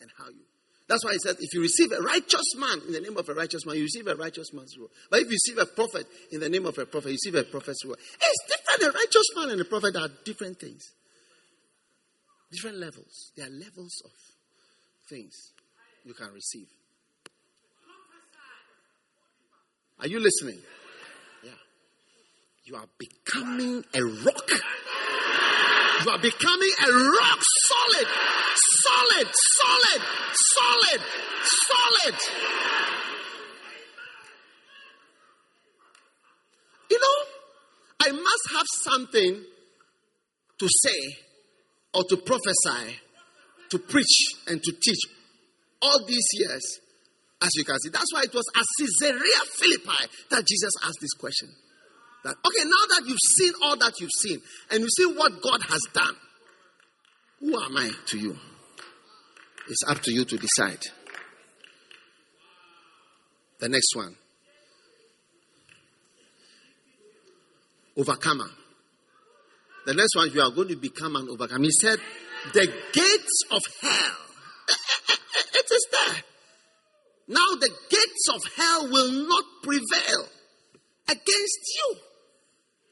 and 0.00 0.10
how 0.18 0.28
you. 0.28 0.45
That's 0.88 1.04
why 1.04 1.12
he 1.12 1.18
said, 1.18 1.36
if 1.40 1.52
you 1.52 1.60
receive 1.60 1.90
a 1.90 2.00
righteous 2.00 2.54
man 2.56 2.80
in 2.86 2.92
the 2.92 3.00
name 3.00 3.16
of 3.16 3.28
a 3.28 3.34
righteous 3.34 3.66
man, 3.66 3.76
you 3.76 3.82
receive 3.82 4.06
a 4.06 4.14
righteous 4.14 4.52
man's 4.52 4.76
reward. 4.76 4.92
But 5.10 5.20
if 5.20 5.26
you 5.26 5.32
receive 5.32 5.58
a 5.58 5.66
prophet 5.66 6.06
in 6.30 6.38
the 6.38 6.48
name 6.48 6.64
of 6.64 6.78
a 6.78 6.86
prophet, 6.86 7.08
you 7.08 7.18
receive 7.22 7.34
a 7.34 7.42
prophet's 7.42 7.84
reward. 7.84 7.98
It's 7.98 8.56
different. 8.56 8.94
A 8.94 8.96
righteous 8.96 9.26
man 9.34 9.50
and 9.50 9.60
a 9.60 9.64
prophet 9.64 9.96
are 9.96 10.08
different 10.24 10.60
things. 10.60 10.92
Different 12.52 12.78
levels. 12.78 13.32
There 13.36 13.46
are 13.46 13.50
levels 13.50 14.00
of 14.04 14.12
things 15.08 15.34
you 16.04 16.14
can 16.14 16.32
receive. 16.32 16.68
Are 19.98 20.06
you 20.06 20.20
listening? 20.20 20.60
Yeah. 21.42 21.50
You 22.64 22.76
are 22.76 22.86
becoming 22.98 23.84
a 23.92 24.04
rock. 24.24 24.50
You 26.04 26.10
are 26.10 26.18
becoming 26.18 26.70
a 26.84 26.92
rock 26.92 27.40
solid, 27.68 28.06
solid, 28.82 29.28
solid, 29.56 30.02
solid, 30.54 31.00
solid. 31.44 32.14
You 36.90 36.98
know, 36.98 38.06
I 38.06 38.10
must 38.12 38.50
have 38.52 38.66
something 38.82 39.44
to 40.58 40.68
say 40.68 41.16
or 41.94 42.04
to 42.04 42.16
prophesy, 42.18 43.00
to 43.70 43.78
preach 43.78 44.34
and 44.48 44.62
to 44.62 44.72
teach 44.72 45.00
all 45.82 46.04
these 46.06 46.26
years, 46.34 46.78
as 47.40 47.50
you 47.54 47.64
can 47.64 47.78
see. 47.80 47.90
That's 47.90 48.12
why 48.12 48.22
it 48.22 48.34
was 48.34 48.44
at 48.54 48.64
Caesarea 48.78 49.40
Philippi 49.54 50.06
that 50.30 50.46
Jesus 50.46 50.72
asked 50.84 50.98
this 51.00 51.12
question. 51.18 51.48
That, 52.26 52.34
okay, 52.44 52.64
now 52.64 52.96
that 52.96 53.06
you've 53.06 53.18
seen 53.36 53.52
all 53.62 53.76
that 53.76 54.00
you've 54.00 54.10
seen 54.18 54.40
and 54.72 54.80
you 54.80 54.88
see 54.88 55.06
what 55.06 55.40
God 55.40 55.62
has 55.62 55.80
done, 55.94 56.16
who 57.38 57.56
am 57.56 57.76
I 57.76 57.92
to 58.06 58.18
you? 58.18 58.36
It's 59.68 59.84
up 59.86 60.00
to 60.02 60.12
you 60.12 60.24
to 60.24 60.36
decide. 60.36 60.80
The 63.60 63.68
next 63.68 63.94
one. 63.94 64.16
Overcomer. 67.96 68.50
The 69.86 69.94
next 69.94 70.16
one, 70.16 70.28
you 70.32 70.40
are 70.40 70.50
going 70.50 70.68
to 70.68 70.76
become 70.76 71.14
an 71.14 71.28
overcomer. 71.30 71.62
He 71.62 71.70
said, 71.80 72.00
The 72.52 72.66
gates 72.92 73.42
of 73.52 73.62
hell. 73.82 74.16
It 75.54 75.66
is 75.70 75.86
there. 75.92 76.22
Now 77.28 77.54
the 77.60 77.70
gates 77.88 78.28
of 78.34 78.42
hell 78.56 78.88
will 78.90 79.12
not 79.28 79.44
prevail 79.62 80.28
against 81.08 81.60
you. 81.76 81.96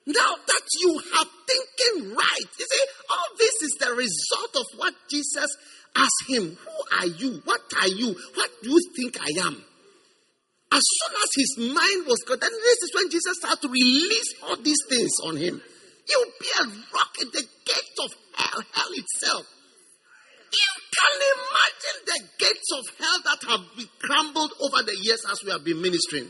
Now 0.06 0.34
that 0.46 0.62
you 0.80 1.00
have 1.16 1.28
thinking 1.46 2.14
right, 2.14 2.48
you 2.58 2.66
see, 2.66 2.84
all 3.10 3.28
this 3.38 3.62
is 3.62 3.76
the 3.80 3.92
result 3.94 4.56
of 4.56 4.66
what 4.78 4.94
Jesus 5.08 5.48
asked 5.96 6.28
him. 6.28 6.56
Who 6.60 6.98
are 6.98 7.06
you? 7.06 7.40
What 7.44 7.62
are 7.80 7.88
you? 7.88 8.14
What 8.34 8.50
do 8.62 8.70
you 8.70 8.80
think 8.96 9.16
I 9.20 9.46
am? 9.46 9.64
As 10.72 10.82
soon 10.82 11.14
as 11.22 11.30
his 11.36 11.56
mind 11.72 12.06
was 12.06 12.22
good, 12.26 12.40
then 12.40 12.50
this 12.50 12.82
is 12.82 12.92
when 12.94 13.10
Jesus 13.10 13.38
started 13.38 13.62
to 13.62 13.68
release 13.68 14.34
all 14.42 14.56
these 14.56 14.82
things 14.88 15.12
on 15.24 15.36
him. 15.36 15.62
You'll 16.08 16.32
be 16.40 16.50
a 16.60 16.64
rock 16.92 17.14
in 17.22 17.28
the 17.28 17.46
gates 17.64 17.98
of 18.02 18.10
hell, 18.34 18.62
hell 18.72 18.92
itself. 18.92 19.46
You 20.52 20.72
can 20.92 21.14
imagine 21.34 21.98
the 22.06 22.20
gates 22.44 22.68
of 22.76 22.84
hell 22.98 23.18
that 23.24 23.48
have 23.48 23.76
been 23.76 23.88
crumbled 24.00 24.52
over 24.60 24.82
the 24.82 24.96
years 25.00 25.24
as 25.30 25.42
we 25.44 25.50
have 25.50 25.64
been 25.64 25.80
ministering. 25.80 26.28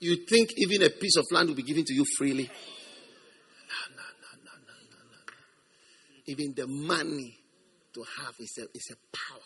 You 0.00 0.16
think 0.26 0.50
even 0.56 0.82
a 0.82 0.90
piece 0.90 1.16
of 1.16 1.26
land 1.30 1.48
will 1.48 1.56
be 1.56 1.62
given 1.62 1.84
to 1.84 1.94
you 1.94 2.06
freely? 2.16 2.44
No, 2.44 3.96
no, 3.96 4.02
no, 4.22 4.30
no, 4.44 4.52
no, 4.66 4.74
no, 4.90 4.98
no. 5.12 5.34
Even 6.26 6.54
the 6.56 6.66
money 6.66 7.38
to 7.92 8.02
have 8.22 8.34
is 8.38 8.58
a, 8.58 8.62
is 8.74 8.90
a 8.92 9.16
power. 9.16 9.40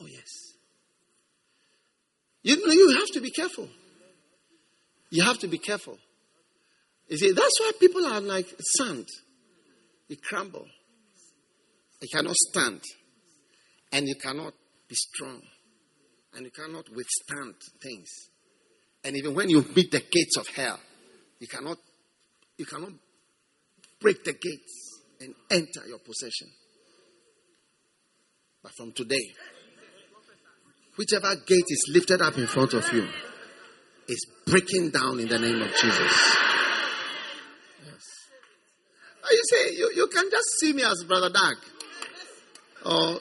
Oh, 0.00 0.06
yes. 0.06 0.54
You 2.42 2.64
know, 2.64 2.72
you 2.72 2.96
have 2.96 3.08
to 3.08 3.20
be 3.20 3.30
careful. 3.30 3.68
You 5.10 5.24
have 5.24 5.38
to 5.40 5.48
be 5.48 5.58
careful. 5.58 5.98
You 7.08 7.18
see, 7.18 7.32
that's 7.32 7.60
why 7.60 7.72
people 7.80 8.06
are 8.06 8.20
like 8.20 8.46
sand. 8.78 9.08
They 10.08 10.14
crumble. 10.14 10.66
You 12.00 12.08
cannot 12.12 12.36
stand. 12.36 12.80
And 13.92 14.06
you 14.06 14.14
cannot 14.14 14.54
be 14.88 14.94
strong. 14.94 15.42
And 16.34 16.44
you 16.44 16.50
cannot 16.50 16.84
withstand 16.94 17.54
things. 17.82 18.08
And 19.04 19.16
even 19.16 19.34
when 19.34 19.48
you 19.50 19.62
beat 19.62 19.90
the 19.90 20.00
gates 20.00 20.36
of 20.36 20.46
hell, 20.48 20.78
you 21.38 21.48
cannot 21.48 21.78
you 22.58 22.66
cannot 22.66 22.92
break 24.00 24.22
the 24.22 24.32
gates 24.32 25.00
and 25.20 25.34
enter 25.50 25.88
your 25.88 25.98
possession. 25.98 26.48
But 28.62 28.72
from 28.76 28.92
today, 28.92 29.32
whichever 30.96 31.34
gate 31.46 31.64
is 31.66 31.90
lifted 31.92 32.20
up 32.20 32.36
in 32.36 32.46
front 32.46 32.74
of 32.74 32.92
you 32.92 33.08
is 34.08 34.26
breaking 34.46 34.90
down 34.90 35.20
in 35.20 35.28
the 35.28 35.38
name 35.38 35.62
of 35.62 35.68
Jesus. 35.68 36.36
Yes. 37.86 38.04
You 39.30 39.42
say 39.50 39.74
you, 39.76 39.92
you 39.96 40.06
can 40.08 40.28
just 40.30 40.48
see 40.60 40.72
me 40.72 40.82
as 40.82 41.04
Brother 41.06 41.30
Dag 41.30 41.56
or 42.84 43.20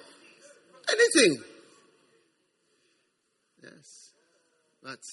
anything. 0.92 1.44
Yes. 3.64 4.12
But 4.90 5.04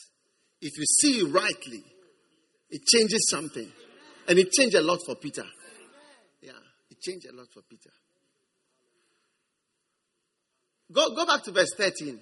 if 0.63 0.73
you 0.79 0.85
see 0.87 1.23
rightly, 1.31 1.85
it 2.71 2.83
changes 2.87 3.29
something. 3.31 3.71
And 4.27 4.39
it 4.39 4.51
changed 4.51 4.75
a 4.75 4.81
lot 4.81 5.01
for 5.05 5.17
Peter. 5.17 5.45
Yeah, 6.41 6.53
it 6.91 6.99
changed 7.03 7.27
a 7.31 7.37
lot 7.37 7.49
for 7.53 7.61
Peter. 7.61 7.91
Go, 10.91 11.15
go 11.15 11.27
back 11.27 11.43
to 11.43 11.53
verse 11.53 11.75
13. 11.77 12.19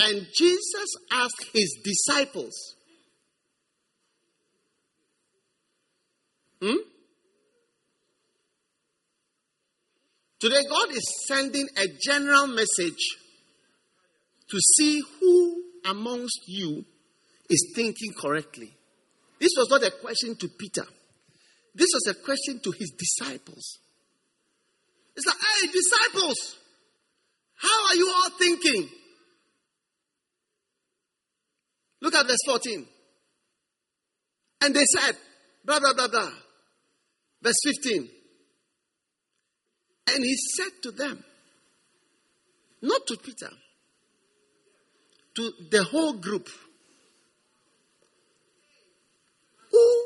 And 0.00 0.26
Jesus 0.34 0.88
asked 1.12 1.46
his 1.52 1.78
disciples, 1.84 2.74
hmm? 6.60 6.74
Today, 10.40 10.62
God 10.68 10.90
is 10.90 11.04
sending 11.28 11.68
a 11.76 11.86
general 12.04 12.48
message 12.48 13.20
to 14.54 14.60
see 14.60 15.02
who 15.20 15.64
amongst 15.84 16.42
you 16.46 16.84
is 17.50 17.72
thinking 17.74 18.12
correctly. 18.16 18.72
This 19.40 19.50
was 19.56 19.68
not 19.68 19.82
a 19.82 19.90
question 19.90 20.36
to 20.36 20.48
Peter, 20.48 20.86
this 21.74 21.88
was 21.92 22.06
a 22.08 22.14
question 22.14 22.60
to 22.62 22.70
his 22.70 22.90
disciples. 22.90 23.80
It's 25.16 25.26
like, 25.26 25.36
hey, 25.36 25.68
disciples, 25.68 26.56
how 27.56 27.86
are 27.88 27.94
you 27.96 28.12
all 28.14 28.30
thinking? 28.38 28.88
Look 32.00 32.14
at 32.14 32.26
verse 32.26 32.38
14. 32.46 32.86
And 34.62 34.74
they 34.74 34.84
said, 34.84 35.16
blah, 35.64 35.78
blah, 35.78 35.94
blah, 35.94 36.08
blah. 36.08 36.30
Verse 37.42 37.58
15. 37.64 38.08
And 40.14 40.24
he 40.24 40.36
said 40.36 40.82
to 40.82 40.90
them, 40.90 41.24
not 42.82 43.06
to 43.06 43.16
Peter, 43.16 43.50
to 45.34 45.52
the 45.70 45.82
whole 45.84 46.14
group, 46.14 46.48
who, 49.70 50.04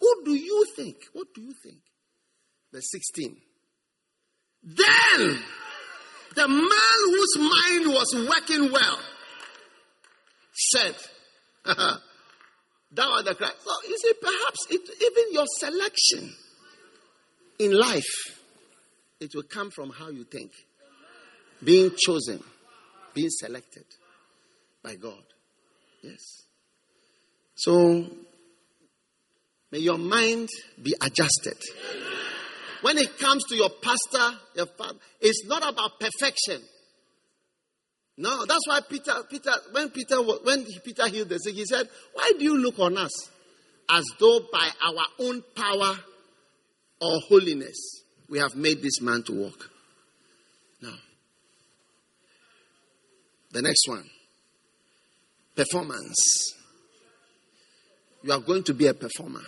who 0.00 0.24
do 0.24 0.34
you 0.34 0.66
think? 0.74 0.96
What 1.12 1.28
do 1.34 1.42
you 1.42 1.54
think? 1.62 1.78
Verse 2.72 2.90
16. 2.90 3.36
Then 4.64 5.38
the 6.34 6.48
man 6.48 6.70
whose 7.06 7.36
mind 7.38 7.94
was 7.94 8.28
working 8.28 8.72
well 8.72 8.98
said, 10.52 10.96
Thou 12.92 13.12
art 13.12 13.24
the 13.24 13.34
Christ. 13.34 13.54
So 13.64 13.70
you 13.88 13.98
see, 13.98 14.12
perhaps 14.20 14.66
it, 14.70 14.80
even 15.02 15.32
your 15.32 15.46
selection 15.58 16.34
in 17.58 17.72
life, 17.78 18.40
it 19.20 19.30
will 19.34 19.44
come 19.44 19.70
from 19.70 19.90
how 19.90 20.08
you 20.08 20.24
think. 20.24 20.52
Being 21.62 21.92
chosen, 21.96 22.42
being 23.14 23.30
selected 23.30 23.84
by 24.86 24.94
God. 24.94 25.24
Yes. 26.02 26.44
So, 27.56 28.06
may 29.72 29.78
your 29.80 29.98
mind 29.98 30.48
be 30.80 30.94
adjusted. 31.00 31.58
When 32.82 32.96
it 32.96 33.18
comes 33.18 33.42
to 33.48 33.56
your 33.56 33.70
pastor, 33.70 34.38
your 34.54 34.66
father, 34.66 34.98
it's 35.20 35.44
not 35.46 35.68
about 35.68 35.98
perfection. 35.98 36.62
No, 38.18 38.46
that's 38.46 38.68
why 38.68 38.80
Peter, 38.88 39.24
Peter, 39.28 39.50
when 39.72 39.90
Peter, 39.90 40.22
when 40.22 40.64
Peter 40.84 41.08
healed 41.08 41.30
the 41.30 41.38
sick, 41.38 41.54
he 41.54 41.66
said, 41.66 41.88
"Why 42.12 42.32
do 42.38 42.44
you 42.44 42.56
look 42.56 42.78
on 42.78 42.96
us 42.96 43.12
as 43.88 44.04
though 44.20 44.40
by 44.52 44.70
our 44.84 45.06
own 45.18 45.42
power 45.54 45.98
or 47.00 47.20
holiness 47.28 48.04
we 48.28 48.38
have 48.38 48.54
made 48.54 48.82
this 48.82 49.00
man 49.00 49.24
to 49.24 49.32
walk?" 49.32 49.68
No. 50.80 50.94
The 53.50 53.62
next 53.62 53.88
one, 53.88 54.08
performance. 55.56 56.54
You 58.22 58.32
are 58.32 58.40
going 58.40 58.62
to 58.64 58.74
be 58.74 58.86
a 58.86 58.94
performer. 58.94 59.42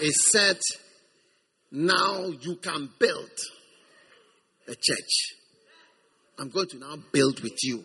It 0.00 0.14
said, 0.14 0.58
"Now 1.70 2.26
you 2.26 2.56
can 2.56 2.88
build 2.98 3.30
a 4.66 4.74
church." 4.74 5.36
I'm 6.38 6.48
going 6.48 6.68
to 6.68 6.78
now 6.78 6.96
build 7.12 7.40
with 7.40 7.58
you. 7.62 7.84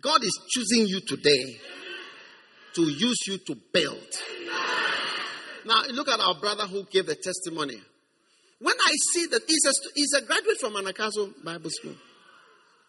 God 0.00 0.24
is 0.24 0.40
choosing 0.48 0.86
you 0.86 1.00
today 1.06 1.60
to 2.74 2.82
use 2.82 3.18
you 3.26 3.38
to 3.38 3.56
build. 3.72 4.08
Now, 5.66 5.82
look 5.90 6.08
at 6.08 6.18
our 6.18 6.34
brother 6.40 6.64
who 6.64 6.84
gave 6.84 7.06
the 7.06 7.14
testimony. 7.14 7.76
When 8.58 8.74
I 8.74 8.92
see 9.12 9.26
that 9.26 9.42
he's 9.46 9.64
a, 9.66 9.72
he's 9.94 10.12
a 10.14 10.22
graduate 10.22 10.58
from 10.60 10.74
Anagkazo 10.74 11.44
Bible 11.44 11.70
School, 11.70 11.94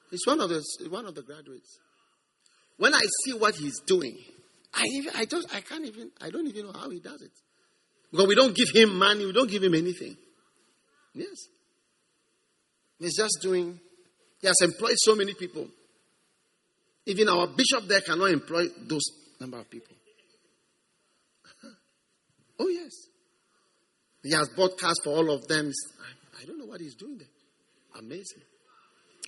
he's 0.10 0.26
one 0.26 0.40
of 0.40 0.50
the 0.50 0.64
one 0.90 1.06
of 1.06 1.16
the 1.16 1.24
graduates. 1.24 1.80
When 2.78 2.94
I 2.94 3.02
see 3.24 3.34
what 3.34 3.56
he's 3.56 3.80
doing, 3.82 4.18
I 4.74 4.84
even, 4.86 5.14
I 5.16 5.26
just 5.26 5.54
I 5.54 5.62
can't 5.62 5.86
even 5.86 6.12
I 6.22 6.30
don't 6.30 6.48
even 6.48 6.66
know 6.66 6.74
how 6.74 6.90
he 6.90 7.00
does 7.00 7.22
it 7.22 7.32
because 8.12 8.28
we 8.28 8.36
don't 8.36 8.56
give 8.56 8.70
him 8.74 8.98
money, 8.98 9.26
we 9.26 9.34
don't 9.34 9.50
give 9.50 9.64
him 9.64 9.76
anything. 9.76 10.18
Yes, 11.14 11.48
he's 13.00 13.16
just 13.16 13.38
doing 13.41 13.80
he 14.44 14.48
has 14.48 14.58
employed 14.62 14.95
so 14.98 15.16
many 15.16 15.34
people. 15.34 15.66
Even 17.06 17.30
our 17.30 17.48
bishop 17.48 17.88
there 17.88 18.02
cannot 18.02 18.30
employ 18.30 18.66
those 18.90 19.04
number 19.40 19.58
of 19.58 19.70
people. 19.70 19.95
oh, 22.60 22.68
yes. 22.68 22.91
He 24.22 24.32
has 24.32 24.50
bought 24.50 24.78
for 25.02 25.16
all 25.16 25.32
of 25.32 25.48
them. 25.48 25.72
I, 25.72 26.41
I 26.41 26.45
don't 26.45 26.60
know 26.60 26.66
what 26.66 26.82
he's 26.82 26.95
doing 26.95 27.20
there. 27.20 27.28
Amazing. 28.00 28.44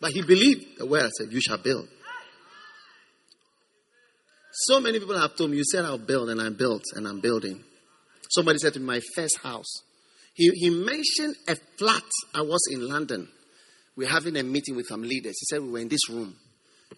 But 0.01 0.11
he 0.11 0.21
believed 0.21 0.79
the 0.79 0.85
word 0.85 1.09
said, 1.17 1.31
You 1.31 1.39
shall 1.39 1.59
build. 1.59 1.87
So 4.57 4.79
many 4.79 4.99
people 4.99 5.19
have 5.19 5.35
told 5.35 5.51
me, 5.51 5.57
You 5.57 5.65
said 5.65 5.83
I'll 5.83 5.97
build, 5.97 6.29
and 6.29 6.41
I 6.41 6.49
built, 6.49 6.83
and 6.95 7.05
I'm 7.07 7.19
building. 7.19 7.61
Somebody 8.29 8.59
said 8.59 8.73
to 8.73 8.79
me, 8.79 8.85
My 8.85 9.01
first 9.13 9.39
house. 9.39 9.81
He, 10.33 10.49
he 10.49 10.69
mentioned 10.69 11.35
a 11.47 11.55
flat. 11.77 12.03
I 12.33 12.41
was 12.41 12.61
in 12.71 12.87
London. 12.87 13.27
We 13.95 14.05
are 14.05 14.09
having 14.09 14.37
a 14.37 14.43
meeting 14.43 14.75
with 14.75 14.87
some 14.87 15.01
leaders. 15.01 15.35
He 15.39 15.45
said, 15.45 15.61
We 15.61 15.71
were 15.71 15.79
in 15.79 15.89
this 15.89 16.09
room. 16.09 16.35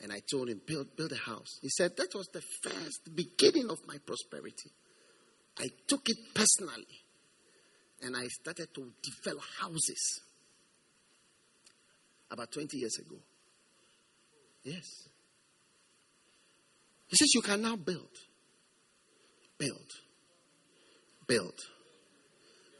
And 0.03 0.11
I 0.11 0.19
told 0.29 0.49
him, 0.49 0.61
build, 0.67 0.95
build 0.95 1.11
a 1.11 1.29
house. 1.29 1.59
He 1.61 1.69
said, 1.69 1.97
That 1.97 2.13
was 2.13 2.27
the 2.31 2.41
first 2.63 3.15
beginning 3.15 3.69
of 3.71 3.79
my 3.87 3.97
prosperity. 4.05 4.69
I 5.59 5.67
took 5.87 6.01
it 6.09 6.17
personally. 6.35 6.85
And 8.03 8.15
I 8.15 8.27
started 8.27 8.67
to 8.75 8.91
develop 9.01 9.43
houses 9.59 10.21
about 12.29 12.51
20 12.51 12.77
years 12.77 12.95
ago. 12.99 13.15
Yes. 14.63 15.09
He 17.07 17.15
says, 17.15 17.33
You 17.33 17.41
can 17.41 17.61
now 17.61 17.75
build. 17.75 18.09
Build. 19.57 19.91
Build. 21.27 21.59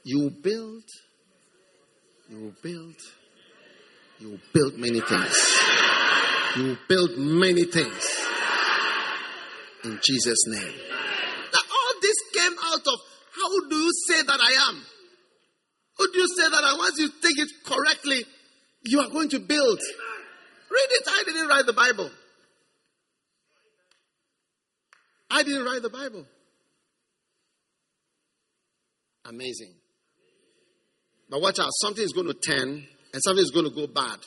You 0.04 0.30
build. 0.30 0.84
You 2.30 2.40
will 2.40 2.54
build. 2.62 2.96
You 4.20 4.30
will 4.32 4.40
build 4.54 4.78
many 4.78 5.00
things. 5.00 5.60
You 6.56 6.64
will 6.64 6.78
build 6.88 7.18
many 7.18 7.66
things. 7.66 8.26
In 9.84 10.00
Jesus' 10.04 10.48
name. 10.48 10.74
Now, 11.54 11.60
all 11.60 11.94
this 12.02 12.16
came 12.34 12.54
out 12.66 12.88
of 12.88 13.00
how 13.38 13.70
do 13.70 13.76
you 13.76 13.92
say 14.08 14.22
that 14.24 14.40
I 14.40 14.70
am? 14.70 14.84
How 15.98 16.06
do 16.12 16.20
you 16.20 16.28
say 16.28 16.50
that 16.50 16.64
I? 16.64 16.76
Once 16.78 17.00
you 17.00 17.10
take 17.22 17.38
it 17.38 17.50
correctly, 17.66 18.24
you 18.84 19.00
are 19.00 19.10
going 19.10 19.30
to 19.30 19.40
build. 19.40 19.80
Read 20.72 20.90
it. 20.92 21.04
I 21.08 21.24
didn't 21.26 21.48
write 21.48 21.66
the 21.66 21.74
Bible. 21.74 22.10
I 25.30 25.44
didn't 25.44 25.66
write 25.66 25.82
the 25.82 25.90
Bible. 25.90 26.26
Amazing. 29.26 29.74
But 31.30 31.42
watch 31.42 31.60
out. 31.60 31.70
Something 31.82 32.04
is 32.04 32.14
going 32.14 32.28
to 32.28 32.34
turn 32.34 32.86
and 33.14 33.24
something 33.24 33.44
is 33.44 33.52
going 33.52 33.66
to 33.66 33.76
go 33.76 33.88
bad. 33.88 34.20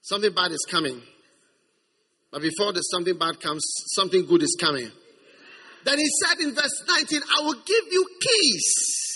Something 0.00 0.32
bad 0.32 0.52
is 0.52 0.66
coming. 0.70 1.00
But 2.30 2.40
before 2.40 2.72
the 2.72 2.80
something 2.80 3.18
bad 3.18 3.40
comes, 3.40 3.62
something 3.94 4.24
good 4.24 4.42
is 4.42 4.56
coming. 4.58 4.90
Then 5.84 5.98
he 5.98 6.06
said 6.24 6.40
in 6.40 6.54
verse 6.54 6.82
19, 6.88 7.20
I 7.38 7.42
will 7.42 7.54
give 7.54 7.84
you 7.90 8.06
keys. 8.20 9.11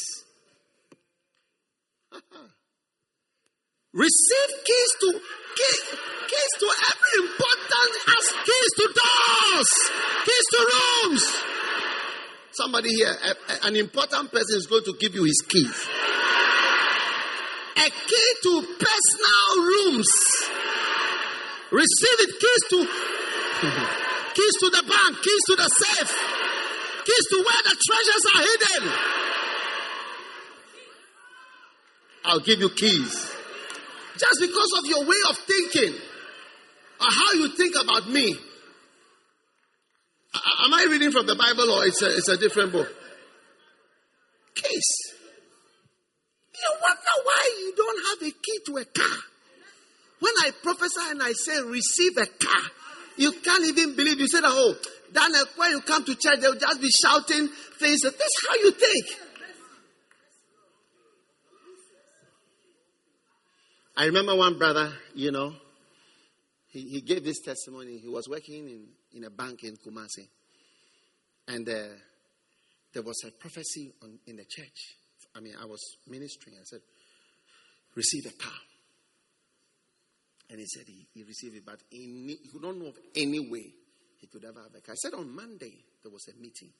Receive 3.96 4.50
keys 4.62 4.92
to 5.00 5.08
keys, 5.56 5.80
keys 6.28 6.52
to 6.60 6.68
every 6.68 7.16
important 7.24 7.92
as 8.12 8.24
keys 8.44 8.70
to 8.76 8.86
doors, 8.92 9.70
keys 10.26 10.46
to 10.52 10.60
rooms. 10.68 11.24
Somebody 12.52 12.90
here, 12.92 13.08
a, 13.08 13.66
an 13.66 13.74
important 13.74 14.30
person 14.32 14.58
is 14.58 14.66
going 14.66 14.84
to 14.84 14.92
give 15.00 15.14
you 15.14 15.24
his 15.24 15.42
keys. 15.48 15.88
A 17.78 17.88
key 17.88 18.30
to 18.42 18.62
personal 18.76 19.64
rooms. 19.64 20.12
Receive 21.72 22.18
it. 22.20 22.36
Keys 22.36 22.62
to 22.68 22.76
keys 24.36 24.56
to 24.60 24.70
the 24.76 24.84
bank, 24.86 25.22
keys 25.24 25.42
to 25.46 25.56
the 25.56 25.68
safe, 25.72 26.12
keys 27.06 27.26
to 27.30 27.36
where 27.36 27.62
the 27.64 27.76
treasures 27.80 28.24
are 28.34 28.42
hidden. 28.44 28.92
I'll 32.26 32.40
give 32.40 32.60
you 32.60 32.68
keys. 32.68 33.35
Just 34.18 34.40
because 34.40 34.72
of 34.78 34.86
your 34.86 35.00
way 35.04 35.20
of 35.28 35.36
thinking 35.38 35.94
or 37.00 37.06
how 37.10 37.32
you 37.34 37.48
think 37.56 37.74
about 37.82 38.08
me. 38.08 38.34
Am 40.64 40.74
I 40.74 40.86
reading 40.90 41.10
from 41.10 41.26
the 41.26 41.34
Bible 41.34 41.70
or 41.70 41.86
it's 41.86 42.02
a, 42.02 42.16
it's 42.16 42.28
a 42.28 42.36
different 42.36 42.72
book? 42.72 42.88
Keys. 44.54 45.16
You 46.54 46.72
wonder 46.80 47.14
why 47.24 47.56
you 47.60 47.74
don't 47.76 48.06
have 48.08 48.28
a 48.28 48.32
key 48.32 48.58
to 48.66 48.76
a 48.78 48.84
car. 48.84 49.18
When 50.20 50.32
I 50.44 50.50
prophesy 50.62 51.10
and 51.10 51.22
I 51.22 51.32
say 51.32 51.60
receive 51.62 52.16
a 52.16 52.26
car, 52.26 52.70
you 53.18 53.32
can't 53.32 53.64
even 53.66 53.96
believe. 53.96 54.18
You 54.18 54.28
say 54.28 54.40
oh, 54.42 54.74
Daniel, 55.12 55.44
when 55.56 55.70
you 55.72 55.80
come 55.82 56.04
to 56.04 56.14
church, 56.14 56.40
they'll 56.40 56.54
just 56.54 56.80
be 56.80 56.88
shouting 56.88 57.48
things. 57.78 58.00
That's 58.00 58.46
how 58.48 58.54
you 58.56 58.70
think. 58.72 59.06
I 63.96 64.04
remember 64.04 64.36
one 64.36 64.58
brother, 64.58 64.92
you 65.14 65.30
know, 65.30 65.54
he, 66.66 66.82
he 66.82 67.00
gave 67.00 67.24
this 67.24 67.40
testimony. 67.40 67.96
He 67.96 68.08
was 68.08 68.28
working 68.28 68.68
in, 68.68 68.86
in 69.14 69.24
a 69.24 69.30
bank 69.30 69.64
in 69.64 69.76
Kumasi. 69.76 70.28
And 71.48 71.66
uh, 71.66 71.94
there 72.92 73.02
was 73.02 73.22
a 73.26 73.30
prophecy 73.30 73.94
on, 74.02 74.18
in 74.26 74.36
the 74.36 74.44
church. 74.44 74.96
I 75.34 75.40
mean, 75.40 75.54
I 75.58 75.64
was 75.64 75.80
ministering. 76.06 76.56
I 76.60 76.64
said, 76.64 76.80
receive 77.94 78.26
a 78.26 78.36
car. 78.36 78.52
And 80.50 80.60
he 80.60 80.66
said 80.66 80.84
he, 80.86 81.06
he 81.14 81.24
received 81.24 81.56
it, 81.56 81.64
but 81.64 81.80
he 81.90 82.38
could 82.52 82.62
not 82.62 82.76
know 82.76 82.88
of 82.88 82.98
any 83.16 83.40
way 83.40 83.72
he 84.18 84.26
could 84.26 84.44
ever 84.44 84.60
have 84.60 84.74
a 84.76 84.80
car. 84.82 84.92
I 84.92 84.96
said 84.96 85.14
on 85.14 85.34
Monday, 85.34 85.74
there 86.02 86.12
was 86.12 86.28
a 86.28 86.40
meeting 86.40 86.70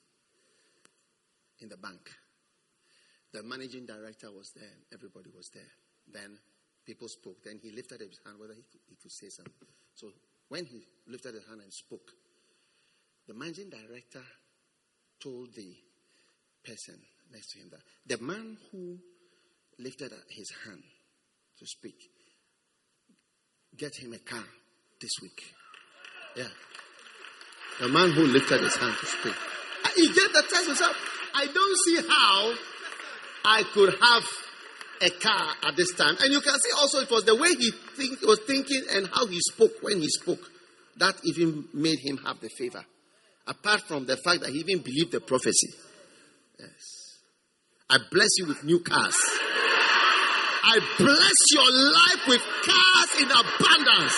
in 1.61 1.69
the 1.69 1.77
bank. 1.77 2.11
The 3.33 3.41
managing 3.41 3.87
director 3.87 4.31
was 4.31 4.51
there, 4.55 4.69
everybody 4.93 5.31
was 5.35 5.49
there. 5.53 5.71
Then 6.13 6.37
people 6.87 7.09
spoke. 7.09 7.43
Then 7.43 7.59
he 7.61 7.71
lifted 7.71 8.01
up 8.01 8.07
his 8.07 8.19
hand 8.25 8.39
whether 8.39 8.53
he 8.53 8.63
could, 8.71 8.81
he 8.87 8.95
could 8.95 9.11
say 9.11 9.27
something. 9.27 9.67
So 9.93 10.07
when 10.47 10.65
he 10.65 10.87
lifted 11.07 11.35
his 11.35 11.45
hand 11.45 11.59
and 11.61 11.73
spoke, 11.73 12.11
the 13.27 13.33
managing 13.33 13.69
director 13.69 14.23
told 15.21 15.53
the 15.53 15.75
person 16.63 16.95
next 17.31 17.51
to 17.51 17.59
him 17.59 17.69
that 17.71 17.81
the 18.07 18.23
man 18.23 18.57
who 18.71 18.97
lifted 19.77 20.13
his 20.29 20.51
hand 20.65 20.83
to 21.59 21.65
speak, 21.67 21.95
get 23.77 23.95
him 23.97 24.13
a 24.13 24.19
car 24.19 24.43
this 25.01 25.11
week. 25.21 25.43
Yeah. 26.37 26.47
The 27.81 27.89
man 27.89 28.11
who 28.11 28.23
lifted 28.23 28.61
his 28.61 28.75
hand 28.77 28.95
to 28.99 29.05
speak. 29.05 29.35
He 29.95 30.07
gave 30.07 30.33
the 30.33 30.43
test 30.49 30.67
himself. 30.67 30.95
I 31.35 31.47
don't 31.47 31.77
see 31.85 32.07
how 32.07 32.53
I 33.45 33.63
could 33.73 33.93
have 34.01 34.23
a 35.01 35.09
car 35.09 35.53
at 35.67 35.75
this 35.75 35.93
time. 35.93 36.15
And 36.21 36.33
you 36.33 36.41
can 36.41 36.59
see 36.59 36.71
also 36.77 36.99
it 36.99 37.11
was 37.11 37.25
the 37.25 37.35
way 37.35 37.49
he 37.49 37.71
think, 37.95 38.21
was 38.21 38.39
thinking 38.47 38.83
and 38.93 39.07
how 39.13 39.25
he 39.27 39.39
spoke 39.39 39.71
when 39.81 40.01
he 40.01 40.07
spoke 40.09 40.39
that 40.97 41.15
even 41.23 41.65
made 41.73 41.99
him 41.99 42.17
have 42.25 42.39
the 42.39 42.49
favor. 42.49 42.83
Apart 43.45 43.81
from 43.81 44.05
the 44.05 44.17
fact 44.17 44.41
that 44.41 44.49
he 44.49 44.59
even 44.59 44.83
believed 44.83 45.11
the 45.11 45.21
prophecy. 45.21 45.69
Yes. 46.59 47.19
I 47.89 47.97
bless 48.11 48.29
you 48.37 48.47
with 48.47 48.63
new 48.63 48.79
cars. 48.79 49.15
I 50.63 50.79
bless 50.97 51.37
your 51.53 51.71
life 51.71 52.27
with 52.27 52.41
cars 52.65 53.11
in 53.21 53.31
abundance. 53.31 54.17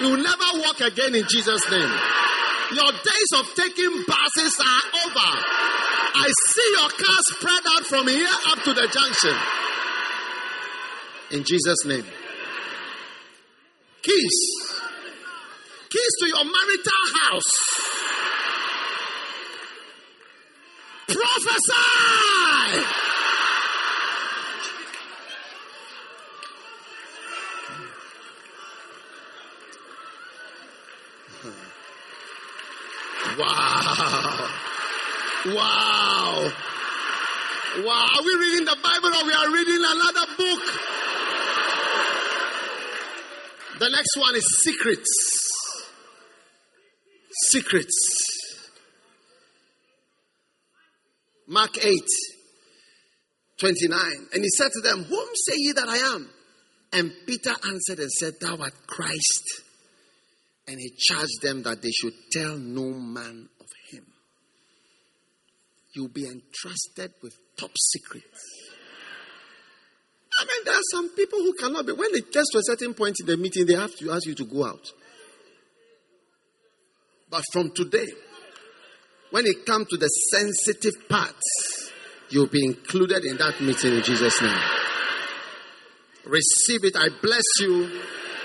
You 0.00 0.10
will 0.10 0.22
never 0.22 0.58
walk 0.58 0.80
again 0.80 1.14
in 1.14 1.24
Jesus' 1.28 1.70
name. 1.70 1.92
Your 2.74 2.90
days 2.90 3.30
of 3.38 3.46
taking 3.54 4.04
buses 4.08 4.58
are 4.58 4.84
over. 5.06 5.32
I 6.18 6.26
see 6.50 6.68
your 6.72 6.90
car 6.90 7.20
spread 7.30 7.62
out 7.76 7.86
from 7.86 8.08
here 8.08 8.26
up 8.48 8.62
to 8.64 8.74
the 8.74 8.88
junction. 8.88 9.36
In 11.30 11.42
Jesus' 11.42 11.84
name. 11.84 12.04
Keys. 14.02 14.38
Keys 15.90 16.12
to 16.20 16.26
your 16.28 16.44
marital 16.44 17.02
house. 17.22 17.42
Prophesy. 21.08 21.76
Wow. 33.38 34.48
Wow. 35.46 36.52
Wow. 37.84 38.06
Are 38.16 38.22
we 38.22 38.34
reading 38.40 38.64
the 38.64 38.76
Bible 38.82 39.08
or 39.14 39.26
we 39.26 39.32
are 39.32 39.50
reading 39.52 39.82
another 39.84 40.26
book? 40.36 41.05
The 43.78 43.90
next 43.90 44.16
one 44.16 44.34
is 44.34 44.44
secrets. 44.62 45.52
Secrets. 47.50 48.26
Mark 51.46 51.76
8, 51.84 51.92
29. 53.60 54.00
And 54.32 54.42
he 54.42 54.48
said 54.56 54.70
to 54.72 54.80
them, 54.80 55.04
Whom 55.04 55.28
say 55.34 55.54
ye 55.56 55.72
that 55.72 55.88
I 55.88 55.96
am? 56.14 56.30
And 56.92 57.12
Peter 57.26 57.50
answered 57.50 57.98
and 57.98 58.10
said, 58.10 58.34
Thou 58.40 58.56
art 58.56 58.86
Christ, 58.86 59.62
And 60.66 60.78
he 60.80 60.90
charged 60.96 61.42
them 61.42 61.62
that 61.64 61.82
they 61.82 61.90
should 61.90 62.14
tell 62.32 62.56
no 62.56 62.98
man 62.98 63.48
of 63.60 63.66
him. 63.90 64.06
You'll 65.94 66.08
be 66.08 66.26
entrusted 66.26 67.12
with 67.22 67.34
top 67.58 67.72
secrets. 67.92 68.65
I 70.38 70.44
mean, 70.44 70.64
there 70.64 70.74
are 70.74 70.88
some 70.92 71.08
people 71.10 71.38
who 71.38 71.54
cannot 71.54 71.86
be. 71.86 71.92
When 71.92 72.14
it 72.14 72.32
gets 72.32 72.50
to 72.52 72.58
a 72.58 72.62
certain 72.62 72.94
point 72.94 73.16
in 73.20 73.26
the 73.26 73.36
meeting, 73.36 73.66
they 73.66 73.74
have 73.74 73.94
to 73.96 74.10
ask 74.10 74.26
you 74.26 74.34
to 74.34 74.44
go 74.44 74.66
out. 74.66 74.92
But 77.30 77.42
from 77.52 77.70
today, 77.74 78.06
when 79.30 79.46
it 79.46 79.66
comes 79.66 79.88
to 79.88 79.96
the 79.96 80.06
sensitive 80.06 81.08
parts, 81.08 81.90
you'll 82.30 82.48
be 82.48 82.64
included 82.64 83.24
in 83.24 83.36
that 83.38 83.60
meeting 83.60 83.94
in 83.94 84.02
Jesus' 84.02 84.40
name. 84.42 84.60
Receive 86.26 86.84
it. 86.84 86.96
I 86.96 87.08
bless 87.22 87.44
you. 87.60 88.00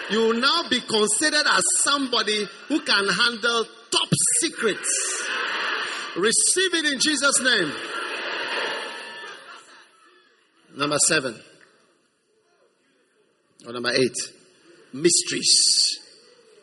You 0.09 0.19
will 0.19 0.39
now 0.39 0.63
be 0.69 0.79
considered 0.81 1.45
as 1.47 1.63
somebody 1.79 2.45
who 2.67 2.79
can 2.81 3.07
handle 3.07 3.65
top 3.91 4.09
secrets. 4.39 5.29
Receive 6.17 6.73
it 6.73 6.93
in 6.93 6.99
Jesus' 6.99 7.39
name. 7.41 7.71
Number 10.75 10.97
seven. 11.07 11.39
Or 13.65 13.73
number 13.73 13.91
eight. 13.91 14.15
Mysteries. 14.93 15.99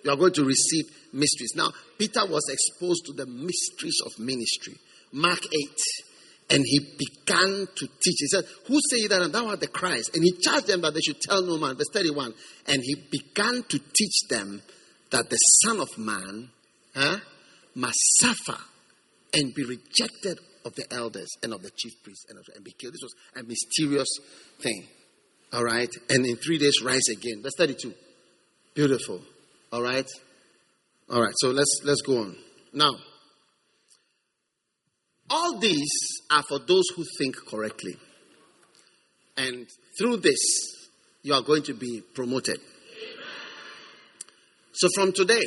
You 0.05 0.11
are 0.13 0.17
going 0.17 0.33
to 0.35 0.45
receive 0.45 0.85
mysteries. 1.13 1.53
Now, 1.57 1.71
Peter 1.99 2.27
was 2.27 2.49
exposed 2.49 3.07
to 3.07 3.13
the 3.13 3.27
mysteries 3.27 4.01
of 4.07 4.19
ministry. 4.19 4.75
Mark 5.13 5.41
8. 5.45 5.51
And 6.51 6.65
he 6.65 6.81
began 6.81 7.67
to 7.75 7.87
teach. 7.87 8.17
He 8.21 8.27
said, 8.29 8.45
Who 8.67 8.79
say 8.91 9.07
that 9.07 9.21
and 9.21 9.33
thou 9.33 9.49
art 9.49 9.61
the 9.61 9.67
Christ? 9.67 10.15
And 10.15 10.25
he 10.25 10.33
charged 10.41 10.67
them 10.67 10.81
that 10.83 10.95
they 10.95 11.01
should 11.01 11.21
tell 11.21 11.43
no 11.43 11.59
man. 11.59 11.77
Verse 11.77 11.91
31. 11.93 12.33
And 12.67 12.83
he 12.83 12.95
began 13.11 13.63
to 13.69 13.79
teach 13.79 14.29
them 14.29 14.63
that 15.11 15.29
the 15.29 15.37
Son 15.37 15.81
of 15.81 15.89
Man 15.99 16.51
huh, 16.95 17.19
must 17.75 17.99
suffer 18.19 18.59
and 19.35 19.55
be 19.55 19.65
rejected 19.65 20.39
of 20.65 20.75
the 20.75 20.87
elders 20.93 21.29
and 21.43 21.53
of 21.53 21.63
the 21.63 21.71
chief 21.77 21.93
priests 22.03 22.27
and, 22.29 22.39
of, 22.39 22.45
and 22.55 22.65
be 22.65 22.73
killed. 22.79 22.95
This 22.95 23.03
was 23.03 23.15
a 23.37 23.43
mysterious 23.43 24.09
thing. 24.61 24.87
All 25.53 25.65
right. 25.65 25.91
And 26.11 26.27
in 26.27 26.37
three 26.37 26.59
days 26.59 26.83
rise 26.83 27.09
again. 27.11 27.43
Verse 27.43 27.55
32. 27.57 27.95
Beautiful. 28.75 29.23
All 29.73 29.83
right. 29.83 30.07
All 31.11 31.23
right. 31.23 31.35
So 31.37 31.51
let's 31.51 31.81
let's 31.85 32.03
go 32.03 32.19
on. 32.19 32.37
Now, 32.73 32.93
all 35.31 35.59
these 35.59 35.91
are 36.31 36.43
for 36.43 36.59
those 36.59 36.85
who 36.95 37.05
think 37.19 37.37
correctly. 37.37 37.97
And 39.37 39.67
through 39.99 40.19
this, 40.19 40.39
you 41.23 41.35
are 41.35 41.43
going 41.43 41.63
to 41.65 41.75
be 41.75 42.03
promoted. 42.15 42.61
So 44.73 44.89
from 44.95 45.13
today, 45.13 45.43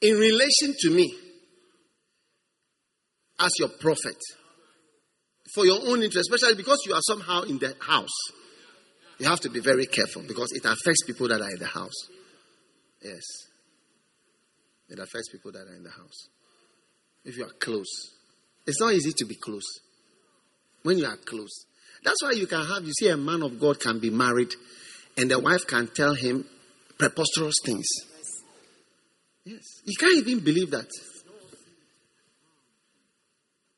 in 0.00 0.16
relation 0.16 0.74
to 0.80 0.90
me, 0.90 1.14
as 3.40 3.50
your 3.58 3.68
prophet, 3.68 4.16
for 5.54 5.64
your 5.64 5.78
own 5.88 6.02
interest, 6.02 6.28
especially 6.30 6.56
because 6.56 6.78
you 6.86 6.94
are 6.94 7.00
somehow 7.02 7.42
in 7.42 7.58
the 7.58 7.74
house, 7.80 8.08
you 9.18 9.26
have 9.26 9.40
to 9.40 9.50
be 9.50 9.60
very 9.60 9.86
careful 9.86 10.22
because 10.22 10.52
it 10.52 10.64
affects 10.64 11.04
people 11.06 11.28
that 11.28 11.40
are 11.40 11.50
in 11.50 11.58
the 11.58 11.66
house. 11.66 12.08
Yes. 13.02 13.22
It 14.88 14.98
affects 14.98 15.28
people 15.30 15.52
that 15.52 15.66
are 15.66 15.74
in 15.74 15.82
the 15.82 15.90
house. 15.90 16.28
If 17.24 17.36
you 17.36 17.44
are 17.44 17.52
close, 17.58 18.12
it's 18.66 18.80
not 18.80 18.92
easy 18.92 19.12
to 19.16 19.24
be 19.24 19.36
close. 19.36 19.80
When 20.82 20.98
you 20.98 21.06
are 21.06 21.16
close, 21.16 21.66
that's 22.04 22.22
why 22.22 22.32
you 22.32 22.46
can 22.46 22.64
have, 22.64 22.84
you 22.84 22.92
see, 22.92 23.08
a 23.08 23.16
man 23.16 23.42
of 23.42 23.58
God 23.58 23.80
can 23.80 23.98
be 23.98 24.10
married 24.10 24.54
and 25.16 25.30
the 25.30 25.40
wife 25.40 25.66
can 25.66 25.88
tell 25.88 26.14
him 26.14 26.44
preposterous 26.98 27.54
things. 27.64 27.86
Yes. 29.44 29.62
You 29.84 29.94
can't 29.98 30.26
even 30.26 30.44
believe 30.44 30.70
that. 30.70 30.88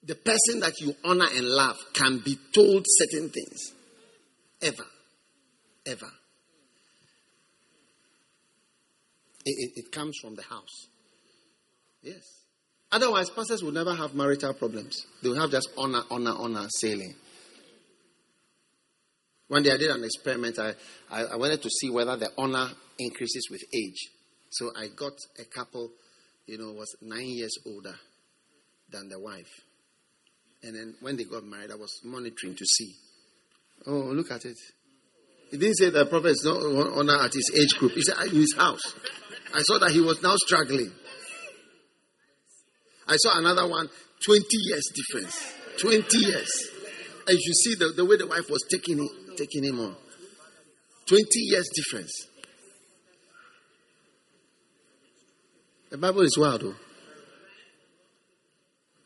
The 0.02 0.14
person 0.14 0.60
that 0.60 0.80
you 0.80 0.94
honor 1.04 1.26
and 1.34 1.46
love 1.46 1.76
can 1.92 2.20
be 2.24 2.38
told 2.54 2.84
certain 2.86 3.28
things. 3.28 3.72
Ever. 4.62 4.84
Ever. 5.88 6.10
It, 9.44 9.56
it, 9.58 9.72
it 9.76 9.92
comes 9.92 10.18
from 10.20 10.34
the 10.34 10.42
house. 10.42 10.88
Yes. 12.02 12.22
Otherwise, 12.92 13.30
pastors 13.30 13.62
will 13.62 13.72
never 13.72 13.94
have 13.94 14.14
marital 14.14 14.52
problems. 14.52 15.06
They 15.22 15.30
will 15.30 15.40
have 15.40 15.50
just 15.50 15.70
honor, 15.78 16.02
honor, 16.10 16.34
honor 16.36 16.66
sailing. 16.68 17.14
One 19.48 19.62
day 19.62 19.72
I 19.72 19.78
did 19.78 19.90
an 19.90 20.04
experiment. 20.04 20.58
I, 20.58 20.74
I, 21.10 21.24
I 21.24 21.36
wanted 21.36 21.62
to 21.62 21.70
see 21.70 21.88
whether 21.88 22.16
the 22.16 22.30
honor 22.36 22.68
increases 22.98 23.48
with 23.50 23.62
age. 23.74 24.10
So 24.50 24.70
I 24.76 24.88
got 24.88 25.14
a 25.38 25.44
couple, 25.44 25.90
you 26.46 26.58
know, 26.58 26.72
was 26.72 26.94
nine 27.00 27.28
years 27.28 27.56
older 27.66 27.94
than 28.90 29.08
the 29.08 29.18
wife. 29.18 29.62
And 30.62 30.74
then 30.74 30.94
when 31.00 31.16
they 31.16 31.24
got 31.24 31.44
married, 31.44 31.70
I 31.70 31.76
was 31.76 32.00
monitoring 32.04 32.56
to 32.56 32.64
see. 32.64 32.94
Oh, 33.86 34.10
look 34.12 34.30
at 34.30 34.44
it. 34.44 34.58
He 35.50 35.56
didn't 35.56 35.76
say 35.76 35.90
the 35.90 36.06
prophet 36.06 36.32
is 36.32 36.44
not 36.44 36.60
honor 36.98 37.24
at 37.24 37.32
his 37.32 37.50
age 37.58 37.78
group. 37.78 37.92
He 37.92 38.02
said 38.02 38.16
in 38.26 38.36
his 38.36 38.54
house. 38.56 38.94
I 39.54 39.60
saw 39.62 39.78
that 39.78 39.92
he 39.92 40.00
was 40.00 40.22
now 40.22 40.34
struggling. 40.36 40.92
I 43.06 43.16
saw 43.16 43.38
another 43.38 43.66
one, 43.66 43.88
20 44.24 44.44
years 44.50 44.84
difference. 44.94 45.54
20 45.80 46.18
years. 46.18 46.68
And 47.26 47.38
you 47.38 47.54
see 47.54 47.74
the, 47.74 47.92
the 47.96 48.04
way 48.04 48.16
the 48.16 48.26
wife 48.26 48.50
was 48.50 48.64
taking, 48.70 49.08
taking 49.36 49.64
him 49.64 49.80
on. 49.80 49.96
20 51.06 51.24
years 51.34 51.68
difference. 51.74 52.26
The 55.90 55.96
Bible 55.96 56.20
is 56.20 56.36
wild, 56.36 56.60
though. 56.60 56.74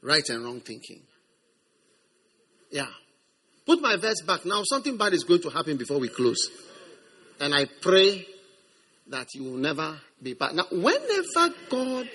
Right 0.02 0.28
and 0.30 0.44
wrong 0.44 0.60
thinking. 0.60 1.02
Yeah. 2.72 2.88
Put 3.64 3.80
my 3.80 3.96
verse 3.96 4.22
back. 4.26 4.44
Now, 4.44 4.62
something 4.64 4.96
bad 4.96 5.12
is 5.12 5.24
going 5.24 5.42
to 5.42 5.50
happen 5.50 5.76
before 5.76 5.98
we 5.98 6.08
close. 6.08 6.48
And 7.40 7.54
I 7.54 7.66
pray 7.80 8.26
that 9.08 9.28
you 9.34 9.44
will 9.44 9.58
never 9.58 9.98
be 10.22 10.34
bad. 10.34 10.54
Now, 10.54 10.64
whenever 10.70 11.54
God 11.70 12.08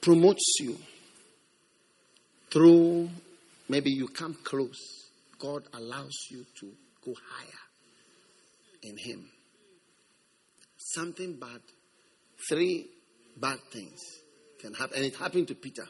promotes 0.00 0.56
you 0.60 0.76
through 2.50 3.08
maybe 3.68 3.90
you 3.90 4.08
come 4.08 4.36
close, 4.44 4.78
God 5.38 5.64
allows 5.72 6.26
you 6.30 6.44
to 6.60 6.70
go 7.04 7.14
higher 7.14 7.48
in 8.82 8.96
Him. 8.96 9.28
Something 10.76 11.38
bad, 11.40 11.60
three 12.48 12.86
bad 13.36 13.58
things 13.72 14.00
can 14.60 14.74
happen. 14.74 14.96
And 14.96 15.04
it 15.06 15.16
happened 15.16 15.48
to 15.48 15.54
Peter. 15.54 15.86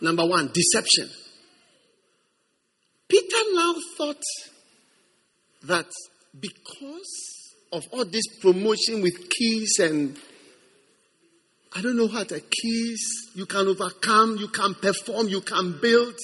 Number 0.00 0.24
one, 0.26 0.50
deception. 0.52 1.08
Peter 3.36 3.54
now 3.54 3.74
thought 3.96 4.22
that 5.64 5.86
because 6.38 7.54
of 7.72 7.84
all 7.92 8.04
this 8.04 8.26
promotion 8.40 9.02
with 9.02 9.28
keys 9.30 9.78
and 9.80 10.16
I 11.74 11.82
don't 11.82 11.96
know 11.96 12.06
what 12.06 12.32
a 12.32 12.40
keys, 12.40 13.00
you 13.34 13.44
can 13.46 13.66
overcome, 13.66 14.36
you 14.38 14.48
can 14.48 14.74
perform, 14.74 15.28
you 15.28 15.40
can 15.40 15.78
build. 15.80 16.14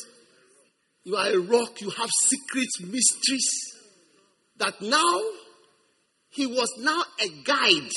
You 1.04 1.16
are 1.16 1.28
a 1.28 1.38
rock, 1.38 1.80
you 1.80 1.90
have 1.90 2.08
secrets, 2.28 2.80
mysteries. 2.80 3.50
That 4.56 4.80
now 4.80 5.20
he 6.30 6.46
was 6.46 6.68
now 6.78 7.02
a 7.20 7.28
guide 7.44 7.90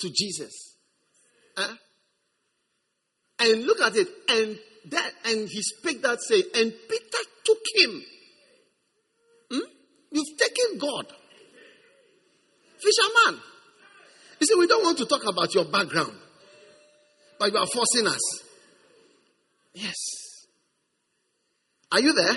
to 0.00 0.10
Jesus. 0.10 0.76
Huh? 1.56 1.74
And 3.40 3.64
look 3.64 3.80
at 3.80 3.96
it. 3.96 4.08
And 4.28 4.58
that 4.90 5.12
and 5.26 5.48
he 5.48 5.62
spake 5.62 6.02
that 6.02 6.22
say, 6.22 6.42
and 6.54 6.72
Peter 6.88 7.18
took 7.44 7.58
him. 7.74 8.02
Hmm? 9.50 9.68
You've 10.12 10.38
taken 10.38 10.78
God. 10.78 11.06
Fisherman. 12.78 13.40
You 14.40 14.46
see, 14.46 14.54
we 14.58 14.66
don't 14.66 14.82
want 14.82 14.98
to 14.98 15.06
talk 15.06 15.22
about 15.26 15.54
your 15.54 15.66
background, 15.66 16.14
but 17.38 17.52
you 17.52 17.58
are 17.58 17.66
forcing 17.66 18.06
us. 18.06 18.42
Yes. 19.74 19.96
Are 21.92 22.00
you 22.00 22.14
there? 22.14 22.36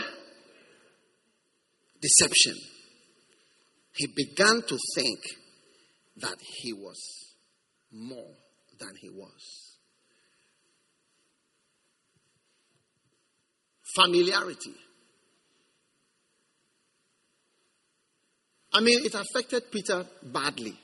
Deception. 2.01 2.55
He 3.95 4.07
began 4.07 4.61
to 4.67 4.77
think 4.95 5.19
that 6.17 6.35
he 6.41 6.73
was 6.73 6.99
more 7.91 8.33
than 8.79 8.89
he 8.99 9.09
was. 9.09 9.62
Familiarity. 13.95 14.73
I 18.73 18.81
mean, 18.81 19.05
it 19.05 19.13
affected 19.13 19.71
Peter 19.71 20.05
badly. 20.23 20.77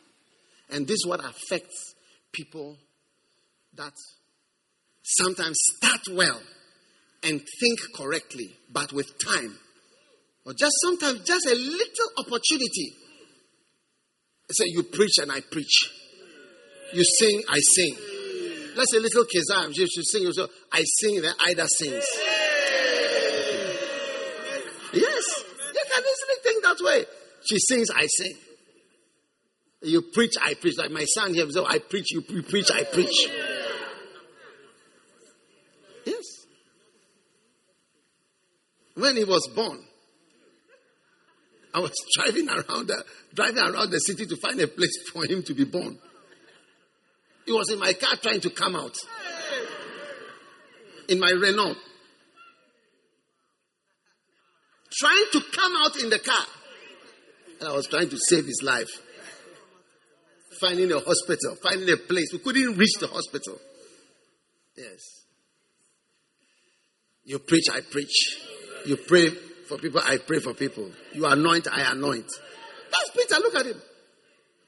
And 0.70 0.86
this 0.86 0.96
is 0.96 1.06
what 1.08 1.20
affects 1.22 1.96
people 2.32 2.78
that 3.76 3.94
sometimes 5.02 5.58
start 5.76 6.02
well 6.12 6.40
and 7.24 7.42
think 7.60 7.80
correctly, 7.96 8.52
but 8.72 8.94
with 8.94 9.08
time, 9.26 9.58
or 10.46 10.54
just 10.54 10.74
sometimes 10.84 11.22
just 11.22 11.46
a 11.48 11.56
little 11.56 12.10
opportunity, 12.18 12.94
say 14.52 14.66
you 14.68 14.84
preach 14.84 15.18
and 15.18 15.32
I 15.32 15.42
preach. 15.42 15.90
You 16.94 17.04
sing, 17.04 17.42
I 17.50 17.60
sing. 17.60 17.96
Let's 18.76 18.92
say 18.92 19.00
little 19.00 19.26
Kizam, 19.26 19.76
she 19.76 19.86
should 19.88 20.06
sing. 20.06 20.32
So 20.32 20.48
I 20.72 20.84
sing, 20.84 21.22
then 21.22 21.34
Ida 21.48 21.68
sings. 21.78 22.06
That 26.78 26.84
way. 26.84 27.06
She 27.46 27.58
sings, 27.60 27.90
I 27.96 28.06
sing. 28.08 28.36
You 29.82 30.02
preach, 30.14 30.34
I 30.42 30.54
preach. 30.56 30.78
Like 30.78 30.92
my 30.92 31.06
son 31.06 31.34
here, 31.34 31.50
so 31.50 31.64
oh, 31.64 31.68
I 31.68 31.80
preach, 31.80 32.12
you 32.12 32.22
preach, 32.22 32.70
I 32.72 32.84
preach. 32.84 33.30
Yes. 36.06 36.26
When 38.96 39.16
he 39.16 39.24
was 39.24 39.50
born, 39.56 39.80
I 41.74 41.80
was 41.80 41.94
driving 42.18 42.50
around 42.50 42.88
the 42.88 43.04
driving 43.34 43.64
around 43.64 43.92
the 43.92 44.00
city 44.00 44.26
to 44.26 44.36
find 44.38 44.60
a 44.60 44.68
place 44.68 44.98
for 45.14 45.26
him 45.26 45.44
to 45.44 45.54
be 45.54 45.64
born. 45.64 45.98
He 47.46 47.54
was 47.54 47.72
in 47.72 47.80
my 47.80 47.94
car 47.94 48.16
trying 48.22 48.42
to 48.42 48.50
come 48.50 48.76
out. 48.76 48.96
In 51.08 51.20
my 51.20 51.32
Renault. 51.32 51.78
Trying 54.92 55.26
to 55.32 55.42
come 55.52 55.74
out 55.78 55.96
in 56.04 56.10
the 56.10 56.20
car. 56.20 56.46
I 57.62 57.74
was 57.74 57.88
trying 57.88 58.10
to 58.10 58.18
save 58.18 58.46
his 58.46 58.62
life. 58.64 58.90
Finding 60.60 60.92
a 60.92 61.00
hospital, 61.00 61.56
finding 61.62 61.90
a 61.90 61.98
place. 61.98 62.32
We 62.34 62.40
couldn't 62.40 62.78
reach 62.78 62.96
the 63.00 63.08
hospital. 63.08 63.58
Yes. 64.76 65.26
You 67.24 67.40
preach, 67.40 67.66
I 67.72 67.82
preach. 67.82 68.40
You 68.86 68.98
pray 68.98 69.30
for 69.68 69.78
people, 69.78 70.02
I 70.04 70.18
pray 70.18 70.40
for 70.40 70.54
people. 70.54 70.90
You 71.14 71.26
anoint, 71.26 71.68
I 71.72 71.92
anoint. 71.92 72.26
That's 72.26 73.12
Peter. 73.16 73.40
Look 73.42 73.56
at 73.56 73.66
him. 73.68 73.82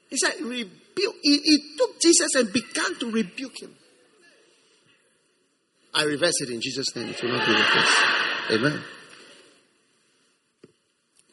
He 0.08 0.16
said, 0.16 0.34
rebuke. 0.40 1.16
He, 1.22 1.38
he 1.38 1.76
took 1.76 2.00
Jesus 2.00 2.34
and 2.36 2.52
began 2.52 2.94
to 3.00 3.10
rebuke 3.10 3.60
him. 3.60 3.74
I 5.94 6.04
reverse 6.04 6.40
it 6.40 6.50
in 6.50 6.60
Jesus' 6.60 6.94
name. 6.94 7.08
It 7.08 7.22
will 7.22 7.32
not 7.32 7.46
be 7.46 7.52
reversed. 7.52 7.98
Amen. 8.50 8.84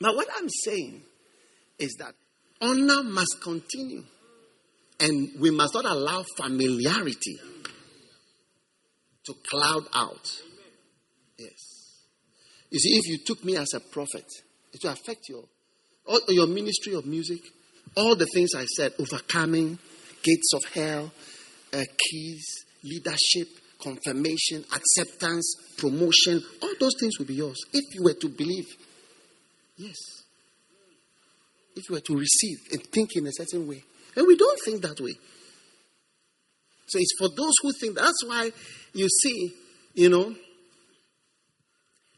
Now, 0.01 0.15
what 0.15 0.27
I'm 0.37 0.49
saying 0.49 1.03
is 1.79 1.95
that 1.99 2.13
honor 2.61 3.03
must 3.03 3.37
continue. 3.41 4.03
And 4.99 5.29
we 5.39 5.49
must 5.49 5.73
not 5.73 5.85
allow 5.85 6.23
familiarity 6.35 7.39
to 9.25 9.33
cloud 9.49 9.83
out. 9.93 10.41
Yes. 11.37 12.05
You 12.69 12.79
see, 12.79 12.97
if 12.97 13.07
you 13.07 13.17
took 13.25 13.43
me 13.45 13.55
as 13.55 13.73
a 13.73 13.79
prophet, 13.79 14.25
it 14.73 14.81
will 14.83 14.91
affect 14.91 15.29
your, 15.29 15.43
all, 16.05 16.19
your 16.27 16.47
ministry 16.47 16.93
of 16.95 17.05
music, 17.05 17.39
all 17.95 18.15
the 18.15 18.27
things 18.33 18.49
I 18.55 18.65
said, 18.65 18.93
overcoming, 18.99 19.79
gates 20.21 20.53
of 20.53 20.65
hell, 20.73 21.11
uh, 21.73 21.83
keys, 21.97 22.45
leadership, 22.83 23.47
confirmation, 23.81 24.65
acceptance, 24.75 25.55
promotion, 25.77 26.41
all 26.61 26.73
those 26.79 26.93
things 26.99 27.17
will 27.17 27.25
be 27.25 27.35
yours 27.35 27.57
if 27.73 27.95
you 27.95 28.03
were 28.03 28.13
to 28.15 28.27
believe. 28.27 28.67
Yes. 29.77 30.18
If 31.79 31.89
you 31.89 31.95
were 31.95 32.01
to 32.01 32.17
receive 32.17 32.57
and 32.73 32.83
think 32.83 33.15
in 33.15 33.25
a 33.25 33.31
certain 33.31 33.67
way. 33.67 33.81
And 34.15 34.27
we 34.27 34.35
don't 34.35 34.59
think 34.65 34.81
that 34.81 34.99
way. 34.99 35.13
So 36.87 36.99
it's 36.99 37.15
for 37.17 37.29
those 37.29 37.53
who 37.61 37.71
think. 37.79 37.95
That's 37.95 38.23
why 38.25 38.51
you 38.93 39.07
see, 39.07 39.53
you 39.93 40.09
know, 40.09 40.35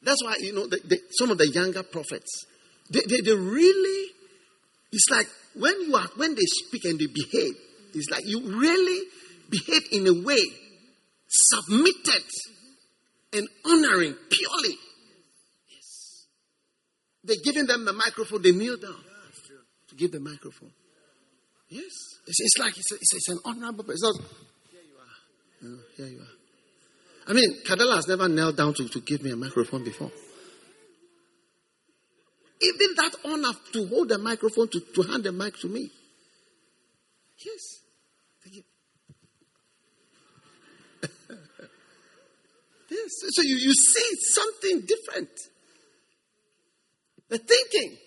that's 0.01 0.23
why, 0.23 0.35
you 0.39 0.53
know, 0.53 0.65
the, 0.65 0.79
the, 0.83 0.99
some 1.11 1.29
of 1.29 1.38
the 1.38 1.47
younger 1.47 1.83
prophets, 1.83 2.45
they, 2.89 3.01
they, 3.07 3.21
they 3.21 3.35
really, 3.35 4.09
it's 4.91 5.09
like 5.11 5.27
when 5.53 5.73
you 5.81 5.95
are, 5.95 6.07
when 6.15 6.33
they 6.33 6.41
speak 6.65 6.85
and 6.85 6.97
they 6.97 7.05
behave, 7.05 7.53
it's 7.93 8.09
like 8.09 8.23
you 8.25 8.41
really 8.59 9.05
behave 9.49 9.83
in 9.91 10.07
a 10.07 10.25
way 10.25 10.41
submitted 11.27 12.23
and 13.33 13.47
honoring 13.65 14.15
purely. 14.31 14.75
Yes. 15.69 16.25
They're 17.23 17.43
giving 17.43 17.67
them 17.67 17.85
the 17.85 17.93
microphone, 17.93 18.41
they 18.41 18.53
kneel 18.53 18.77
down 18.77 19.10
to 19.91 19.95
give 19.97 20.11
the 20.11 20.19
microphone. 20.19 20.72
Yes. 21.69 21.91
It's, 22.26 22.39
it's 22.39 22.57
like 22.57 22.77
it's, 22.77 22.91
a, 22.91 22.95
it's, 22.95 23.13
it's, 23.13 23.30
an 23.30 23.39
honorable 23.45 23.85
It's 23.91 24.01
not, 24.01 24.15
here 24.72 24.81
you 24.81 24.97
are. 24.97 25.76
Oh, 25.76 25.80
here 25.97 26.07
you 26.07 26.19
are. 26.19 27.27
I 27.27 27.34
mean, 27.34 27.61
Kadela 27.65 27.95
has 27.95 28.07
never 28.07 28.27
knelt 28.27 28.55
down 28.57 28.73
to, 28.76 28.88
to 28.88 28.99
give 29.01 29.22
me 29.22 29.31
a 29.31 29.35
microphone 29.35 29.84
before. 29.84 30.11
Even 32.61 32.95
that 32.95 33.15
honor 33.26 33.53
to 33.73 33.88
hold 33.88 34.09
the 34.09 34.18
microphone, 34.18 34.69
to, 34.69 34.80
to 34.80 35.01
hand 35.03 35.23
the 35.23 35.31
mic 35.31 35.57
to 35.59 35.68
me. 35.68 35.91
Yes. 37.45 37.80
Thank 38.43 38.55
you. 38.55 38.63
yes. 42.91 43.09
So 43.30 43.41
you, 43.41 43.55
you 43.55 43.73
see 43.73 44.09
something 44.34 44.81
different. 44.81 45.30
The 47.30 47.39
thinking. 47.39 47.97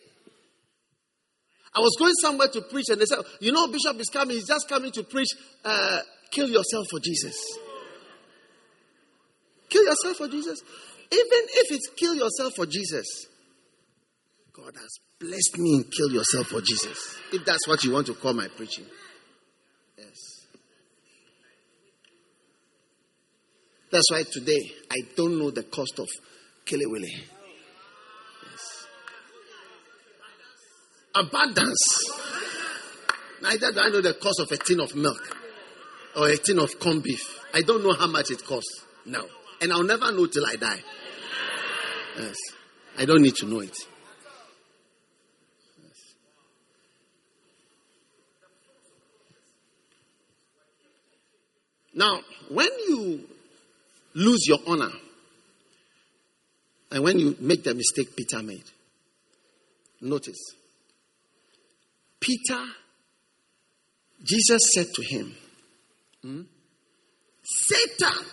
I 1.75 1.81
was 1.81 1.97
going 1.99 2.15
somewhere 2.15 2.49
to 2.49 2.63
preach, 2.63 2.87
and 2.89 3.01
they 3.01 3.07
said, 3.07 3.19
You 3.41 3.53
know, 3.53 3.67
Bishop 3.67 3.99
is 3.99 4.09
coming. 4.09 4.37
He's 4.37 4.47
just 4.47 4.69
coming 4.69 4.93
to 4.93 5.03
preach. 5.03 5.29
Uh, 5.65 6.01
kill 6.31 6.49
yourself 6.49 6.87
for 6.91 7.01
Jesus. 7.01 7.35
Kill 9.69 9.85
yourself 9.85 10.17
for 10.17 10.29
Jesus. 10.29 10.61
Even 11.11 11.41
if 11.49 11.73
it's 11.73 11.89
kill 11.97 12.15
yourself 12.15 12.55
for 12.55 12.67
Jesus, 12.67 13.27
God 14.53 14.73
has 14.77 14.99
blessed 15.19 15.59
me 15.59 15.75
in 15.75 15.85
kill 15.85 16.13
yourself 16.13 16.47
for 16.47 16.61
Jesus. 16.61 17.19
If 17.33 17.45
that's 17.45 17.67
what 17.67 17.83
you 17.83 17.93
want 17.93 18.07
to 18.07 18.15
call 18.15 18.35
my 18.35 18.47
preaching. 18.49 18.87
Yes. 19.99 20.47
That's 23.91 24.11
why 24.11 24.23
today 24.31 24.61
I 24.91 25.03
don't 25.17 25.39
know 25.39 25.51
the 25.51 25.65
cost 25.65 25.99
of 25.99 26.09
Kelewele. 26.65 27.34
Abundance. 31.15 32.11
Neither 33.43 33.73
do 33.73 33.81
I 33.81 33.89
know 33.91 34.01
the 34.01 34.15
cost 34.15 34.41
of 34.41 34.51
a 34.51 34.57
tin 34.57 34.81
of 34.81 34.95
milk 34.97 35.37
or 36.17 36.29
a 36.29 36.37
tin 36.37 36.59
of 36.59 36.79
corned 36.81 37.03
beef. 37.03 37.41
I 37.53 37.61
don't 37.63 37.85
know 37.85 37.93
how 37.93 38.07
much 38.07 38.31
it 38.31 38.45
costs 38.45 38.85
now. 39.07 39.25
And 39.61 39.73
I'll 39.73 39.85
never 39.85 40.11
know 40.13 40.27
till 40.27 40.45
I 40.47 40.57
die. 40.57 40.81
Yes. 42.19 42.37
I 42.99 43.05
don't 43.05 43.23
need 43.23 43.35
to 43.37 43.47
know 43.47 43.61
it. 43.61 43.77
Yes. 45.83 46.15
Now, 51.95 52.21
when 52.51 52.69
you 52.89 53.29
lose 54.15 54.47
your 54.47 54.59
honor, 54.67 54.93
and 56.91 57.03
when 57.03 57.19
you 57.19 57.37
make 57.41 57.65
the 57.65 57.75
mistake 57.75 58.17
Peter 58.17 58.43
made, 58.43 58.65
notice 60.01 60.55
Peter, 62.25 62.65
Jesus 64.23 64.63
said 64.73 64.87
to 64.95 65.03
him, 65.03 65.35
hmm, 66.23 66.41
Satan, 67.43 68.25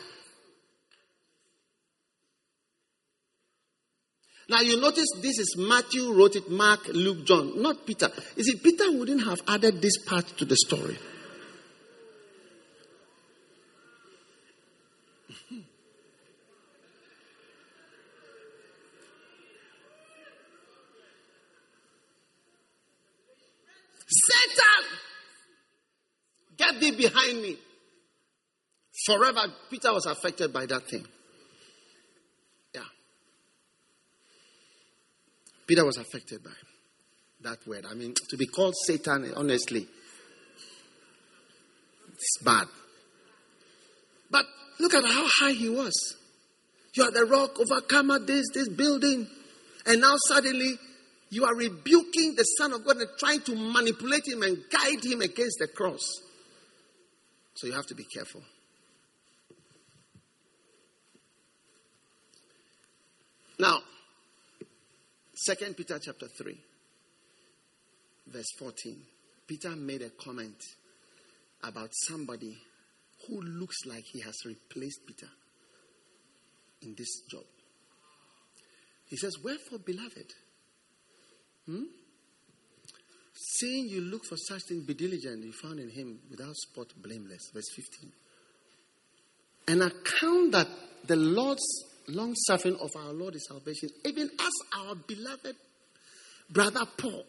Now 4.47 4.59
you 4.59 4.81
notice 4.81 5.07
this 5.21 5.39
is 5.39 5.55
Matthew 5.57 6.11
wrote 6.11 6.35
it, 6.35 6.49
Mark, 6.49 6.85
Luke, 6.89 7.25
John, 7.25 7.61
not 7.61 7.85
Peter. 7.85 8.09
You 8.35 8.43
see, 8.43 8.57
Peter 8.57 8.91
wouldn't 8.91 9.23
have 9.23 9.39
added 9.47 9.81
this 9.81 9.97
part 10.05 10.27
to 10.39 10.43
the 10.43 10.57
story. 10.57 10.97
Satan, 24.11 24.97
get 26.57 26.79
thee 26.81 26.90
behind 27.01 27.41
me. 27.41 27.57
Forever, 29.05 29.41
Peter 29.69 29.93
was 29.93 30.05
affected 30.05 30.53
by 30.53 30.65
that 30.65 30.87
thing. 30.87 31.05
Yeah. 32.75 32.81
Peter 35.65 35.85
was 35.85 35.97
affected 35.97 36.43
by 36.43 36.51
that 37.41 37.65
word. 37.65 37.85
I 37.89 37.93
mean, 37.95 38.13
to 38.29 38.37
be 38.37 38.45
called 38.45 38.75
Satan, 38.85 39.31
honestly, 39.35 39.87
it's 42.13 42.37
bad. 42.43 42.67
But 44.29 44.45
look 44.79 44.93
at 44.93 45.03
how 45.03 45.27
high 45.39 45.53
he 45.53 45.69
was. 45.69 46.17
You 46.93 47.03
are 47.03 47.11
the 47.11 47.25
rock, 47.25 47.57
overcomer, 47.59 48.19
this, 48.19 48.45
this 48.53 48.69
building. 48.69 49.27
And 49.85 50.01
now 50.01 50.15
suddenly 50.27 50.77
you 51.29 51.45
are 51.45 51.55
rebuking 51.55 52.35
the 52.35 52.43
Son 52.43 52.73
of 52.73 52.85
God 52.85 52.97
and 52.97 53.09
trying 53.17 53.41
to 53.41 53.55
manipulate 53.55 54.27
him 54.27 54.43
and 54.43 54.57
guide 54.69 55.03
him 55.03 55.21
against 55.21 55.57
the 55.59 55.67
cross. 55.67 56.21
So 57.53 57.67
you 57.67 57.73
have 57.73 57.87
to 57.87 57.95
be 57.95 58.05
careful. 58.05 58.41
Now, 63.59 63.79
Second 65.35 65.75
Peter 65.75 65.99
chapter 65.99 66.27
3, 66.27 66.57
verse 68.27 68.51
14. 68.57 68.95
Peter 69.47 69.71
made 69.71 70.01
a 70.01 70.09
comment 70.11 70.55
about 71.63 71.89
somebody 72.07 72.57
who 73.27 73.41
looks 73.41 73.85
like 73.85 74.03
he 74.03 74.21
has 74.21 74.35
replaced 74.45 75.05
Peter 75.05 75.29
in 76.81 76.95
this 76.97 77.21
job. 77.29 77.43
He 79.09 79.17
says, 79.17 79.37
Wherefore, 79.43 79.79
beloved, 79.79 80.33
hmm? 81.65 81.83
Seeing 83.41 83.87
you 83.89 84.01
look 84.01 84.23
for 84.25 84.37
such 84.37 84.61
things, 84.67 84.83
be 84.85 84.93
diligent, 84.93 85.43
you 85.43 85.51
found 85.51 85.79
in 85.79 85.89
him 85.89 86.19
without 86.29 86.55
spot, 86.55 86.87
blameless. 87.01 87.49
Verse 87.53 87.69
15. 87.75 88.11
And 89.67 89.83
account 89.83 90.51
that 90.51 90.67
the 91.07 91.15
Lord's 91.15 91.85
long 92.07 92.35
suffering 92.35 92.77
of 92.81 92.89
our 92.95 93.13
Lord 93.13 93.35
is 93.35 93.47
salvation, 93.47 93.89
even 94.05 94.29
as 94.39 94.51
our 94.77 94.95
beloved 94.95 95.55
brother 96.49 96.85
Paul, 96.97 97.23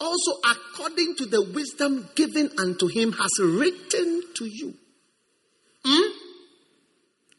also 0.00 0.32
according 0.50 1.16
to 1.16 1.26
the 1.26 1.42
wisdom 1.42 2.08
given 2.14 2.50
unto 2.58 2.86
him, 2.86 3.12
has 3.12 3.30
written 3.40 4.22
to 4.36 4.44
you. 4.44 4.74
Hmm? 5.84 6.12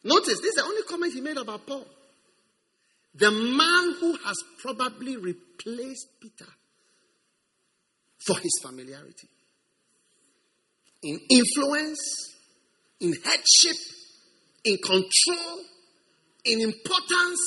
Notice, 0.04 0.40
this 0.40 0.56
is 0.56 0.56
the 0.56 0.64
only 0.64 0.84
comment 0.84 1.14
he 1.14 1.22
made 1.22 1.38
about 1.38 1.66
Paul. 1.66 1.86
The 3.16 3.32
man 3.32 3.96
who 4.00 4.14
has 4.26 4.36
probably 4.62 5.18
replaced 5.18 6.08
Peter 6.22 6.50
for 8.26 8.38
his 8.38 8.60
familiarity 8.62 9.28
in 11.04 11.20
influence, 11.30 12.36
in 13.00 13.14
headship, 13.14 13.78
in 14.66 14.78
control, 14.78 15.60
in 16.46 16.62
importance 16.62 17.40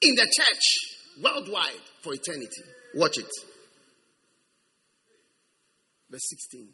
in 0.00 0.14
the 0.14 0.24
church 0.24 1.22
worldwide 1.22 1.80
for 2.02 2.14
eternity. 2.14 2.62
Watch 2.94 3.18
it. 3.18 3.30
Verse 6.10 6.28
16. 6.28 6.68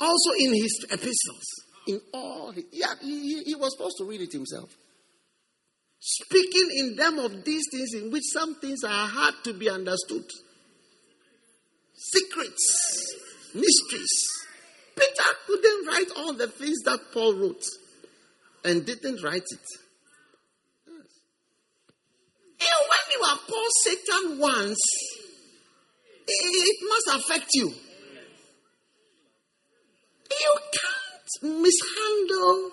Also 0.00 0.30
in 0.38 0.54
his 0.54 0.86
epistles, 0.90 1.44
in 1.88 2.00
all, 2.12 2.52
yeah, 2.72 2.94
he, 3.00 3.42
he 3.44 3.54
was 3.54 3.72
supposed 3.76 3.96
to 3.98 4.04
read 4.04 4.20
it 4.20 4.32
himself. 4.32 4.70
Speaking 5.98 6.68
in 6.76 6.96
them 6.96 7.18
of 7.18 7.44
these 7.44 7.62
things 7.70 7.94
in 7.94 8.10
which 8.10 8.24
some 8.32 8.54
things 8.60 8.84
are 8.84 9.08
hard 9.08 9.34
to 9.44 9.54
be 9.54 9.70
understood, 9.70 10.24
secrets, 11.96 13.14
mysteries. 13.54 14.14
Peter 14.94 15.30
couldn't 15.46 15.86
write 15.86 16.10
all 16.16 16.34
the 16.34 16.48
things 16.48 16.78
that 16.84 17.00
Paul 17.12 17.34
wrote 17.34 17.64
and 18.64 18.84
didn't 18.84 19.22
write 19.22 19.42
it. 19.42 19.66
Yes. 20.86 21.06
And 22.60 22.80
when 22.90 23.04
you 23.12 23.20
are 23.28 23.38
called 23.46 23.72
Satan 23.82 24.38
once, 24.38 24.80
it 26.28 26.76
must 26.88 27.24
affect 27.24 27.50
you. 27.54 27.72
You 30.30 30.58
can't 30.72 31.62
mishandle 31.62 32.70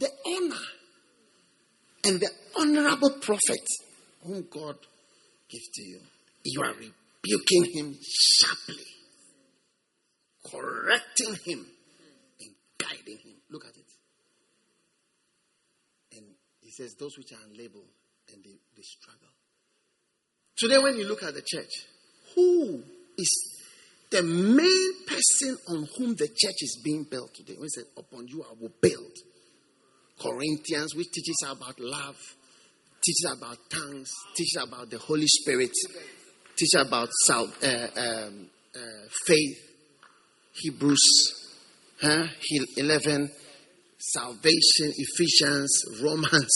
the 0.00 0.10
honor 0.26 0.64
and 2.04 2.20
the 2.20 2.30
honorable 2.58 3.10
prophet 3.20 3.66
whom 4.24 4.46
God 4.50 4.76
gives 5.48 5.68
to 5.74 5.82
you. 5.82 6.00
You 6.44 6.62
are 6.62 6.74
rebuking 7.24 7.72
him 7.72 7.98
sharply, 8.02 8.84
correcting 10.50 11.34
him, 11.44 11.66
and 12.40 12.50
guiding 12.78 13.18
him. 13.18 13.36
Look 13.50 13.64
at 13.64 13.76
it. 13.76 13.92
And 16.16 16.26
he 16.60 16.70
says, 16.70 16.94
Those 16.98 17.16
which 17.16 17.32
are 17.32 17.36
unlabeled 17.36 17.88
and 18.32 18.44
they, 18.44 18.58
they 18.76 18.82
struggle. 18.82 19.28
Today, 20.56 20.78
when 20.78 20.96
you 20.96 21.06
look 21.08 21.22
at 21.22 21.34
the 21.34 21.42
church, 21.42 21.72
who 22.34 22.82
is 23.18 23.60
the 24.10 24.22
main 24.22 25.06
person 25.06 25.56
on 25.68 25.88
whom 25.96 26.14
the 26.14 26.28
church 26.28 26.56
is 26.60 26.80
being 26.84 27.04
built 27.10 27.34
today? 27.34 27.54
When 27.54 27.64
he 27.64 27.68
said, 27.68 27.84
Upon 27.96 28.26
you 28.28 28.44
I 28.44 28.54
will 28.60 28.72
build. 28.80 29.12
Corinthians, 30.20 30.94
which 30.94 31.10
teaches 31.10 31.44
about 31.44 31.80
love, 31.80 32.16
teaches 33.04 33.34
about 33.36 33.58
tongues, 33.68 34.12
teaches 34.36 34.62
about 34.62 34.88
the 34.88 34.98
Holy 34.98 35.26
Spirit, 35.26 35.72
teaches 36.56 36.76
about 36.86 37.08
uh, 37.30 37.86
um, 37.96 38.48
uh, 38.74 38.80
faith. 39.26 39.60
Hebrews 40.56 41.44
huh? 42.04 42.26
11, 42.76 43.30
salvation, 43.98 44.92
Ephesians, 44.96 45.82
Romans, 46.02 46.52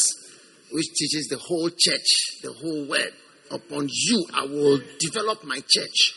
which 0.72 0.86
teaches 0.94 1.28
the 1.30 1.38
whole 1.38 1.70
church, 1.70 2.06
the 2.42 2.52
whole 2.52 2.88
word. 2.88 3.12
Upon 3.50 3.88
you, 3.90 4.26
I 4.34 4.44
will 4.44 4.78
develop 5.00 5.42
my 5.44 5.58
church. 5.66 6.12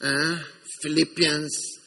Uh, 0.00 0.38
Philippians, 0.80 1.78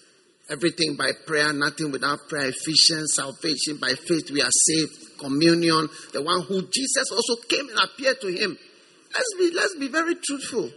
everything 0.49 0.97
by 0.97 1.11
prayer, 1.25 1.53
nothing 1.53 1.91
without 1.91 2.19
prayer. 2.27 2.49
Ephesians, 2.49 3.13
salvation 3.15 3.77
by 3.79 3.93
faith, 3.93 4.29
we 4.31 4.41
are 4.41 4.51
saved. 4.51 5.17
Communion, 5.17 5.87
the 6.11 6.21
one 6.21 6.41
who 6.41 6.61
Jesus 6.63 7.11
also 7.11 7.41
came 7.47 7.69
and 7.69 7.79
appeared 7.79 8.19
to 8.21 8.27
him. 8.27 8.57
Let's 9.13 9.33
be, 9.37 9.51
let's 9.55 9.75
be 9.75 9.87
very 9.87 10.15
truthful. 10.15 10.69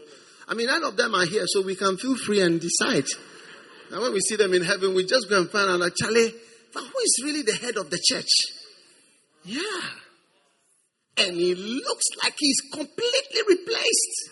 I 0.53 0.55
mean, 0.55 0.66
none 0.66 0.85
of 0.85 0.99
them 0.99 1.15
are 1.15 1.24
here, 1.24 1.45
so 1.47 1.62
we 1.62 1.74
can 1.74 1.97
feel 1.97 2.15
free 2.15 2.43
and 2.43 2.61
decide. 2.61 3.07
Now, 3.91 4.03
when 4.03 4.12
we 4.12 4.20
see 4.20 4.37
them 4.37 4.53
in 4.53 4.62
heaven, 4.62 4.95
we 4.95 5.07
just 5.07 5.27
go 5.31 5.41
and 5.41 5.49
find 5.49 5.70
out, 5.70 5.81
like, 5.81 5.95
Charlie, 5.97 6.35
but 6.74 6.83
who 6.83 6.99
is 7.03 7.23
really 7.24 7.41
the 7.41 7.55
head 7.55 7.79
of 7.79 7.89
the 7.89 7.99
church? 7.99 8.29
Yeah. 9.45 9.81
And 11.16 11.37
he 11.37 11.55
looks 11.55 12.05
like 12.23 12.35
he's 12.39 12.61
completely 12.70 13.41
replaced. 13.49 14.31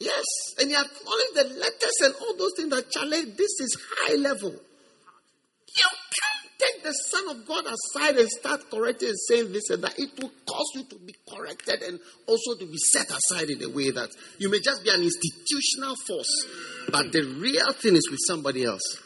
Yes. 0.00 0.24
And 0.58 0.70
he 0.70 0.74
acknowledged 0.74 1.34
the 1.36 1.44
letters 1.56 2.00
and 2.02 2.14
all 2.20 2.36
those 2.36 2.54
things 2.56 2.70
that 2.70 2.90
Charlie, 2.90 3.26
this 3.26 3.60
is 3.60 3.76
high 3.98 4.16
level. 4.16 4.50
You 4.50 5.88
can't 6.18 6.31
take 6.62 6.82
the 6.82 6.92
Son 6.92 7.30
of 7.30 7.46
God 7.46 7.64
aside 7.66 8.16
and 8.16 8.28
start 8.28 8.70
correcting 8.70 9.08
and 9.08 9.18
saying 9.28 9.52
this 9.52 9.70
and 9.70 9.82
that. 9.82 9.98
It 9.98 10.10
will 10.20 10.32
cause 10.46 10.70
you 10.74 10.84
to 10.84 10.96
be 11.04 11.14
corrected 11.28 11.82
and 11.82 11.98
also 12.26 12.54
to 12.58 12.66
be 12.66 12.78
set 12.78 13.10
aside 13.10 13.50
in 13.50 13.62
a 13.62 13.68
way 13.68 13.90
that 13.90 14.10
you 14.38 14.50
may 14.50 14.60
just 14.60 14.84
be 14.84 14.90
an 14.90 15.02
institutional 15.02 15.94
force, 16.06 16.46
but 16.90 17.12
the 17.12 17.22
real 17.40 17.72
thing 17.72 17.96
is 17.96 18.08
with 18.10 18.20
somebody 18.26 18.64
else. 18.64 19.00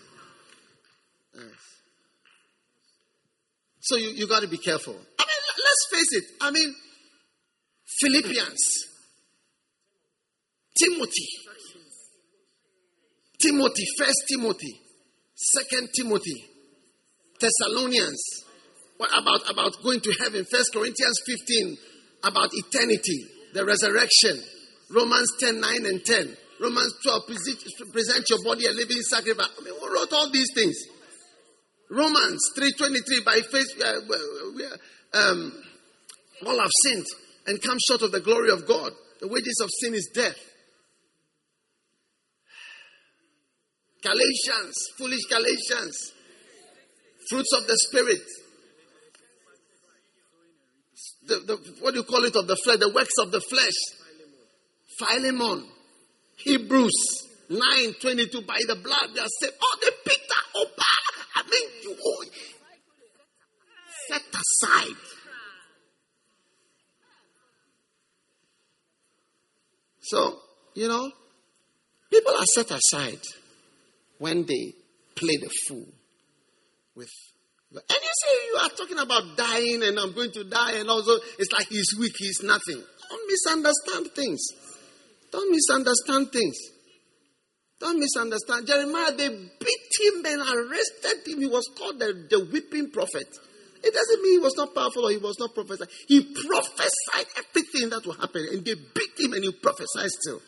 Yes. 1.34 1.44
So 3.80 3.96
you, 3.96 4.10
you 4.10 4.28
got 4.28 4.42
to 4.42 4.48
be 4.48 4.58
careful. 4.58 4.94
I 4.94 4.96
mean, 4.96 5.42
let's 5.58 5.86
face 5.90 6.22
it. 6.22 6.24
I 6.40 6.50
mean, 6.50 6.74
Philippians, 8.00 8.84
Timothy, 10.78 11.28
Timothy, 13.40 13.84
First 13.98 14.24
Timothy, 14.28 14.80
Second 15.34 15.88
Timothy, 15.94 16.44
Thessalonians. 17.40 18.22
What 18.96 19.10
about 19.12 19.50
about 19.50 19.82
going 19.82 20.00
to 20.00 20.12
heaven? 20.20 20.44
First 20.50 20.72
Corinthians 20.72 21.20
15 21.26 21.76
about 22.24 22.48
eternity, 22.52 23.26
the 23.52 23.64
resurrection. 23.64 24.42
Romans 24.90 25.28
10, 25.40 25.60
9 25.60 25.86
and 25.86 26.04
10. 26.04 26.36
Romans 26.60 26.94
12, 27.02 27.22
present, 27.92 28.24
your 28.30 28.42
body 28.42 28.66
a 28.66 28.70
living 28.70 29.02
sacrifice. 29.02 29.48
I 29.58 29.64
mean, 29.64 29.74
who 29.78 29.94
wrote 29.94 30.12
all 30.12 30.30
these 30.30 30.48
things? 30.54 30.76
Romans 31.90 32.40
3.23, 32.58 33.24
by 33.24 33.40
faith, 33.52 33.66
we 33.76 34.64
are, 34.64 34.78
um, 35.12 35.52
all 36.46 36.58
have 36.58 36.70
sinned 36.84 37.04
and 37.46 37.62
come 37.62 37.76
short 37.86 38.02
of 38.02 38.12
the 38.12 38.20
glory 38.20 38.50
of 38.50 38.66
God. 38.66 38.92
The 39.20 39.28
wages 39.28 39.60
of 39.62 39.70
sin 39.80 39.94
is 39.94 40.10
death. 40.14 40.36
Galatians, 44.02 44.74
foolish 44.98 45.24
Galatians, 45.28 46.12
fruits 47.28 47.52
of 47.52 47.66
the 47.66 47.76
Spirit. 47.88 48.22
The, 51.26 51.34
the, 51.40 51.74
what 51.80 51.92
do 51.92 52.00
you 52.00 52.04
call 52.04 52.24
it 52.24 52.36
of 52.36 52.46
the 52.46 52.56
flesh? 52.56 52.78
The 52.78 52.92
works 52.92 53.18
of 53.20 53.32
the 53.32 53.40
flesh. 53.40 53.74
Philemon. 54.98 55.66
Hebrews 56.36 57.26
9 57.48 57.60
22. 58.00 58.42
By 58.42 58.58
the 58.66 58.76
blood 58.76 59.14
they 59.14 59.20
are 59.20 59.28
saved. 59.40 59.54
Oh, 59.60 59.78
the 59.80 59.92
Peter. 60.04 60.40
Oh, 60.56 60.66
ah, 60.78 61.40
I 61.40 61.42
mean, 61.50 61.68
you 61.82 61.96
oh, 62.04 62.24
set 64.08 64.22
aside. 64.22 64.96
So, 70.00 70.38
you 70.74 70.86
know, 70.86 71.10
people 72.12 72.32
are 72.32 72.46
set 72.54 72.70
aside 72.70 73.20
when 74.18 74.46
they 74.46 74.72
play 75.16 75.36
the 75.38 75.50
fool 75.66 75.86
with. 76.96 77.10
And 77.72 77.82
you 77.90 78.14
say 78.22 78.32
you 78.46 78.58
are 78.62 78.70
talking 78.70 78.98
about 78.98 79.36
dying 79.36 79.82
and 79.82 79.98
I'm 79.98 80.12
going 80.12 80.32
to 80.32 80.44
die, 80.44 80.78
and 80.78 80.88
also 80.88 81.12
it's 81.38 81.52
like 81.52 81.68
he's 81.68 81.94
weak, 81.98 82.14
he's 82.16 82.42
nothing. 82.42 82.82
Don't 83.10 83.30
misunderstand 83.30 84.12
things. 84.14 84.40
Don't 85.30 85.50
misunderstand 85.50 86.32
things. 86.32 86.56
Don't 87.78 87.98
misunderstand. 87.98 88.66
Jeremiah, 88.66 89.12
they 89.12 89.28
beat 89.28 89.92
him 90.00 90.24
and 90.24 90.40
arrested 90.40 91.26
him. 91.26 91.40
He 91.40 91.46
was 91.46 91.68
called 91.76 91.98
the, 91.98 92.26
the 92.30 92.48
whipping 92.50 92.90
prophet. 92.90 93.28
It 93.84 93.92
doesn't 93.92 94.22
mean 94.22 94.32
he 94.32 94.38
was 94.38 94.56
not 94.56 94.74
powerful 94.74 95.06
or 95.06 95.10
he 95.10 95.18
was 95.18 95.36
not 95.38 95.54
prophesied. 95.54 95.88
He 96.08 96.22
prophesied 96.22 97.26
everything 97.36 97.90
that 97.90 98.06
will 98.06 98.14
happen, 98.14 98.46
and 98.50 98.64
they 98.64 98.74
beat 98.74 99.20
him 99.20 99.34
and 99.34 99.44
he 99.44 99.52
prophesied 99.52 100.08
still. 100.08 100.40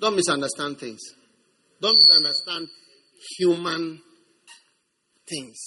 Don't 0.00 0.16
misunderstand 0.16 0.78
things. 0.78 1.00
Don't 1.80 1.96
misunderstand 1.96 2.68
human 3.38 4.00
things. 5.28 5.58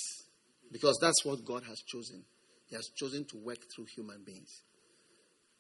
Because 0.72 0.98
that's 1.02 1.24
what 1.24 1.46
God 1.46 1.64
has 1.68 1.80
chosen. 1.88 2.24
He 2.70 2.76
has 2.76 2.90
chosen 2.96 3.26
to 3.32 3.38
work 3.38 3.60
through 3.74 3.86
human 3.96 4.24
beings. 4.26 4.50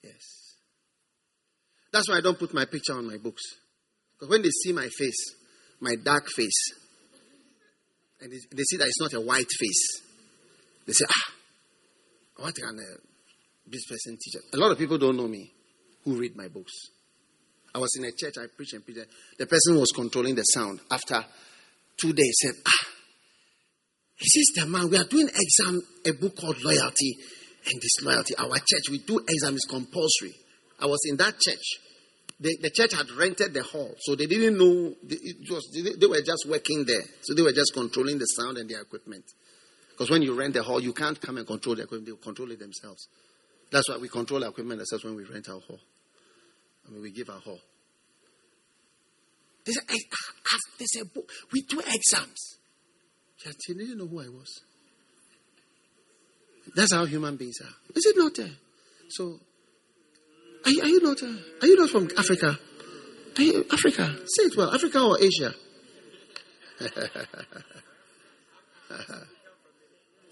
Yes. 0.03 0.55
That's 1.91 2.09
why 2.09 2.17
I 2.17 2.21
don't 2.21 2.37
put 2.37 2.53
my 2.53 2.65
picture 2.65 2.93
on 2.93 3.07
my 3.07 3.17
books. 3.17 3.41
Because 4.13 4.29
when 4.29 4.41
they 4.41 4.49
see 4.49 4.73
my 4.73 4.87
face, 4.89 5.35
my 5.79 5.95
dark 6.03 6.27
face, 6.27 6.73
and 8.19 8.31
they, 8.31 8.37
they 8.51 8.63
see 8.63 8.77
that 8.77 8.87
it's 8.87 8.99
not 8.99 9.13
a 9.13 9.21
white 9.21 9.49
face, 9.59 10.01
they 10.85 10.93
say, 10.93 11.05
ah, 11.09 11.31
what 12.37 12.55
can 12.55 12.77
uh, 12.77 12.97
this 13.67 13.85
person 13.85 14.17
teach? 14.21 14.41
A 14.53 14.57
lot 14.57 14.71
of 14.71 14.77
people 14.77 14.97
don't 14.97 15.17
know 15.17 15.27
me 15.27 15.51
who 16.03 16.17
read 16.17 16.35
my 16.35 16.47
books. 16.47 16.73
I 17.73 17.79
was 17.79 17.95
in 17.97 18.05
a 18.05 18.11
church, 18.11 18.35
I 18.37 18.47
preached 18.55 18.73
and 18.73 18.83
preached. 18.83 19.05
The 19.37 19.45
person 19.45 19.77
was 19.77 19.91
controlling 19.95 20.35
the 20.35 20.43
sound. 20.43 20.79
After 20.89 21.23
two 21.99 22.13
days, 22.13 22.35
said, 22.41 22.53
ah, 22.65 22.87
he 24.15 24.27
says, 24.27 24.63
the 24.63 24.65
man, 24.65 24.89
we 24.89 24.97
are 24.97 25.03
doing 25.03 25.29
exam, 25.29 25.81
a 26.05 26.11
book 26.13 26.35
called 26.35 26.57
Loyalty 26.63 27.17
and 27.65 27.81
Disloyalty. 27.81 28.35
Our 28.37 28.57
church, 28.57 28.89
we 28.89 28.99
do 28.99 29.19
exam 29.19 29.55
is 29.55 29.65
compulsory. 29.69 30.33
I 30.79 30.85
was 30.87 30.99
in 31.05 31.17
that 31.17 31.39
church. 31.39 31.79
The, 32.39 32.55
the 32.61 32.69
church 32.69 32.93
had 32.93 33.09
rented 33.11 33.53
the 33.53 33.63
hall, 33.63 33.95
so 33.99 34.15
they 34.15 34.27
didn't 34.27 34.57
know. 34.57 34.93
It 35.09 35.49
was, 35.49 35.69
they 35.73 36.05
were 36.05 36.21
just 36.21 36.45
working 36.47 36.85
there, 36.85 37.01
so 37.21 37.33
they 37.33 37.41
were 37.41 37.51
just 37.51 37.73
controlling 37.73 38.19
the 38.19 38.25
sound 38.25 38.57
and 38.57 38.69
the 38.69 38.79
equipment. 38.79 39.25
Because 39.89 40.11
when 40.11 40.21
you 40.21 40.35
rent 40.37 40.53
the 40.53 40.61
hall, 40.61 40.79
you 40.79 40.93
can't 40.93 41.19
come 41.19 41.37
and 41.37 41.47
control 41.47 41.75
the 41.75 41.83
equipment; 41.83 42.05
they 42.05 42.23
control 42.23 42.51
it 42.51 42.59
themselves. 42.59 43.07
That's 43.71 43.89
why 43.89 43.97
we 43.97 44.07
control 44.07 44.43
our 44.43 44.51
equipment 44.51 44.79
ourselves 44.79 45.03
when 45.03 45.15
we 45.15 45.23
rent 45.23 45.49
our 45.49 45.59
hall. 45.59 45.79
I 46.87 46.91
mean, 46.91 47.01
we 47.01 47.11
give 47.11 47.29
our 47.31 47.39
hall. 47.39 47.59
A 49.69 51.05
book. 51.05 51.29
We 51.51 51.61
do 51.61 51.79
exams. 51.79 52.57
She 53.37 53.73
didn't 53.73 53.97
know 53.97 54.07
who 54.07 54.21
I 54.21 54.29
was. 54.29 54.61
That's 56.75 56.93
how 56.93 57.05
human 57.05 57.35
beings 57.37 57.59
are. 57.61 57.73
Is 57.95 58.05
it 58.05 58.17
not 58.17 58.35
there? 58.35 58.51
So 59.09 59.39
are 60.65 60.71
you, 60.71 60.81
are 60.81 60.87
you 60.87 61.01
not? 61.01 61.21
Uh, 61.23 61.33
are 61.61 61.67
you 61.67 61.77
not 61.77 61.89
from 61.89 62.09
Africa? 62.17 62.59
You 63.37 63.65
Africa? 63.71 64.15
Say 64.25 64.43
it 64.43 64.57
well. 64.57 64.73
Africa 64.73 65.01
or 65.01 65.17
Asia? 65.21 65.53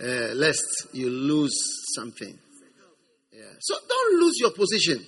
uh, 0.02 0.34
lest 0.36 0.88
you 0.94 1.10
lose 1.10 1.56
something. 1.96 2.38
Yeah. 3.32 3.44
So 3.60 3.76
don't 3.88 4.20
lose 4.20 4.40
your 4.40 4.52
position. 4.52 5.06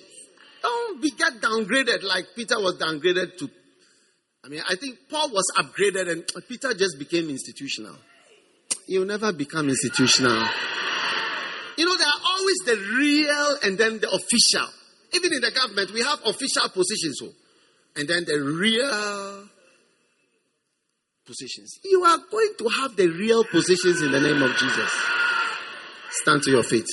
Don't 0.62 1.02
be 1.02 1.12
get 1.12 1.42
downgraded 1.42 2.04
like 2.04 2.28
Peter 2.36 2.60
was 2.60 2.76
downgraded 2.76 3.38
to. 3.40 3.50
I 4.44 4.50
mean, 4.50 4.62
I 4.70 4.76
think 4.76 4.98
Paul 5.10 5.30
was 5.30 5.46
upgraded 5.58 6.10
and 6.10 6.24
Peter 6.48 6.74
just 6.74 6.98
became 7.00 7.30
institutional. 7.30 7.96
You'll 8.88 9.06
never 9.06 9.34
become 9.34 9.68
institutional. 9.70 10.48
You 11.78 11.86
know, 11.86 11.98
there 11.98 12.08
are 12.08 12.22
always 12.32 12.58
the 12.66 12.78
real 12.98 13.58
and 13.64 13.78
then 13.78 14.00
the 14.00 14.08
official. 14.08 14.74
Even 15.14 15.34
in 15.34 15.42
the 15.42 15.52
government, 15.52 15.92
we 15.92 16.02
have 16.02 16.20
official 16.26 16.70
positions. 16.70 17.18
So, 17.20 17.28
and 17.96 18.08
then 18.08 18.26
the 18.26 18.40
real 18.40 19.48
positions. 21.26 21.80
You 21.84 22.04
are 22.04 22.20
going 22.32 22.54
to 22.60 22.70
have 22.82 22.96
the 22.96 23.08
real 23.08 23.44
positions 23.44 24.02
in 24.02 24.12
the 24.12 24.22
name 24.22 24.42
of 24.42 24.56
Jesus. 24.56 24.92
Stand 26.10 26.42
to 26.44 26.52
your 26.52 26.64
feet. 26.64 26.88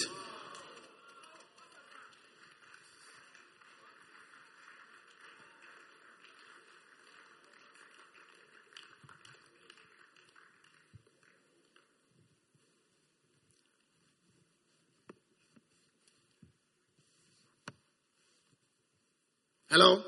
Hello? 19.74 20.00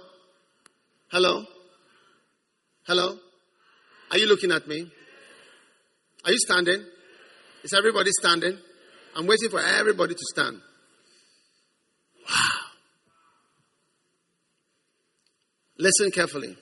Hello? 1.08 1.44
Hello? 2.86 3.18
Are 4.12 4.16
you 4.16 4.28
looking 4.28 4.52
at 4.52 4.68
me? 4.68 4.88
Are 6.24 6.30
you 6.30 6.38
standing? 6.38 6.84
Is 7.64 7.74
everybody 7.76 8.10
standing? 8.12 8.56
I'm 9.16 9.26
waiting 9.26 9.50
for 9.50 9.60
everybody 9.60 10.14
to 10.14 10.20
stand. 10.32 10.60
Wow. 12.28 12.60
Listen 15.78 16.12
carefully. 16.12 16.56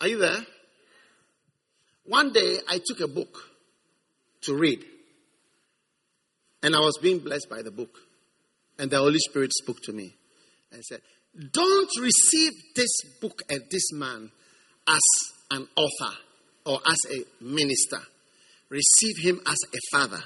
Are 0.00 0.06
you 0.06 0.18
there? 0.18 0.46
One 2.04 2.32
day 2.32 2.58
I 2.68 2.78
took 2.78 3.00
a 3.00 3.08
book 3.08 3.42
to 4.42 4.54
read. 4.54 4.84
And 6.62 6.76
I 6.76 6.78
was 6.78 6.96
being 7.02 7.18
blessed 7.18 7.50
by 7.50 7.62
the 7.62 7.72
book. 7.72 7.98
And 8.78 8.88
the 8.88 8.98
Holy 8.98 9.18
Spirit 9.18 9.52
spoke 9.52 9.80
to 9.86 9.92
me 9.92 10.14
and 10.72 10.84
said, 10.84 11.00
Don't 11.52 11.90
receive 12.00 12.52
this 12.74 12.90
book 13.20 13.42
and 13.48 13.60
this 13.70 13.92
man 13.92 14.30
as 14.88 15.00
an 15.50 15.66
author 15.76 16.16
or 16.66 16.80
as 16.86 16.98
a 17.10 17.44
minister. 17.44 17.98
Receive 18.68 19.16
him 19.22 19.40
as 19.46 19.58
a 19.74 19.78
father. 19.96 20.22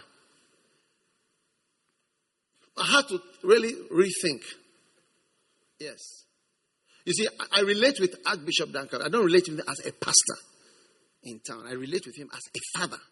I 2.78 2.84
had 2.84 3.08
to 3.08 3.18
really 3.42 3.72
rethink. 3.90 4.42
Yes. 5.80 5.98
You 7.04 7.12
see, 7.12 7.28
I 7.52 7.60
relate 7.60 7.98
with 8.00 8.14
Archbishop 8.26 8.72
Duncan. 8.72 9.02
I 9.02 9.08
don't 9.08 9.24
relate 9.24 9.44
with 9.48 9.58
him 9.58 9.64
as 9.68 9.80
a 9.86 9.92
pastor 9.92 10.36
in 11.24 11.40
town. 11.40 11.64
I 11.66 11.72
relate 11.72 12.04
with 12.06 12.16
him 12.16 12.28
as 12.32 12.40
a 12.54 12.78
father. 12.78 13.02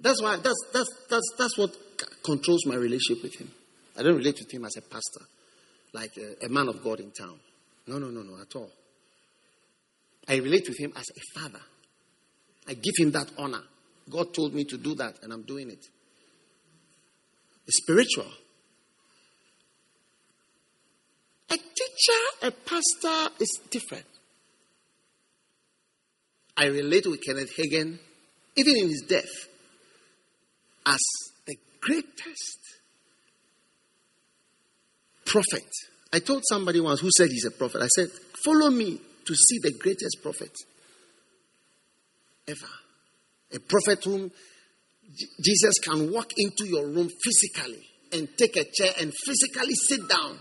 That's 0.00 0.22
why 0.22 0.36
that's 0.36 0.64
that's 0.72 0.88
that's 1.10 1.30
that's 1.38 1.58
what 1.58 1.76
controls 2.24 2.64
my 2.66 2.74
relationship 2.74 3.22
with 3.22 3.38
him. 3.38 3.50
I 3.98 4.02
don't 4.02 4.16
relate 4.16 4.38
with 4.40 4.52
him 4.52 4.64
as 4.64 4.76
a 4.76 4.82
pastor 4.82 5.26
like 5.94 6.16
a, 6.18 6.44
a 6.44 6.48
man 6.50 6.68
of 6.68 6.82
God 6.82 7.00
in 7.00 7.10
town. 7.12 7.38
No, 7.86 7.98
no, 7.98 8.08
no, 8.08 8.22
no, 8.22 8.40
at 8.40 8.54
all. 8.56 8.70
I 10.28 10.36
relate 10.36 10.68
with 10.68 10.78
him 10.78 10.92
as 10.96 11.06
a 11.08 11.40
father. 11.40 11.60
I 12.66 12.74
give 12.74 12.94
him 12.98 13.12
that 13.12 13.30
honor. 13.38 13.62
God 14.10 14.34
told 14.34 14.54
me 14.54 14.64
to 14.64 14.76
do 14.76 14.94
that, 14.96 15.22
and 15.22 15.32
I'm 15.32 15.42
doing 15.42 15.70
it. 15.70 15.86
It's 17.66 17.78
spiritual. 17.78 18.30
A 21.50 21.56
teacher, 21.56 22.20
a 22.42 22.50
pastor 22.50 23.34
is 23.40 23.60
different. 23.70 24.06
I 26.56 26.66
relate 26.66 27.06
with 27.06 27.20
Kenneth 27.24 27.56
Hagin, 27.56 27.98
even 28.56 28.76
in 28.76 28.88
his 28.88 29.04
death, 29.08 29.48
as 30.86 31.00
the 31.46 31.56
greatest 31.80 32.63
prophet. 35.34 35.68
I 36.12 36.20
told 36.20 36.42
somebody 36.48 36.80
once 36.80 37.00
who 37.00 37.10
said 37.16 37.28
he's 37.28 37.44
a 37.44 37.50
prophet, 37.50 37.82
I 37.82 37.88
said, 37.88 38.08
Follow 38.44 38.70
me 38.70 39.00
to 39.26 39.34
see 39.34 39.58
the 39.62 39.72
greatest 39.72 40.18
prophet 40.22 40.52
ever. 42.46 42.70
A 43.52 43.58
prophet 43.58 44.04
whom 44.04 44.30
Jesus 45.42 45.74
can 45.82 46.12
walk 46.12 46.30
into 46.36 46.66
your 46.66 46.86
room 46.86 47.08
physically 47.08 47.82
and 48.12 48.28
take 48.38 48.56
a 48.56 48.64
chair 48.64 48.92
and 49.00 49.12
physically 49.26 49.74
sit 49.74 50.08
down 50.08 50.38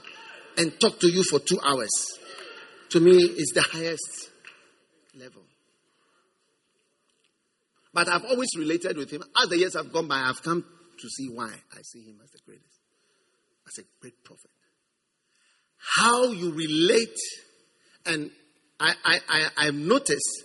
and 0.57 0.79
talk 0.79 0.99
to 0.99 1.07
you 1.07 1.23
for 1.23 1.39
two 1.39 1.59
hours. 1.65 1.89
To 2.89 2.99
me, 2.99 3.15
is 3.15 3.51
the 3.55 3.63
highest 3.63 4.29
level. 5.17 5.41
But 7.91 8.09
I've 8.09 8.25
always 8.25 8.49
related 8.55 8.97
with 8.97 9.09
him. 9.09 9.23
As 9.41 9.49
the 9.49 9.57
years 9.57 9.73
have 9.75 9.91
gone 9.91 10.07
by, 10.07 10.17
I've 10.17 10.43
come 10.43 10.61
to 10.61 11.09
see 11.09 11.29
why 11.33 11.49
I 11.49 11.81
see 11.81 12.03
him 12.03 12.19
as 12.23 12.29
the 12.29 12.39
greatest, 12.45 12.79
as 13.67 13.83
a 13.83 13.87
great 13.99 14.23
prophet 14.23 14.51
how 15.97 16.25
you 16.25 16.51
relate. 16.51 17.17
And 18.05 18.31
I, 18.79 18.93
I, 19.03 19.19
I, 19.29 19.47
I've 19.57 19.75
noticed 19.75 20.43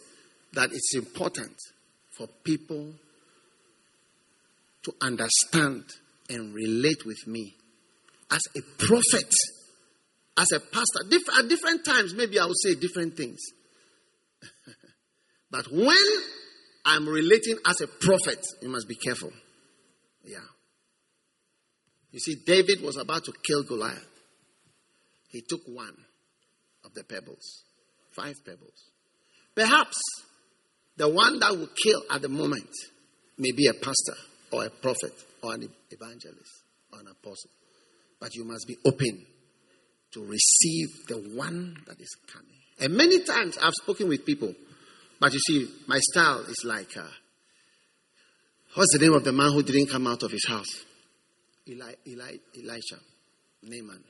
that 0.52 0.70
it's 0.73 0.94
important 0.94 1.57
for 2.17 2.26
people 2.44 2.92
to 4.83 4.92
understand 5.00 5.84
and 6.28 6.55
relate 6.55 7.05
with 7.07 7.26
me 7.26 7.55
as 8.31 8.41
a 8.57 8.60
prophet, 8.78 9.33
as 10.36 10.52
a 10.52 10.60
pastor. 10.60 11.00
At 11.39 11.49
different 11.49 11.84
times, 11.84 12.15
maybe 12.15 12.39
I 12.39 12.44
will 12.44 12.55
say 12.55 12.75
different 12.75 13.17
things. 13.17 13.39
but 15.50 15.70
when 15.70 15.97
I'm 16.84 17.08
relating 17.08 17.58
as 17.67 17.81
a 17.81 17.86
prophet, 17.86 18.47
you 18.62 18.68
must 18.68 18.89
be 18.89 18.94
careful. 18.94 19.33
Yeah. 20.25 20.39
You 22.12 22.20
see, 22.20 22.36
David 22.47 22.83
was 22.83 22.97
about 22.97 23.25
to 23.25 23.33
kill 23.42 23.62
Goliath. 23.62 24.17
He 25.28 25.42
took 25.47 25.60
one 25.66 25.97
of 26.84 26.94
the 26.94 27.05
pebbles, 27.05 27.62
five 28.10 28.34
pebbles. 28.44 28.90
Perhaps 29.55 29.98
the 30.97 31.08
one 31.08 31.39
that 31.40 31.52
will 31.52 31.68
kill 31.82 32.02
at 32.10 32.23
the 32.23 32.28
moment 32.28 32.70
may 33.39 33.52
be 33.52 33.66
a 33.66 33.74
pastor 33.74 34.15
or 34.52 34.65
a 34.65 34.70
prophet 34.70 35.12
or 35.42 35.55
an 35.55 35.68
evangelist 35.90 36.62
or 36.92 37.00
an 37.00 37.07
apostle. 37.08 37.50
But 38.20 38.34
you 38.34 38.44
must 38.44 38.66
be 38.66 38.76
open 38.84 39.26
to 40.12 40.20
receive 40.20 40.89
the 41.07 41.36
one 41.36 41.76
that 41.86 42.00
is 42.00 42.16
coming. 42.32 42.58
And 42.81 42.94
many 42.94 43.20
times 43.23 43.58
I've 43.58 43.74
spoken 43.82 44.08
with 44.08 44.24
people, 44.24 44.55
but 45.20 45.32
you 45.32 45.39
see, 45.40 45.68
my 45.86 45.98
style 45.98 46.40
is 46.40 46.62
like, 46.65 46.97
uh, 46.97 47.02
what's 48.74 48.92
the 48.97 49.05
name 49.05 49.12
of 49.12 49.24
the 49.24 49.32
man 49.32 49.52
who 49.52 49.62
didn't 49.62 49.90
come 49.90 50.07
out 50.07 50.23
of 50.23 50.31
his 50.31 50.47
house? 50.48 50.84
Eli, 51.68 51.92
Eli, 52.07 52.36
Elisha, 52.57 52.97
Naaman. 53.62 54.02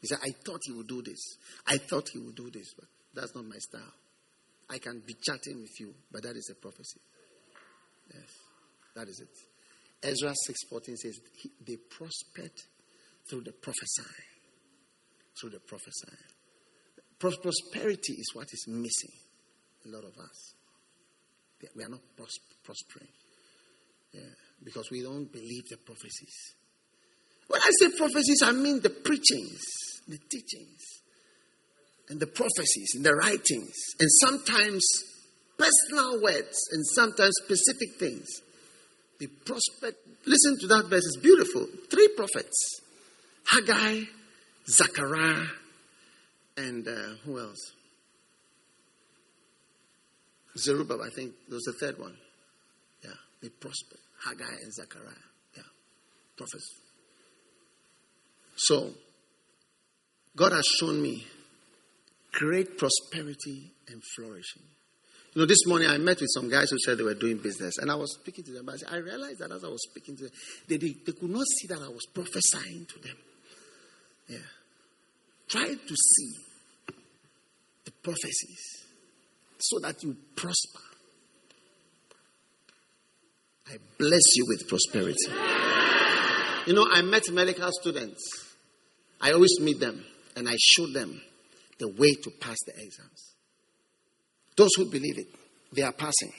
He 0.00 0.06
said, 0.06 0.18
I 0.22 0.30
thought 0.44 0.60
he 0.64 0.72
would 0.72 0.86
do 0.86 1.02
this. 1.02 1.38
I 1.66 1.78
thought 1.78 2.08
he 2.12 2.18
would 2.18 2.36
do 2.36 2.50
this, 2.50 2.72
but 2.74 2.86
that's 3.14 3.34
not 3.34 3.44
my 3.44 3.58
style. 3.58 3.94
I 4.70 4.78
can 4.78 5.02
be 5.06 5.14
chatting 5.14 5.60
with 5.60 5.80
you, 5.80 5.94
but 6.12 6.22
that 6.22 6.36
is 6.36 6.52
a 6.52 6.60
prophecy. 6.60 7.00
Yes, 8.14 8.30
that 8.94 9.08
is 9.08 9.20
it. 9.20 10.08
Ezra 10.08 10.30
6.14 10.30 10.96
says, 10.96 11.18
they 11.66 11.76
prospered 11.76 12.52
through 13.28 13.42
the 13.42 13.52
prophesying. 13.52 14.28
Through 15.40 15.50
the 15.50 15.60
prophesying. 15.60 16.16
Prosperity 17.18 18.12
is 18.12 18.30
what 18.34 18.46
is 18.52 18.66
missing 18.68 19.18
a 19.86 19.88
lot 19.88 20.04
of 20.04 20.16
us. 20.18 20.54
We 21.74 21.82
are 21.82 21.88
not 21.88 22.00
pros- 22.16 22.38
prospering. 22.62 23.08
Yeah, 24.12 24.20
because 24.64 24.90
we 24.90 25.02
don't 25.02 25.30
believe 25.30 25.68
the 25.68 25.76
prophecies. 25.78 26.54
When 27.48 27.60
I 27.60 27.70
say 27.80 27.96
prophecies, 27.96 28.42
I 28.44 28.52
mean 28.52 28.80
the 28.80 28.90
preachings, 28.90 29.64
the 30.06 30.18
teachings, 30.30 30.84
and 32.08 32.20
the 32.20 32.26
prophecies, 32.26 32.92
and 32.94 33.04
the 33.04 33.14
writings, 33.14 33.74
and 33.98 34.08
sometimes 34.22 34.84
personal 35.58 36.22
words, 36.22 36.58
and 36.72 36.86
sometimes 36.86 37.32
specific 37.44 37.98
things. 37.98 38.26
The 39.18 39.26
prospect, 39.26 39.96
listen 40.26 40.58
to 40.60 40.66
that 40.68 40.86
verse, 40.86 41.04
it's 41.04 41.16
beautiful. 41.16 41.66
Three 41.90 42.08
prophets 42.08 42.80
Haggai, 43.46 44.02
Zechariah, 44.68 45.46
and 46.58 46.86
uh, 46.86 47.14
who 47.24 47.40
else? 47.40 47.72
Zerubbabel, 50.58 51.02
I 51.02 51.10
think 51.10 51.32
there 51.48 51.56
was 51.56 51.64
the 51.64 51.72
third 51.80 51.98
one. 51.98 52.16
Yeah, 53.02 53.10
they 53.40 53.48
prospered. 53.48 54.00
Haggai 54.24 54.62
and 54.62 54.72
Zechariah. 54.72 55.14
Yeah, 55.56 55.62
prophets. 56.36 56.87
So, 58.58 58.90
God 60.36 60.52
has 60.52 60.64
shown 60.80 61.00
me 61.00 61.24
great 62.32 62.76
prosperity 62.76 63.72
and 63.88 64.02
flourishing. 64.16 64.62
You 65.34 65.42
know, 65.42 65.46
this 65.46 65.66
morning 65.66 65.88
I 65.88 65.98
met 65.98 66.20
with 66.20 66.30
some 66.34 66.48
guys 66.50 66.70
who 66.70 66.78
said 66.84 66.98
they 66.98 67.04
were 67.04 67.14
doing 67.14 67.38
business, 67.38 67.78
and 67.78 67.90
I 67.90 67.94
was 67.94 68.16
speaking 68.20 68.44
to 68.44 68.52
them. 68.52 68.68
I, 68.68 68.94
I 68.94 68.98
realized 68.98 69.38
that 69.38 69.52
as 69.52 69.62
I 69.62 69.68
was 69.68 69.82
speaking 69.90 70.16
to 70.16 70.24
them, 70.24 70.32
they, 70.68 70.76
they, 70.76 70.94
they 71.06 71.12
could 71.12 71.30
not 71.30 71.44
see 71.46 71.68
that 71.68 71.80
I 71.80 71.88
was 71.88 72.04
prophesying 72.12 72.86
to 72.86 72.98
them. 73.00 73.16
Yeah. 74.28 74.38
Try 75.48 75.66
to 75.66 75.94
see 75.96 76.32
the 77.84 77.92
prophecies 78.02 78.84
so 79.58 79.78
that 79.80 80.02
you 80.02 80.16
prosper. 80.34 80.80
I 83.68 83.76
bless 83.98 84.36
you 84.36 84.46
with 84.48 84.68
prosperity. 84.68 85.16
You 86.66 86.74
know, 86.74 86.86
I 86.90 87.02
met 87.02 87.22
medical 87.30 87.70
students. 87.80 88.47
I 89.20 89.32
always 89.32 89.58
meet 89.60 89.80
them 89.80 90.04
and 90.36 90.48
I 90.48 90.54
show 90.58 90.86
them 90.86 91.20
the 91.78 91.88
way 91.88 92.14
to 92.14 92.30
pass 92.40 92.56
the 92.66 92.72
exams. 92.72 93.34
Those 94.56 94.70
who 94.76 94.90
believe 94.90 95.18
it, 95.18 95.26
they 95.72 95.82
are 95.82 95.92
passing. 95.92 96.32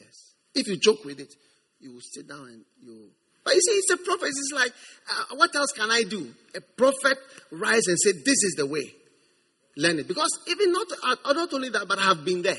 Yes. 0.00 0.34
If 0.54 0.68
you 0.68 0.76
joke 0.76 1.04
with 1.04 1.20
it, 1.20 1.32
you 1.80 1.92
will 1.92 2.00
sit 2.00 2.28
down 2.28 2.46
and 2.46 2.64
you. 2.82 3.10
But 3.44 3.54
you 3.54 3.60
see, 3.60 3.72
it's 3.72 3.90
a 3.92 3.96
prophet. 3.98 4.28
It's 4.28 4.52
like, 4.54 4.72
uh, 5.10 5.36
what 5.36 5.54
else 5.54 5.72
can 5.72 5.90
I 5.90 6.02
do? 6.08 6.32
A 6.56 6.60
prophet 6.60 7.18
rise 7.52 7.86
and 7.86 7.98
say, 8.00 8.12
"This 8.12 8.42
is 8.42 8.54
the 8.56 8.66
way." 8.66 8.94
Learn 9.76 9.98
it 9.98 10.08
because 10.08 10.30
even 10.48 10.72
not 10.72 10.86
uh, 11.02 11.32
not 11.32 11.52
only 11.52 11.68
that, 11.70 11.86
but 11.86 11.98
I 11.98 12.04
have 12.04 12.24
been 12.24 12.42
there. 12.42 12.56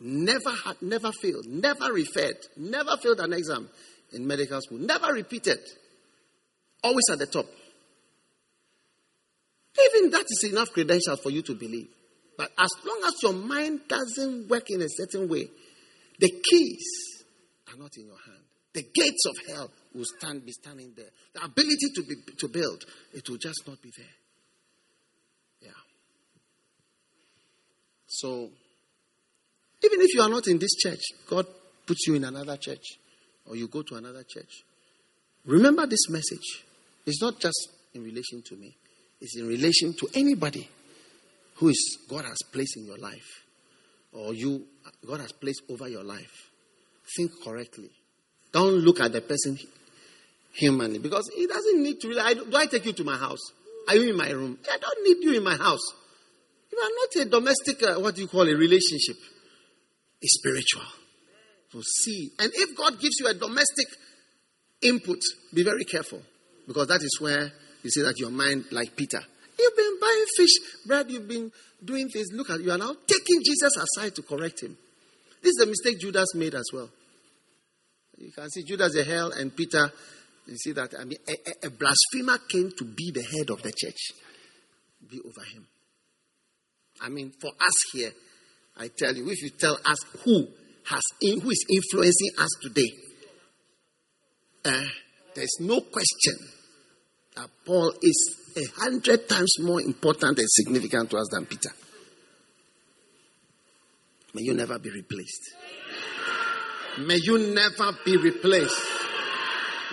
Never 0.00 0.50
had, 0.50 0.80
never 0.82 1.10
failed, 1.12 1.46
never 1.46 1.92
referred, 1.92 2.36
never 2.56 2.96
failed 2.96 3.20
an 3.20 3.32
exam 3.32 3.68
in 4.12 4.26
medical 4.26 4.60
school, 4.60 4.78
never 4.78 5.12
repeated. 5.12 5.58
Always 6.82 7.04
at 7.10 7.18
the 7.18 7.26
top. 7.26 7.46
Even 9.84 10.10
that 10.10 10.24
is 10.28 10.50
enough 10.50 10.72
credentials 10.72 11.20
for 11.20 11.30
you 11.30 11.42
to 11.42 11.54
believe. 11.54 11.88
But 12.36 12.50
as 12.58 12.70
long 12.84 13.00
as 13.06 13.22
your 13.22 13.32
mind 13.32 13.80
doesn't 13.88 14.48
work 14.48 14.70
in 14.70 14.82
a 14.82 14.88
certain 14.88 15.28
way, 15.28 15.48
the 16.18 16.30
keys 16.30 17.24
are 17.72 17.76
not 17.76 17.90
in 17.96 18.06
your 18.06 18.18
hand. 18.26 18.42
The 18.72 18.82
gates 18.82 19.24
of 19.26 19.36
hell 19.48 19.70
will 19.94 20.04
stand 20.18 20.44
be 20.44 20.52
standing 20.52 20.92
there. 20.96 21.10
The 21.34 21.44
ability 21.44 21.90
to 21.94 22.02
be 22.02 22.14
to 22.38 22.48
build, 22.48 22.84
it 23.12 23.28
will 23.28 23.36
just 23.36 23.66
not 23.66 23.80
be 23.80 23.90
there. 23.96 24.06
Yeah. 25.62 25.80
So 28.06 28.50
even 29.82 30.00
if 30.00 30.14
you 30.14 30.22
are 30.22 30.28
not 30.28 30.48
in 30.48 30.58
this 30.58 30.74
church, 30.74 31.02
God 31.28 31.46
puts 31.86 32.06
you 32.08 32.14
in 32.14 32.24
another 32.24 32.56
church, 32.56 32.98
or 33.46 33.54
you 33.54 33.68
go 33.68 33.82
to 33.82 33.94
another 33.94 34.24
church. 34.24 34.64
Remember 35.44 35.86
this 35.86 36.08
message. 36.08 36.64
It's 37.06 37.20
not 37.20 37.38
just 37.38 37.68
in 37.92 38.02
relation 38.02 38.42
to 38.46 38.56
me 38.56 38.76
is 39.20 39.36
in 39.36 39.48
relation 39.48 39.94
to 39.94 40.08
anybody 40.14 40.68
who 41.56 41.68
is 41.68 41.98
God 42.08 42.24
has 42.24 42.38
placed 42.52 42.76
in 42.76 42.86
your 42.86 42.98
life 42.98 43.44
or 44.12 44.34
you 44.34 44.64
God 45.06 45.20
has 45.20 45.32
placed 45.32 45.62
over 45.70 45.88
your 45.88 46.04
life. 46.04 46.50
Think 47.16 47.32
correctly. 47.42 47.90
Don't 48.52 48.76
look 48.76 49.00
at 49.00 49.12
the 49.12 49.20
person 49.20 49.58
humanly 50.52 50.98
because 50.98 51.30
he 51.34 51.46
doesn't 51.46 51.82
need 51.82 52.00
to. 52.00 52.08
Really, 52.08 52.20
I, 52.20 52.34
do 52.34 52.56
I 52.56 52.66
take 52.66 52.86
you 52.86 52.92
to 52.92 53.04
my 53.04 53.16
house? 53.16 53.52
Are 53.88 53.96
you 53.96 54.10
in 54.10 54.16
my 54.16 54.30
room? 54.30 54.58
I 54.72 54.78
don't 54.78 55.04
need 55.04 55.24
you 55.24 55.36
in 55.36 55.44
my 55.44 55.56
house. 55.56 55.92
You 56.72 56.78
are 56.78 56.90
not 56.90 57.26
a 57.26 57.30
domestic, 57.30 57.82
uh, 57.82 58.00
what 58.00 58.14
do 58.14 58.22
you 58.22 58.28
call 58.28 58.42
a 58.42 58.54
relationship? 58.54 59.16
It's 60.20 60.38
spiritual. 60.38 60.82
So 61.70 61.80
see. 61.82 62.30
And 62.38 62.50
if 62.54 62.76
God 62.76 62.98
gives 63.00 63.20
you 63.20 63.28
a 63.28 63.34
domestic 63.34 63.86
input, 64.82 65.20
be 65.52 65.62
very 65.62 65.84
careful 65.84 66.22
because 66.66 66.88
that 66.88 67.02
is 67.02 67.18
where 67.20 67.52
you 67.84 67.90
see 67.90 68.02
that 68.02 68.18
your 68.18 68.30
mind, 68.30 68.64
like 68.72 68.96
Peter, 68.96 69.20
you've 69.58 69.76
been 69.76 69.98
buying 70.00 70.24
fish, 70.36 70.86
bread, 70.86 71.10
you've 71.10 71.28
been 71.28 71.52
doing 71.84 72.08
things. 72.08 72.28
Look 72.32 72.48
at 72.48 72.60
you 72.60 72.72
are 72.72 72.78
now 72.78 72.94
taking 73.06 73.42
Jesus 73.44 73.76
aside 73.76 74.14
to 74.16 74.22
correct 74.22 74.62
him. 74.62 74.76
This 75.42 75.50
is 75.50 75.56
the 75.60 75.66
mistake 75.66 76.00
Judas 76.00 76.34
made 76.34 76.54
as 76.54 76.70
well. 76.72 76.88
You 78.16 78.32
can 78.32 78.48
see 78.48 78.62
Judas 78.62 78.94
the 78.94 79.04
hell 79.04 79.32
and 79.32 79.54
Peter. 79.54 79.92
You 80.46 80.56
see 80.56 80.72
that 80.72 80.94
I 80.98 81.04
mean 81.04 81.18
a, 81.28 81.66
a, 81.66 81.70
blasphemer 81.70 82.38
came 82.48 82.70
to 82.78 82.84
be 82.84 83.12
the 83.12 83.22
head 83.22 83.50
of 83.50 83.62
the 83.62 83.72
church. 83.76 84.12
Be 85.10 85.20
over 85.20 85.46
him. 85.54 85.66
I 87.02 87.10
mean, 87.10 87.32
for 87.38 87.50
us 87.50 87.74
here, 87.92 88.12
I 88.78 88.88
tell 88.96 89.14
you, 89.14 89.28
if 89.28 89.42
you 89.42 89.50
tell 89.50 89.74
us 89.74 89.98
who 90.24 90.46
has 90.88 91.02
in, 91.20 91.40
who 91.40 91.50
is 91.50 91.66
influencing 91.70 92.30
us 92.38 92.50
today, 92.62 92.90
uh, 94.64 94.84
there's 95.34 95.56
no 95.60 95.80
question 95.82 96.53
that 97.36 97.48
Paul 97.64 97.92
is 98.02 98.36
a 98.56 98.80
hundred 98.80 99.28
times 99.28 99.54
more 99.60 99.80
important 99.80 100.38
and 100.38 100.48
significant 100.48 101.10
to 101.10 101.18
us 101.18 101.28
than 101.30 101.46
Peter. 101.46 101.70
May 104.34 104.42
you 104.42 104.54
never 104.54 104.78
be 104.78 104.90
replaced. 104.90 105.54
May 106.98 107.18
you 107.22 107.54
never 107.54 107.96
be 108.04 108.16
replaced. 108.16 108.80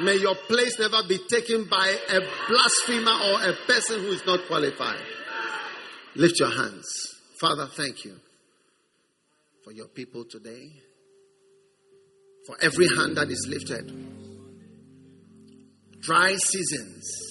May 0.02 0.18
your 0.18 0.36
place 0.36 0.80
never 0.80 1.04
be 1.08 1.20
taken 1.30 1.66
by 1.66 1.96
a 2.10 2.20
blasphemer 2.48 3.12
or 3.12 3.50
a 3.50 3.54
person 3.68 4.00
who 4.02 4.12
is 4.12 4.26
not 4.26 4.46
qualified. 4.48 5.02
Lift 6.16 6.40
your 6.40 6.50
hands. 6.50 7.16
Father, 7.40 7.68
thank 7.68 8.06
you 8.06 8.16
for 9.64 9.72
your 9.72 9.88
people 9.88 10.26
today. 10.26 10.72
For 12.46 12.56
every 12.62 12.88
hand 12.98 13.18
that 13.18 13.30
is 13.30 13.48
lifted. 13.48 13.92
Dry 16.00 16.36
seasons 16.36 17.31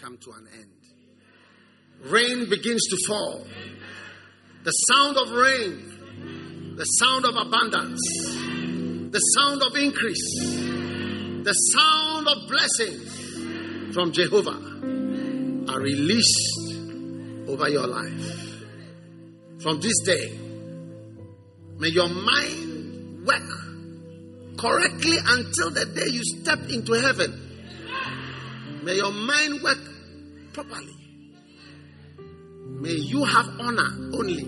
come 0.00 0.16
to 0.16 0.30
an 0.32 0.48
end. 0.54 2.10
Rain 2.10 2.48
begins 2.48 2.80
to 2.88 2.96
fall. 3.06 3.44
The 4.64 4.70
sound 4.70 5.16
of 5.18 5.30
rain, 5.30 6.74
the 6.76 6.84
sound 6.84 7.26
of 7.26 7.36
abundance, 7.36 8.00
the 9.10 9.18
sound 9.18 9.62
of 9.62 9.76
increase, 9.76 10.40
the 11.44 11.52
sound 11.52 12.28
of 12.28 12.48
blessings 12.48 13.94
from 13.94 14.12
Jehovah 14.12 14.56
are 15.70 15.80
released 15.80 16.78
over 17.48 17.68
your 17.68 17.86
life. 17.86 18.62
From 19.62 19.80
this 19.80 20.00
day, 20.06 20.38
may 21.78 21.88
your 21.88 22.08
mind 22.08 23.26
work 23.26 24.56
correctly 24.56 25.16
until 25.26 25.70
the 25.70 25.84
day 25.94 26.08
you 26.10 26.22
step 26.24 26.60
into 26.70 26.94
heaven. 26.94 27.48
May 28.82 28.94
your 28.94 29.12
mind 29.12 29.62
work 29.62 29.89
properly. 30.52 30.94
May 32.80 32.94
you 32.94 33.24
have 33.24 33.46
honor 33.60 33.90
only 34.14 34.44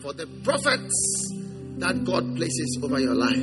for 0.00 0.12
the 0.12 0.26
prophets 0.42 1.32
that 1.78 2.04
God 2.04 2.36
places 2.36 2.78
over 2.82 2.98
your 2.98 3.14
life. 3.14 3.36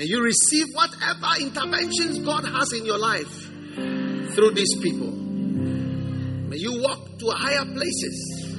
May 0.00 0.04
you 0.04 0.22
receive 0.22 0.66
whatever 0.72 1.40
interventions 1.40 2.18
God 2.20 2.44
has 2.44 2.72
in 2.72 2.86
your 2.86 2.98
life 2.98 3.50
through 4.34 4.52
these 4.52 4.74
people. 4.80 5.10
May 5.10 6.56
you 6.56 6.80
walk 6.80 7.18
to 7.18 7.26
higher 7.30 7.64
places. 7.64 8.56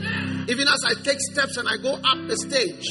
Even 0.48 0.68
as 0.68 0.84
I 0.86 0.94
take 1.04 1.20
steps 1.20 1.58
and 1.58 1.68
I 1.68 1.78
go 1.78 1.94
up 1.96 2.28
the 2.28 2.38
stage, 2.38 2.86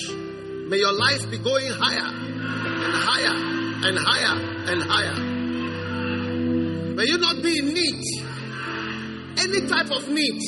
may 0.69 0.79
your 0.79 0.93
life 0.93 1.31
be 1.31 1.39
going 1.39 1.69
higher 1.69 2.11
and 2.11 2.95
higher 2.95 3.87
and 3.87 3.99
higher 3.99 4.73
and 4.73 4.83
higher. 4.83 5.30
May 7.01 7.07
you 7.07 7.17
not 7.17 7.43
be 7.43 7.59
in 7.59 7.73
need, 7.73 8.05
any 9.39 9.67
type 9.67 9.91
of 9.91 10.07
need, 10.11 10.39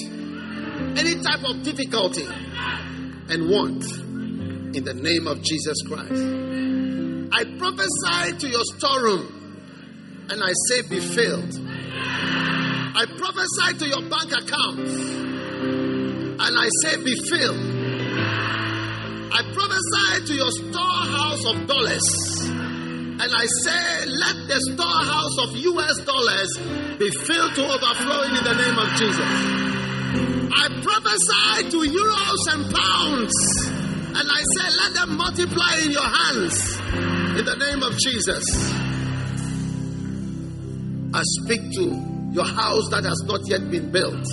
any 0.98 1.14
type 1.22 1.42
of 1.48 1.62
difficulty. 1.62 2.26
And 3.31 3.48
want. 3.48 3.82
In 4.76 4.84
the 4.84 4.92
name 4.92 5.26
of 5.28 5.40
Jesus 5.40 5.81
Christ. 5.89 6.12
I 7.32 7.44
prophesy 7.56 8.36
to 8.36 8.48
your 8.50 8.64
storeroom. 8.76 10.28
And 10.28 10.42
I 10.44 10.52
say, 10.68 10.82
Be 10.90 11.00
filled. 11.00 11.58
I 11.64 13.06
prophesy 13.16 13.78
to 13.78 13.89
your 13.89 14.02
bank 14.10 14.32
account. 14.32 14.81
And 16.39 16.58
I 16.58 16.68
say, 16.82 17.02
Be 17.02 17.14
filled. 17.31 17.64
I 19.32 19.40
prophesy 19.55 20.26
to 20.26 20.34
your 20.34 20.50
storehouse 20.50 21.47
of 21.47 21.66
dollars 21.66 22.61
and 23.23 23.31
I 23.31 23.47
say, 23.62 24.07
Let 24.10 24.36
the 24.51 24.59
storehouse 24.75 25.36
of 25.47 25.55
US 25.55 25.97
dollars 26.02 26.51
be 26.99 27.09
filled 27.23 27.55
to 27.55 27.62
overflowing 27.70 28.34
in 28.34 28.44
the 28.44 28.57
name 28.59 28.78
of 28.83 28.89
Jesus. 28.99 29.31
I 30.51 30.67
prophesy 30.83 31.70
to 31.70 31.78
euros 31.86 32.42
and 32.51 32.62
pounds 32.75 33.34
and 34.18 34.26
I 34.26 34.42
say, 34.42 34.67
Let 34.83 34.94
them 34.94 35.17
multiply 35.17 35.78
in 35.84 35.91
your 35.92 36.02
hands 36.02 36.75
in 37.39 37.44
the 37.47 37.57
name 37.62 37.83
of 37.83 37.97
Jesus. 37.99 38.44
I 41.15 41.23
speak 41.23 41.60
to 41.78 41.84
your 42.33 42.47
house 42.47 42.89
that 42.91 43.05
has 43.05 43.23
not 43.26 43.41
yet 43.47 43.70
been 43.70 43.92
built. 43.92 44.26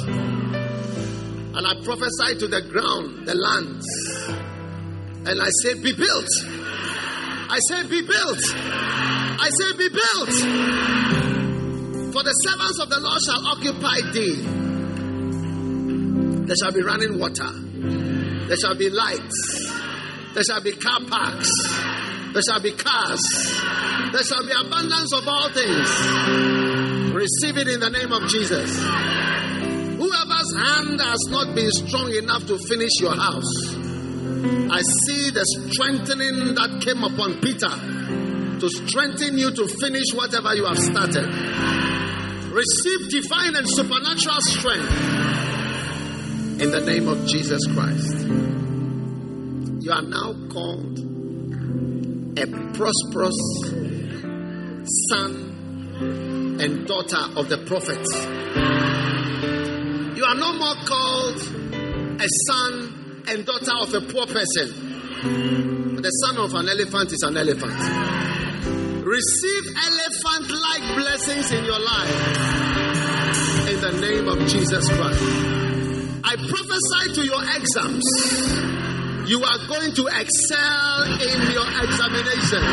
And 1.56 1.68
I 1.68 1.74
prophesy 1.84 2.40
to 2.40 2.48
the 2.48 2.62
ground, 2.72 3.28
the 3.28 3.36
lands. 3.36 3.86
And 5.28 5.40
I 5.42 5.50
say, 5.62 5.76
Be 5.76 5.94
built. 5.94 6.28
I 7.52 7.60
say, 7.70 7.88
Be 7.88 8.02
built. 8.02 8.40
I 8.56 9.50
say, 9.50 9.78
Be 9.78 9.90
built. 9.90 10.34
For 12.14 12.24
the 12.24 12.34
servants 12.34 12.80
of 12.82 12.90
the 12.90 13.00
Lord 13.00 13.22
shall 13.22 13.46
occupy 13.48 14.02
thee. 14.14 14.42
There 16.46 16.56
shall 16.56 16.72
be 16.72 16.82
running 16.82 17.20
water. 17.20 17.50
There 18.48 18.58
shall 18.58 18.76
be 18.76 18.90
lights. 18.90 19.72
There 20.34 20.44
shall 20.44 20.62
be 20.62 20.72
car 20.74 21.00
parks. 21.10 21.50
There 22.34 22.42
shall 22.42 22.62
be 22.62 22.72
cars. 22.72 23.22
There 24.12 24.24
shall 24.24 24.46
be 24.46 24.52
abundance 24.54 25.14
of 25.14 25.28
all 25.28 25.50
things. 25.50 25.90
Receive 27.14 27.58
it 27.58 27.68
in 27.68 27.80
the 27.80 27.90
name 27.90 28.12
of 28.12 28.30
Jesus. 28.30 28.78
Whoever's 29.98 30.56
hand 30.56 31.02
has 31.02 31.20
not 31.30 31.54
been 31.56 31.70
strong 31.72 32.14
enough 32.14 32.46
to 32.48 32.58
finish 32.58 32.92
your 33.02 33.16
house, 33.16 33.76
I 34.72 34.82
see 34.82 35.32
the 35.32 35.44
strengthening 35.44 36.56
that 36.56 36.80
came 36.82 37.04
upon 37.04 37.42
Peter 37.42 37.68
to 38.60 38.70
strengthen 38.70 39.38
you 39.38 39.52
to 39.52 39.68
finish 39.68 40.14
whatever 40.14 40.56
you 40.56 40.66
have 40.66 40.80
started. 40.80 41.26
Receive 42.52 43.10
divine 43.10 43.56
and 43.56 43.68
supernatural 43.68 44.40
strength 44.42 44.92
in 46.62 46.72
the 46.72 46.82
name 46.86 47.08
of 47.08 47.26
Jesus 47.28 47.66
Christ. 47.68 48.28
You 49.82 49.92
are 49.92 50.02
now 50.02 50.34
called 50.50 51.00
a 52.38 52.48
prosperous 52.74 53.40
son 55.10 56.58
and 56.62 56.88
daughter 56.88 57.24
of 57.36 57.50
the 57.50 57.58
prophet. 57.66 58.06
You 60.18 60.24
are 60.26 60.36
no 60.36 60.54
more 60.54 60.76
called 60.86 61.40
a 62.22 62.28
son 62.48 62.99
and 63.30 63.46
daughter 63.46 63.72
of 63.82 63.94
a 63.94 64.02
poor 64.02 64.26
person. 64.26 64.68
The 66.02 66.10
son 66.10 66.38
of 66.38 66.54
an 66.54 66.70
elephant 66.70 67.12
is 67.12 67.22
an 67.24 67.38
elephant. 67.38 67.78
Receive 69.06 69.64
elephant 69.78 70.50
like 70.50 70.96
blessings 70.98 71.52
in 71.52 71.66
your 71.66 71.80
life 71.80 72.20
in 73.70 73.82
the 73.82 73.92
name 74.02 74.28
of 74.28 74.40
Jesus 74.48 74.88
Christ. 74.90 75.24
I 76.24 76.36
prophesy 76.36 77.14
to 77.16 77.26
your 77.26 77.44
exams 77.56 78.06
you 79.30 79.44
are 79.44 79.60
going 79.68 79.94
to 79.94 80.08
excel 80.08 81.04
in 81.22 81.52
your 81.54 81.70
examination. 81.86 82.64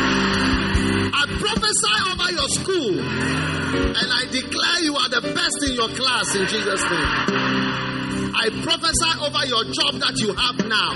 I 1.12 1.24
prophesy 1.38 1.96
over 2.12 2.32
your 2.32 2.48
school 2.48 2.98
and 2.98 4.08
I 4.10 4.24
declare 4.30 4.80
you 4.80 4.96
are 4.96 5.08
the 5.10 5.20
best 5.34 5.62
in 5.68 5.74
your 5.74 5.88
class 5.88 6.34
in 6.34 6.46
Jesus' 6.48 6.82
name. 6.88 7.95
I 8.38 8.50
prophesy 8.62 9.12
over 9.24 9.46
your 9.48 9.64
job 9.72 9.96
that 10.04 10.20
you 10.20 10.28
have 10.36 10.60
now. 10.68 10.92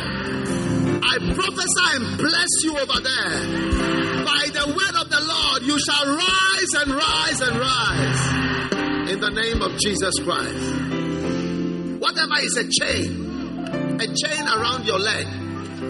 I 1.02 1.16
prophesy 1.32 1.88
and 1.96 2.18
bless 2.18 2.52
you 2.62 2.76
over 2.76 3.00
there. 3.00 3.32
By 4.28 4.44
the 4.52 4.68
word 4.68 4.96
of 5.00 5.08
the 5.08 5.20
Lord, 5.24 5.62
you 5.64 5.80
shall 5.80 6.04
rise 6.04 6.72
and 6.84 6.92
rise 6.92 7.40
and 7.40 7.56
rise 7.56 9.10
in 9.10 9.20
the 9.20 9.30
name 9.30 9.62
of 9.62 9.72
Jesus 9.80 10.14
Christ. 10.20 10.60
Whatever 11.98 12.36
is 12.44 12.56
a 12.60 12.68
chain, 12.68 13.08
a 13.98 14.06
chain 14.06 14.44
around 14.46 14.84
your 14.84 14.98
leg, 14.98 15.26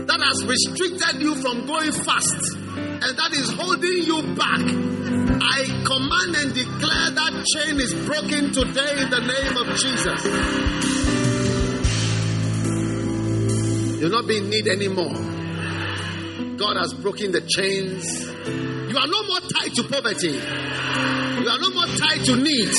that 0.06 0.20
has 0.22 0.46
restricted 0.46 1.20
you 1.20 1.34
from 1.42 1.66
going 1.66 1.90
fast 1.90 2.54
and 2.78 3.10
that 3.18 3.32
is 3.34 3.50
holding 3.58 4.06
you 4.06 4.22
back. 4.38 4.62
I 5.42 5.66
command 5.82 6.36
and 6.46 6.54
declare 6.54 7.10
that 7.10 7.32
chain 7.58 7.80
is 7.80 7.92
broken 8.06 8.52
today 8.54 9.02
in 9.02 9.10
the 9.10 9.20
name 9.26 9.56
of 9.58 9.66
Jesus. 9.76 11.09
You'll 14.00 14.08
not 14.08 14.26
be 14.26 14.38
in 14.38 14.48
need 14.48 14.66
anymore. 14.66 15.12
God 16.56 16.78
has 16.78 16.94
broken 16.94 17.32
the 17.32 17.42
chains. 17.42 18.24
You 18.24 18.96
are 18.96 19.06
no 19.06 19.22
more 19.24 19.40
tied 19.40 19.74
to 19.74 19.82
poverty. 19.82 20.32
You 20.32 21.46
are 21.46 21.58
no 21.58 21.68
more 21.68 21.84
tied 21.84 22.24
to 22.24 22.36
need 22.36 22.72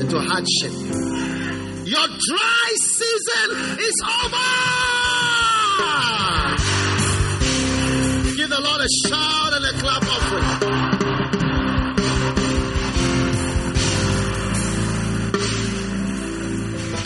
and 0.00 0.10
to 0.10 0.18
hardship. 0.18 0.72
Your 1.86 2.08
dry 2.08 2.74
season 2.82 3.78
is 3.78 3.94
over. 4.18 4.50
Give 8.36 8.50
the 8.50 8.60
Lord 8.60 8.80
a 8.80 8.88
shout 9.06 9.52
and 9.54 9.64
a 9.64 9.72
clap 9.78 10.02
offering. 10.02 10.68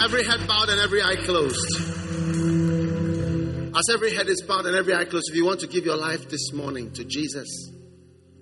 Every 0.02 0.25
head 0.25 0.47
bowed 0.49 0.70
and 0.70 0.81
every 0.81 1.02
eye 1.02 1.17
closed. 1.17 2.02
As 3.75 3.84
every 3.94 4.15
head 4.15 4.28
is 4.28 4.42
bowed 4.42 4.67
and 4.67 4.76
every 4.76 4.94
eye 4.94 5.07
closed, 5.07 5.31
if 5.31 5.36
you 5.36 5.47
want 5.47 5.60
to 5.60 5.67
give 5.67 5.86
your 5.86 5.97
life 5.97 6.28
this 6.28 6.52
morning 6.52 6.92
to 6.92 7.05
Jesus, 7.05 7.73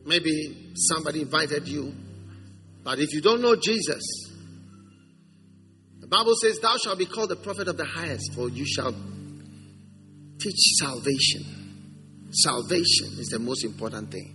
maybe 0.04 0.72
somebody 0.74 1.20
invited 1.20 1.68
you, 1.68 1.94
but 2.82 2.98
if 2.98 3.12
you 3.12 3.20
don't 3.20 3.40
know 3.40 3.54
Jesus, 3.54 4.02
the 6.00 6.08
Bible 6.08 6.34
says, 6.42 6.58
Thou 6.58 6.76
shalt 6.82 6.98
be 6.98 7.06
called 7.06 7.28
the 7.28 7.36
prophet 7.36 7.68
of 7.68 7.76
the 7.76 7.84
highest, 7.84 8.32
for 8.34 8.48
you 8.48 8.66
shall 8.66 8.92
teach 10.40 10.58
salvation. 10.80 11.44
Salvation 12.32 13.18
is 13.18 13.28
the 13.30 13.38
most 13.38 13.64
important 13.64 14.10
thing. 14.10 14.34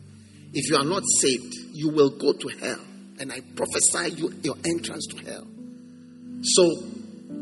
If 0.54 0.70
you 0.70 0.78
are 0.78 0.86
not 0.86 1.04
saved, 1.20 1.54
you 1.74 1.90
will 1.90 2.12
go 2.12 2.32
to 2.32 2.48
hell. 2.60 2.80
And 3.20 3.34
I 3.34 3.42
prophesy 3.56 4.22
you 4.22 4.34
your 4.44 4.56
entrance 4.66 5.08
to 5.08 5.26
hell. 5.26 5.48
So 6.42 6.84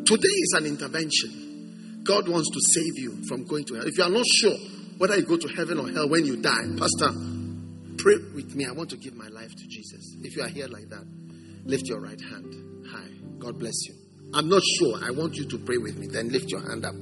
today 0.06 0.27
is 0.27 0.56
an 0.57 0.65
intervention. 0.65 1.43
God 2.03 2.27
wants 2.27 2.49
to 2.49 2.59
save 2.73 2.98
you 2.99 3.23
from 3.27 3.45
going 3.45 3.65
to 3.65 3.75
hell. 3.75 3.88
If 3.88 3.98
you 3.98 4.03
are 4.03 4.09
not 4.09 4.25
sure 4.25 4.56
whether 4.98 5.17
you 5.17 5.23
go 5.23 5.38
to 5.38 5.48
heaven 5.48 5.80
or 5.80 5.90
hell 5.90 6.09
when 6.09 6.25
you 6.25 6.38
die, 6.38 6.67
Pastor, 6.77 7.11
pray 7.98 8.15
with 8.35 8.56
me. 8.56 8.65
I 8.65 8.72
want 8.72 8.90
to 8.91 8.98
give 8.98 9.15
my 9.15 9.27
life 9.27 9.51
to 9.56 9.67
Jesus. 9.67 10.15
If 10.22 10.35
you 10.35 10.43
are 10.43 10.49
here 10.49 10.67
like 10.67 10.90
that, 10.90 11.06
lift 11.65 11.88
your 11.88 12.01
right 12.01 12.19
hand 12.19 12.88
high. 12.88 13.09
God 13.40 13.59
bless 13.59 13.88
you. 13.88 13.95
I'm 14.33 14.49
not 14.49 14.61
sure. 14.64 14.99
I 15.03 15.11
want 15.11 15.35
you 15.35 15.45
to 15.45 15.57
pray 15.59 15.77
with 15.77 15.98
me. 15.98 16.07
Then 16.07 16.30
lift 16.30 16.49
your 16.49 16.61
hand 16.67 16.85
up. 16.85 16.95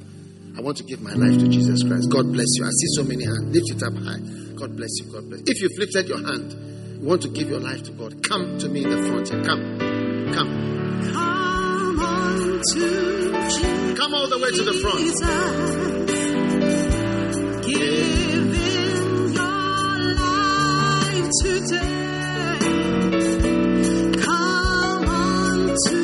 I 0.58 0.62
want 0.62 0.78
to 0.78 0.84
give 0.84 1.02
my 1.02 1.14
life 1.14 1.40
to 1.40 1.48
Jesus 1.48 1.84
Christ. 1.84 2.10
God 2.12 2.32
bless 2.32 2.48
you. 2.58 2.66
I 2.66 2.70
see 2.70 2.88
so 2.96 3.04
many 3.04 3.24
hands. 3.24 3.56
Lift 3.56 3.72
it 3.72 3.84
up 3.84 3.94
high. 4.04 4.20
God 4.56 4.76
bless 4.76 4.92
you. 5.00 5.12
God 5.12 5.30
bless 5.30 5.40
you. 5.40 5.46
If 5.48 5.62
you've 5.62 5.78
lifted 5.80 6.10
your 6.10 6.18
hand, 6.18 7.02
you 7.02 7.08
want 7.08 7.22
to 7.24 7.30
give 7.30 7.50
your 7.50 7.60
life 7.62 7.84
to 7.84 7.92
God, 7.92 8.22
come 8.28 8.60
to 8.60 8.68
me 8.68 8.84
in 8.84 8.90
the 8.90 8.98
front 9.08 9.30
here. 9.30 9.44
Come. 9.44 10.34
Come. 10.34 11.51
Come 13.98 14.14
all 14.14 14.28
the 14.30 14.38
way 14.40 14.52
to 14.52 14.64
the 14.64 14.74
front. 14.82 15.00
Giving 17.66 19.34
your 19.34 19.98
life 20.16 21.30
today. 21.42 22.60
Come 24.24 25.06
on 25.10 25.76
to 25.88 26.00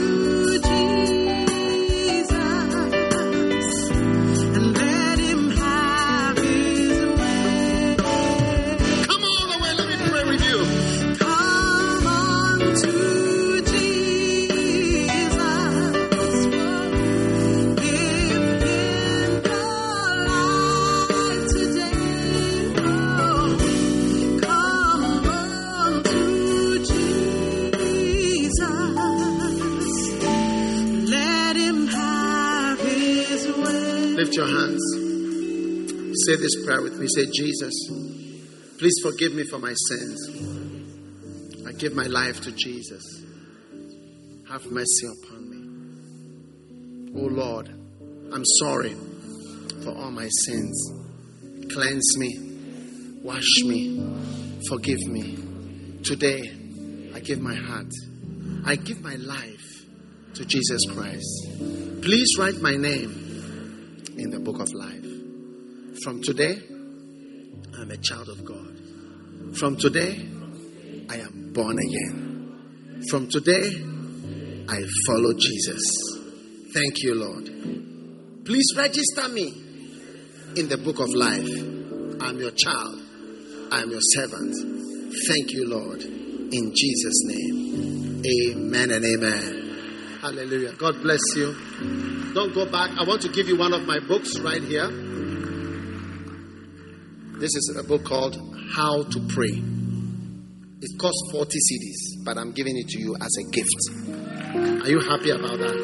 Say 36.28 36.36
this 36.36 36.66
prayer 36.66 36.82
with 36.82 37.00
me. 37.00 37.08
Say, 37.08 37.26
Jesus, 37.34 37.74
please 38.78 38.96
forgive 39.02 39.34
me 39.34 39.46
for 39.46 39.60
my 39.60 39.74
sins. 39.88 41.66
I 41.66 41.72
give 41.72 41.96
my 41.96 42.08
life 42.08 42.42
to 42.42 42.52
Jesus. 42.52 43.24
Have 44.50 44.66
mercy 44.66 45.08
upon 45.08 45.50
me. 45.50 47.14
Oh 47.16 47.28
Lord, 47.28 47.70
I'm 48.34 48.44
sorry 48.60 48.94
for 49.86 49.92
all 49.92 50.12
my 50.12 50.28
sins. 50.46 50.92
Cleanse 51.72 52.18
me, 52.18 53.20
wash 53.24 53.64
me, 53.64 53.98
forgive 54.68 55.00
me. 55.08 55.38
Today, 56.04 56.42
I 57.16 57.22
give 57.22 57.40
my 57.40 57.56
heart, 57.56 57.94
I 58.66 58.76
give 58.76 59.00
my 59.00 59.16
life 59.16 59.86
to 60.34 60.44
Jesus 60.44 60.82
Christ. 60.94 62.02
Please 62.02 62.36
write 62.38 62.60
my 62.60 62.76
name 62.76 64.16
in 64.18 64.30
the 64.30 64.42
book 64.42 64.60
of 64.60 64.68
life. 64.74 65.17
From 66.03 66.22
today, 66.22 66.61
I'm 67.77 67.90
a 67.90 67.98
child 67.98 68.30
of 68.30 68.45
God. 68.45 69.58
From 69.58 69.77
today, 69.77 70.30
I 71.09 71.16
am 71.16 71.51
born 71.53 71.77
again. 71.80 73.03
From 73.09 73.27
today, 73.30 73.72
I 74.69 74.82
follow 75.08 75.34
Jesus. 75.34 75.82
Thank 76.74 77.01
you, 77.01 77.16
Lord. 77.16 78.45
Please 78.45 78.67
register 78.77 79.27
me 79.30 79.48
in 80.56 80.69
the 80.69 80.77
book 80.77 81.00
of 81.00 81.09
life. 81.09 81.50
I'm 82.22 82.38
your 82.40 82.51
child. 82.51 83.01
I'm 83.72 83.90
your 83.90 84.01
servant. 84.01 84.53
Thank 85.27 85.51
you, 85.53 85.67
Lord. 85.67 86.01
In 86.03 86.74
Jesus' 86.76 87.24
name. 87.26 88.22
Amen 88.43 88.92
and 88.92 89.03
amen. 89.03 90.19
Hallelujah. 90.22 90.74
God 90.74 91.01
bless 91.01 91.22
you. 91.35 91.56
Don't 92.35 92.53
go 92.53 92.69
back. 92.69 92.92
I 93.00 93.03
want 93.03 93.22
to 93.24 93.30
give 93.30 93.48
you 93.48 93.58
one 93.58 93.74
of 93.74 93.88
my 93.88 94.00
books 94.00 94.38
right 94.40 94.61
here. 94.61 95.07
This 97.40 97.56
is 97.56 97.78
a 97.78 97.84
book 97.84 98.04
called 98.04 98.36
How 98.74 99.04
to 99.04 99.20
Pray. 99.30 99.62
It 100.82 100.98
costs 100.98 101.22
40 101.32 101.52
cedis, 101.52 102.26
but 102.26 102.36
I'm 102.36 102.52
giving 102.52 102.76
it 102.76 102.88
to 102.88 103.00
you 103.00 103.16
as 103.16 103.32
a 103.38 103.44
gift. 103.52 103.92
Are 104.84 104.90
you 104.90 105.00
happy 105.02 105.30
about 105.30 105.60
that? 105.60 105.78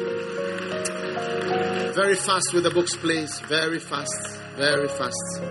Very 1.94 2.16
fast 2.16 2.52
with 2.52 2.64
the 2.64 2.70
books, 2.70 2.96
please. 2.96 3.38
Very 3.42 3.78
fast. 3.78 4.36
Very 4.56 4.88
fast. 4.88 5.42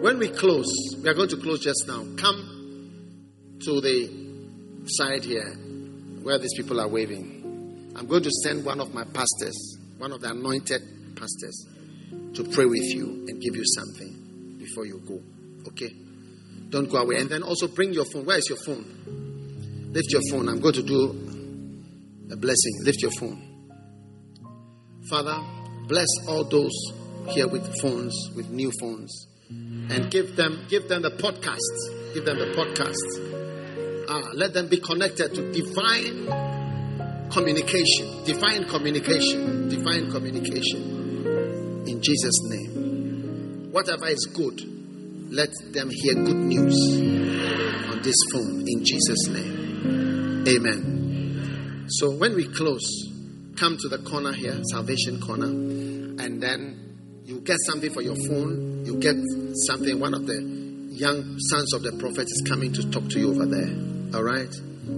When 0.00 0.20
we 0.20 0.28
close, 0.28 0.72
we 1.02 1.08
are 1.08 1.14
going 1.14 1.30
to 1.30 1.38
close 1.38 1.58
just 1.58 1.88
now. 1.88 2.06
Come 2.16 3.58
to 3.64 3.80
the 3.80 4.08
side 4.86 5.24
here 5.24 5.56
where 6.22 6.38
these 6.38 6.54
people 6.56 6.80
are 6.80 6.86
waving. 6.86 7.92
I'm 7.96 8.06
going 8.06 8.22
to 8.22 8.30
send 8.44 8.64
one 8.64 8.80
of 8.80 8.94
my 8.94 9.02
pastors, 9.02 9.76
one 9.98 10.12
of 10.12 10.20
the 10.20 10.30
anointed 10.30 10.82
pastors, 11.16 11.66
to 12.34 12.44
pray 12.44 12.66
with 12.66 12.84
you 12.94 13.26
and 13.26 13.42
give 13.42 13.56
you 13.56 13.64
something 13.74 14.15
before 14.76 14.86
you 14.86 15.00
go. 15.06 15.22
Okay? 15.68 15.90
Don't 16.68 16.90
go 16.90 16.98
away. 16.98 17.16
And 17.16 17.30
then 17.30 17.42
also 17.42 17.68
bring 17.68 17.92
your 17.92 18.04
phone. 18.04 18.26
Where 18.26 18.36
is 18.36 18.46
your 18.48 18.58
phone? 18.58 18.84
Lift 19.92 20.12
your 20.12 20.20
phone. 20.30 20.48
I'm 20.48 20.60
going 20.60 20.74
to 20.74 20.82
do 20.82 21.10
a 22.30 22.36
blessing. 22.36 22.72
Lift 22.82 23.00
your 23.00 23.12
phone. 23.12 23.42
Father, 25.08 25.38
bless 25.88 26.08
all 26.28 26.44
those 26.44 26.74
here 27.28 27.48
with 27.48 27.64
phones, 27.80 28.30
with 28.34 28.50
new 28.50 28.70
phones, 28.80 29.28
and 29.48 30.10
give 30.10 30.36
them 30.36 30.66
give 30.68 30.88
them 30.88 31.02
the 31.02 31.10
podcast. 31.10 32.14
Give 32.14 32.24
them 32.24 32.38
the 32.38 32.52
podcast. 32.56 34.06
Ah, 34.08 34.30
let 34.34 34.52
them 34.52 34.68
be 34.68 34.78
connected 34.78 35.34
to 35.34 35.52
divine 35.52 37.30
communication, 37.30 38.24
divine 38.24 38.64
communication, 38.64 39.68
divine 39.68 40.10
communication. 40.10 41.84
In 41.86 42.02
Jesus' 42.02 42.40
name. 42.50 42.75
Whatever 43.76 44.06
is 44.06 44.24
good, 44.32 44.58
let 45.30 45.50
them 45.74 45.90
hear 45.90 46.14
good 46.14 46.48
news 46.48 46.98
on 47.92 48.00
this 48.00 48.16
phone 48.32 48.64
in 48.66 48.82
Jesus' 48.82 49.28
name. 49.28 50.44
Amen. 50.48 51.84
So 51.90 52.16
when 52.16 52.36
we 52.36 52.48
close, 52.48 52.80
come 53.60 53.76
to 53.76 53.88
the 53.90 53.98
corner 53.98 54.32
here, 54.32 54.58
salvation 54.72 55.20
corner, 55.20 55.48
and 56.24 56.42
then 56.42 57.20
you 57.26 57.40
get 57.40 57.58
something 57.66 57.92
for 57.92 58.00
your 58.00 58.16
phone. 58.16 58.86
You 58.86 58.96
get 58.96 59.16
something. 59.66 60.00
One 60.00 60.14
of 60.14 60.26
the 60.26 60.40
young 60.92 61.36
sons 61.38 61.74
of 61.74 61.82
the 61.82 61.92
prophet 62.00 62.22
is 62.22 62.44
coming 62.48 62.72
to 62.72 62.90
talk 62.90 63.06
to 63.10 63.20
you 63.20 63.34
over 63.34 63.44
there. 63.44 63.76
All 64.14 64.24
right? 64.24 64.48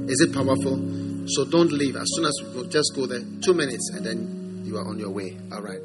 Is 0.07 0.21
it 0.21 0.33
powerful? 0.33 0.79
So 1.27 1.45
don't 1.47 1.73
leave. 1.73 1.97
As 1.97 2.07
soon 2.15 2.27
as 2.27 2.41
we 2.45 2.63
go, 2.63 2.69
just 2.69 2.93
go 2.95 3.07
there. 3.07 3.23
Two 3.43 3.55
minutes, 3.55 3.91
and 3.97 4.07
then 4.07 4.63
you 4.65 4.77
are 4.77 4.87
on 4.87 5.01
your 5.01 5.11
way. 5.11 5.37
All 5.51 5.63
right? 5.63 5.81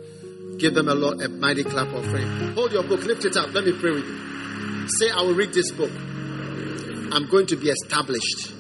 Give 0.58 0.74
them 0.74 0.88
a 0.88 0.96
lot, 0.96 1.22
a 1.22 1.30
mighty 1.30 1.64
clap 1.64 1.88
offering. 1.94 2.54
Hold 2.54 2.72
your 2.72 2.84
book, 2.84 3.04
lift 3.04 3.26
it 3.26 3.36
up. 3.36 3.54
Let 3.54 3.66
me 3.66 3.74
pray 3.80 3.92
with 3.92 4.06
you. 4.06 4.88
Say, 4.88 5.10
I 5.10 5.22
will 5.22 5.34
read 5.34 5.54
this 5.54 5.72
book. 5.72 5.92
I'm 5.92 7.28
going 7.30 7.46
to 7.48 7.56
be 7.56 7.70
established 7.70 8.52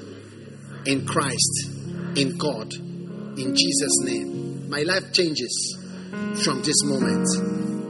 in 0.85 1.05
Christ, 1.05 1.69
in 2.15 2.37
God, 2.37 2.73
in 2.73 3.55
Jesus' 3.55 3.99
name. 4.03 4.69
My 4.69 4.83
life 4.83 5.11
changes 5.13 5.77
from 6.43 6.61
this 6.61 6.83
moment 6.83 7.27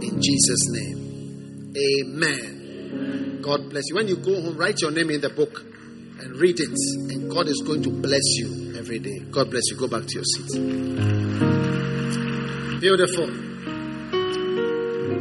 in 0.03 0.21
Jesus' 0.21 0.69
name. 0.71 1.73
Amen. 1.75 3.39
God 3.41 3.69
bless 3.69 3.83
you. 3.89 3.95
When 3.95 4.07
you 4.07 4.17
go 4.17 4.41
home, 4.41 4.57
write 4.57 4.81
your 4.81 4.91
name 4.91 5.09
in 5.09 5.21
the 5.21 5.29
book 5.29 5.61
and 5.61 6.37
read 6.37 6.59
it, 6.59 6.69
and 7.11 7.29
God 7.29 7.47
is 7.47 7.61
going 7.65 7.83
to 7.83 7.89
bless 7.89 8.23
you 8.37 8.75
every 8.77 8.99
day. 8.99 9.19
God 9.31 9.49
bless 9.49 9.63
you. 9.69 9.77
Go 9.77 9.87
back 9.87 10.05
to 10.05 10.13
your 10.13 10.23
seat. 10.23 10.51
Beautiful. 12.79 13.52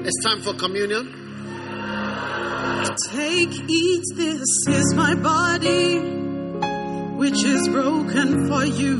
It's 0.04 0.20
time 0.24 0.42
for 0.42 0.52
communion. 0.54 1.12
Take, 3.12 3.54
eat, 3.70 4.02
this 4.16 4.42
is 4.68 4.94
my 4.96 5.14
body, 5.14 6.00
which 7.18 7.44
is 7.44 7.68
broken 7.68 8.48
for 8.48 8.64
you. 8.64 8.96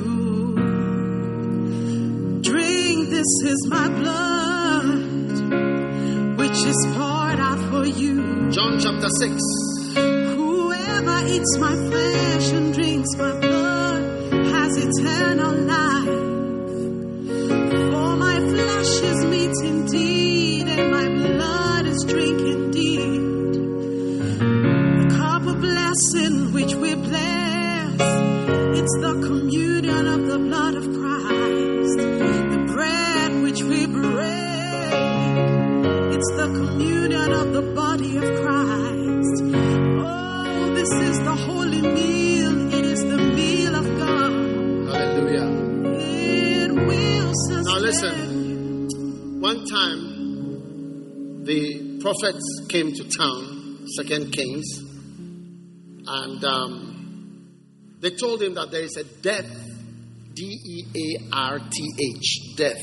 Drink, 2.41 3.11
this 3.11 3.27
is 3.45 3.67
my 3.69 3.89
blood, 3.89 5.19
which 6.39 6.65
is 6.65 6.87
poured 6.95 7.41
out 7.41 7.59
for 7.71 7.85
you. 7.85 8.51
John 8.53 8.79
chapter 8.79 9.09
6. 9.09 9.43
Whoever 9.97 11.27
eats 11.27 11.59
my 11.59 11.75
flesh 11.91 12.53
and 12.53 12.73
drinks 12.73 13.17
my 13.19 13.41
blood 13.41 14.03
has 14.55 14.77
eternal 14.77 15.55
life. 15.67 16.31
For 17.91 18.17
my 18.17 18.39
flesh 18.39 19.01
is 19.03 19.25
meat 19.25 19.57
indeed, 19.65 20.32
and 20.79 20.91
my 20.91 21.07
blood 21.09 21.87
is 21.87 22.05
drink 22.09 22.41
indeed. 22.41 23.21
The 25.01 25.07
cup 25.17 25.47
of 25.47 25.61
blessing 25.61 26.53
which 26.53 26.75
we 26.75 26.95
bless, 26.95 28.01
it's 28.81 28.97
the 29.01 29.15
communion 29.27 30.07
of 30.07 30.27
the 30.27 30.39
blood 30.39 30.75
of 30.75 30.85
Christ. 30.85 31.99
The 32.55 32.61
bread 32.73 33.43
which 33.43 33.63
we 33.63 33.87
break, 33.87 34.93
it's 36.15 36.31
the 36.41 36.49
communion 36.59 37.33
of 37.33 37.53
the 37.53 37.63
body 37.75 38.17
of 38.17 38.25
Christ. 38.43 39.43
Oh, 40.05 40.73
this 40.75 40.91
is 40.91 41.19
the 41.19 41.35
holy 41.35 41.83
meal. 41.83 42.75
It 42.75 42.85
is 42.85 43.01
the 43.05 43.19
meal 43.19 43.75
of 43.75 43.85
God. 43.99 44.33
Hallelujah. 44.95 45.49
It 45.99 46.73
will 46.73 47.33
sustain. 47.49 47.65
Now 47.65 47.79
listen. 47.79 48.31
One 49.41 49.65
time, 49.67 50.12
the 51.45 51.99
prophets 52.01 52.67
came 52.69 52.93
to 52.93 53.09
town, 53.09 53.87
Second 53.97 54.33
Kings, 54.33 54.65
and 56.07 56.45
um, 56.45 57.49
they 58.01 58.11
told 58.11 58.43
him 58.43 58.55
that 58.55 58.71
there 58.71 58.83
is 58.83 58.97
a 58.97 59.05
death, 59.23 59.51
D 60.35 60.43
E 60.45 60.85
A 60.97 61.35
R 61.35 61.59
T 61.59 62.17
H, 62.17 62.57
death 62.57 62.83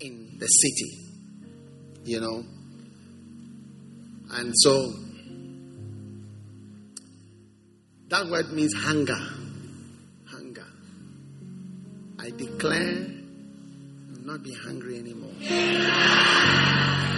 in 0.00 0.36
the 0.38 0.46
city. 0.46 0.98
You 2.04 2.20
know, 2.20 2.44
and 4.32 4.52
so 4.54 4.92
that 8.08 8.26
word 8.28 8.52
means 8.52 8.74
hunger. 8.74 9.18
Hunger. 10.26 10.66
I 12.18 12.30
declare 12.30 13.06
will 14.10 14.26
not 14.26 14.42
be 14.42 14.52
hungry 14.54 14.98
anymore. 14.98 15.32
Yeah. 15.40 17.11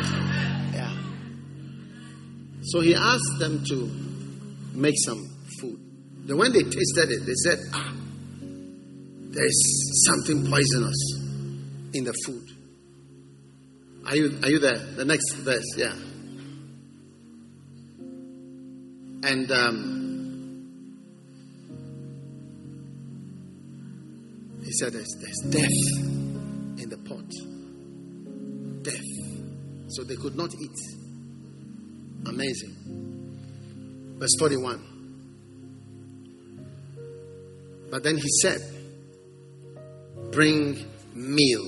So 2.65 2.81
he 2.81 2.94
asked 2.94 3.39
them 3.39 3.62
to 3.68 3.91
make 4.76 4.94
some 5.05 5.23
food. 5.60 5.78
Then 6.25 6.39
when 6.39 6.52
they 6.52 6.62
tasted 6.62 7.10
it, 7.10 7.26
they 7.26 7.34
said, 7.34 7.59
Ah, 7.75 7.93
there's 9.31 10.05
something 10.07 10.47
poisonous 10.47 11.20
in 11.93 12.05
the 12.05 12.15
food. 12.25 12.49
Are 14.07 14.17
you 14.17 14.39
are 14.43 14.49
you 14.49 14.59
there? 14.59 14.76
The 14.76 15.05
next 15.05 15.34
verse, 15.36 15.76
yeah. 15.76 15.94
And 19.25 19.51
um, 19.51 20.05
he 24.62 24.73
said, 24.73 24.93
there's, 24.93 25.17
there's 25.18 25.39
death 25.51 26.02
in 26.83 26.91
the 26.91 26.99
pot. 26.99 27.25
Death. 28.83 29.01
So 29.89 30.05
they 30.05 30.17
could 30.17 30.36
not 30.36 30.51
eat. 30.60 31.03
Amazing. 32.27 34.17
Verse 34.19 34.35
41. 34.39 34.94
But 37.91 38.03
then 38.03 38.17
he 38.17 38.28
said, 38.43 38.61
Bring 40.33 40.85
meal. 41.15 41.65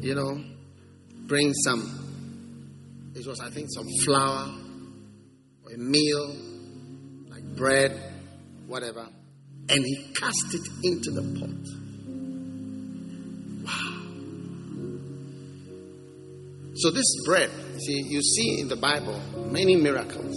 You 0.00 0.14
know, 0.14 0.42
bring 1.26 1.52
some. 1.64 3.12
It 3.14 3.26
was, 3.26 3.40
I 3.40 3.50
think, 3.50 3.68
some 3.74 3.86
flour 4.04 4.54
or 5.64 5.72
a 5.72 5.78
meal, 5.78 6.36
like 7.28 7.44
bread, 7.56 8.00
whatever. 8.66 9.06
And 9.68 9.84
he 9.84 10.12
cast 10.14 10.54
it 10.54 10.68
into 10.82 11.10
the 11.10 11.40
pot. 11.40 11.83
So, 16.76 16.90
this 16.90 17.24
bread, 17.24 17.50
see, 17.78 18.02
you 18.08 18.20
see 18.20 18.60
in 18.60 18.68
the 18.68 18.76
Bible 18.76 19.20
many 19.50 19.76
miracles. 19.76 20.34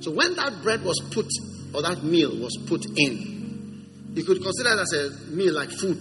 So, 0.00 0.10
when 0.10 0.34
that 0.36 0.62
bread 0.62 0.82
was 0.82 0.98
put, 1.12 1.26
or 1.74 1.82
that 1.82 2.02
meal 2.02 2.30
was 2.38 2.56
put 2.66 2.86
in, 2.96 3.86
you 4.14 4.24
could 4.24 4.42
consider 4.42 4.70
it 4.70 4.80
as 4.80 4.92
a 4.94 5.30
meal 5.30 5.54
like 5.54 5.70
food. 5.70 6.00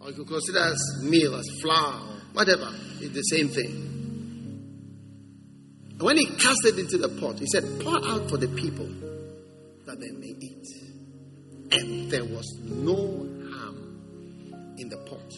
Or 0.00 0.10
you 0.10 0.14
could 0.14 0.28
consider 0.28 0.58
it 0.58 0.72
as 0.72 1.04
meal 1.04 1.34
as 1.34 1.48
flour, 1.60 2.00
whatever. 2.32 2.72
It's 3.00 3.12
the 3.12 3.22
same 3.22 3.48
thing. 3.48 3.90
And 5.90 6.02
when 6.02 6.16
he 6.16 6.26
cast 6.26 6.64
it 6.64 6.78
into 6.78 6.96
the 6.96 7.08
pot, 7.08 7.38
he 7.38 7.46
said, 7.46 7.64
Pour 7.80 7.96
out 8.08 8.30
for 8.30 8.36
the 8.36 8.48
people 8.48 8.86
that 9.86 9.98
they 10.00 10.10
may 10.12 10.34
eat. 10.40 10.66
And 11.72 12.10
there 12.10 12.24
was 12.24 12.46
no 12.64 12.96
harm 13.52 14.74
in 14.78 14.88
the 14.88 14.96
pot. 14.96 15.34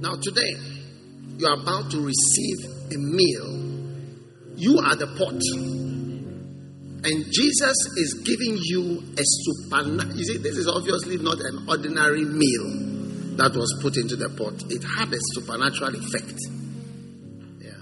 Now, 0.00 0.14
today, 0.22 0.54
you 1.40 1.46
are 1.46 1.56
about 1.56 1.90
to 1.90 2.00
receive 2.04 2.58
a 2.92 2.98
meal. 2.98 3.48
You 4.56 4.78
are 4.78 4.94
the 4.94 5.06
pot. 5.16 5.40
And 7.02 7.24
Jesus 7.32 7.76
is 7.96 8.20
giving 8.24 8.58
you 8.60 9.02
a 9.16 9.22
supernatural. 9.24 10.16
You 10.16 10.24
see, 10.24 10.36
this 10.36 10.58
is 10.58 10.68
obviously 10.68 11.16
not 11.16 11.38
an 11.40 11.64
ordinary 11.66 12.26
meal 12.26 12.90
that 13.38 13.56
was 13.56 13.80
put 13.80 13.96
into 13.96 14.16
the 14.16 14.28
pot, 14.28 14.52
it 14.68 14.84
had 14.84 15.08
a 15.08 15.18
supernatural 15.32 15.96
effect. 15.96 16.36
Yeah. 17.58 17.72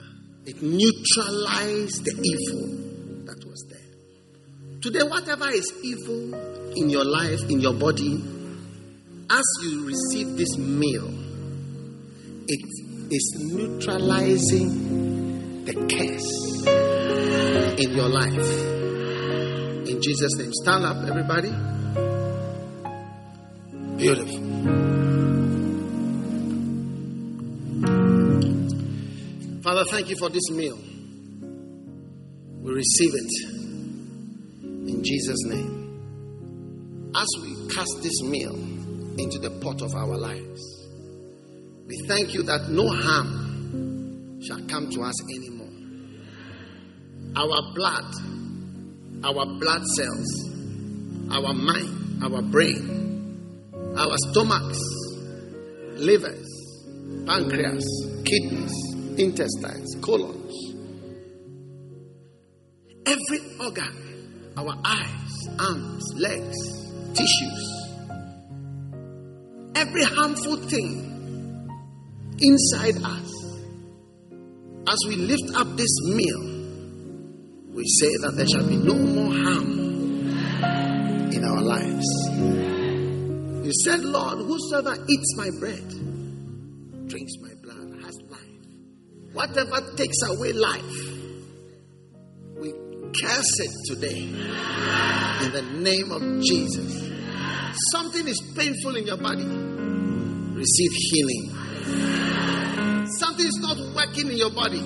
It 0.46 0.62
neutralized 0.62 2.04
the 2.04 2.14
evil 2.14 3.26
that 3.26 3.44
was 3.44 3.66
there. 3.68 4.80
Today, 4.80 5.02
whatever 5.02 5.48
is 5.48 5.72
evil 5.82 6.70
in 6.76 6.90
your 6.90 7.04
life, 7.04 7.42
in 7.50 7.58
your 7.58 7.74
body, 7.74 8.22
as 9.30 9.44
you 9.62 9.84
receive 9.84 10.36
this 10.36 10.56
meal, 10.56 11.10
it 12.46 12.87
is 13.10 13.34
neutralizing 13.38 15.64
the 15.64 15.74
curse 15.74 16.66
in 17.78 17.96
your 17.96 18.08
life. 18.08 18.50
In 19.88 20.02
Jesus' 20.02 20.36
name, 20.36 20.52
stand 20.52 20.84
up, 20.84 20.96
everybody. 21.08 21.50
Beautiful. 23.96 24.38
Father, 29.62 29.84
thank 29.90 30.10
you 30.10 30.16
for 30.16 30.28
this 30.28 30.50
meal. 30.50 30.78
We 32.62 32.72
receive 32.72 33.14
it 33.14 33.32
in 34.62 35.02
Jesus' 35.02 35.44
name. 35.46 35.78
As 37.14 37.26
we 37.42 37.68
cast 37.74 38.02
this 38.02 38.22
meal 38.22 38.54
into 39.18 39.38
the 39.38 39.50
pot 39.62 39.80
of 39.82 39.94
our 39.94 40.16
lives, 40.16 40.77
we 41.88 41.96
thank 42.06 42.34
you 42.34 42.42
that 42.42 42.68
no 42.68 42.86
harm 42.86 44.40
shall 44.42 44.60
come 44.68 44.90
to 44.90 45.00
us 45.00 45.14
anymore. 45.34 45.72
Our 47.34 47.72
blood, 47.74 48.04
our 49.24 49.46
blood 49.58 49.82
cells, 49.96 50.50
our 51.32 51.54
mind, 51.54 52.22
our 52.22 52.42
brain, 52.42 53.72
our 53.96 54.14
stomachs, 54.28 54.78
livers, 55.94 56.46
pancreas, 57.26 57.86
kidneys, 58.26 58.74
intestines, 59.16 59.96
colons, 60.02 60.52
every 63.06 63.40
organ, 63.64 64.52
our 64.58 64.74
eyes, 64.84 65.48
arms, 65.58 66.04
legs, 66.16 66.56
tissues, 67.14 67.98
every 69.74 70.04
harmful 70.04 70.58
thing 70.68 71.17
inside 72.40 73.02
us. 73.02 73.38
As 74.86 74.98
we 75.06 75.16
lift 75.16 75.54
up 75.54 75.76
this 75.76 75.94
meal, 76.14 76.40
we 77.74 77.84
say 78.00 78.08
that 78.22 78.32
there 78.36 78.46
shall 78.46 78.66
be 78.66 78.76
no 78.76 78.94
more 78.94 79.32
harm 79.32 79.78
in 81.32 81.44
our 81.44 81.62
lives. 81.62 82.06
You 83.64 83.72
said, 83.84 84.00
Lord, 84.00 84.38
whosoever 84.38 84.96
eats 85.08 85.36
my 85.36 85.50
bread, 85.60 85.88
drinks 87.08 87.32
my 87.42 87.54
blood, 87.62 88.02
has 88.02 88.16
life. 88.30 88.40
Whatever 89.34 89.94
takes 89.96 90.16
away 90.26 90.52
life, 90.54 90.82
we 92.56 92.72
curse 93.20 93.60
it 93.60 93.70
today 93.88 94.22
in 95.44 95.52
the 95.52 95.62
name 95.80 96.10
of 96.10 96.42
Jesus. 96.42 97.10
Something 97.92 98.26
is 98.26 98.40
painful 98.56 98.96
in 98.96 99.06
your 99.06 99.18
body, 99.18 99.44
receive 99.44 100.90
healing. 100.92 101.67
Something 103.18 103.46
is 103.46 103.58
not 103.60 103.78
working 103.94 104.30
in 104.30 104.36
your 104.36 104.50
body, 104.50 104.82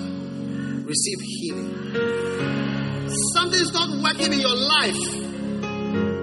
receive 0.85 1.21
healing. 1.21 1.69
Something 3.33 3.59
is 3.59 3.71
not 3.73 3.89
working 4.01 4.33
in 4.33 4.39
your 4.39 4.55
life, 4.55 4.97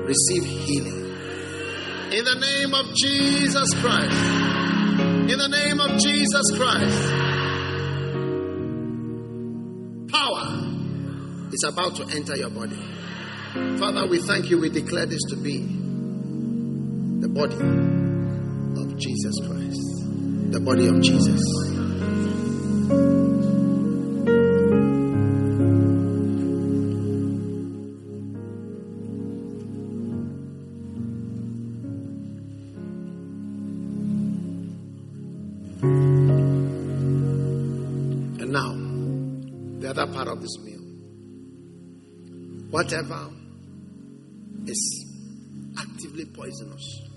receive 0.07 0.45
healing. 0.45 1.01
In 2.13 2.25
the 2.25 2.35
name 2.41 2.75
of 2.75 2.93
Jesus 2.95 3.73
Christ. 3.81 4.17
In 5.31 5.39
the 5.39 5.49
name 5.49 5.81
of 5.81 5.97
Jesus 6.01 6.51
Christ. 6.57 7.13
Power 10.11 10.43
is 11.53 11.63
about 11.69 11.95
to 11.97 12.03
enter 12.17 12.37
your 12.37 12.51
body. 12.51 12.77
Father, 13.79 14.07
we 14.09 14.19
thank 14.19 14.51
you. 14.51 14.59
We 14.61 14.71
declare 14.71 15.07
this 15.07 15.23
to 15.31 15.37
be 15.37 15.59
the 17.21 17.29
body 17.29 17.57
of 18.81 18.97
Jesus 18.99 19.39
Christ. 19.47 19.60
The 20.51 20.59
body 20.59 20.89
of 20.89 21.01
Jesus. 21.01 21.41
And 38.41 38.51
now, 38.51 38.75
the 39.79 39.91
other 39.91 40.07
part 40.13 40.27
of 40.27 40.43
this 40.43 40.59
meal. 40.65 40.81
Whatever 42.71 43.31
is 44.67 45.07
actively 45.79 46.25
poisonous 46.25 47.10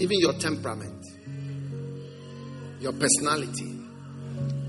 even 0.00 0.18
your 0.18 0.32
temperament, 0.34 1.04
your 2.80 2.92
personality, 2.92 3.78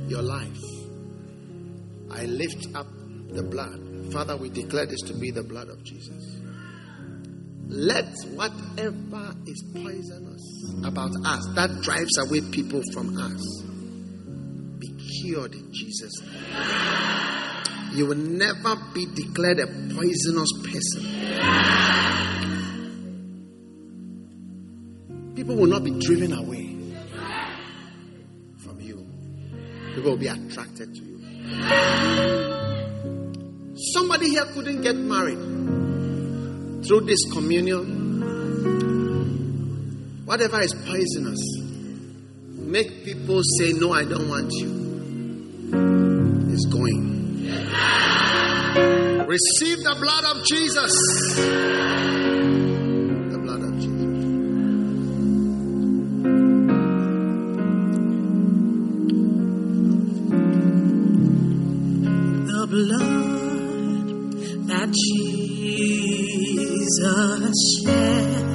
your 0.08 0.22
life, 0.22 0.62
I 2.12 2.26
lift 2.26 2.68
up 2.76 2.88
the 3.30 3.44
blood. 3.44 4.12
Father, 4.12 4.36
we 4.36 4.50
declare 4.50 4.86
this 4.86 5.02
to 5.08 5.14
be 5.14 5.32
the 5.32 5.44
blood 5.44 5.70
of 5.70 5.82
Jesus. 5.84 6.42
Let 7.68 8.14
whatever 8.36 9.34
is 9.48 9.64
poisonous 9.74 10.74
about 10.84 11.12
us 11.26 11.48
that 11.56 11.82
drives 11.82 12.18
away 12.18 12.42
people 12.52 12.82
from 12.92 13.18
us 13.18 13.64
be 14.78 14.90
cured 15.22 15.54
in 15.54 15.72
Jesus' 15.72 16.22
name. 16.22 17.94
You 17.94 18.08
will 18.08 18.18
never 18.18 18.76
be 18.94 19.06
declared 19.06 19.60
a 19.60 19.68
poisonous 19.68 20.52
person. 20.64 22.41
People 25.42 25.56
will 25.56 25.66
not 25.66 25.84
be 25.84 25.90
driven 25.90 26.34
away 26.34 26.68
from 28.64 28.80
you, 28.80 29.04
people 29.96 30.12
will 30.12 30.18
be 30.18 30.28
attracted 30.28 30.94
to 30.94 31.02
you. 31.02 31.20
Somebody 33.92 34.30
here 34.30 34.46
couldn't 34.54 34.82
get 34.82 34.96
married 34.96 35.40
through 36.86 37.08
this 37.08 37.24
communion. 37.34 38.22
Whatever 40.26 40.62
is 40.62 40.76
poisonous, 40.76 41.40
make 42.60 43.04
people 43.04 43.42
say, 43.58 43.74
No, 43.74 43.94
I 43.94 44.04
don't 44.06 44.30
want 44.30 44.52
you. 44.54 44.70
It's 46.54 46.66
going. 46.68 47.48
Receive 49.26 49.80
the 49.80 49.96
blood 50.00 50.24
of 50.36 50.46
Jesus. 50.46 52.41
Jesus. 64.94 66.52
shed 67.86 68.51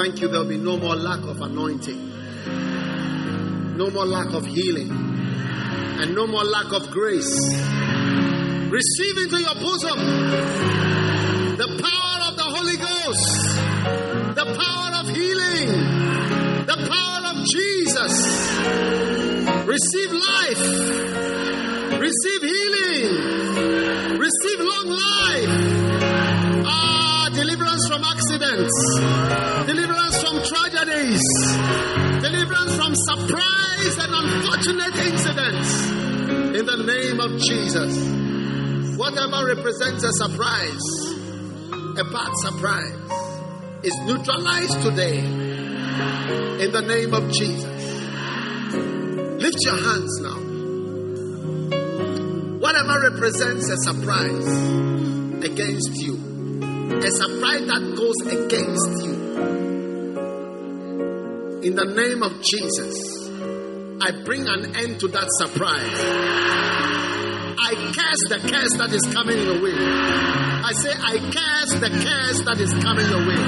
thank 0.00 0.20
you 0.22 0.28
there'll 0.28 0.46
be 0.46 0.56
no 0.56 0.78
more 0.78 0.96
lack 0.96 1.20
of 1.24 1.42
anointing, 1.42 2.08
no 3.76 3.90
more 3.90 4.06
lack 4.06 4.32
of 4.32 4.46
healing, 4.46 4.88
and 4.90 6.14
no 6.14 6.26
more 6.26 6.42
lack 6.42 6.72
of 6.72 6.90
grace. 6.90 7.36
Receive 8.70 9.18
into 9.18 9.38
your 9.42 9.54
bosom 9.56 9.98
the 11.58 11.68
power 11.84 12.18
of 12.28 12.36
the 12.36 12.48
Holy 12.56 12.78
Ghost, 12.78 13.28
the 14.36 14.46
power 14.62 14.90
of 15.00 15.08
healing, 15.14 15.68
the 16.64 16.78
power 16.88 17.20
of 17.32 17.44
Jesus. 17.44 18.14
Receive 19.66 20.12
life, 20.12 20.64
receive 22.00 22.42
healing, 22.42 24.18
receive 24.18 24.60
long 24.60 24.88
life. 24.88 25.52
Ah, 26.64 27.28
deliverance 27.34 27.86
from 27.86 28.02
accidents, 28.02 28.72
tragedies, 30.84 31.22
deliverance 32.22 32.76
from 32.76 32.94
surprise 32.94 33.98
and 33.98 34.12
unfortunate 34.14 34.96
incidents. 35.06 35.90
In 36.58 36.66
the 36.66 36.76
name 36.86 37.20
of 37.20 37.40
Jesus. 37.40 37.96
Whatever 38.96 39.46
represents 39.46 40.04
a 40.04 40.12
surprise, 40.12 41.14
a 41.98 42.04
bad 42.04 42.30
surprise, 42.36 42.94
is 43.82 43.96
neutralized 44.06 44.82
today. 44.82 45.18
In 45.18 46.72
the 46.72 46.82
name 46.86 47.14
of 47.14 47.30
Jesus. 47.32 47.64
Lift 49.40 49.58
your 49.64 49.76
hands 49.76 50.20
now. 50.20 50.40
Whatever 52.58 53.10
represents 53.10 53.70
a 53.70 53.76
surprise 53.78 54.46
against 55.44 55.96
you, 55.96 56.14
a 56.98 57.10
surprise 57.10 57.66
that 57.66 57.94
goes 57.96 58.20
against 58.32 59.04
you. 59.04 59.69
In 61.62 61.74
the 61.74 61.84
name 61.84 62.22
of 62.22 62.40
Jesus, 62.40 63.28
I 64.00 64.12
bring 64.24 64.48
an 64.48 64.74
end 64.76 64.98
to 65.00 65.08
that 65.08 65.26
surprise. 65.28 66.00
I 67.58 67.74
curse 67.92 68.24
the 68.30 68.38
curse 68.48 68.72
that 68.78 68.90
is 68.94 69.02
coming 69.12 69.36
your 69.36 69.60
way. 69.62 69.74
I 69.76 70.72
say, 70.72 70.90
I 70.90 71.18
curse 71.18 71.74
the 71.80 71.90
curse 71.90 72.40
that 72.46 72.60
is 72.60 72.72
coming 72.82 73.06
your 73.10 73.26
way. 73.28 73.42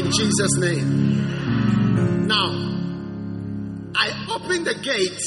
In 0.00 0.10
Jesus' 0.12 0.58
name. 0.58 2.26
Now, 2.26 2.50
I 3.96 4.12
open 4.30 4.64
the 4.64 4.74
gate 4.74 5.24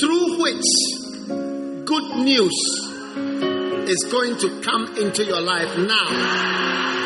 through 0.00 0.42
which 0.42 0.66
good 1.86 2.24
news 2.24 2.58
is 3.88 4.02
going 4.10 4.36
to 4.38 4.60
come 4.62 4.96
into 4.98 5.24
your 5.24 5.40
life 5.40 5.78
now. 5.78 6.99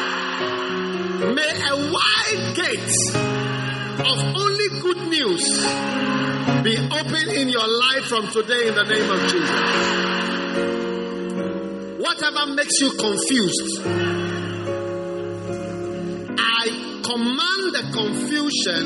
May 1.32 1.52
a 1.70 1.76
wide 1.92 2.54
gate 2.54 2.94
of 4.00 4.18
only 4.36 4.68
good 4.82 5.00
news 5.08 5.44
be 6.62 6.76
open 6.76 7.28
in 7.30 7.48
your 7.48 7.66
life 7.66 8.04
from 8.04 8.28
today 8.28 8.68
in 8.68 8.74
the 8.74 8.84
name 8.84 9.10
of 9.10 9.20
Jesus. 9.32 9.60
Whatever 11.98 12.46
makes 12.54 12.80
you 12.80 12.90
confused, 12.92 13.86
I 16.38 16.68
command 17.02 17.72
the 17.72 17.84
confusion 17.92 18.84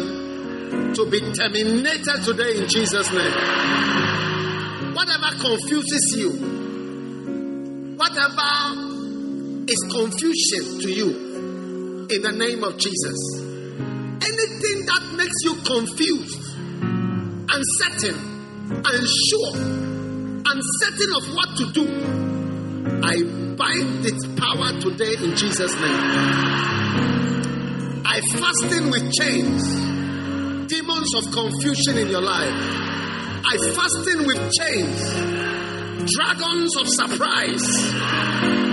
to 0.95 1.07
be 1.11 1.21
terminated 1.33 2.23
today 2.25 2.59
in 2.59 2.69
Jesus' 2.69 3.11
name. 3.13 3.35
Whatever 4.95 5.31
confuses 5.41 6.15
you, 6.17 6.31
whatever 7.97 8.75
is 9.67 9.81
confusion 9.91 10.81
to 10.81 10.91
you, 10.91 11.28
in 12.11 12.23
the 12.23 12.33
name 12.33 12.65
of 12.65 12.79
Jesus. 12.79 13.19
Anything 13.39 14.87
that 14.87 15.13
makes 15.13 15.39
you 15.45 15.55
confused, 15.61 16.41
uncertain, 17.53 18.17
unsure, 18.81 19.53
uncertain 20.41 21.13
of 21.13 21.25
what 21.37 21.57
to 21.59 21.65
do, 21.73 21.85
I 23.05 23.23
bind 23.57 24.07
its 24.07 24.25
power 24.41 24.73
today 24.81 25.15
in 25.23 25.37
Jesus' 25.37 25.75
name. 25.75 26.05
I 28.07 28.21
fasten 28.41 28.91
with 28.91 29.13
chains, 29.13 29.63
demons 30.67 31.15
of 31.15 31.31
confusion 31.31 31.99
in 31.99 32.09
your 32.09 32.23
life. 32.23 32.55
I 33.45 33.57
fasten 33.77 34.27
with 34.27 34.51
chains, 34.57 34.99
dragons 36.17 36.75
of 36.77 36.89
surprise, 36.89 37.69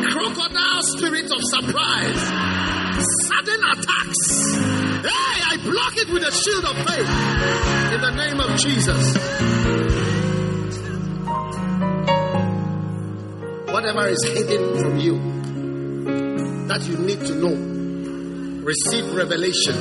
crocodile 0.08 0.82
spirit 0.96 1.32
of 1.32 1.42
surprise, 1.44 2.56
sudden 3.02 3.62
attacks. 3.72 4.56
Hey, 5.04 5.36
I 5.52 5.58
block 5.64 5.98
it 5.98 6.10
with 6.10 6.24
a 6.24 6.32
shield 6.32 6.66
of 6.66 6.76
faith 6.86 7.10
in 7.94 8.02
the 8.02 8.12
name 8.16 8.40
of 8.40 8.58
Jesus. 8.60 9.18
Whatever 13.72 14.08
is 14.08 14.24
hidden 14.24 14.80
from 14.80 15.00
you 15.00 15.36
that 16.68 16.88
you 16.88 16.98
need 16.98 17.20
to 17.20 17.36
know, 17.36 17.56
receive 18.64 19.14
revelation, 19.14 19.76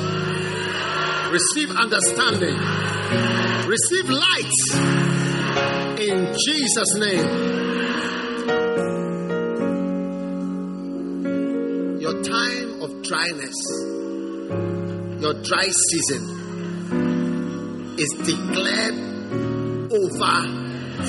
receive 1.31 1.71
understanding, 1.71 2.57
receive 3.67 4.09
light 4.09 4.55
in 5.99 6.35
Jesus' 6.45 6.95
name. 6.95 7.64
Dryness, 13.07 13.55
your 15.21 15.33
dry 15.43 15.67
season 15.89 16.23
is 17.97 18.09
declared 18.25 18.95
over 19.91 20.37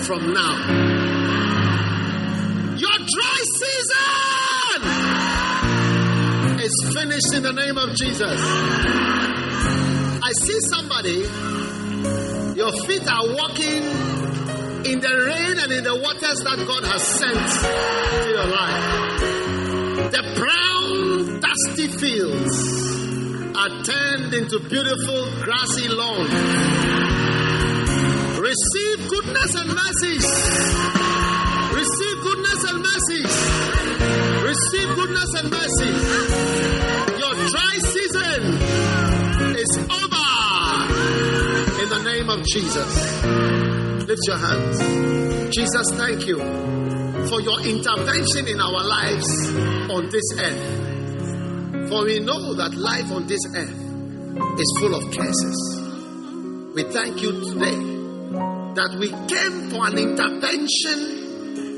from 0.04 0.32
now. 0.34 0.56
Your 2.76 2.98
dry 3.14 3.40
season 3.60 4.80
is 6.60 6.74
finished 6.94 7.32
in 7.34 7.42
the 7.42 7.52
name 7.52 7.78
of 7.78 7.94
Jesus. 7.94 8.40
I 10.22 10.32
see 10.32 10.60
somebody, 10.68 11.26
your 12.58 12.72
feet 12.86 13.06
are 13.08 13.26
walking 13.34 13.82
in 14.84 15.00
the 15.00 15.14
rain 15.26 15.58
and 15.58 15.72
in 15.72 15.84
the 15.84 15.94
waters 15.96 16.38
that 16.44 16.58
God 16.66 16.84
has 16.84 17.02
sent 17.02 17.34
to 17.34 18.30
your 18.30 18.46
life. 18.46 18.84
The 20.12 20.22
brown, 20.36 20.75
dusty 21.40 21.88
fields 21.88 22.56
are 23.56 23.82
turned 23.82 24.34
into 24.34 24.58
beautiful 24.68 25.28
grassy 25.42 25.88
lawns. 25.88 26.32
Receive 28.38 29.08
goodness 29.08 29.54
and 29.54 29.68
mercies. 29.68 30.26
Receive 31.74 32.16
goodness 32.22 32.64
and 32.68 32.78
mercies. 32.82 33.32
Receive 34.44 34.88
goodness 34.94 35.34
and 35.34 35.50
mercy. 35.50 35.92
Your 37.18 37.34
dry 37.50 37.74
season 37.80 38.42
is 39.56 39.78
over. 39.90 40.28
In 41.82 41.88
the 41.88 42.02
name 42.04 42.28
of 42.30 42.44
Jesus. 42.46 43.22
Lift 44.06 44.22
your 44.26 44.38
hands. 44.38 44.78
Jesus, 45.54 45.90
thank 45.94 46.26
you 46.26 46.38
for 47.28 47.40
your 47.40 47.60
intervention 47.60 48.46
in 48.46 48.60
our 48.60 48.84
lives 48.84 49.50
on 49.90 50.08
this 50.10 50.32
earth. 50.38 50.95
For 51.88 52.04
we 52.04 52.18
know 52.18 52.54
that 52.54 52.74
life 52.74 53.12
on 53.12 53.26
this 53.28 53.46
earth 53.54 53.86
is 54.58 54.76
full 54.80 54.94
of 54.94 55.04
curses. 55.14 55.82
We 56.74 56.82
thank 56.82 57.22
you 57.22 57.30
today 57.44 57.78
that 58.74 58.96
we 58.98 59.08
came 59.08 59.70
for 59.70 59.86
an 59.86 59.96
intervention 59.96 61.16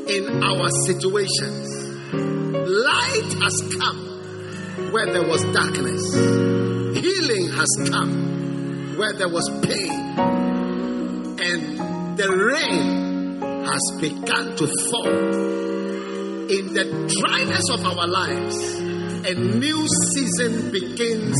in 0.09 0.43
our 0.43 0.71
situations. 0.87 1.69
Light 2.15 3.33
has 3.43 3.61
come 3.79 4.93
where 4.93 5.13
there 5.13 5.29
was 5.29 5.43
darkness, 5.53 6.15
healing 6.15 7.51
has 7.53 7.69
come 7.91 8.97
where 8.97 9.13
there 9.13 9.29
was 9.29 9.49
pain, 9.63 10.19
and 11.39 12.17
the 12.17 12.29
rain 12.33 13.43
has 13.67 13.83
begun 14.01 14.57
to 14.57 14.67
fall. 14.91 15.59
In 16.49 16.73
the 16.73 16.85
dryness 17.21 17.69
of 17.71 17.85
our 17.87 18.09
lives, 18.09 18.88
a 19.25 19.35
new 19.35 19.87
season 20.13 20.71
begins 20.71 21.37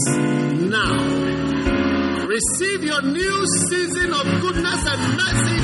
now. 0.69 2.27
Receive 2.27 2.83
your 2.85 3.03
new 3.03 3.47
season 3.69 4.13
of 4.13 4.25
goodness 4.41 4.87
and 4.87 5.17
mercy. 5.17 5.61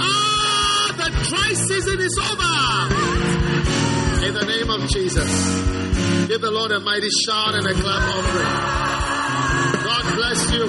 Ah, 0.00 0.94
the 0.96 1.10
dry 1.28 1.52
season 1.52 2.00
is 2.00 2.18
over. 2.30 2.54
In 4.26 4.34
the 4.34 4.44
name 4.44 4.70
of 4.70 4.88
Jesus, 4.90 5.30
give 6.28 6.40
the 6.40 6.50
Lord 6.50 6.72
a 6.72 6.80
mighty 6.80 7.10
shout 7.26 7.54
and 7.54 7.66
a 7.66 7.74
clap 7.74 8.02
offering. 8.16 8.52
God 9.84 10.14
bless 10.16 10.52
you. 10.52 10.66